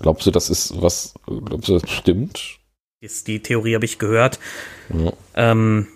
Glaubst 0.00 0.26
du, 0.26 0.30
das 0.30 0.50
ist 0.50 0.82
was, 0.82 1.14
glaubst 1.24 1.70
du, 1.70 1.78
das 1.78 1.90
stimmt? 1.90 2.58
Die 3.24 3.40
Theorie 3.40 3.74
habe 3.74 3.84
ich 3.84 3.98
gehört. 3.98 4.38
Ja. 4.92 5.12
Ähm, 5.34 5.88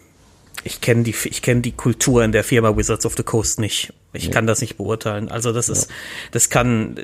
ich 0.65 0.81
kenne 0.81 1.05
die, 1.05 1.15
ich 1.25 1.43
kenne 1.43 1.61
die 1.61 1.73
Kultur 1.73 2.25
in 2.25 2.33
der 2.33 2.45
Firma 2.45 2.77
Wizards 2.77 3.07
of 3.07 3.15
the 3.17 3.23
Coast 3.23 3.61
nicht. 3.61 3.93
Ich 4.13 4.27
ja. 4.27 4.31
kann 4.31 4.47
das 4.47 4.61
nicht 4.61 4.77
beurteilen. 4.77 5.29
Also 5.29 5.53
das 5.53 5.69
ist, 5.69 5.89
das 6.33 6.51
kann, 6.51 6.97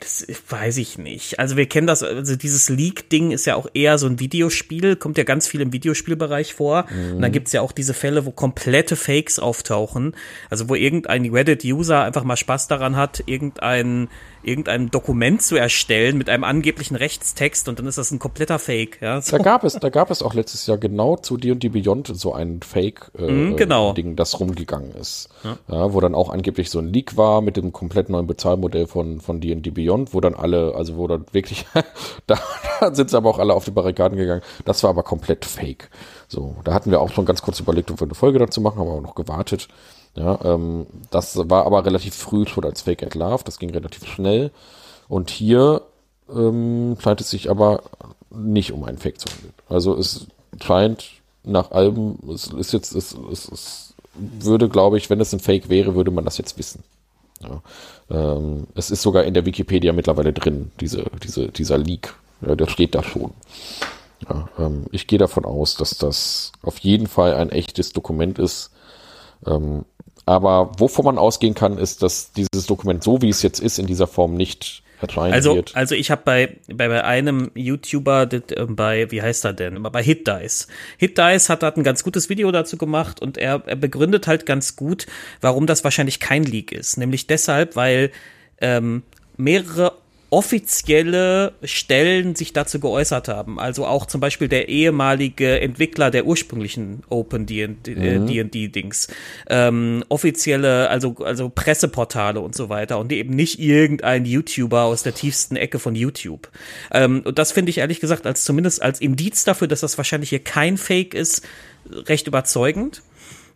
das 0.00 0.26
weiß 0.48 0.78
ich 0.78 0.98
nicht. 0.98 1.38
Also 1.38 1.56
wir 1.56 1.66
kennen 1.66 1.86
das, 1.86 2.02
also 2.02 2.36
dieses 2.36 2.68
Leak-Ding 2.68 3.30
ist 3.30 3.46
ja 3.46 3.54
auch 3.54 3.68
eher 3.74 3.98
so 3.98 4.06
ein 4.06 4.18
Videospiel, 4.20 4.96
kommt 4.96 5.18
ja 5.18 5.24
ganz 5.24 5.46
viel 5.46 5.60
im 5.60 5.72
Videospielbereich 5.72 6.54
vor. 6.54 6.86
Mhm. 6.90 7.16
Und 7.16 7.22
dann 7.22 7.32
gibt's 7.32 7.52
ja 7.52 7.60
auch 7.60 7.72
diese 7.72 7.94
Fälle, 7.94 8.26
wo 8.26 8.30
komplette 8.30 8.96
Fakes 8.96 9.38
auftauchen. 9.38 10.14
Also 10.50 10.68
wo 10.68 10.74
irgendein 10.74 11.26
Reddit-User 11.26 12.02
einfach 12.02 12.24
mal 12.24 12.36
Spaß 12.36 12.68
daran 12.68 12.96
hat, 12.96 13.22
irgendein 13.26 14.08
irgendein 14.46 14.90
Dokument 14.90 15.42
zu 15.42 15.56
erstellen 15.56 16.16
mit 16.16 16.28
einem 16.28 16.44
angeblichen 16.44 16.96
Rechtstext 16.96 17.68
und 17.68 17.78
dann 17.78 17.86
ist 17.86 17.98
das 17.98 18.10
ein 18.10 18.18
kompletter 18.18 18.58
Fake. 18.58 18.98
Ja, 19.00 19.20
so. 19.20 19.36
Da 19.36 19.42
gab 19.42 19.64
es, 19.64 19.74
da 19.74 19.88
gab 19.88 20.10
es 20.10 20.22
auch 20.22 20.34
letztes 20.34 20.66
Jahr 20.66 20.78
genau 20.78 21.16
zu 21.16 21.36
D&D 21.36 21.68
Beyond 21.68 22.12
so 22.14 22.32
ein 22.32 22.60
Fake-Ding, 22.62 23.28
äh, 23.28 23.32
mm, 23.32 23.56
genau. 23.56 23.92
das 23.92 24.38
rumgegangen 24.38 24.92
ist. 24.92 25.28
Ja. 25.42 25.58
ja. 25.68 25.92
wo 25.92 26.00
dann 26.00 26.14
auch 26.14 26.30
angeblich 26.30 26.70
so 26.70 26.78
ein 26.78 26.86
Leak 26.86 27.16
war 27.16 27.40
mit 27.40 27.56
dem 27.56 27.72
komplett 27.72 28.08
neuen 28.08 28.26
Bezahlmodell 28.26 28.86
von 28.86 29.20
von 29.20 29.40
D&D 29.40 29.70
Beyond, 29.70 30.14
wo 30.14 30.20
dann 30.20 30.34
alle, 30.34 30.74
also 30.74 30.96
wo 30.96 31.06
dann 31.06 31.26
wirklich, 31.32 31.66
da, 32.26 32.38
da 32.80 32.94
sind 32.94 33.10
sie 33.10 33.16
aber 33.16 33.30
auch 33.30 33.38
alle 33.38 33.54
auf 33.54 33.64
die 33.64 33.70
Barrikaden 33.70 34.16
gegangen. 34.16 34.42
Das 34.64 34.82
war 34.82 34.90
aber 34.90 35.02
komplett 35.02 35.44
Fake. 35.44 35.90
So, 36.28 36.56
da 36.64 36.74
hatten 36.74 36.90
wir 36.90 37.00
auch 37.00 37.10
schon 37.10 37.24
ganz 37.24 37.42
kurz 37.42 37.60
überlegt, 37.60 37.90
ob 37.90 38.00
wir 38.00 38.06
eine 38.06 38.14
Folge 38.14 38.38
dazu 38.38 38.60
machen, 38.60 38.78
haben 38.78 38.88
aber 38.88 39.00
noch 39.00 39.14
gewartet. 39.14 39.68
Ja, 40.16 40.38
ähm, 40.44 40.86
das 41.10 41.36
war 41.48 41.66
aber 41.66 41.84
relativ 41.84 42.14
früh 42.14 42.46
schon 42.46 42.64
als 42.64 42.82
Fake 42.82 43.02
at 43.02 43.14
Love, 43.14 43.44
das 43.44 43.58
ging 43.58 43.70
relativ 43.70 44.06
schnell. 44.06 44.50
Und 45.08 45.30
hier 45.30 45.82
ähm, 46.34 46.96
scheint 47.00 47.20
es 47.20 47.30
sich 47.30 47.50
aber 47.50 47.82
nicht 48.30 48.72
um 48.72 48.84
einen 48.84 48.98
Fake 48.98 49.20
zu 49.20 49.28
handeln. 49.28 49.52
Also 49.68 49.94
es 49.96 50.26
scheint 50.62 51.04
nach 51.44 51.70
allem, 51.70 52.18
es 52.32 52.48
ist 52.48 52.72
jetzt, 52.72 52.94
es, 52.94 53.16
es, 53.30 53.48
es 53.48 53.94
würde, 54.14 54.68
glaube 54.68 54.98
ich, 54.98 55.10
wenn 55.10 55.20
es 55.20 55.32
ein 55.32 55.40
Fake 55.40 55.68
wäre, 55.68 55.94
würde 55.94 56.10
man 56.10 56.24
das 56.24 56.38
jetzt 56.38 56.58
wissen. 56.58 56.82
Ja, 57.42 57.60
ähm, 58.10 58.66
es 58.74 58.90
ist 58.90 59.02
sogar 59.02 59.24
in 59.24 59.34
der 59.34 59.44
Wikipedia 59.44 59.92
mittlerweile 59.92 60.32
drin, 60.32 60.72
diese, 60.80 61.04
diese, 61.22 61.48
dieser 61.48 61.76
Leak. 61.76 62.14
Ja, 62.40 62.54
der 62.54 62.66
steht 62.66 62.94
da 62.94 63.02
schon. 63.02 63.32
Ja, 64.28 64.48
ähm, 64.58 64.86
ich 64.92 65.06
gehe 65.06 65.18
davon 65.18 65.44
aus, 65.44 65.74
dass 65.76 65.98
das 65.98 66.52
auf 66.62 66.78
jeden 66.78 67.06
Fall 67.06 67.34
ein 67.34 67.50
echtes 67.50 67.92
Dokument 67.92 68.38
ist. 68.38 68.70
Ähm, 69.46 69.84
aber 70.26 70.72
wovon 70.78 71.04
man 71.04 71.18
ausgehen 71.18 71.54
kann, 71.54 71.78
ist, 71.78 72.02
dass 72.02 72.32
dieses 72.32 72.66
Dokument, 72.66 73.02
so 73.02 73.22
wie 73.22 73.28
es 73.28 73.42
jetzt 73.42 73.60
ist, 73.60 73.78
in 73.78 73.86
dieser 73.86 74.08
Form 74.08 74.34
nicht 74.34 74.82
erscheinen 75.00 75.32
also, 75.32 75.54
wird. 75.54 75.76
Also 75.76 75.94
ich 75.94 76.10
habe 76.10 76.22
bei, 76.24 76.56
bei, 76.68 76.88
bei 76.88 77.04
einem 77.04 77.50
YouTuber, 77.54 78.28
äh, 78.32 78.40
bei, 78.66 79.10
wie 79.10 79.22
heißt 79.22 79.44
er 79.44 79.52
denn? 79.52 79.82
Bei 79.82 80.02
HitDice. 80.02 80.68
HitDice 80.98 81.48
hat, 81.48 81.62
hat 81.62 81.76
ein 81.76 81.84
ganz 81.84 82.02
gutes 82.02 82.28
Video 82.28 82.50
dazu 82.50 82.76
gemacht 82.76 83.20
und 83.22 83.38
er, 83.38 83.62
er 83.66 83.76
begründet 83.76 84.26
halt 84.26 84.46
ganz 84.46 84.74
gut, 84.74 85.06
warum 85.40 85.66
das 85.66 85.84
wahrscheinlich 85.84 86.18
kein 86.18 86.42
Leak 86.42 86.72
ist. 86.72 86.96
Nämlich 86.96 87.26
deshalb, 87.26 87.76
weil 87.76 88.10
ähm, 88.60 89.02
mehrere 89.36 89.92
offizielle 90.30 91.52
Stellen 91.62 92.34
sich 92.34 92.52
dazu 92.52 92.80
geäußert 92.80 93.28
haben. 93.28 93.60
Also 93.60 93.86
auch 93.86 94.06
zum 94.06 94.20
Beispiel 94.20 94.48
der 94.48 94.68
ehemalige 94.68 95.60
Entwickler 95.60 96.10
der 96.10 96.26
ursprünglichen 96.26 97.02
Open 97.08 97.46
D&D-Dings. 97.46 99.08
Äh, 99.48 99.70
mhm. 99.70 99.76
Ähm, 99.76 100.04
offizielle, 100.08 100.90
also, 100.90 101.16
also 101.24 101.48
Presseportale 101.48 102.40
und 102.40 102.54
so 102.54 102.68
weiter 102.68 102.98
und 102.98 103.12
eben 103.12 103.34
nicht 103.34 103.60
irgendein 103.60 104.24
YouTuber 104.24 104.82
aus 104.82 105.02
der 105.02 105.14
tiefsten 105.14 105.56
Ecke 105.56 105.78
von 105.78 105.94
YouTube. 105.94 106.50
Ähm, 106.90 107.22
und 107.24 107.38
das 107.38 107.52
finde 107.52 107.70
ich 107.70 107.78
ehrlich 107.78 108.00
gesagt 108.00 108.26
als 108.26 108.44
zumindest 108.44 108.82
als 108.82 109.00
Indiz 109.00 109.44
dafür, 109.44 109.68
dass 109.68 109.80
das 109.80 109.96
wahrscheinlich 109.96 110.30
hier 110.30 110.42
kein 110.42 110.76
Fake 110.76 111.14
ist, 111.14 111.46
recht 111.90 112.26
überzeugend. 112.26 113.02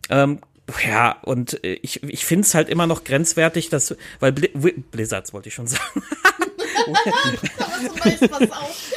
Ähm, 0.09 0.39
ja, 0.85 1.17
und 1.23 1.63
äh, 1.63 1.73
ich, 1.81 2.01
ich 2.03 2.25
finde 2.25 2.45
es 2.45 2.53
halt 2.53 2.69
immer 2.69 2.87
noch 2.87 3.03
grenzwertig, 3.03 3.69
dass, 3.69 3.95
weil 4.19 4.31
Bli 4.31 4.49
Blizzards 4.91 5.33
wollte 5.33 5.49
ich 5.49 5.55
schon 5.55 5.67
sagen. 5.67 6.01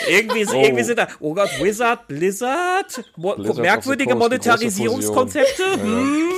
Irgendwie, 0.09 0.47
oh. 0.47 0.63
irgendwie 0.63 0.85
sind 0.85 0.99
da, 0.99 1.09
oh 1.21 1.35
Gott, 1.35 1.51
Wizard, 1.61 2.07
Blizzard, 2.09 3.05
Mo 3.17 3.35
Blizzard 3.35 3.59
merkwürdige 3.59 4.15
Monetarisierungskonzepte. 4.15 5.63
Ja, 5.63 5.83
hm. 5.83 6.31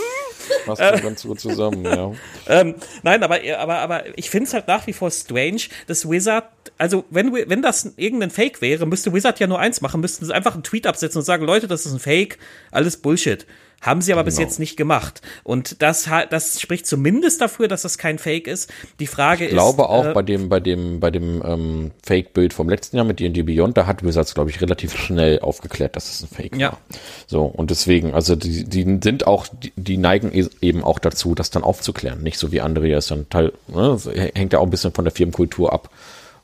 Passt 0.65 0.81
äh, 0.81 1.01
ganz 1.01 1.23
gut 1.23 1.41
zusammen, 1.41 1.85
ja. 1.85 2.13
ähm, 2.49 2.77
nein, 3.03 3.23
aber, 3.23 3.41
aber, 3.59 3.79
aber 3.79 4.19
ich 4.19 4.31
finde 4.31 4.47
es 4.47 4.55
halt 4.55 4.69
nach 4.69 4.87
wie 4.87 4.93
vor 4.93 5.11
strange, 5.11 5.63
dass 5.87 6.09
Wizard, 6.09 6.49
also 6.79 7.05
wenn, 7.11 7.33
wenn 7.33 7.63
das 7.63 7.93
irgendein 7.97 8.31
Fake 8.31 8.61
wäre, 8.61 8.87
müsste 8.87 9.13
Wizard 9.13 9.41
ja 9.41 9.47
nur 9.47 9.59
eins 9.59 9.81
machen, 9.81 10.01
müssten 10.01 10.25
sie 10.25 10.35
einfach 10.35 10.55
einen 10.55 10.63
Tweet 10.63 10.87
absetzen 10.87 11.19
und 11.19 11.25
sagen, 11.25 11.45
Leute, 11.45 11.67
das 11.67 11.85
ist 11.87 11.93
ein 11.93 11.99
Fake, 11.99 12.39
alles 12.71 12.97
Bullshit. 12.97 13.47
Haben 13.81 14.01
sie 14.01 14.13
aber 14.13 14.23
genau. 14.23 14.27
bis 14.27 14.39
jetzt 14.39 14.59
nicht 14.59 14.77
gemacht. 14.77 15.21
Und 15.45 15.83
das, 15.83 16.09
das 16.31 16.61
spricht 16.61 16.87
zumindest 16.87 17.41
dafür, 17.41 17.69
dass 17.69 17.83
das 17.83 17.99
kein 17.99 18.19
Fake 18.19 18.47
ist. 18.47 18.73
Die 18.99 19.07
Frage 19.07 19.45
ist. 19.45 19.51
Ich 19.51 19.57
glaube 19.57 19.83
ist, 19.83 19.89
auch 19.89 20.07
äh, 20.07 20.13
bei 20.13 20.23
dem, 20.23 20.49
bei 20.49 20.61
dem, 20.61 20.99
bei 20.99 21.11
dem 21.11 21.43
ähm, 21.45 21.91
Fake-Bild 22.03 22.53
vom 22.53 22.69
letzten 22.69 22.97
Jahr 22.97 23.05
mit 23.05 23.21
D&D 23.21 23.43
Beyond, 23.43 23.77
da 23.77 23.87
hat 23.87 24.03
Wizards, 24.03 24.35
glaube 24.35 24.51
ich, 24.51 24.61
relativ 24.61 24.97
schnell 24.97 25.41
aufgeklärt, 25.41 25.95
dass 25.95 26.11
es 26.11 26.23
ein 26.23 26.29
Fake 26.29 26.57
ja. 26.57 26.73
war. 26.73 26.79
So, 27.27 27.45
und 27.45 27.71
deswegen, 27.71 28.15
also 28.15 28.35
die, 28.35 28.65
die 28.65 28.99
sind 29.03 29.27
auch, 29.27 29.47
die, 29.47 29.73
die 29.77 29.99
neigen 29.99 30.35
e-, 30.35 30.49
eben 30.63 30.83
auch 30.83 30.99
dazu, 30.99 31.35
das 31.35 31.51
dann 31.51 31.63
aufzuklären. 31.63 32.23
Nicht 32.23 32.39
so 32.39 32.53
wie 32.53 32.61
ist 32.97 33.11
dann 33.11 33.29
Teil, 33.29 33.53
ne, 33.69 33.99
hängt 34.35 34.53
ja 34.53 34.59
auch 34.59 34.65
ein 34.65 34.71
bisschen 34.71 34.93
von 34.93 35.05
der 35.05 35.13
Firmenkultur 35.13 35.73
ab 35.73 35.91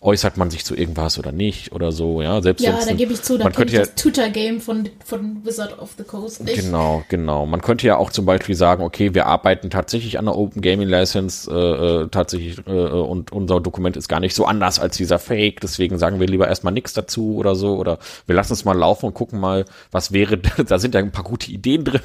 äußert 0.02 0.36
man 0.36 0.50
sich 0.50 0.64
zu 0.64 0.74
irgendwas 0.74 1.18
oder 1.18 1.30
nicht 1.30 1.72
oder 1.72 1.92
so, 1.92 2.22
ja. 2.22 2.42
Selbst 2.42 2.62
ja, 2.62 2.76
da 2.84 2.92
gebe 2.92 3.12
ich 3.12 3.22
zu, 3.22 3.38
da 3.38 3.44
man 3.44 3.52
könnte 3.52 3.74
ja, 3.74 3.80
das 3.80 3.94
Tutor-Game 3.94 4.60
von, 4.60 4.88
von 5.04 5.44
Wizard 5.44 5.78
of 5.78 5.90
the 5.96 6.02
Coast 6.02 6.42
nicht. 6.42 6.56
Genau, 6.56 7.04
genau. 7.08 7.46
Man 7.46 7.62
könnte 7.62 7.86
ja 7.86 7.96
auch 7.96 8.10
zum 8.10 8.26
Beispiel 8.26 8.56
sagen, 8.56 8.82
okay, 8.82 9.14
wir 9.14 9.26
arbeiten 9.26 9.70
tatsächlich 9.70 10.18
an 10.18 10.24
der 10.24 10.36
Open 10.36 10.60
Gaming 10.60 10.88
License 10.88 11.50
äh, 11.50 12.02
äh, 12.02 12.08
tatsächlich 12.08 12.58
äh, 12.66 12.70
und 12.70 13.30
unser 13.30 13.60
Dokument 13.60 13.96
ist 13.96 14.08
gar 14.08 14.18
nicht 14.18 14.34
so 14.34 14.44
anders 14.44 14.80
als 14.80 14.96
dieser 14.96 15.20
Fake, 15.20 15.60
deswegen 15.60 15.98
sagen 15.98 16.18
wir 16.18 16.26
lieber 16.26 16.48
erstmal 16.48 16.72
nichts 16.72 16.92
dazu 16.92 17.36
oder 17.36 17.54
so 17.54 17.76
oder 17.76 17.98
wir 18.26 18.34
lassen 18.34 18.54
es 18.54 18.64
mal 18.64 18.76
laufen 18.76 19.06
und 19.06 19.14
gucken 19.14 19.38
mal, 19.38 19.64
was 19.92 20.12
wäre, 20.12 20.38
da 20.66 20.78
sind 20.80 20.94
ja 20.94 21.00
ein 21.00 21.12
paar 21.12 21.24
gute 21.24 21.50
Ideen 21.50 21.84
drin. 21.84 22.00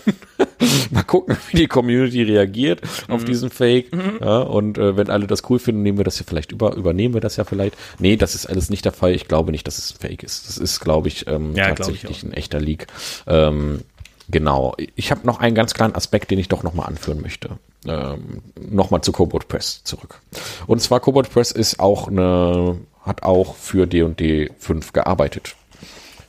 mal 0.91 1.03
gucken, 1.03 1.37
wie 1.49 1.57
die 1.57 1.67
Community 1.67 2.23
reagiert 2.23 2.81
mhm. 3.07 3.13
auf 3.13 3.25
diesen 3.25 3.49
Fake. 3.49 3.93
Mhm. 3.93 4.19
Ja, 4.21 4.39
und 4.39 4.77
äh, 4.77 4.95
wenn 4.97 5.09
alle 5.09 5.27
das 5.27 5.49
cool 5.49 5.59
finden, 5.59 5.81
nehmen 5.81 5.97
wir 5.97 6.05
das 6.05 6.19
ja 6.19 6.25
vielleicht 6.27 6.51
über, 6.51 6.75
übernehmen 6.75 7.13
wir 7.13 7.21
das 7.21 7.37
ja 7.37 7.43
vielleicht. 7.43 7.75
Nee, 7.99 8.15
das 8.15 8.35
ist 8.35 8.45
alles 8.45 8.69
nicht 8.69 8.85
der 8.85 8.91
Fall. 8.91 9.13
Ich 9.13 9.27
glaube 9.27 9.51
nicht, 9.51 9.67
dass 9.67 9.77
es 9.77 9.91
Fake 9.91 10.23
ist. 10.23 10.47
Das 10.47 10.57
ist, 10.57 10.79
glaube 10.79 11.07
ich, 11.07 11.27
ähm, 11.27 11.55
ja, 11.55 11.67
tatsächlich 11.73 12.11
ich 12.11 12.23
ein 12.23 12.33
echter 12.33 12.59
Leak. 12.59 12.87
Ähm, 13.25 13.81
genau. 14.29 14.75
Ich 14.95 15.11
habe 15.11 15.25
noch 15.25 15.39
einen 15.39 15.55
ganz 15.55 15.73
kleinen 15.73 15.95
Aspekt, 15.95 16.31
den 16.31 16.39
ich 16.39 16.49
doch 16.49 16.63
nochmal 16.63 16.87
anführen 16.87 17.21
möchte. 17.21 17.57
Ähm, 17.85 18.41
nochmal 18.59 19.01
zu 19.01 19.11
Cobalt 19.11 19.47
Press 19.47 19.83
zurück. 19.83 20.19
Und 20.65 20.81
zwar 20.81 20.99
Cobalt 20.99 21.31
Press 21.31 21.51
ist 21.51 21.79
auch 21.79 22.07
eine, 22.07 22.77
hat 23.03 23.23
auch 23.23 23.55
für 23.55 23.87
D&D 23.87 24.51
5 24.57 24.93
gearbeitet. 24.93 25.55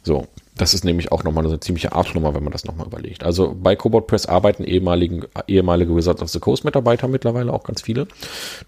So, 0.03 0.27
Das 0.59 0.75
ist 0.75 0.85
nämlich 0.85 1.11
auch 1.13 1.25
nochmal 1.25 1.47
eine 1.47 1.61
ziemliche 1.61 1.93
Arschnummer, 1.93 2.35
wenn 2.35 2.43
man 2.43 2.53
das 2.53 2.65
nochmal 2.65 2.87
überlegt. 2.87 3.25
Also 3.25 3.57
bei 3.59 3.77
Cobalt 3.77 4.07
Press 4.07 4.27
arbeiten 4.27 4.65
ehemaligen, 4.65 5.25
ehemalige 5.47 5.95
Wizards 5.95 6.21
of 6.21 6.29
the 6.29 6.41
Coast 6.41 6.65
Mitarbeiter 6.65 7.09
mittlerweile 7.09 7.53
auch 7.53 7.63
ganz 7.63 7.81
viele, 7.81 8.09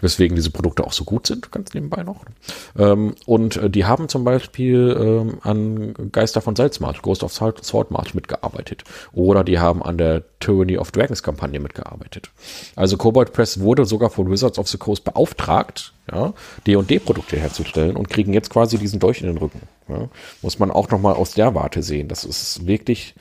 weswegen 0.00 0.36
diese 0.36 0.50
Produkte 0.50 0.84
auch 0.84 0.92
so 0.92 1.04
gut 1.04 1.26
sind, 1.26 1.52
ganz 1.52 1.74
nebenbei 1.74 2.02
noch. 2.02 2.24
Ähm, 2.78 3.14
und 3.26 3.56
äh, 3.56 3.68
die 3.68 3.84
haben 3.84 4.08
zum 4.08 4.24
Beispiel 4.24 4.96
ähm, 4.98 5.38
an 5.42 5.94
Geister 6.12 6.40
von 6.40 6.56
Salzmarsch, 6.56 7.02
Ghost 7.02 7.22
of 7.24 7.32
Swordmarch 7.32 8.14
mitgearbeitet. 8.14 8.84
Oder 9.12 9.44
die 9.44 9.58
haben 9.58 9.82
an 9.82 9.98
der 9.98 10.22
Tyranny 10.38 10.78
of 10.78 10.92
Dragons 10.92 11.22
Kampagne 11.22 11.60
mitgearbeitet. 11.60 12.30
Also 12.76 12.96
Cobalt 12.96 13.32
Press 13.32 13.60
wurde 13.60 13.84
sogar 13.84 14.10
von 14.10 14.30
Wizards 14.30 14.58
of 14.58 14.68
the 14.68 14.78
Coast 14.78 15.04
beauftragt, 15.04 15.92
ja, 16.10 16.32
D&D-Produkte 16.66 17.36
herzustellen 17.36 17.96
und 17.96 18.08
kriegen 18.08 18.32
jetzt 18.32 18.50
quasi 18.50 18.78
diesen 18.78 19.00
Dolch 19.00 19.20
in 19.20 19.26
den 19.26 19.38
Rücken. 19.38 19.60
Ja. 19.90 20.08
Muss 20.42 20.58
man 20.58 20.70
auch 20.70 20.88
nochmal 20.90 21.14
aus 21.14 21.32
der 21.32 21.54
Warte 21.54 21.82
sehen. 21.82 22.08
Das 22.08 22.24
ist 22.24 22.66
wirklich 22.66 23.14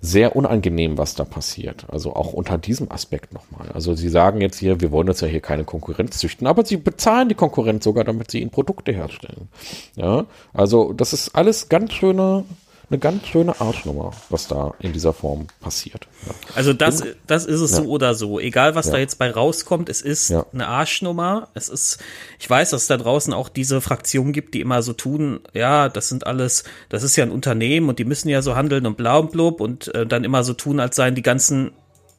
sehr 0.00 0.36
unangenehm, 0.36 0.98
was 0.98 1.14
da 1.14 1.24
passiert. 1.24 1.86
Also 1.88 2.14
auch 2.14 2.32
unter 2.32 2.58
diesem 2.58 2.90
Aspekt 2.90 3.32
nochmal. 3.32 3.70
Also 3.72 3.94
sie 3.94 4.08
sagen 4.08 4.40
jetzt 4.40 4.58
hier, 4.58 4.80
wir 4.80 4.92
wollen 4.92 5.08
jetzt 5.08 5.22
ja 5.22 5.28
hier 5.28 5.40
keine 5.40 5.64
Konkurrenz 5.64 6.18
züchten, 6.18 6.46
aber 6.46 6.64
sie 6.64 6.76
bezahlen 6.76 7.28
die 7.28 7.34
Konkurrenz 7.34 7.84
sogar, 7.84 8.04
damit 8.04 8.30
sie 8.30 8.40
ihnen 8.40 8.50
Produkte 8.50 8.92
herstellen. 8.92 9.48
Ja, 9.96 10.26
also 10.52 10.92
das 10.92 11.12
ist 11.12 11.34
alles 11.34 11.68
ganz 11.68 11.92
schöne 11.92 12.44
eine 12.88 12.98
ganz 13.00 13.26
schöne 13.26 13.60
Arschnummer, 13.60 14.12
was 14.30 14.46
da 14.46 14.74
in 14.78 14.92
dieser 14.92 15.12
Form 15.12 15.48
passiert. 15.60 16.06
Ja. 16.24 16.34
Also 16.54 16.72
das, 16.72 17.02
das 17.26 17.44
ist 17.44 17.60
es 17.60 17.72
ja. 17.72 17.78
so 17.78 17.88
oder 17.88 18.14
so. 18.14 18.38
Egal, 18.38 18.76
was 18.76 18.86
ja. 18.86 18.92
da 18.92 18.98
jetzt 18.98 19.18
bei 19.18 19.28
rauskommt, 19.28 19.88
es 19.88 20.02
ist 20.02 20.32
eine 20.52 20.68
Arschnummer. 20.68 21.48
Es 21.54 21.68
ist, 21.68 21.98
ich 22.38 22.48
weiß, 22.48 22.70
dass 22.70 22.82
es 22.82 22.88
da 22.88 22.96
draußen 22.96 23.32
auch 23.32 23.48
diese 23.48 23.80
Fraktionen 23.80 24.32
gibt, 24.32 24.54
die 24.54 24.60
immer 24.60 24.82
so 24.82 24.92
tun, 24.92 25.40
ja, 25.52 25.88
das 25.88 26.08
sind 26.08 26.28
alles, 26.28 26.62
das 26.88 27.02
ist 27.02 27.16
ja 27.16 27.24
ein 27.24 27.32
Unternehmen 27.32 27.88
und 27.88 27.98
die 27.98 28.04
müssen 28.04 28.28
ja 28.28 28.40
so 28.40 28.54
handeln 28.54 28.86
und 28.86 28.96
blau 28.96 29.20
und 29.20 29.32
blub 29.32 29.60
und 29.60 29.92
äh, 29.94 30.06
dann 30.06 30.22
immer 30.22 30.44
so 30.44 30.52
tun, 30.52 30.78
als 30.78 30.94
seien 30.94 31.16
die 31.16 31.22
ganzen 31.22 31.72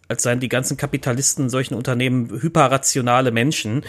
als 0.10 0.24
seien 0.24 0.40
die 0.40 0.48
ganzen 0.48 0.78
Kapitalisten 0.78 1.50
solchen 1.50 1.74
Unternehmen 1.74 2.30
hyperrationale 2.30 3.32
Menschen 3.32 3.84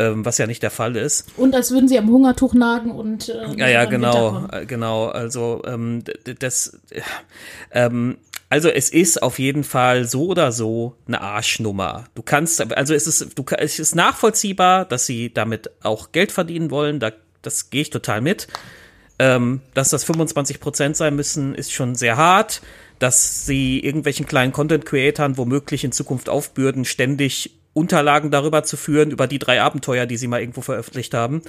ähm, 0.00 0.24
was 0.24 0.38
ja 0.38 0.46
nicht 0.46 0.62
der 0.62 0.70
Fall 0.70 0.96
ist. 0.96 1.28
Und 1.36 1.54
als 1.54 1.70
würden 1.70 1.86
sie 1.86 1.98
am 1.98 2.08
Hungertuch 2.08 2.54
nagen 2.54 2.90
und 2.90 3.28
äh, 3.28 3.54
ja, 3.56 3.68
ja, 3.68 3.84
genau, 3.84 4.46
äh, 4.50 4.64
genau. 4.64 5.08
Also 5.08 5.62
ähm, 5.66 6.02
das, 6.38 6.80
ähm, 7.70 8.16
also 8.48 8.70
es 8.70 8.88
ist 8.88 9.22
auf 9.22 9.38
jeden 9.38 9.62
Fall 9.62 10.06
so 10.06 10.28
oder 10.28 10.52
so 10.52 10.96
eine 11.06 11.20
Arschnummer. 11.20 12.06
Du 12.14 12.22
kannst, 12.22 12.60
also 12.72 12.94
es 12.94 13.06
ist, 13.06 13.38
du, 13.38 13.44
es 13.58 13.78
ist 13.78 13.94
nachvollziehbar, 13.94 14.86
dass 14.86 15.04
sie 15.04 15.32
damit 15.32 15.70
auch 15.82 16.12
Geld 16.12 16.32
verdienen 16.32 16.70
wollen. 16.70 16.98
Da, 16.98 17.12
das 17.42 17.68
gehe 17.68 17.82
ich 17.82 17.90
total 17.90 18.22
mit. 18.22 18.48
Ähm, 19.18 19.60
dass 19.74 19.90
das 19.90 20.04
25 20.04 20.60
Prozent 20.60 20.96
sein 20.96 21.14
müssen, 21.14 21.54
ist 21.54 21.72
schon 21.72 21.94
sehr 21.94 22.16
hart. 22.16 22.62
Dass 22.98 23.44
sie 23.44 23.80
irgendwelchen 23.80 24.26
kleinen 24.26 24.52
Content-Creatern 24.52 25.36
womöglich 25.36 25.84
in 25.84 25.92
Zukunft 25.92 26.30
aufbürden, 26.30 26.84
ständig 26.84 27.59
Unterlagen 27.72 28.30
darüber 28.30 28.62
zu 28.64 28.76
führen, 28.76 29.10
über 29.10 29.26
die 29.26 29.38
drei 29.38 29.60
Abenteuer, 29.62 30.06
die 30.06 30.16
sie 30.16 30.26
mal 30.26 30.40
irgendwo 30.40 30.60
veröffentlicht 30.60 31.14
haben 31.14 31.42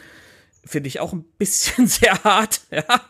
finde 0.65 0.87
ich 0.87 0.99
auch 0.99 1.13
ein 1.13 1.23
bisschen 1.37 1.87
sehr 1.87 2.23
hart, 2.23 2.61
ja. 2.71 3.01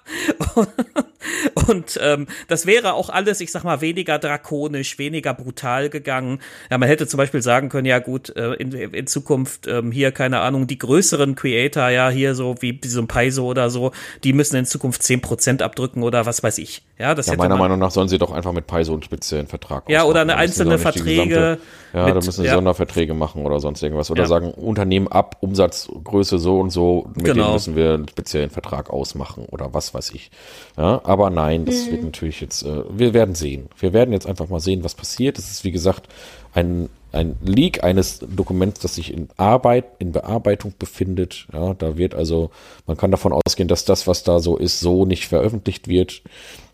Und 1.68 2.00
ähm, 2.02 2.28
das 2.48 2.66
wäre 2.66 2.94
auch 2.94 3.10
alles, 3.10 3.42
ich 3.42 3.52
sag 3.52 3.64
mal, 3.64 3.82
weniger 3.82 4.20
drakonisch, 4.20 4.98
weniger 4.98 5.34
brutal 5.34 5.90
gegangen. 5.90 6.40
Ja, 6.70 6.78
man 6.78 6.88
hätte 6.88 7.08
zum 7.08 7.18
Beispiel 7.18 7.42
sagen 7.42 7.70
können, 7.70 7.86
ja 7.86 8.00
gut, 8.00 8.36
äh, 8.36 8.54
in, 8.54 8.72
in 8.72 9.08
Zukunft 9.08 9.68
ähm, 9.68 9.92
hier, 9.92 10.12
keine 10.12 10.40
Ahnung, 10.40 10.68
die 10.68 10.78
größeren 10.78 11.36
Creator, 11.36 11.90
ja, 11.90 12.10
hier 12.10 12.36
so 12.36 12.56
wie 12.62 12.80
so 12.84 13.02
ein 13.02 13.08
Paizo 13.08 13.46
oder 13.46 13.70
so, 13.70 13.92
die 14.24 14.34
müssen 14.34 14.56
in 14.56 14.66
Zukunft 14.66 15.04
zehn 15.04 15.22
Prozent 15.22 15.62
abdrücken 15.62 16.04
oder 16.04 16.26
was 16.26 16.44
weiß 16.44 16.58
ich. 16.58 16.84
Ja, 16.98 17.16
das 17.16 17.28
ja, 17.28 17.36
meiner 17.36 17.58
Meinung 17.58 17.80
nach 17.80 17.92
sollen 17.92 18.08
sie 18.08 18.18
doch 18.18 18.32
einfach 18.32 18.52
mit 18.52 18.68
Paizo 18.68 18.94
einen 18.94 19.04
speziellen 19.04 19.48
Vertrag 19.48 19.90
Ja, 19.90 20.04
oder 20.04 20.22
eine 20.22 20.38
einzelne 20.38 20.78
Verträge. 20.78 21.28
Gesamte, 21.28 21.60
ja, 21.94 22.06
mit, 22.06 22.16
da 22.16 22.16
müssen 22.16 22.32
sie 22.32 22.46
ja. 22.46 22.54
Sonderverträge 22.54 23.14
machen 23.14 23.46
oder 23.46 23.60
sonst 23.60 23.84
irgendwas. 23.84 24.12
Oder 24.12 24.24
ja. 24.24 24.28
sagen, 24.28 24.52
Unternehmen 24.52 25.08
ab, 25.08 25.38
Umsatzgröße 25.42 26.40
so 26.40 26.60
und 26.60 26.70
so, 26.70 27.08
mit 27.16 27.26
genau. 27.26 27.34
denen 27.34 27.54
müssen 27.54 27.76
wir 27.76 27.94
einen 27.96 28.08
speziellen 28.08 28.50
Vertrag 28.50 28.90
ausmachen 28.90 29.46
oder 29.50 29.74
was 29.74 29.94
weiß 29.94 30.12
ich. 30.12 30.32
Ja, 30.78 31.02
aber 31.12 31.30
nein, 31.30 31.66
das 31.66 31.88
mhm. 31.88 31.92
wird 31.92 32.04
natürlich 32.04 32.40
jetzt, 32.40 32.64
äh, 32.64 32.84
wir 32.90 33.14
werden 33.14 33.36
sehen. 33.36 33.68
Wir 33.78 33.92
werden 33.92 34.14
jetzt 34.14 34.26
einfach 34.26 34.48
mal 34.48 34.62
sehen, 34.62 34.86
was 34.86 34.96
passiert. 34.96 35.38
Es 35.38 35.52
ist, 35.52 35.66
wie 35.66 35.74
gesagt, 35.74 36.08
ein, 36.54 36.88
ein 37.12 37.36
Leak 37.44 37.84
eines 37.84 38.20
Dokuments, 38.20 38.80
das 38.80 38.96
sich 38.96 39.12
in 39.14 39.28
Arbeit, 39.36 39.84
in 40.00 40.14
Bearbeitung 40.14 40.74
befindet. 40.80 41.48
Ja, 41.52 41.74
da 41.74 41.98
wird 41.98 42.16
also, 42.16 42.50
man 42.88 42.96
kann 42.96 43.12
davon 43.12 43.34
ausgehen, 43.34 43.68
dass 43.68 43.84
das, 43.84 44.08
was 44.08 44.24
da 44.24 44.40
so 44.40 44.56
ist, 44.56 44.80
so 44.80 45.06
nicht 45.06 45.28
veröffentlicht 45.28 45.90
wird. 45.90 46.22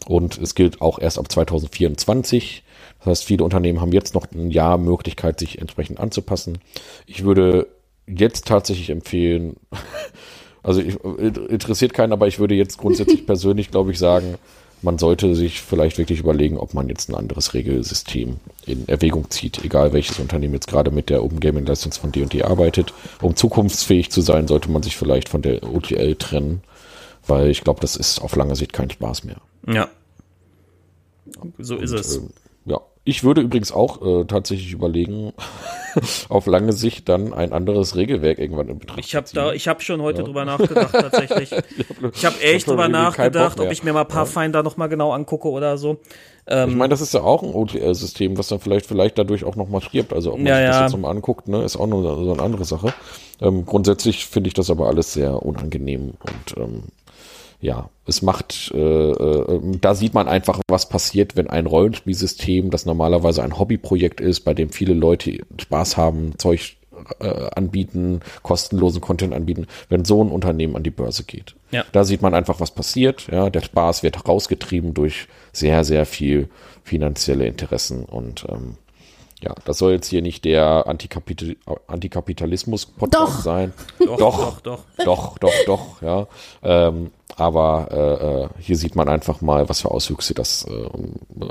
Und 0.05 0.37
es 0.37 0.53
gilt 0.53 0.81
auch 0.81 0.99
erst 0.99 1.17
ab 1.17 1.31
2024. 1.31 2.63
Das 2.99 3.07
heißt, 3.07 3.23
viele 3.23 3.43
Unternehmen 3.43 3.81
haben 3.81 3.91
jetzt 3.91 4.13
noch 4.13 4.31
ein 4.31 4.51
Jahr 4.51 4.77
Möglichkeit, 4.77 5.39
sich 5.39 5.57
entsprechend 5.57 5.99
anzupassen. 5.99 6.59
Ich 7.07 7.23
würde 7.23 7.65
jetzt 8.05 8.45
tatsächlich 8.45 8.91
empfehlen, 8.91 9.55
also 10.67 10.81
ich, 10.81 11.01
interessiert 11.03 11.93
keinen, 11.93 12.11
aber 12.11 12.27
ich 12.27 12.39
würde 12.39 12.53
jetzt 12.53 12.77
grundsätzlich 12.77 13.25
persönlich, 13.25 13.71
glaube 13.71 13.91
ich, 13.91 13.99
sagen, 13.99 14.35
man 14.81 14.97
sollte 14.97 15.33
sich 15.33 15.61
vielleicht 15.61 15.97
wirklich 15.97 16.19
überlegen, 16.19 16.57
ob 16.57 16.73
man 16.73 16.89
jetzt 16.89 17.09
ein 17.09 17.15
anderes 17.15 17.53
Regelsystem 17.53 18.35
in 18.65 18.87
Erwägung 18.87 19.31
zieht, 19.31 19.63
egal 19.63 19.93
welches 19.93 20.19
Unternehmen 20.19 20.53
jetzt 20.53 20.67
gerade 20.67 20.91
mit 20.91 21.09
der 21.09 21.23
Open 21.23 21.39
Gaming 21.39 21.65
License 21.65 21.99
von 21.99 22.11
D&D 22.11 22.43
arbeitet. 22.43 22.93
Um 23.21 23.35
zukunftsfähig 23.35 24.11
zu 24.11 24.19
sein, 24.19 24.47
sollte 24.47 24.69
man 24.69 24.83
sich 24.83 24.97
vielleicht 24.97 25.29
von 25.29 25.41
der 25.41 25.63
OTL 25.63 26.15
trennen, 26.15 26.61
weil 27.25 27.49
ich 27.49 27.61
glaube, 27.61 27.79
das 27.79 27.95
ist 27.95 28.19
auf 28.19 28.35
lange 28.35 28.57
Sicht 28.57 28.73
kein 28.73 28.89
Spaß 28.89 29.23
mehr. 29.23 29.37
Ja. 29.65 29.87
So 31.57 31.75
Und, 31.75 31.83
ist 31.83 31.93
es. 31.93 32.17
Äh, 32.17 32.21
ja, 32.21 32.27
ich 33.07 33.23
würde 33.23 33.39
übrigens 33.39 33.71
auch 33.71 34.01
äh, 34.01 34.25
tatsächlich 34.25 34.73
überlegen, 34.73 35.31
auf 36.29 36.45
lange 36.45 36.73
Sicht 36.73 37.07
dann 37.07 37.33
ein 37.33 37.53
anderes 37.53 37.95
Regelwerk 37.95 38.37
irgendwann 38.37 38.67
in 38.67 38.79
Betracht 38.79 38.99
Ich 38.99 39.15
habe 39.15 39.27
da, 39.33 39.53
ich 39.53 39.69
habe 39.69 39.81
schon 39.81 40.01
heute 40.01 40.19
ja. 40.19 40.25
drüber 40.25 40.43
nachgedacht 40.43 40.91
tatsächlich. 40.91 41.51
ich 42.13 42.25
habe 42.25 42.41
echt 42.41 42.67
hab 42.67 42.73
drüber 42.73 42.89
nachgedacht, 42.89 43.61
ob 43.61 43.71
ich 43.71 43.83
mir 43.83 43.93
mal 43.93 44.03
Pathfinder 44.03 44.59
ja. 44.59 44.63
noch 44.63 44.75
mal 44.75 44.87
genau 44.87 45.13
angucke 45.13 45.47
oder 45.47 45.77
so. 45.77 45.99
Ähm, 46.47 46.71
ich 46.71 46.75
meine, 46.75 46.89
das 46.89 46.99
ist 46.99 47.13
ja 47.13 47.21
auch 47.21 47.43
ein 47.43 47.53
OTL-System, 47.53 48.37
was 48.37 48.49
dann 48.49 48.59
vielleicht 48.59 48.85
vielleicht 48.85 49.17
dadurch 49.17 49.45
auch 49.45 49.55
noch 49.55 49.69
mal 49.69 49.81
stirbt. 49.81 50.11
Also 50.11 50.33
ob 50.33 50.39
man 50.39 50.47
ja, 50.47 50.57
sich 50.57 50.67
das 50.67 50.91
jetzt 50.91 51.01
mal 51.01 51.09
anguckt, 51.09 51.47
ne, 51.47 51.63
ist 51.63 51.77
auch 51.77 51.87
noch 51.87 52.01
so 52.01 52.33
eine 52.33 52.43
andere 52.43 52.65
Sache. 52.65 52.93
Ähm, 53.39 53.65
grundsätzlich 53.65 54.25
finde 54.25 54.49
ich 54.49 54.53
das 54.53 54.69
aber 54.69 54.87
alles 54.87 55.13
sehr 55.13 55.41
unangenehm 55.43 56.15
und 56.19 56.57
ähm, 56.57 56.83
ja, 57.59 57.89
es 58.05 58.21
macht, 58.21 58.71
äh, 58.73 58.77
äh, 58.77 59.77
da 59.81 59.95
sieht 59.95 60.13
man 60.13 60.27
einfach, 60.27 60.61
was 60.67 60.89
passiert, 60.89 61.35
wenn 61.35 61.49
ein 61.49 61.65
Rollenspielsystem, 61.65 62.69
das 62.69 62.85
normalerweise 62.85 63.43
ein 63.43 63.57
Hobbyprojekt 63.57 64.21
ist, 64.21 64.41
bei 64.41 64.53
dem 64.53 64.69
viele 64.69 64.93
Leute 64.93 65.39
Spaß 65.59 65.97
haben, 65.97 66.37
Zeug 66.37 66.77
äh, 67.19 67.49
anbieten, 67.55 68.21
kostenlosen 68.43 69.01
Content 69.01 69.33
anbieten, 69.33 69.67
wenn 69.89 70.05
so 70.05 70.23
ein 70.23 70.31
Unternehmen 70.31 70.75
an 70.75 70.83
die 70.83 70.91
Börse 70.91 71.23
geht. 71.23 71.55
Ja. 71.71 71.83
Da 71.91 72.03
sieht 72.03 72.21
man 72.21 72.33
einfach, 72.33 72.59
was 72.59 72.71
passiert. 72.71 73.27
Ja, 73.31 73.49
der 73.49 73.61
Spaß 73.61 74.03
wird 74.03 74.27
rausgetrieben 74.27 74.93
durch 74.93 75.27
sehr, 75.51 75.83
sehr 75.83 76.05
viel 76.05 76.49
finanzielle 76.83 77.47
Interessen 77.47 78.05
und 78.05 78.45
ähm, 78.49 78.77
ja, 79.41 79.53
das 79.65 79.77
soll 79.77 79.91
jetzt 79.91 80.07
hier 80.07 80.23
nicht 80.23 80.45
der 80.45 80.87
Antikapital 80.87 81.55
Antikapitalismus-Podcast 81.85 83.43
sein. 83.43 83.73
Doch, 83.99 84.17
doch, 84.17 84.61
doch, 84.61 84.83
doch, 84.97 85.37
doch, 85.37 85.53
doch, 85.67 86.01
ja. 86.01 86.27
Ähm, 86.63 87.11
aber 87.37 87.87
äh, 87.91 88.43
äh, 88.43 88.49
hier 88.59 88.77
sieht 88.77 88.95
man 88.95 89.07
einfach 89.07 89.41
mal, 89.41 89.69
was 89.69 89.81
für 89.81 89.91
Auswüchse 89.91 90.33
das 90.33 90.65
äh, 90.65 90.89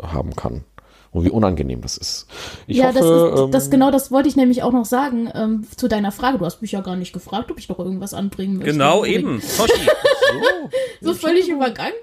haben 0.07 0.35
kann 0.37 0.65
und 1.11 1.25
wie 1.25 1.31
unangenehm 1.31 1.81
das 1.81 1.97
ist. 1.97 2.27
Ich 2.67 2.79
ja, 2.79 2.89
hoffe, 2.89 2.99
das, 2.99 3.07
ist, 3.07 3.41
ähm, 3.41 3.51
das 3.51 3.71
genau 3.71 3.91
das 3.91 4.11
wollte 4.11 4.29
ich 4.29 4.37
nämlich 4.37 4.63
auch 4.63 4.73
noch 4.73 4.85
sagen 4.85 5.31
ähm, 5.35 5.67
zu 5.77 5.89
deiner 5.89 6.13
Frage. 6.13 6.39
Du 6.39 6.45
hast 6.45 6.63
mich 6.63 6.73
ja 6.73 6.81
gar 6.81 6.97
nicht 6.97 7.13
gefragt, 7.13 7.51
ob 7.51 7.59
ich 7.59 7.69
noch 7.69 7.79
irgendwas 7.79 8.15
anbringen 8.15 8.59
möchte. 8.59 8.73
Genau, 8.73 9.05
eben. 9.05 9.43
So, 11.01 11.13
so 11.13 11.15
völlig 11.15 11.49
übergangen. 11.49 11.95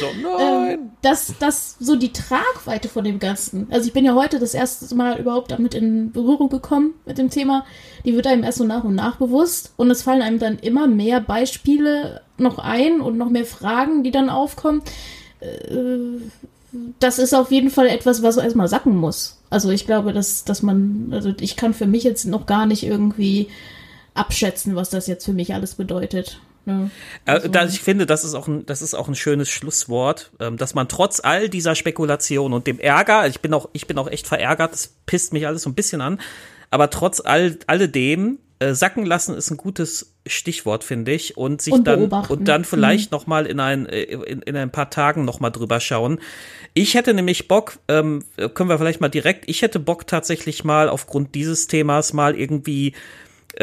so, 0.00 0.06
nein. 0.22 0.70
Ähm, 0.70 0.90
dass 1.00 1.34
das 1.38 1.76
so 1.80 1.96
die 1.96 2.12
Tragweite 2.12 2.88
von 2.88 3.04
dem 3.04 3.18
Ganzen. 3.18 3.68
Also 3.70 3.86
ich 3.86 3.92
bin 3.92 4.04
ja 4.04 4.14
heute 4.14 4.38
das 4.38 4.54
erste 4.54 4.94
Mal 4.94 5.18
überhaupt 5.18 5.50
damit 5.50 5.74
in 5.74 6.12
Berührung 6.12 6.48
gekommen 6.48 6.94
mit 7.06 7.18
dem 7.18 7.30
Thema. 7.30 7.64
Die 8.04 8.14
wird 8.14 8.26
einem 8.26 8.44
erst 8.44 8.58
so 8.58 8.64
nach 8.64 8.84
und 8.84 8.94
nach 8.94 9.16
bewusst 9.16 9.72
und 9.76 9.90
es 9.90 10.02
fallen 10.02 10.22
einem 10.22 10.38
dann 10.38 10.58
immer 10.58 10.86
mehr 10.86 11.20
Beispiele 11.20 12.20
noch 12.36 12.58
ein 12.58 13.00
und 13.00 13.16
noch 13.16 13.30
mehr 13.30 13.46
Fragen, 13.46 14.02
die 14.02 14.10
dann 14.10 14.28
aufkommen. 14.28 14.82
Äh, 15.40 16.20
das 16.98 17.18
ist 17.18 17.34
auf 17.34 17.50
jeden 17.50 17.70
Fall 17.70 17.86
etwas, 17.86 18.22
was 18.22 18.36
erstmal 18.36 18.68
sacken 18.68 18.96
muss. 18.96 19.40
Also 19.50 19.70
ich 19.70 19.86
glaube, 19.86 20.12
dass, 20.12 20.44
dass 20.44 20.62
man, 20.62 21.08
also 21.12 21.32
ich 21.40 21.56
kann 21.56 21.74
für 21.74 21.86
mich 21.86 22.04
jetzt 22.04 22.24
noch 22.24 22.46
gar 22.46 22.66
nicht 22.66 22.84
irgendwie 22.84 23.48
abschätzen, 24.14 24.74
was 24.74 24.90
das 24.90 25.06
jetzt 25.06 25.24
für 25.24 25.32
mich 25.32 25.54
alles 25.54 25.74
bedeutet. 25.74 26.40
Ja, 26.64 26.88
äh, 27.26 27.40
also. 27.52 27.74
ich 27.74 27.80
finde, 27.80 28.06
das 28.06 28.24
ist 28.24 28.34
auch 28.34 28.46
ein, 28.46 28.64
das 28.66 28.82
ist 28.82 28.94
auch 28.94 29.08
ein 29.08 29.14
schönes 29.14 29.50
Schlusswort, 29.50 30.30
ähm, 30.38 30.56
dass 30.56 30.74
man 30.74 30.88
trotz 30.88 31.20
all 31.20 31.48
dieser 31.48 31.74
Spekulation 31.74 32.52
und 32.52 32.66
dem 32.66 32.78
Ärger, 32.78 33.26
ich 33.26 33.40
bin 33.40 33.52
auch, 33.52 33.68
ich 33.72 33.86
bin 33.86 33.98
auch 33.98 34.08
echt 34.08 34.26
verärgert, 34.26 34.72
das 34.72 34.94
pisst 35.06 35.32
mich 35.32 35.46
alles 35.46 35.62
so 35.62 35.70
ein 35.70 35.74
bisschen 35.74 36.00
an, 36.00 36.20
aber 36.70 36.88
trotz 36.90 37.20
all, 37.20 37.58
alledem 37.66 38.38
äh, 38.62 38.74
sacken 38.74 39.04
lassen 39.04 39.34
ist 39.34 39.50
ein 39.50 39.56
gutes 39.56 40.14
Stichwort, 40.26 40.84
finde 40.84 41.12
ich. 41.12 41.36
Und 41.36 41.60
sich 41.62 41.72
Und 41.72 41.86
dann 41.86 42.00
beobachten. 42.00 42.32
und 42.32 42.46
dann 42.46 42.64
vielleicht 42.64 43.10
noch 43.10 43.26
mal 43.26 43.46
in 43.46 43.60
ein 43.60 43.86
äh, 43.86 44.02
in, 44.02 44.42
in 44.42 44.56
ein 44.56 44.70
paar 44.70 44.90
Tagen 44.90 45.24
noch 45.24 45.40
mal 45.40 45.50
drüber 45.50 45.80
schauen. 45.80 46.20
Ich 46.74 46.94
hätte 46.94 47.12
nämlich 47.12 47.48
Bock, 47.48 47.78
ähm, 47.88 48.24
können 48.54 48.68
wir 48.68 48.78
vielleicht 48.78 49.00
mal 49.00 49.08
direkt. 49.08 49.44
Ich 49.48 49.62
hätte 49.62 49.78
Bock 49.80 50.06
tatsächlich 50.06 50.64
mal 50.64 50.88
aufgrund 50.88 51.34
dieses 51.34 51.66
Themas 51.66 52.12
mal 52.12 52.38
irgendwie 52.38 52.94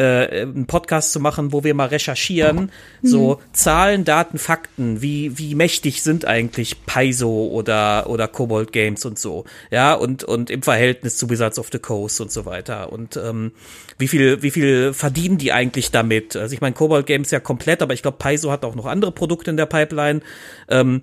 äh, 0.00 0.42
einen 0.42 0.66
Podcast 0.66 1.12
zu 1.12 1.20
machen, 1.20 1.52
wo 1.52 1.62
wir 1.62 1.74
mal 1.74 1.88
recherchieren, 1.88 2.72
so 3.02 3.40
Zahlen, 3.52 4.04
Daten, 4.04 4.38
Fakten, 4.38 5.02
wie, 5.02 5.36
wie 5.36 5.54
mächtig 5.54 6.02
sind 6.02 6.24
eigentlich 6.24 6.86
Paizo 6.86 7.48
oder, 7.48 8.08
oder 8.08 8.26
Cobalt 8.26 8.72
Games 8.72 9.04
und 9.04 9.18
so, 9.18 9.44
ja, 9.70 9.92
und, 9.92 10.24
und 10.24 10.48
im 10.48 10.62
Verhältnis 10.62 11.18
zu 11.18 11.28
Wizards 11.28 11.58
of 11.58 11.68
the 11.70 11.78
Coast 11.78 12.20
und 12.22 12.32
so 12.32 12.46
weiter 12.46 12.90
und 12.92 13.18
ähm, 13.18 13.52
wie 13.98 14.08
viel, 14.08 14.42
wie 14.42 14.50
viel 14.50 14.94
verdienen 14.94 15.36
die 15.36 15.52
eigentlich 15.52 15.90
damit? 15.90 16.34
Also 16.34 16.54
ich 16.54 16.62
meine, 16.62 16.74
Cobalt 16.74 17.06
Games 17.06 17.30
ja 17.30 17.40
komplett, 17.40 17.82
aber 17.82 17.92
ich 17.92 18.00
glaube, 18.00 18.16
Paizo 18.16 18.50
hat 18.50 18.64
auch 18.64 18.74
noch 18.74 18.86
andere 18.86 19.12
Produkte 19.12 19.50
in 19.50 19.58
der 19.58 19.66
Pipeline. 19.66 20.20
Ähm, 20.68 21.02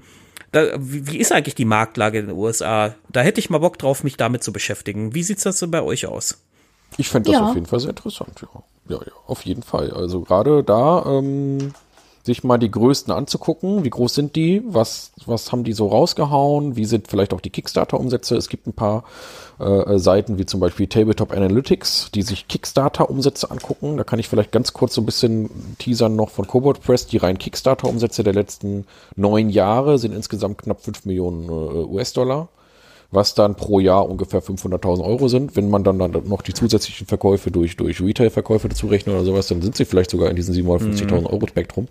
da, 0.51 0.71
wie, 0.79 1.05
wie 1.07 1.17
ist 1.17 1.31
eigentlich 1.31 1.55
die 1.55 1.65
Marktlage 1.65 2.17
in 2.17 2.27
den 2.27 2.35
USA? 2.35 2.95
Da 3.11 3.21
hätte 3.21 3.39
ich 3.39 3.51
mal 3.51 3.59
Bock 3.59 3.77
drauf, 3.77 4.03
mich 4.03 4.17
damit 4.17 4.43
zu 4.43 4.51
beschäftigen. 4.51 5.13
Wie 5.13 5.23
sieht's 5.23 5.43
das 5.43 5.59
denn 5.59 5.69
bei 5.69 5.83
euch 5.83 6.07
aus? 6.07 6.46
Ich 6.97 7.09
fände 7.09 7.31
das 7.31 7.39
Ja. 7.39 7.49
auf 7.49 7.55
jeden 7.55 7.67
Fall 7.67 7.79
sehr 7.79 7.89
interessant, 7.89 8.41
ja. 8.41 8.47
Ja, 8.89 9.01
ja, 9.05 9.11
auf 9.27 9.45
jeden 9.45 9.63
Fall. 9.63 9.91
Also 9.91 10.21
gerade 10.21 10.63
da, 10.63 11.03
ähm, 11.05 11.73
sich 12.23 12.43
mal 12.43 12.57
die 12.57 12.69
größten 12.69 13.11
anzugucken, 13.13 13.83
wie 13.85 13.89
groß 13.89 14.13
sind 14.13 14.35
die, 14.35 14.61
was, 14.67 15.11
was 15.25 15.51
haben 15.51 15.63
die 15.63 15.73
so 15.73 15.87
rausgehauen, 15.87 16.75
wie 16.75 16.85
sind 16.85 17.07
vielleicht 17.07 17.33
auch 17.33 17.39
die 17.41 17.49
Kickstarter-Umsätze. 17.49 18.35
Es 18.35 18.49
gibt 18.49 18.67
ein 18.67 18.73
paar 18.73 19.05
äh, 19.59 19.97
Seiten 19.97 20.37
wie 20.37 20.45
zum 20.45 20.59
Beispiel 20.59 20.87
Tabletop 20.87 21.31
Analytics, 21.31 22.11
die 22.13 22.21
sich 22.21 22.47
Kickstarter-Umsätze 22.49 23.49
angucken. 23.49 23.95
Da 23.97 24.03
kann 24.03 24.19
ich 24.19 24.27
vielleicht 24.27 24.51
ganz 24.51 24.73
kurz 24.73 24.93
so 24.93 25.01
ein 25.01 25.05
bisschen 25.05 25.49
teasern 25.79 26.15
noch 26.17 26.29
von 26.29 26.45
Cobalt 26.47 26.81
Press. 26.81 27.07
Die 27.07 27.17
reinen 27.17 27.39
Kickstarter-Umsätze 27.39 28.23
der 28.23 28.33
letzten 28.33 28.85
neun 29.15 29.49
Jahre 29.49 29.97
sind 29.97 30.13
insgesamt 30.13 30.57
knapp 30.59 30.81
fünf 30.81 31.05
Millionen 31.05 31.47
äh, 31.47 31.51
US-Dollar 31.51 32.49
was 33.11 33.33
dann 33.33 33.55
pro 33.55 33.79
Jahr 33.79 34.09
ungefähr 34.09 34.41
500.000 34.41 35.03
Euro 35.03 35.27
sind. 35.27 35.55
Wenn 35.55 35.69
man 35.69 35.83
dann, 35.83 35.97
dann 35.99 36.11
noch 36.27 36.41
die 36.41 36.53
zusätzlichen 36.53 37.07
Verkäufe 37.07 37.51
durch, 37.51 37.77
durch 37.77 38.01
Retail-Verkäufe 38.01 38.67
dazu 38.67 38.87
rechnet 38.87 39.15
oder 39.15 39.25
sowas, 39.25 39.47
dann 39.47 39.61
sind 39.61 39.75
sie 39.75 39.85
vielleicht 39.85 40.11
sogar 40.11 40.29
in 40.29 40.35
diesem 40.35 40.53
750.000 40.55 41.25
Euro 41.25 41.47
Spektrum. 41.47 41.87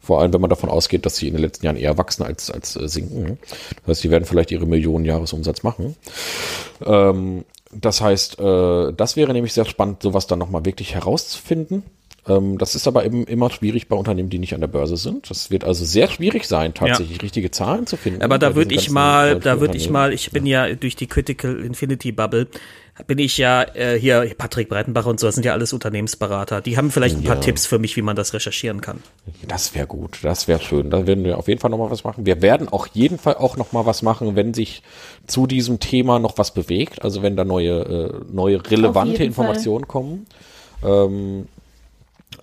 Vor 0.00 0.20
allem, 0.20 0.32
wenn 0.32 0.40
man 0.40 0.50
davon 0.50 0.68
ausgeht, 0.68 1.06
dass 1.06 1.16
sie 1.16 1.28
in 1.28 1.34
den 1.34 1.42
letzten 1.42 1.64
Jahren 1.64 1.76
eher 1.76 1.96
wachsen 1.96 2.22
als, 2.22 2.50
als 2.50 2.76
äh, 2.76 2.88
sinken. 2.88 3.22
ne? 3.22 3.36
Das 3.80 3.88
heißt, 3.88 4.00
sie 4.02 4.10
werden 4.10 4.24
vielleicht 4.24 4.50
ihre 4.50 4.66
Millionen 4.66 5.04
Jahresumsatz 5.04 5.62
machen. 5.62 5.96
Ähm, 6.84 7.44
das 7.72 8.00
heißt, 8.00 8.38
äh, 8.38 8.92
das 8.92 9.16
wäre 9.16 9.32
nämlich 9.32 9.52
sehr 9.52 9.64
spannend, 9.64 10.02
sowas 10.02 10.26
dann 10.26 10.38
nochmal 10.38 10.64
wirklich 10.64 10.94
herauszufinden. 10.94 11.82
Ähm, 12.28 12.58
das 12.58 12.74
ist 12.74 12.86
aber 12.86 13.04
eben 13.04 13.24
immer 13.24 13.50
schwierig 13.50 13.88
bei 13.88 13.96
Unternehmen, 13.96 14.30
die 14.30 14.38
nicht 14.38 14.54
an 14.54 14.60
der 14.60 14.68
Börse 14.68 14.96
sind. 14.96 15.30
Das 15.30 15.50
wird 15.50 15.64
also 15.64 15.84
sehr 15.84 16.08
schwierig 16.08 16.46
sein, 16.46 16.74
tatsächlich 16.74 17.22
richtige 17.22 17.50
Zahlen 17.50 17.86
zu 17.86 17.96
finden. 17.96 18.22
Aber 18.22 18.38
da 18.38 18.54
würde 18.54 18.74
ich 18.74 18.90
mal, 18.90 19.40
da 19.40 19.60
würde 19.60 19.76
ich 19.76 19.90
mal, 19.90 20.12
ich 20.12 20.30
bin 20.30 20.46
ja 20.46 20.72
durch 20.74 20.96
die 20.96 21.06
Critical 21.06 21.58
Infinity 21.60 22.12
Bubble, 22.12 22.48
bin 23.06 23.18
ich 23.18 23.38
ja 23.38 23.62
äh, 23.74 23.98
hier, 23.98 24.28
Patrick 24.36 24.68
Breitenbach 24.68 25.06
und 25.06 25.20
so, 25.20 25.28
das 25.28 25.36
sind 25.36 25.44
ja 25.44 25.52
alles 25.52 25.72
Unternehmensberater. 25.72 26.60
Die 26.60 26.76
haben 26.76 26.90
vielleicht 26.90 27.16
ein 27.16 27.22
paar 27.22 27.36
Ja. 27.36 27.40
Tipps 27.40 27.64
für 27.64 27.78
mich, 27.78 27.96
wie 27.96 28.02
man 28.02 28.16
das 28.16 28.34
recherchieren 28.34 28.80
kann. 28.80 29.02
Das 29.46 29.74
wäre 29.74 29.86
gut, 29.86 30.18
das 30.22 30.48
wäre 30.48 30.60
schön. 30.60 30.90
Da 30.90 31.06
werden 31.06 31.22
wir 31.24 31.38
auf 31.38 31.46
jeden 31.46 31.60
Fall 31.60 31.70
nochmal 31.70 31.90
was 31.90 32.02
machen. 32.02 32.26
Wir 32.26 32.42
werden 32.42 32.68
auch 32.68 32.88
jeden 32.88 33.18
Fall 33.18 33.36
auch 33.36 33.56
nochmal 33.56 33.86
was 33.86 34.02
machen, 34.02 34.34
wenn 34.34 34.52
sich 34.52 34.82
zu 35.26 35.46
diesem 35.46 35.78
Thema 35.78 36.18
noch 36.18 36.38
was 36.38 36.52
bewegt. 36.52 37.02
Also 37.02 37.22
wenn 37.22 37.36
da 37.36 37.44
neue, 37.44 37.80
äh, 37.80 38.32
neue 38.32 38.68
relevante 38.68 39.22
jeden 39.22 39.32
Fall. 39.32 39.44
Informationen 39.44 39.86
kommen. 39.86 40.26
Ähm, 40.84 41.46
äh, 41.56 41.57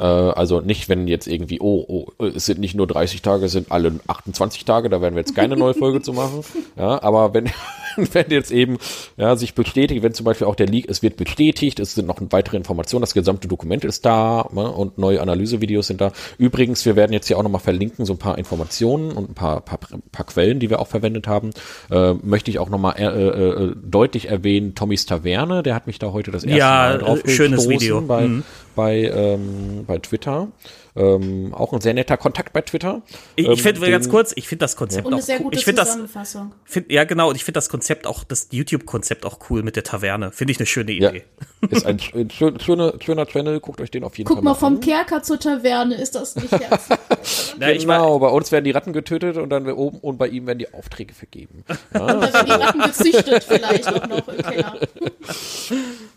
also 0.04 0.62
nicht, 0.62 0.90
wenn 0.90 1.08
jetzt 1.08 1.28
irgendwie, 1.28 1.60
oh, 1.62 1.86
oh, 2.18 2.24
es 2.26 2.46
sind 2.46 2.60
nicht 2.60 2.76
nur 2.76 2.88
30 2.88 3.22
Tage, 3.22 3.46
es 3.46 3.52
sind 3.54 3.72
alle 3.72 3.94
28 4.08 4.66
Tage, 4.66 4.90
da 4.90 5.02
werden 5.02 5.16
wir 5.16 5.22
jetzt 5.22 5.36
keine 5.36 5.56
neue 5.58 5.74
Folge 5.74 6.02
zu 6.02 6.14
machen. 6.14 6.42
Ja, 6.78 7.02
aber 7.04 7.34
wenn, 7.34 7.50
wenn 8.14 8.26
jetzt 8.30 8.52
eben 8.52 8.78
ja, 9.16 9.36
sich 9.38 9.54
bestätigt, 9.54 10.04
wenn 10.04 10.14
zum 10.14 10.26
Beispiel 10.26 10.46
auch 10.48 10.56
der 10.56 10.68
Leak, 10.68 10.90
es 10.90 11.02
wird 11.02 11.16
bestätigt, 11.16 11.80
es 11.80 11.96
sind 11.96 12.06
noch 12.08 12.20
weitere 12.32 12.58
Informationen, 12.58 13.02
das 13.02 13.14
gesamte 13.14 13.48
Dokument 13.48 13.86
ist 13.86 14.06
da 14.06 14.50
ne, 14.52 14.70
und 14.70 14.98
neue 14.98 15.22
Analysevideos 15.22 15.88
sind 15.88 16.02
da. 16.02 16.12
Übrigens, 16.38 16.86
wir 16.86 16.96
werden 16.98 17.14
jetzt 17.14 17.28
hier 17.28 17.38
auch 17.38 17.44
nochmal 17.44 17.62
verlinken, 17.62 18.06
so 18.06 18.14
ein 18.14 18.18
paar 18.20 18.38
Informationen 18.38 19.12
und 19.14 19.30
ein 19.30 19.34
paar, 19.36 19.62
paar, 19.62 19.80
paar 20.12 20.26
Quellen, 20.26 20.60
die 20.60 20.70
wir 20.70 20.80
auch 20.80 20.88
verwendet 20.88 21.28
haben. 21.28 21.52
Äh, 21.90 22.14
möchte 22.16 22.52
ich 22.52 22.60
auch 22.60 22.70
nochmal 22.70 22.96
äh, 22.98 23.06
äh, 23.06 23.76
deutlich 23.82 24.28
erwähnen, 24.30 24.76
Tommys 24.76 25.06
Taverne, 25.06 25.64
der 25.64 25.76
hat 25.76 25.88
mich 25.88 25.98
da 26.00 26.12
heute 26.12 26.32
das 26.32 26.44
erste 26.44 26.58
Ja, 26.60 26.74
Mal 26.90 26.98
drauf 26.98 27.24
äh, 27.24 27.30
schönes 27.30 27.68
gestoßen 27.68 27.82
Video. 27.82 28.02
bei, 28.02 28.28
Mhm. 28.28 28.44
bei, 28.76 28.96
ähm, 29.04 29.85
bei 29.86 30.00
Twitter. 30.00 30.50
Ähm, 30.98 31.54
auch 31.54 31.74
ein 31.74 31.82
sehr 31.82 31.94
netter 31.94 32.16
Kontakt 32.16 32.54
bei 32.54 32.62
Twitter. 32.62 33.02
Ich, 33.36 33.46
Ähm, 33.46 33.52
ich 33.52 33.62
finde 33.64 33.82
den- 33.82 33.92
ganz 33.92 34.08
kurz, 34.10 34.32
ich 34.36 34.48
finde 34.48 34.64
das 34.64 34.78
Konzept 34.78 35.06
Und 35.06 35.14
eine 35.14 35.22
auch 35.22 35.26
sehr 35.26 35.38
cool. 35.40 35.44
gute 35.46 35.58
Ich 35.58 35.66
finde 35.66 35.82
das, 35.82 35.90
Zusammenfassung. 35.90 36.54
find, 36.64 36.90
ja 36.92 37.04
genau, 37.04 37.30
und 37.30 37.36
ich 37.36 37.44
finde 37.44 37.58
das 37.58 37.68
Konzept 37.70 38.08
auch, 38.08 38.24
das 38.24 38.48
YouTube-Konzept 38.52 39.26
auch 39.26 39.40
cool 39.50 39.62
mit 39.62 39.76
der 39.76 39.84
Taverne. 39.84 40.32
Finde 40.32 40.52
ich 40.54 40.60
eine 40.60 40.66
schöne 40.68 40.94
Ja, 40.94 41.10
Idee. 41.10 41.24
ist 41.70 41.86
ein, 41.86 42.00
ein 42.14 42.30
schön, 42.30 42.60
schöner, 42.62 42.94
schöner 43.02 43.26
Channel, 43.26 43.60
guckt 43.60 43.82
euch 43.82 43.92
den 43.92 44.04
auf 44.06 44.18
jeden 44.18 44.28
Guck 44.28 44.38
Fall 44.38 44.44
mal, 44.44 44.52
an. 44.52 44.58
vom 44.58 44.80
Kerker 44.80 45.22
zur 45.22 45.38
Taverne, 45.40 45.96
ist 45.96 46.16
das 46.16 46.36
nicht 46.38 46.52
herzlich? 46.52 46.98
Ja, 47.60 47.70
ich 47.70 47.88
war, 47.88 48.00
Genau, 48.00 48.20
bei 48.20 48.28
uns 48.30 48.52
werden 48.52 48.66
die 48.66 48.72
Ratten 48.72 48.94
getötet 48.94 49.38
und 49.38 49.50
dann 49.50 49.66
wir 49.66 49.78
oben 49.78 49.98
und 50.00 50.18
bei 50.18 50.28
ihm 50.28 50.46
werden 50.48 50.60
die 50.60 50.74
Aufträge 50.74 51.14
vergeben. 51.14 51.64
Da 51.92 52.08
werden 52.22 52.46
die 52.46 52.52
Ratten 52.52 52.82
gezüchtet 52.82 53.44
vielleicht 53.44 53.88
auch 53.88 54.08
noch 54.08 54.28
im 54.28 54.38
Keller. 54.44 54.80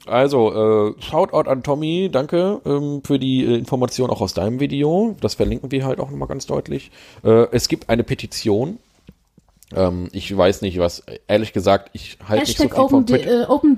Also, 0.07 0.95
äh, 0.97 1.03
Shoutout 1.03 1.49
an 1.51 1.63
Tommy, 1.63 2.09
danke 2.13 2.61
ähm, 2.65 3.03
für 3.05 3.19
die 3.19 3.45
äh, 3.45 3.57
Information 3.57 4.11
auch 4.11 4.21
aus 4.21 4.35
deinem 4.35 4.59
Video. 4.61 4.68
Das 5.21 5.35
verlinken 5.35 5.71
wir 5.71 5.85
halt 5.85 6.01
auch 6.01 6.11
nochmal 6.11 6.29
ganz 6.29 6.47
deutlich. 6.47 6.91
Äh, 7.25 7.47
es 7.53 7.69
gibt 7.69 7.89
eine 7.89 8.05
Petition. 8.05 8.79
Ähm, 9.75 10.09
ich 10.13 10.35
weiß 10.35 10.63
nicht, 10.63 10.79
was, 10.79 11.03
ehrlich 11.27 11.53
gesagt, 11.53 11.91
ich 11.93 12.17
halte 12.27 12.45
nicht 12.47 12.57
so 12.57 12.63
viel 12.65 12.71
von 12.73 12.85
Open, 12.85 13.07
D- 13.07 13.19
Pet 13.19 13.27
äh, 13.27 13.45
Open 13.49 13.75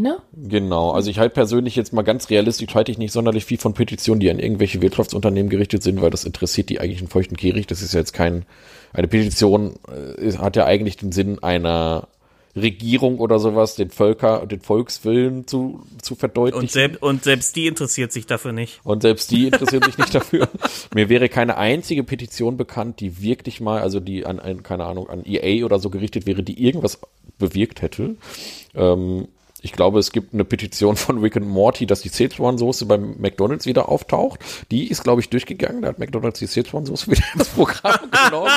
ne? 0.00 0.18
Genau, 0.32 0.92
also 0.92 1.10
ich 1.10 1.18
halte 1.18 1.34
persönlich 1.34 1.74
jetzt 1.74 1.92
mal 1.92 2.02
ganz 2.02 2.30
realistisch, 2.30 2.72
halte 2.74 2.92
ich 2.92 2.98
nicht 2.98 3.12
sonderlich 3.12 3.44
viel 3.44 3.58
von 3.58 3.74
Petitionen, 3.74 4.20
die 4.20 4.30
an 4.30 4.38
irgendwelche 4.38 4.80
Wirtschaftsunternehmen 4.80 5.50
gerichtet 5.50 5.82
sind, 5.82 6.00
weil 6.00 6.10
das 6.10 6.24
interessiert 6.24 6.68
die 6.68 6.78
eigentlich 6.78 7.00
einen 7.00 7.08
feuchten 7.08 7.36
Kehricht. 7.36 7.72
Das 7.72 7.82
ist 7.82 7.92
ja 7.92 7.98
jetzt 7.98 8.12
kein, 8.12 8.44
eine 8.92 9.08
Petition 9.08 9.74
äh, 9.88 10.32
hat 10.38 10.54
ja 10.54 10.64
eigentlich 10.64 10.96
den 10.98 11.10
Sinn 11.10 11.42
einer 11.42 12.06
Regierung 12.54 13.18
oder 13.18 13.38
sowas, 13.38 13.76
den 13.76 13.90
Völker, 13.90 14.46
den 14.46 14.60
Volkswillen 14.60 15.46
zu, 15.46 15.84
zu 16.02 16.14
verdeutlichen. 16.14 16.60
und, 16.60 16.70
selbst, 16.70 17.02
und 17.02 17.24
selbst 17.24 17.56
die 17.56 17.66
interessiert 17.66 18.12
sich 18.12 18.26
dafür 18.26 18.52
nicht. 18.52 18.80
Und 18.84 19.02
selbst 19.02 19.30
die 19.30 19.46
interessieren 19.46 19.82
sich 19.84 19.96
nicht 19.96 20.14
dafür. 20.14 20.48
Mir 20.94 21.08
wäre 21.08 21.28
keine 21.28 21.56
einzige 21.56 22.04
Petition 22.04 22.56
bekannt, 22.58 23.00
die 23.00 23.22
wirklich 23.22 23.60
mal, 23.60 23.80
also 23.80 24.00
die 24.00 24.26
an, 24.26 24.38
an 24.38 24.62
keine 24.62 24.84
Ahnung, 24.84 25.08
an 25.08 25.24
EA 25.24 25.64
oder 25.64 25.78
so 25.78 25.88
gerichtet 25.88 26.26
wäre, 26.26 26.42
die 26.42 26.62
irgendwas 26.62 26.98
bewirkt 27.38 27.80
hätte. 27.80 28.16
Ähm, 28.74 29.28
ich 29.62 29.72
glaube, 29.72 30.00
es 30.00 30.12
gibt 30.12 30.34
eine 30.34 30.44
Petition 30.44 30.96
von 30.96 31.18
Rick 31.18 31.36
and 31.36 31.48
Morty, 31.48 31.86
dass 31.86 32.02
die 32.02 32.10
Szechuan-Soße 32.10 32.84
beim 32.86 33.16
McDonalds 33.18 33.64
wieder 33.64 33.88
auftaucht. 33.88 34.40
Die 34.70 34.88
ist, 34.88 35.04
glaube 35.04 35.20
ich, 35.20 35.30
durchgegangen. 35.30 35.82
Da 35.82 35.88
hat 35.88 35.98
McDonalds 36.00 36.40
die 36.40 36.48
Szechuan-Soße 36.48 37.10
wieder 37.10 37.22
ins 37.34 37.48
Programm 37.48 38.10
genommen. 38.26 38.50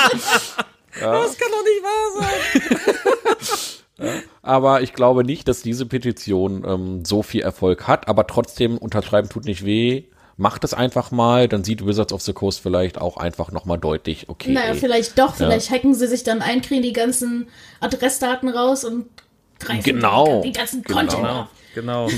Das 1.00 1.38
kann 1.38 1.48
doch 1.50 1.64
nicht 1.64 1.82
wahr 1.82 2.22
sein. 2.22 3.76
Aber 4.42 4.82
ich 4.82 4.92
glaube 4.92 5.24
nicht, 5.24 5.48
dass 5.48 5.62
diese 5.62 5.86
Petition 5.86 6.64
ähm, 6.66 7.04
so 7.04 7.22
viel 7.22 7.42
Erfolg 7.42 7.86
hat. 7.88 8.08
Aber 8.08 8.26
trotzdem, 8.26 8.76
unterschreiben 8.78 9.28
tut 9.28 9.44
nicht 9.44 9.64
weh. 9.64 10.04
Macht 10.38 10.64
es 10.64 10.74
einfach 10.74 11.10
mal, 11.10 11.48
dann 11.48 11.64
sieht 11.64 11.86
Wizards 11.86 12.12
of 12.12 12.20
the 12.20 12.34
Coast 12.34 12.60
vielleicht 12.60 13.00
auch 13.00 13.16
einfach 13.16 13.52
nochmal 13.52 13.78
deutlich, 13.78 14.28
okay. 14.28 14.52
Naja, 14.52 14.74
ey, 14.74 14.78
vielleicht 14.78 15.18
doch, 15.18 15.34
vielleicht 15.34 15.70
hacken 15.70 15.94
sie 15.94 16.06
sich 16.06 16.24
dann 16.24 16.42
ein, 16.42 16.60
kriegen 16.60 16.82
die 16.82 16.92
ganzen 16.92 17.48
Adressdaten 17.80 18.50
raus 18.50 18.84
und 18.84 19.06
greifen 19.58 19.82
Genau. 19.82 20.42
die, 20.42 20.52
ganzen 20.52 20.82
Genau. 20.82 20.98
Content 20.98 21.22
Genau, 21.22 21.40
ab. 21.40 21.48
genau. 21.74 22.08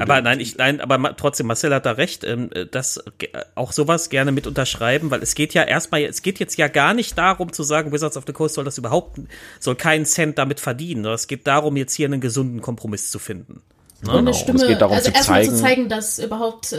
Aber 0.00 0.20
nein, 0.22 0.40
ich, 0.40 0.56
nein, 0.56 0.80
aber 0.80 1.16
trotzdem, 1.16 1.46
Marcel 1.46 1.74
hat 1.74 1.86
da 1.86 1.92
recht, 1.92 2.24
ähm, 2.24 2.50
das 2.70 3.02
ge- 3.18 3.30
auch 3.54 3.72
sowas 3.72 4.10
gerne 4.10 4.32
mit 4.32 4.46
unterschreiben, 4.46 5.10
weil 5.10 5.22
es 5.22 5.34
geht 5.34 5.54
ja 5.54 5.62
erstmal, 5.62 6.02
es 6.02 6.22
geht 6.22 6.38
jetzt 6.40 6.56
ja 6.58 6.68
gar 6.68 6.94
nicht 6.94 7.16
darum 7.18 7.52
zu 7.52 7.62
sagen, 7.62 7.92
Wizards 7.92 8.16
of 8.16 8.24
the 8.26 8.32
Coast 8.32 8.54
soll 8.54 8.64
das 8.64 8.78
überhaupt, 8.78 9.20
soll 9.58 9.76
keinen 9.76 10.06
Cent 10.06 10.38
damit 10.38 10.60
verdienen, 10.60 11.02
sondern 11.02 11.14
es 11.16 11.26
geht 11.26 11.46
darum, 11.46 11.76
jetzt 11.76 11.94
hier 11.94 12.06
einen 12.06 12.20
gesunden 12.20 12.60
Kompromiss 12.60 13.10
zu 13.10 13.18
finden. 13.18 13.62
Und 14.02 14.08
eine 14.08 14.18
Genau. 14.20 14.32
Stimme, 14.32 14.58
es 14.62 14.66
geht 14.66 14.80
darum 14.80 14.96
also 14.96 15.10
zu 15.10 15.14
erstmal 15.16 15.44
zu 15.44 15.50
zeigen- 15.50 15.60
zeigen, 15.62 15.88
dass 15.90 16.18
überhaupt 16.18 16.72
äh, 16.72 16.78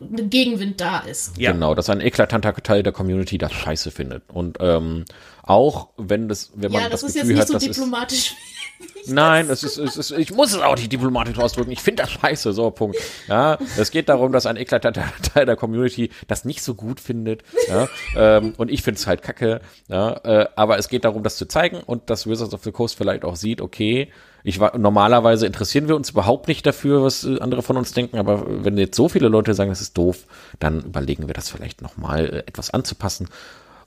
ein 0.00 0.30
Gegenwind 0.30 0.80
da 0.80 1.00
ist. 1.00 1.36
Ja. 1.36 1.50
Genau, 1.50 1.74
dass 1.74 1.90
ein 1.90 2.00
eklatanter 2.00 2.54
Teil 2.54 2.84
der 2.84 2.92
Community 2.92 3.38
das 3.38 3.52
scheiße 3.52 3.90
findet. 3.90 4.22
Und 4.28 4.58
ähm, 4.60 5.04
auch 5.50 5.88
wenn 5.96 6.28
das, 6.28 6.52
wenn 6.54 6.70
man 6.70 6.82
Ja, 6.82 6.88
das, 6.88 7.00
das, 7.00 7.10
ist 7.10 7.16
jetzt 7.16 7.22
Gefühl 7.24 7.34
nicht 7.34 7.40
hat, 7.42 7.48
so 7.48 7.54
das 7.54 7.64
ist. 7.64 7.76
diplomatisch. 7.76 8.36
Nein, 9.06 9.50
es 9.50 9.64
ist, 9.64 9.78
es 9.78 9.96
ist, 9.96 10.10
ich 10.12 10.32
muss 10.32 10.52
es 10.52 10.60
auch 10.60 10.76
nicht 10.76 10.92
diplomatisch 10.92 11.38
ausdrücken. 11.38 11.70
Ich 11.72 11.80
finde 11.80 12.04
das 12.04 12.12
scheiße, 12.12 12.52
so 12.52 12.70
Punkt. 12.70 12.96
Ja, 13.28 13.58
es 13.76 13.90
geht 13.90 14.08
darum, 14.08 14.30
dass 14.32 14.46
ein 14.46 14.56
eklatanter 14.56 15.04
Teil 15.34 15.46
der 15.46 15.56
Community 15.56 16.10
das 16.28 16.44
nicht 16.44 16.62
so 16.62 16.74
gut 16.74 17.00
findet. 17.00 17.42
Ja, 17.68 17.88
ähm, 18.16 18.54
und 18.58 18.70
ich 18.70 18.82
finde 18.82 18.98
es 18.98 19.06
halt 19.06 19.22
kacke. 19.22 19.60
Ja, 19.88 20.12
äh, 20.24 20.46
aber 20.54 20.78
es 20.78 20.88
geht 20.88 21.04
darum, 21.04 21.22
das 21.22 21.36
zu 21.36 21.46
zeigen 21.46 21.80
und 21.84 22.08
dass 22.10 22.26
Wizards 22.28 22.54
of 22.54 22.62
the 22.62 22.72
Coast 22.72 22.96
vielleicht 22.96 23.24
auch 23.24 23.36
sieht, 23.36 23.60
okay, 23.60 24.08
Ich 24.42 24.58
war, 24.60 24.76
normalerweise 24.78 25.46
interessieren 25.46 25.88
wir 25.88 25.96
uns 25.96 26.10
überhaupt 26.10 26.48
nicht 26.48 26.64
dafür, 26.64 27.02
was 27.02 27.24
äh, 27.24 27.38
andere 27.40 27.62
von 27.62 27.76
uns 27.76 27.92
denken, 27.92 28.18
aber 28.18 28.64
wenn 28.64 28.78
jetzt 28.78 28.96
so 28.96 29.08
viele 29.08 29.28
Leute 29.28 29.52
sagen, 29.54 29.70
das 29.70 29.80
ist 29.80 29.98
doof, 29.98 30.24
dann 30.58 30.80
überlegen 30.82 31.26
wir 31.26 31.34
das 31.34 31.50
vielleicht 31.50 31.82
nochmal 31.82 32.24
äh, 32.26 32.38
etwas 32.46 32.70
anzupassen. 32.70 33.28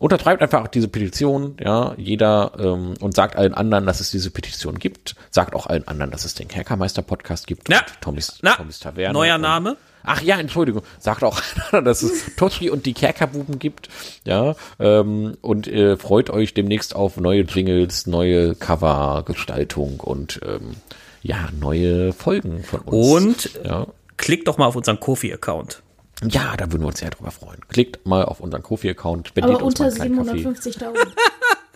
Untertreibt 0.03 0.41
einfach 0.41 0.67
diese 0.67 0.89
Petition, 0.89 1.55
ja, 1.63 1.93
jeder 1.95 2.51
ähm, 2.59 2.95
und 2.99 3.15
sagt 3.15 3.38
allen 3.38 3.53
anderen, 3.53 3.85
dass 3.85 4.01
es 4.01 4.11
diese 4.11 4.31
Petition 4.31 4.77
gibt. 4.77 5.15
Sagt 5.31 5.55
auch 5.55 5.65
allen 5.65 5.88
anderen, 5.88 6.11
dass 6.11 6.25
es 6.25 6.35
den 6.35 6.49
Kerkermeister-Podcast 6.49 7.47
gibt. 7.47 7.69
Und 7.69 7.81
Tommys, 8.01 8.38
na, 8.41 8.51
Tommys 8.51 8.80
Taverne. 8.80 9.13
neuer 9.13 9.38
Name? 9.38 9.77
Ach 10.03 10.21
ja, 10.21 10.38
Entschuldigung. 10.38 10.84
Sagt 10.99 11.23
auch 11.23 11.41
einer, 11.71 11.81
dass 11.84 12.03
es 12.03 12.35
Toshi 12.35 12.69
und 12.69 12.85
die 12.85 12.91
Kerkerbuben 12.91 13.59
gibt. 13.59 13.88
Ja, 14.25 14.55
ähm, 14.77 15.38
und 15.39 15.69
äh, 15.69 15.95
freut 15.95 16.30
euch 16.30 16.53
demnächst 16.53 16.97
auf 16.97 17.15
neue 17.15 17.43
Jingles, 17.43 18.05
neue 18.05 18.55
Covergestaltung 18.55 20.01
und 20.01 20.41
ähm, 20.45 20.75
ja, 21.21 21.47
neue 21.57 22.11
Folgen 22.11 22.65
von 22.65 22.81
uns. 22.81 23.45
Und 23.45 23.63
ja. 23.63 23.88
klickt 24.17 24.49
doch 24.49 24.57
mal 24.57 24.65
auf 24.65 24.75
unseren 24.75 24.99
Kofi-Account. 24.99 25.81
Ja, 26.22 26.56
da 26.56 26.72
würden 26.72 26.81
wir 26.84 26.88
uns 26.88 26.99
sehr 26.99 27.10
drüber 27.10 27.31
freuen. 27.31 27.60
Klickt 27.68 28.06
mal 28.06 28.23
auf 28.23 28.40
unseren 28.40 28.64
Kofi-Account, 28.64 29.34
Aber 29.41 29.64
uns 29.64 29.80
unter 29.80 29.95
mal 29.98 30.02
einen 30.02 30.23
kleinen 30.23 30.44
Kaffee. 30.45 30.69
750.000. 30.69 30.94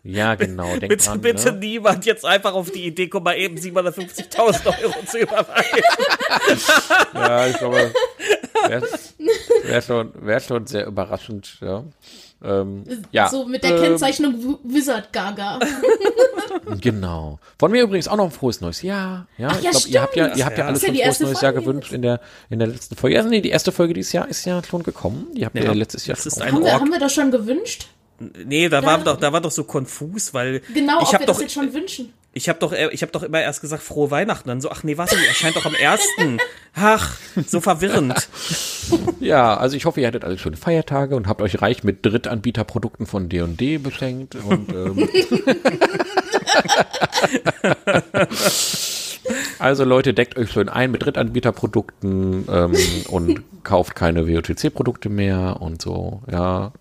Ja, 0.04 0.36
genau. 0.36 0.68
Denkt 0.80 0.88
Bitte, 0.88 1.06
dran, 1.06 1.22
bitte 1.22 1.52
ne? 1.52 1.58
niemand 1.60 2.06
jetzt 2.06 2.24
einfach 2.24 2.54
auf 2.54 2.72
die 2.72 2.86
Idee, 2.86 3.08
guck 3.08 3.24
mal 3.26 3.38
eben 3.38 3.58
750.000 3.58 4.82
Euro 4.84 5.06
zu 5.06 5.20
überweisen. 5.20 5.84
Ja, 7.14 7.48
ich 7.48 7.58
glaube, 7.58 7.94
wäre 8.68 8.88
wär 9.64 9.82
schon, 9.82 10.12
wär 10.16 10.40
schon 10.40 10.66
sehr 10.66 10.86
überraschend, 10.86 11.58
ja. 11.60 11.84
Ähm, 12.44 12.84
ja, 13.12 13.30
So 13.30 13.46
mit 13.46 13.64
der 13.64 13.76
ähm, 13.78 13.82
Kennzeichnung 13.84 14.60
Wizard 14.64 15.12
Gaga. 15.14 15.60
Genau. 16.82 17.40
Von 17.60 17.72
mir 17.72 17.84
übrigens 17.84 18.08
auch 18.08 18.18
noch 18.18 18.26
ein 18.26 18.32
frohes 18.32 18.62
neues 18.62 18.82
Jahr. 18.82 19.28
Ja, 19.38 19.50
Ach 19.52 19.62
ja, 19.62 19.72
ich 19.72 19.86
glaube, 19.86 19.90
ihr 19.90 20.02
habt 20.02 20.16
ja, 20.16 20.36
ihr 20.36 20.46
habt 20.46 20.58
ja 20.58 20.64
Ja. 20.64 20.70
alles 20.70 20.82
ja 20.82 20.88
schon 20.88 20.96
die 20.96 21.02
frohes 21.02 21.20
neues 21.20 21.42
Jahr 21.42 21.54
Folge 21.54 21.68
gewünscht 21.68 21.94
in 21.94 22.02
der, 22.02 22.20
in 22.50 22.60
der 22.60 22.68
letzten 22.68 22.96
Folge. 22.96 23.18
Also 23.18 23.30
nee, 23.30 23.42
die 23.42 23.50
erste 23.50 23.72
Folge 23.72 23.94
dieses 23.94 24.12
Jahr 24.12 24.28
ist 24.28 24.46
ja 24.46 24.62
schon 24.64 24.84
gekommen. 24.84 25.28
Die 25.36 25.46
habt 25.46 25.56
ihr 25.56 25.62
Ja. 25.64 25.68
ja 25.70 25.74
letztes 25.74 26.06
Jahr 26.06 26.18
schon 26.18 26.42
ein 26.42 26.52
haben, 26.54 26.64
wir, 26.64 26.74
haben 26.74 26.92
wir 26.92 27.00
das 27.00 27.14
schon 27.14 27.32
gewünscht? 27.32 27.88
Nee, 28.20 28.68
da 28.70 28.84
war 28.84 28.98
doch, 29.00 29.18
da 29.18 29.32
war 29.32 29.42
doch 29.42 29.52
so 29.52 29.64
konfus, 29.64 30.34
weil 30.34 30.62
Genau, 30.74 30.98
ich 31.02 31.08
ob 31.08 31.14
habe 31.14 31.20
wir 31.24 31.28
doch, 31.28 31.34
das 31.36 31.42
jetzt 31.44 31.54
schon 31.54 31.74
wünschen. 31.74 32.14
Ich 32.38 32.48
habe 32.50 32.60
doch, 32.60 32.72
äh, 32.72 32.90
ich 32.92 33.02
habe 33.02 33.12
doch 33.12 33.24
immer 33.24 33.42
erst 33.42 33.62
gesagt 33.62 33.84
frohe 33.84 34.12
Weihnachten, 34.12 34.48
dann 34.48 34.62
so, 34.62 34.70
ach 34.70 34.84
nee, 34.84 34.98
was, 34.98 35.10
die 35.10 35.26
erscheint 35.28 35.56
doch 35.56 35.66
am 35.66 35.74
ersten. 35.74 36.38
Ach, 36.76 37.18
so 37.46 37.60
verwirrend. 37.60 38.30
Ja, 39.20 39.58
also 39.58 39.76
ich 39.76 39.84
hoffe, 39.84 40.00
ihr 40.00 40.08
hattet 40.08 40.24
alle 40.24 40.38
schöne 40.38 40.56
Feiertage 40.56 41.18
und 41.18 41.28
habt 41.28 41.42
euch 41.42 41.62
reich 41.62 41.84
mit 41.84 42.06
Drittanbieterprodukten 42.06 43.06
von 43.06 43.28
D&D 43.28 43.80
beschenkt 43.80 44.36
und 44.36 44.70
ähm, 44.72 45.10
Also 49.60 49.84
Leute, 49.84 50.14
deckt 50.14 50.38
euch 50.38 50.52
schön 50.52 50.70
ein 50.70 50.92
mit 50.92 51.04
Drittanbieterprodukten 51.04 52.48
ähm, 52.50 52.76
und 53.10 53.44
kauft 53.64 53.96
keine 53.96 54.26
WOTC-Produkte 54.28 55.10
mehr 55.10 55.58
und 55.60 55.82
so, 55.82 56.22
ja. 56.32 56.72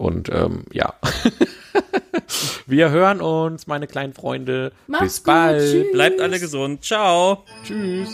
Und 0.00 0.30
ähm, 0.32 0.64
ja. 0.72 0.94
Wir 2.66 2.88
hören 2.88 3.20
uns, 3.20 3.66
meine 3.66 3.86
kleinen 3.86 4.14
Freunde. 4.14 4.72
Macht's 4.86 5.04
Bis 5.04 5.16
gut, 5.18 5.26
bald. 5.26 5.60
tschüss. 5.60 5.92
Bleibt 5.92 6.20
alle 6.22 6.40
gesund. 6.40 6.82
Ciao. 6.82 7.44
Tschüss. 7.64 8.08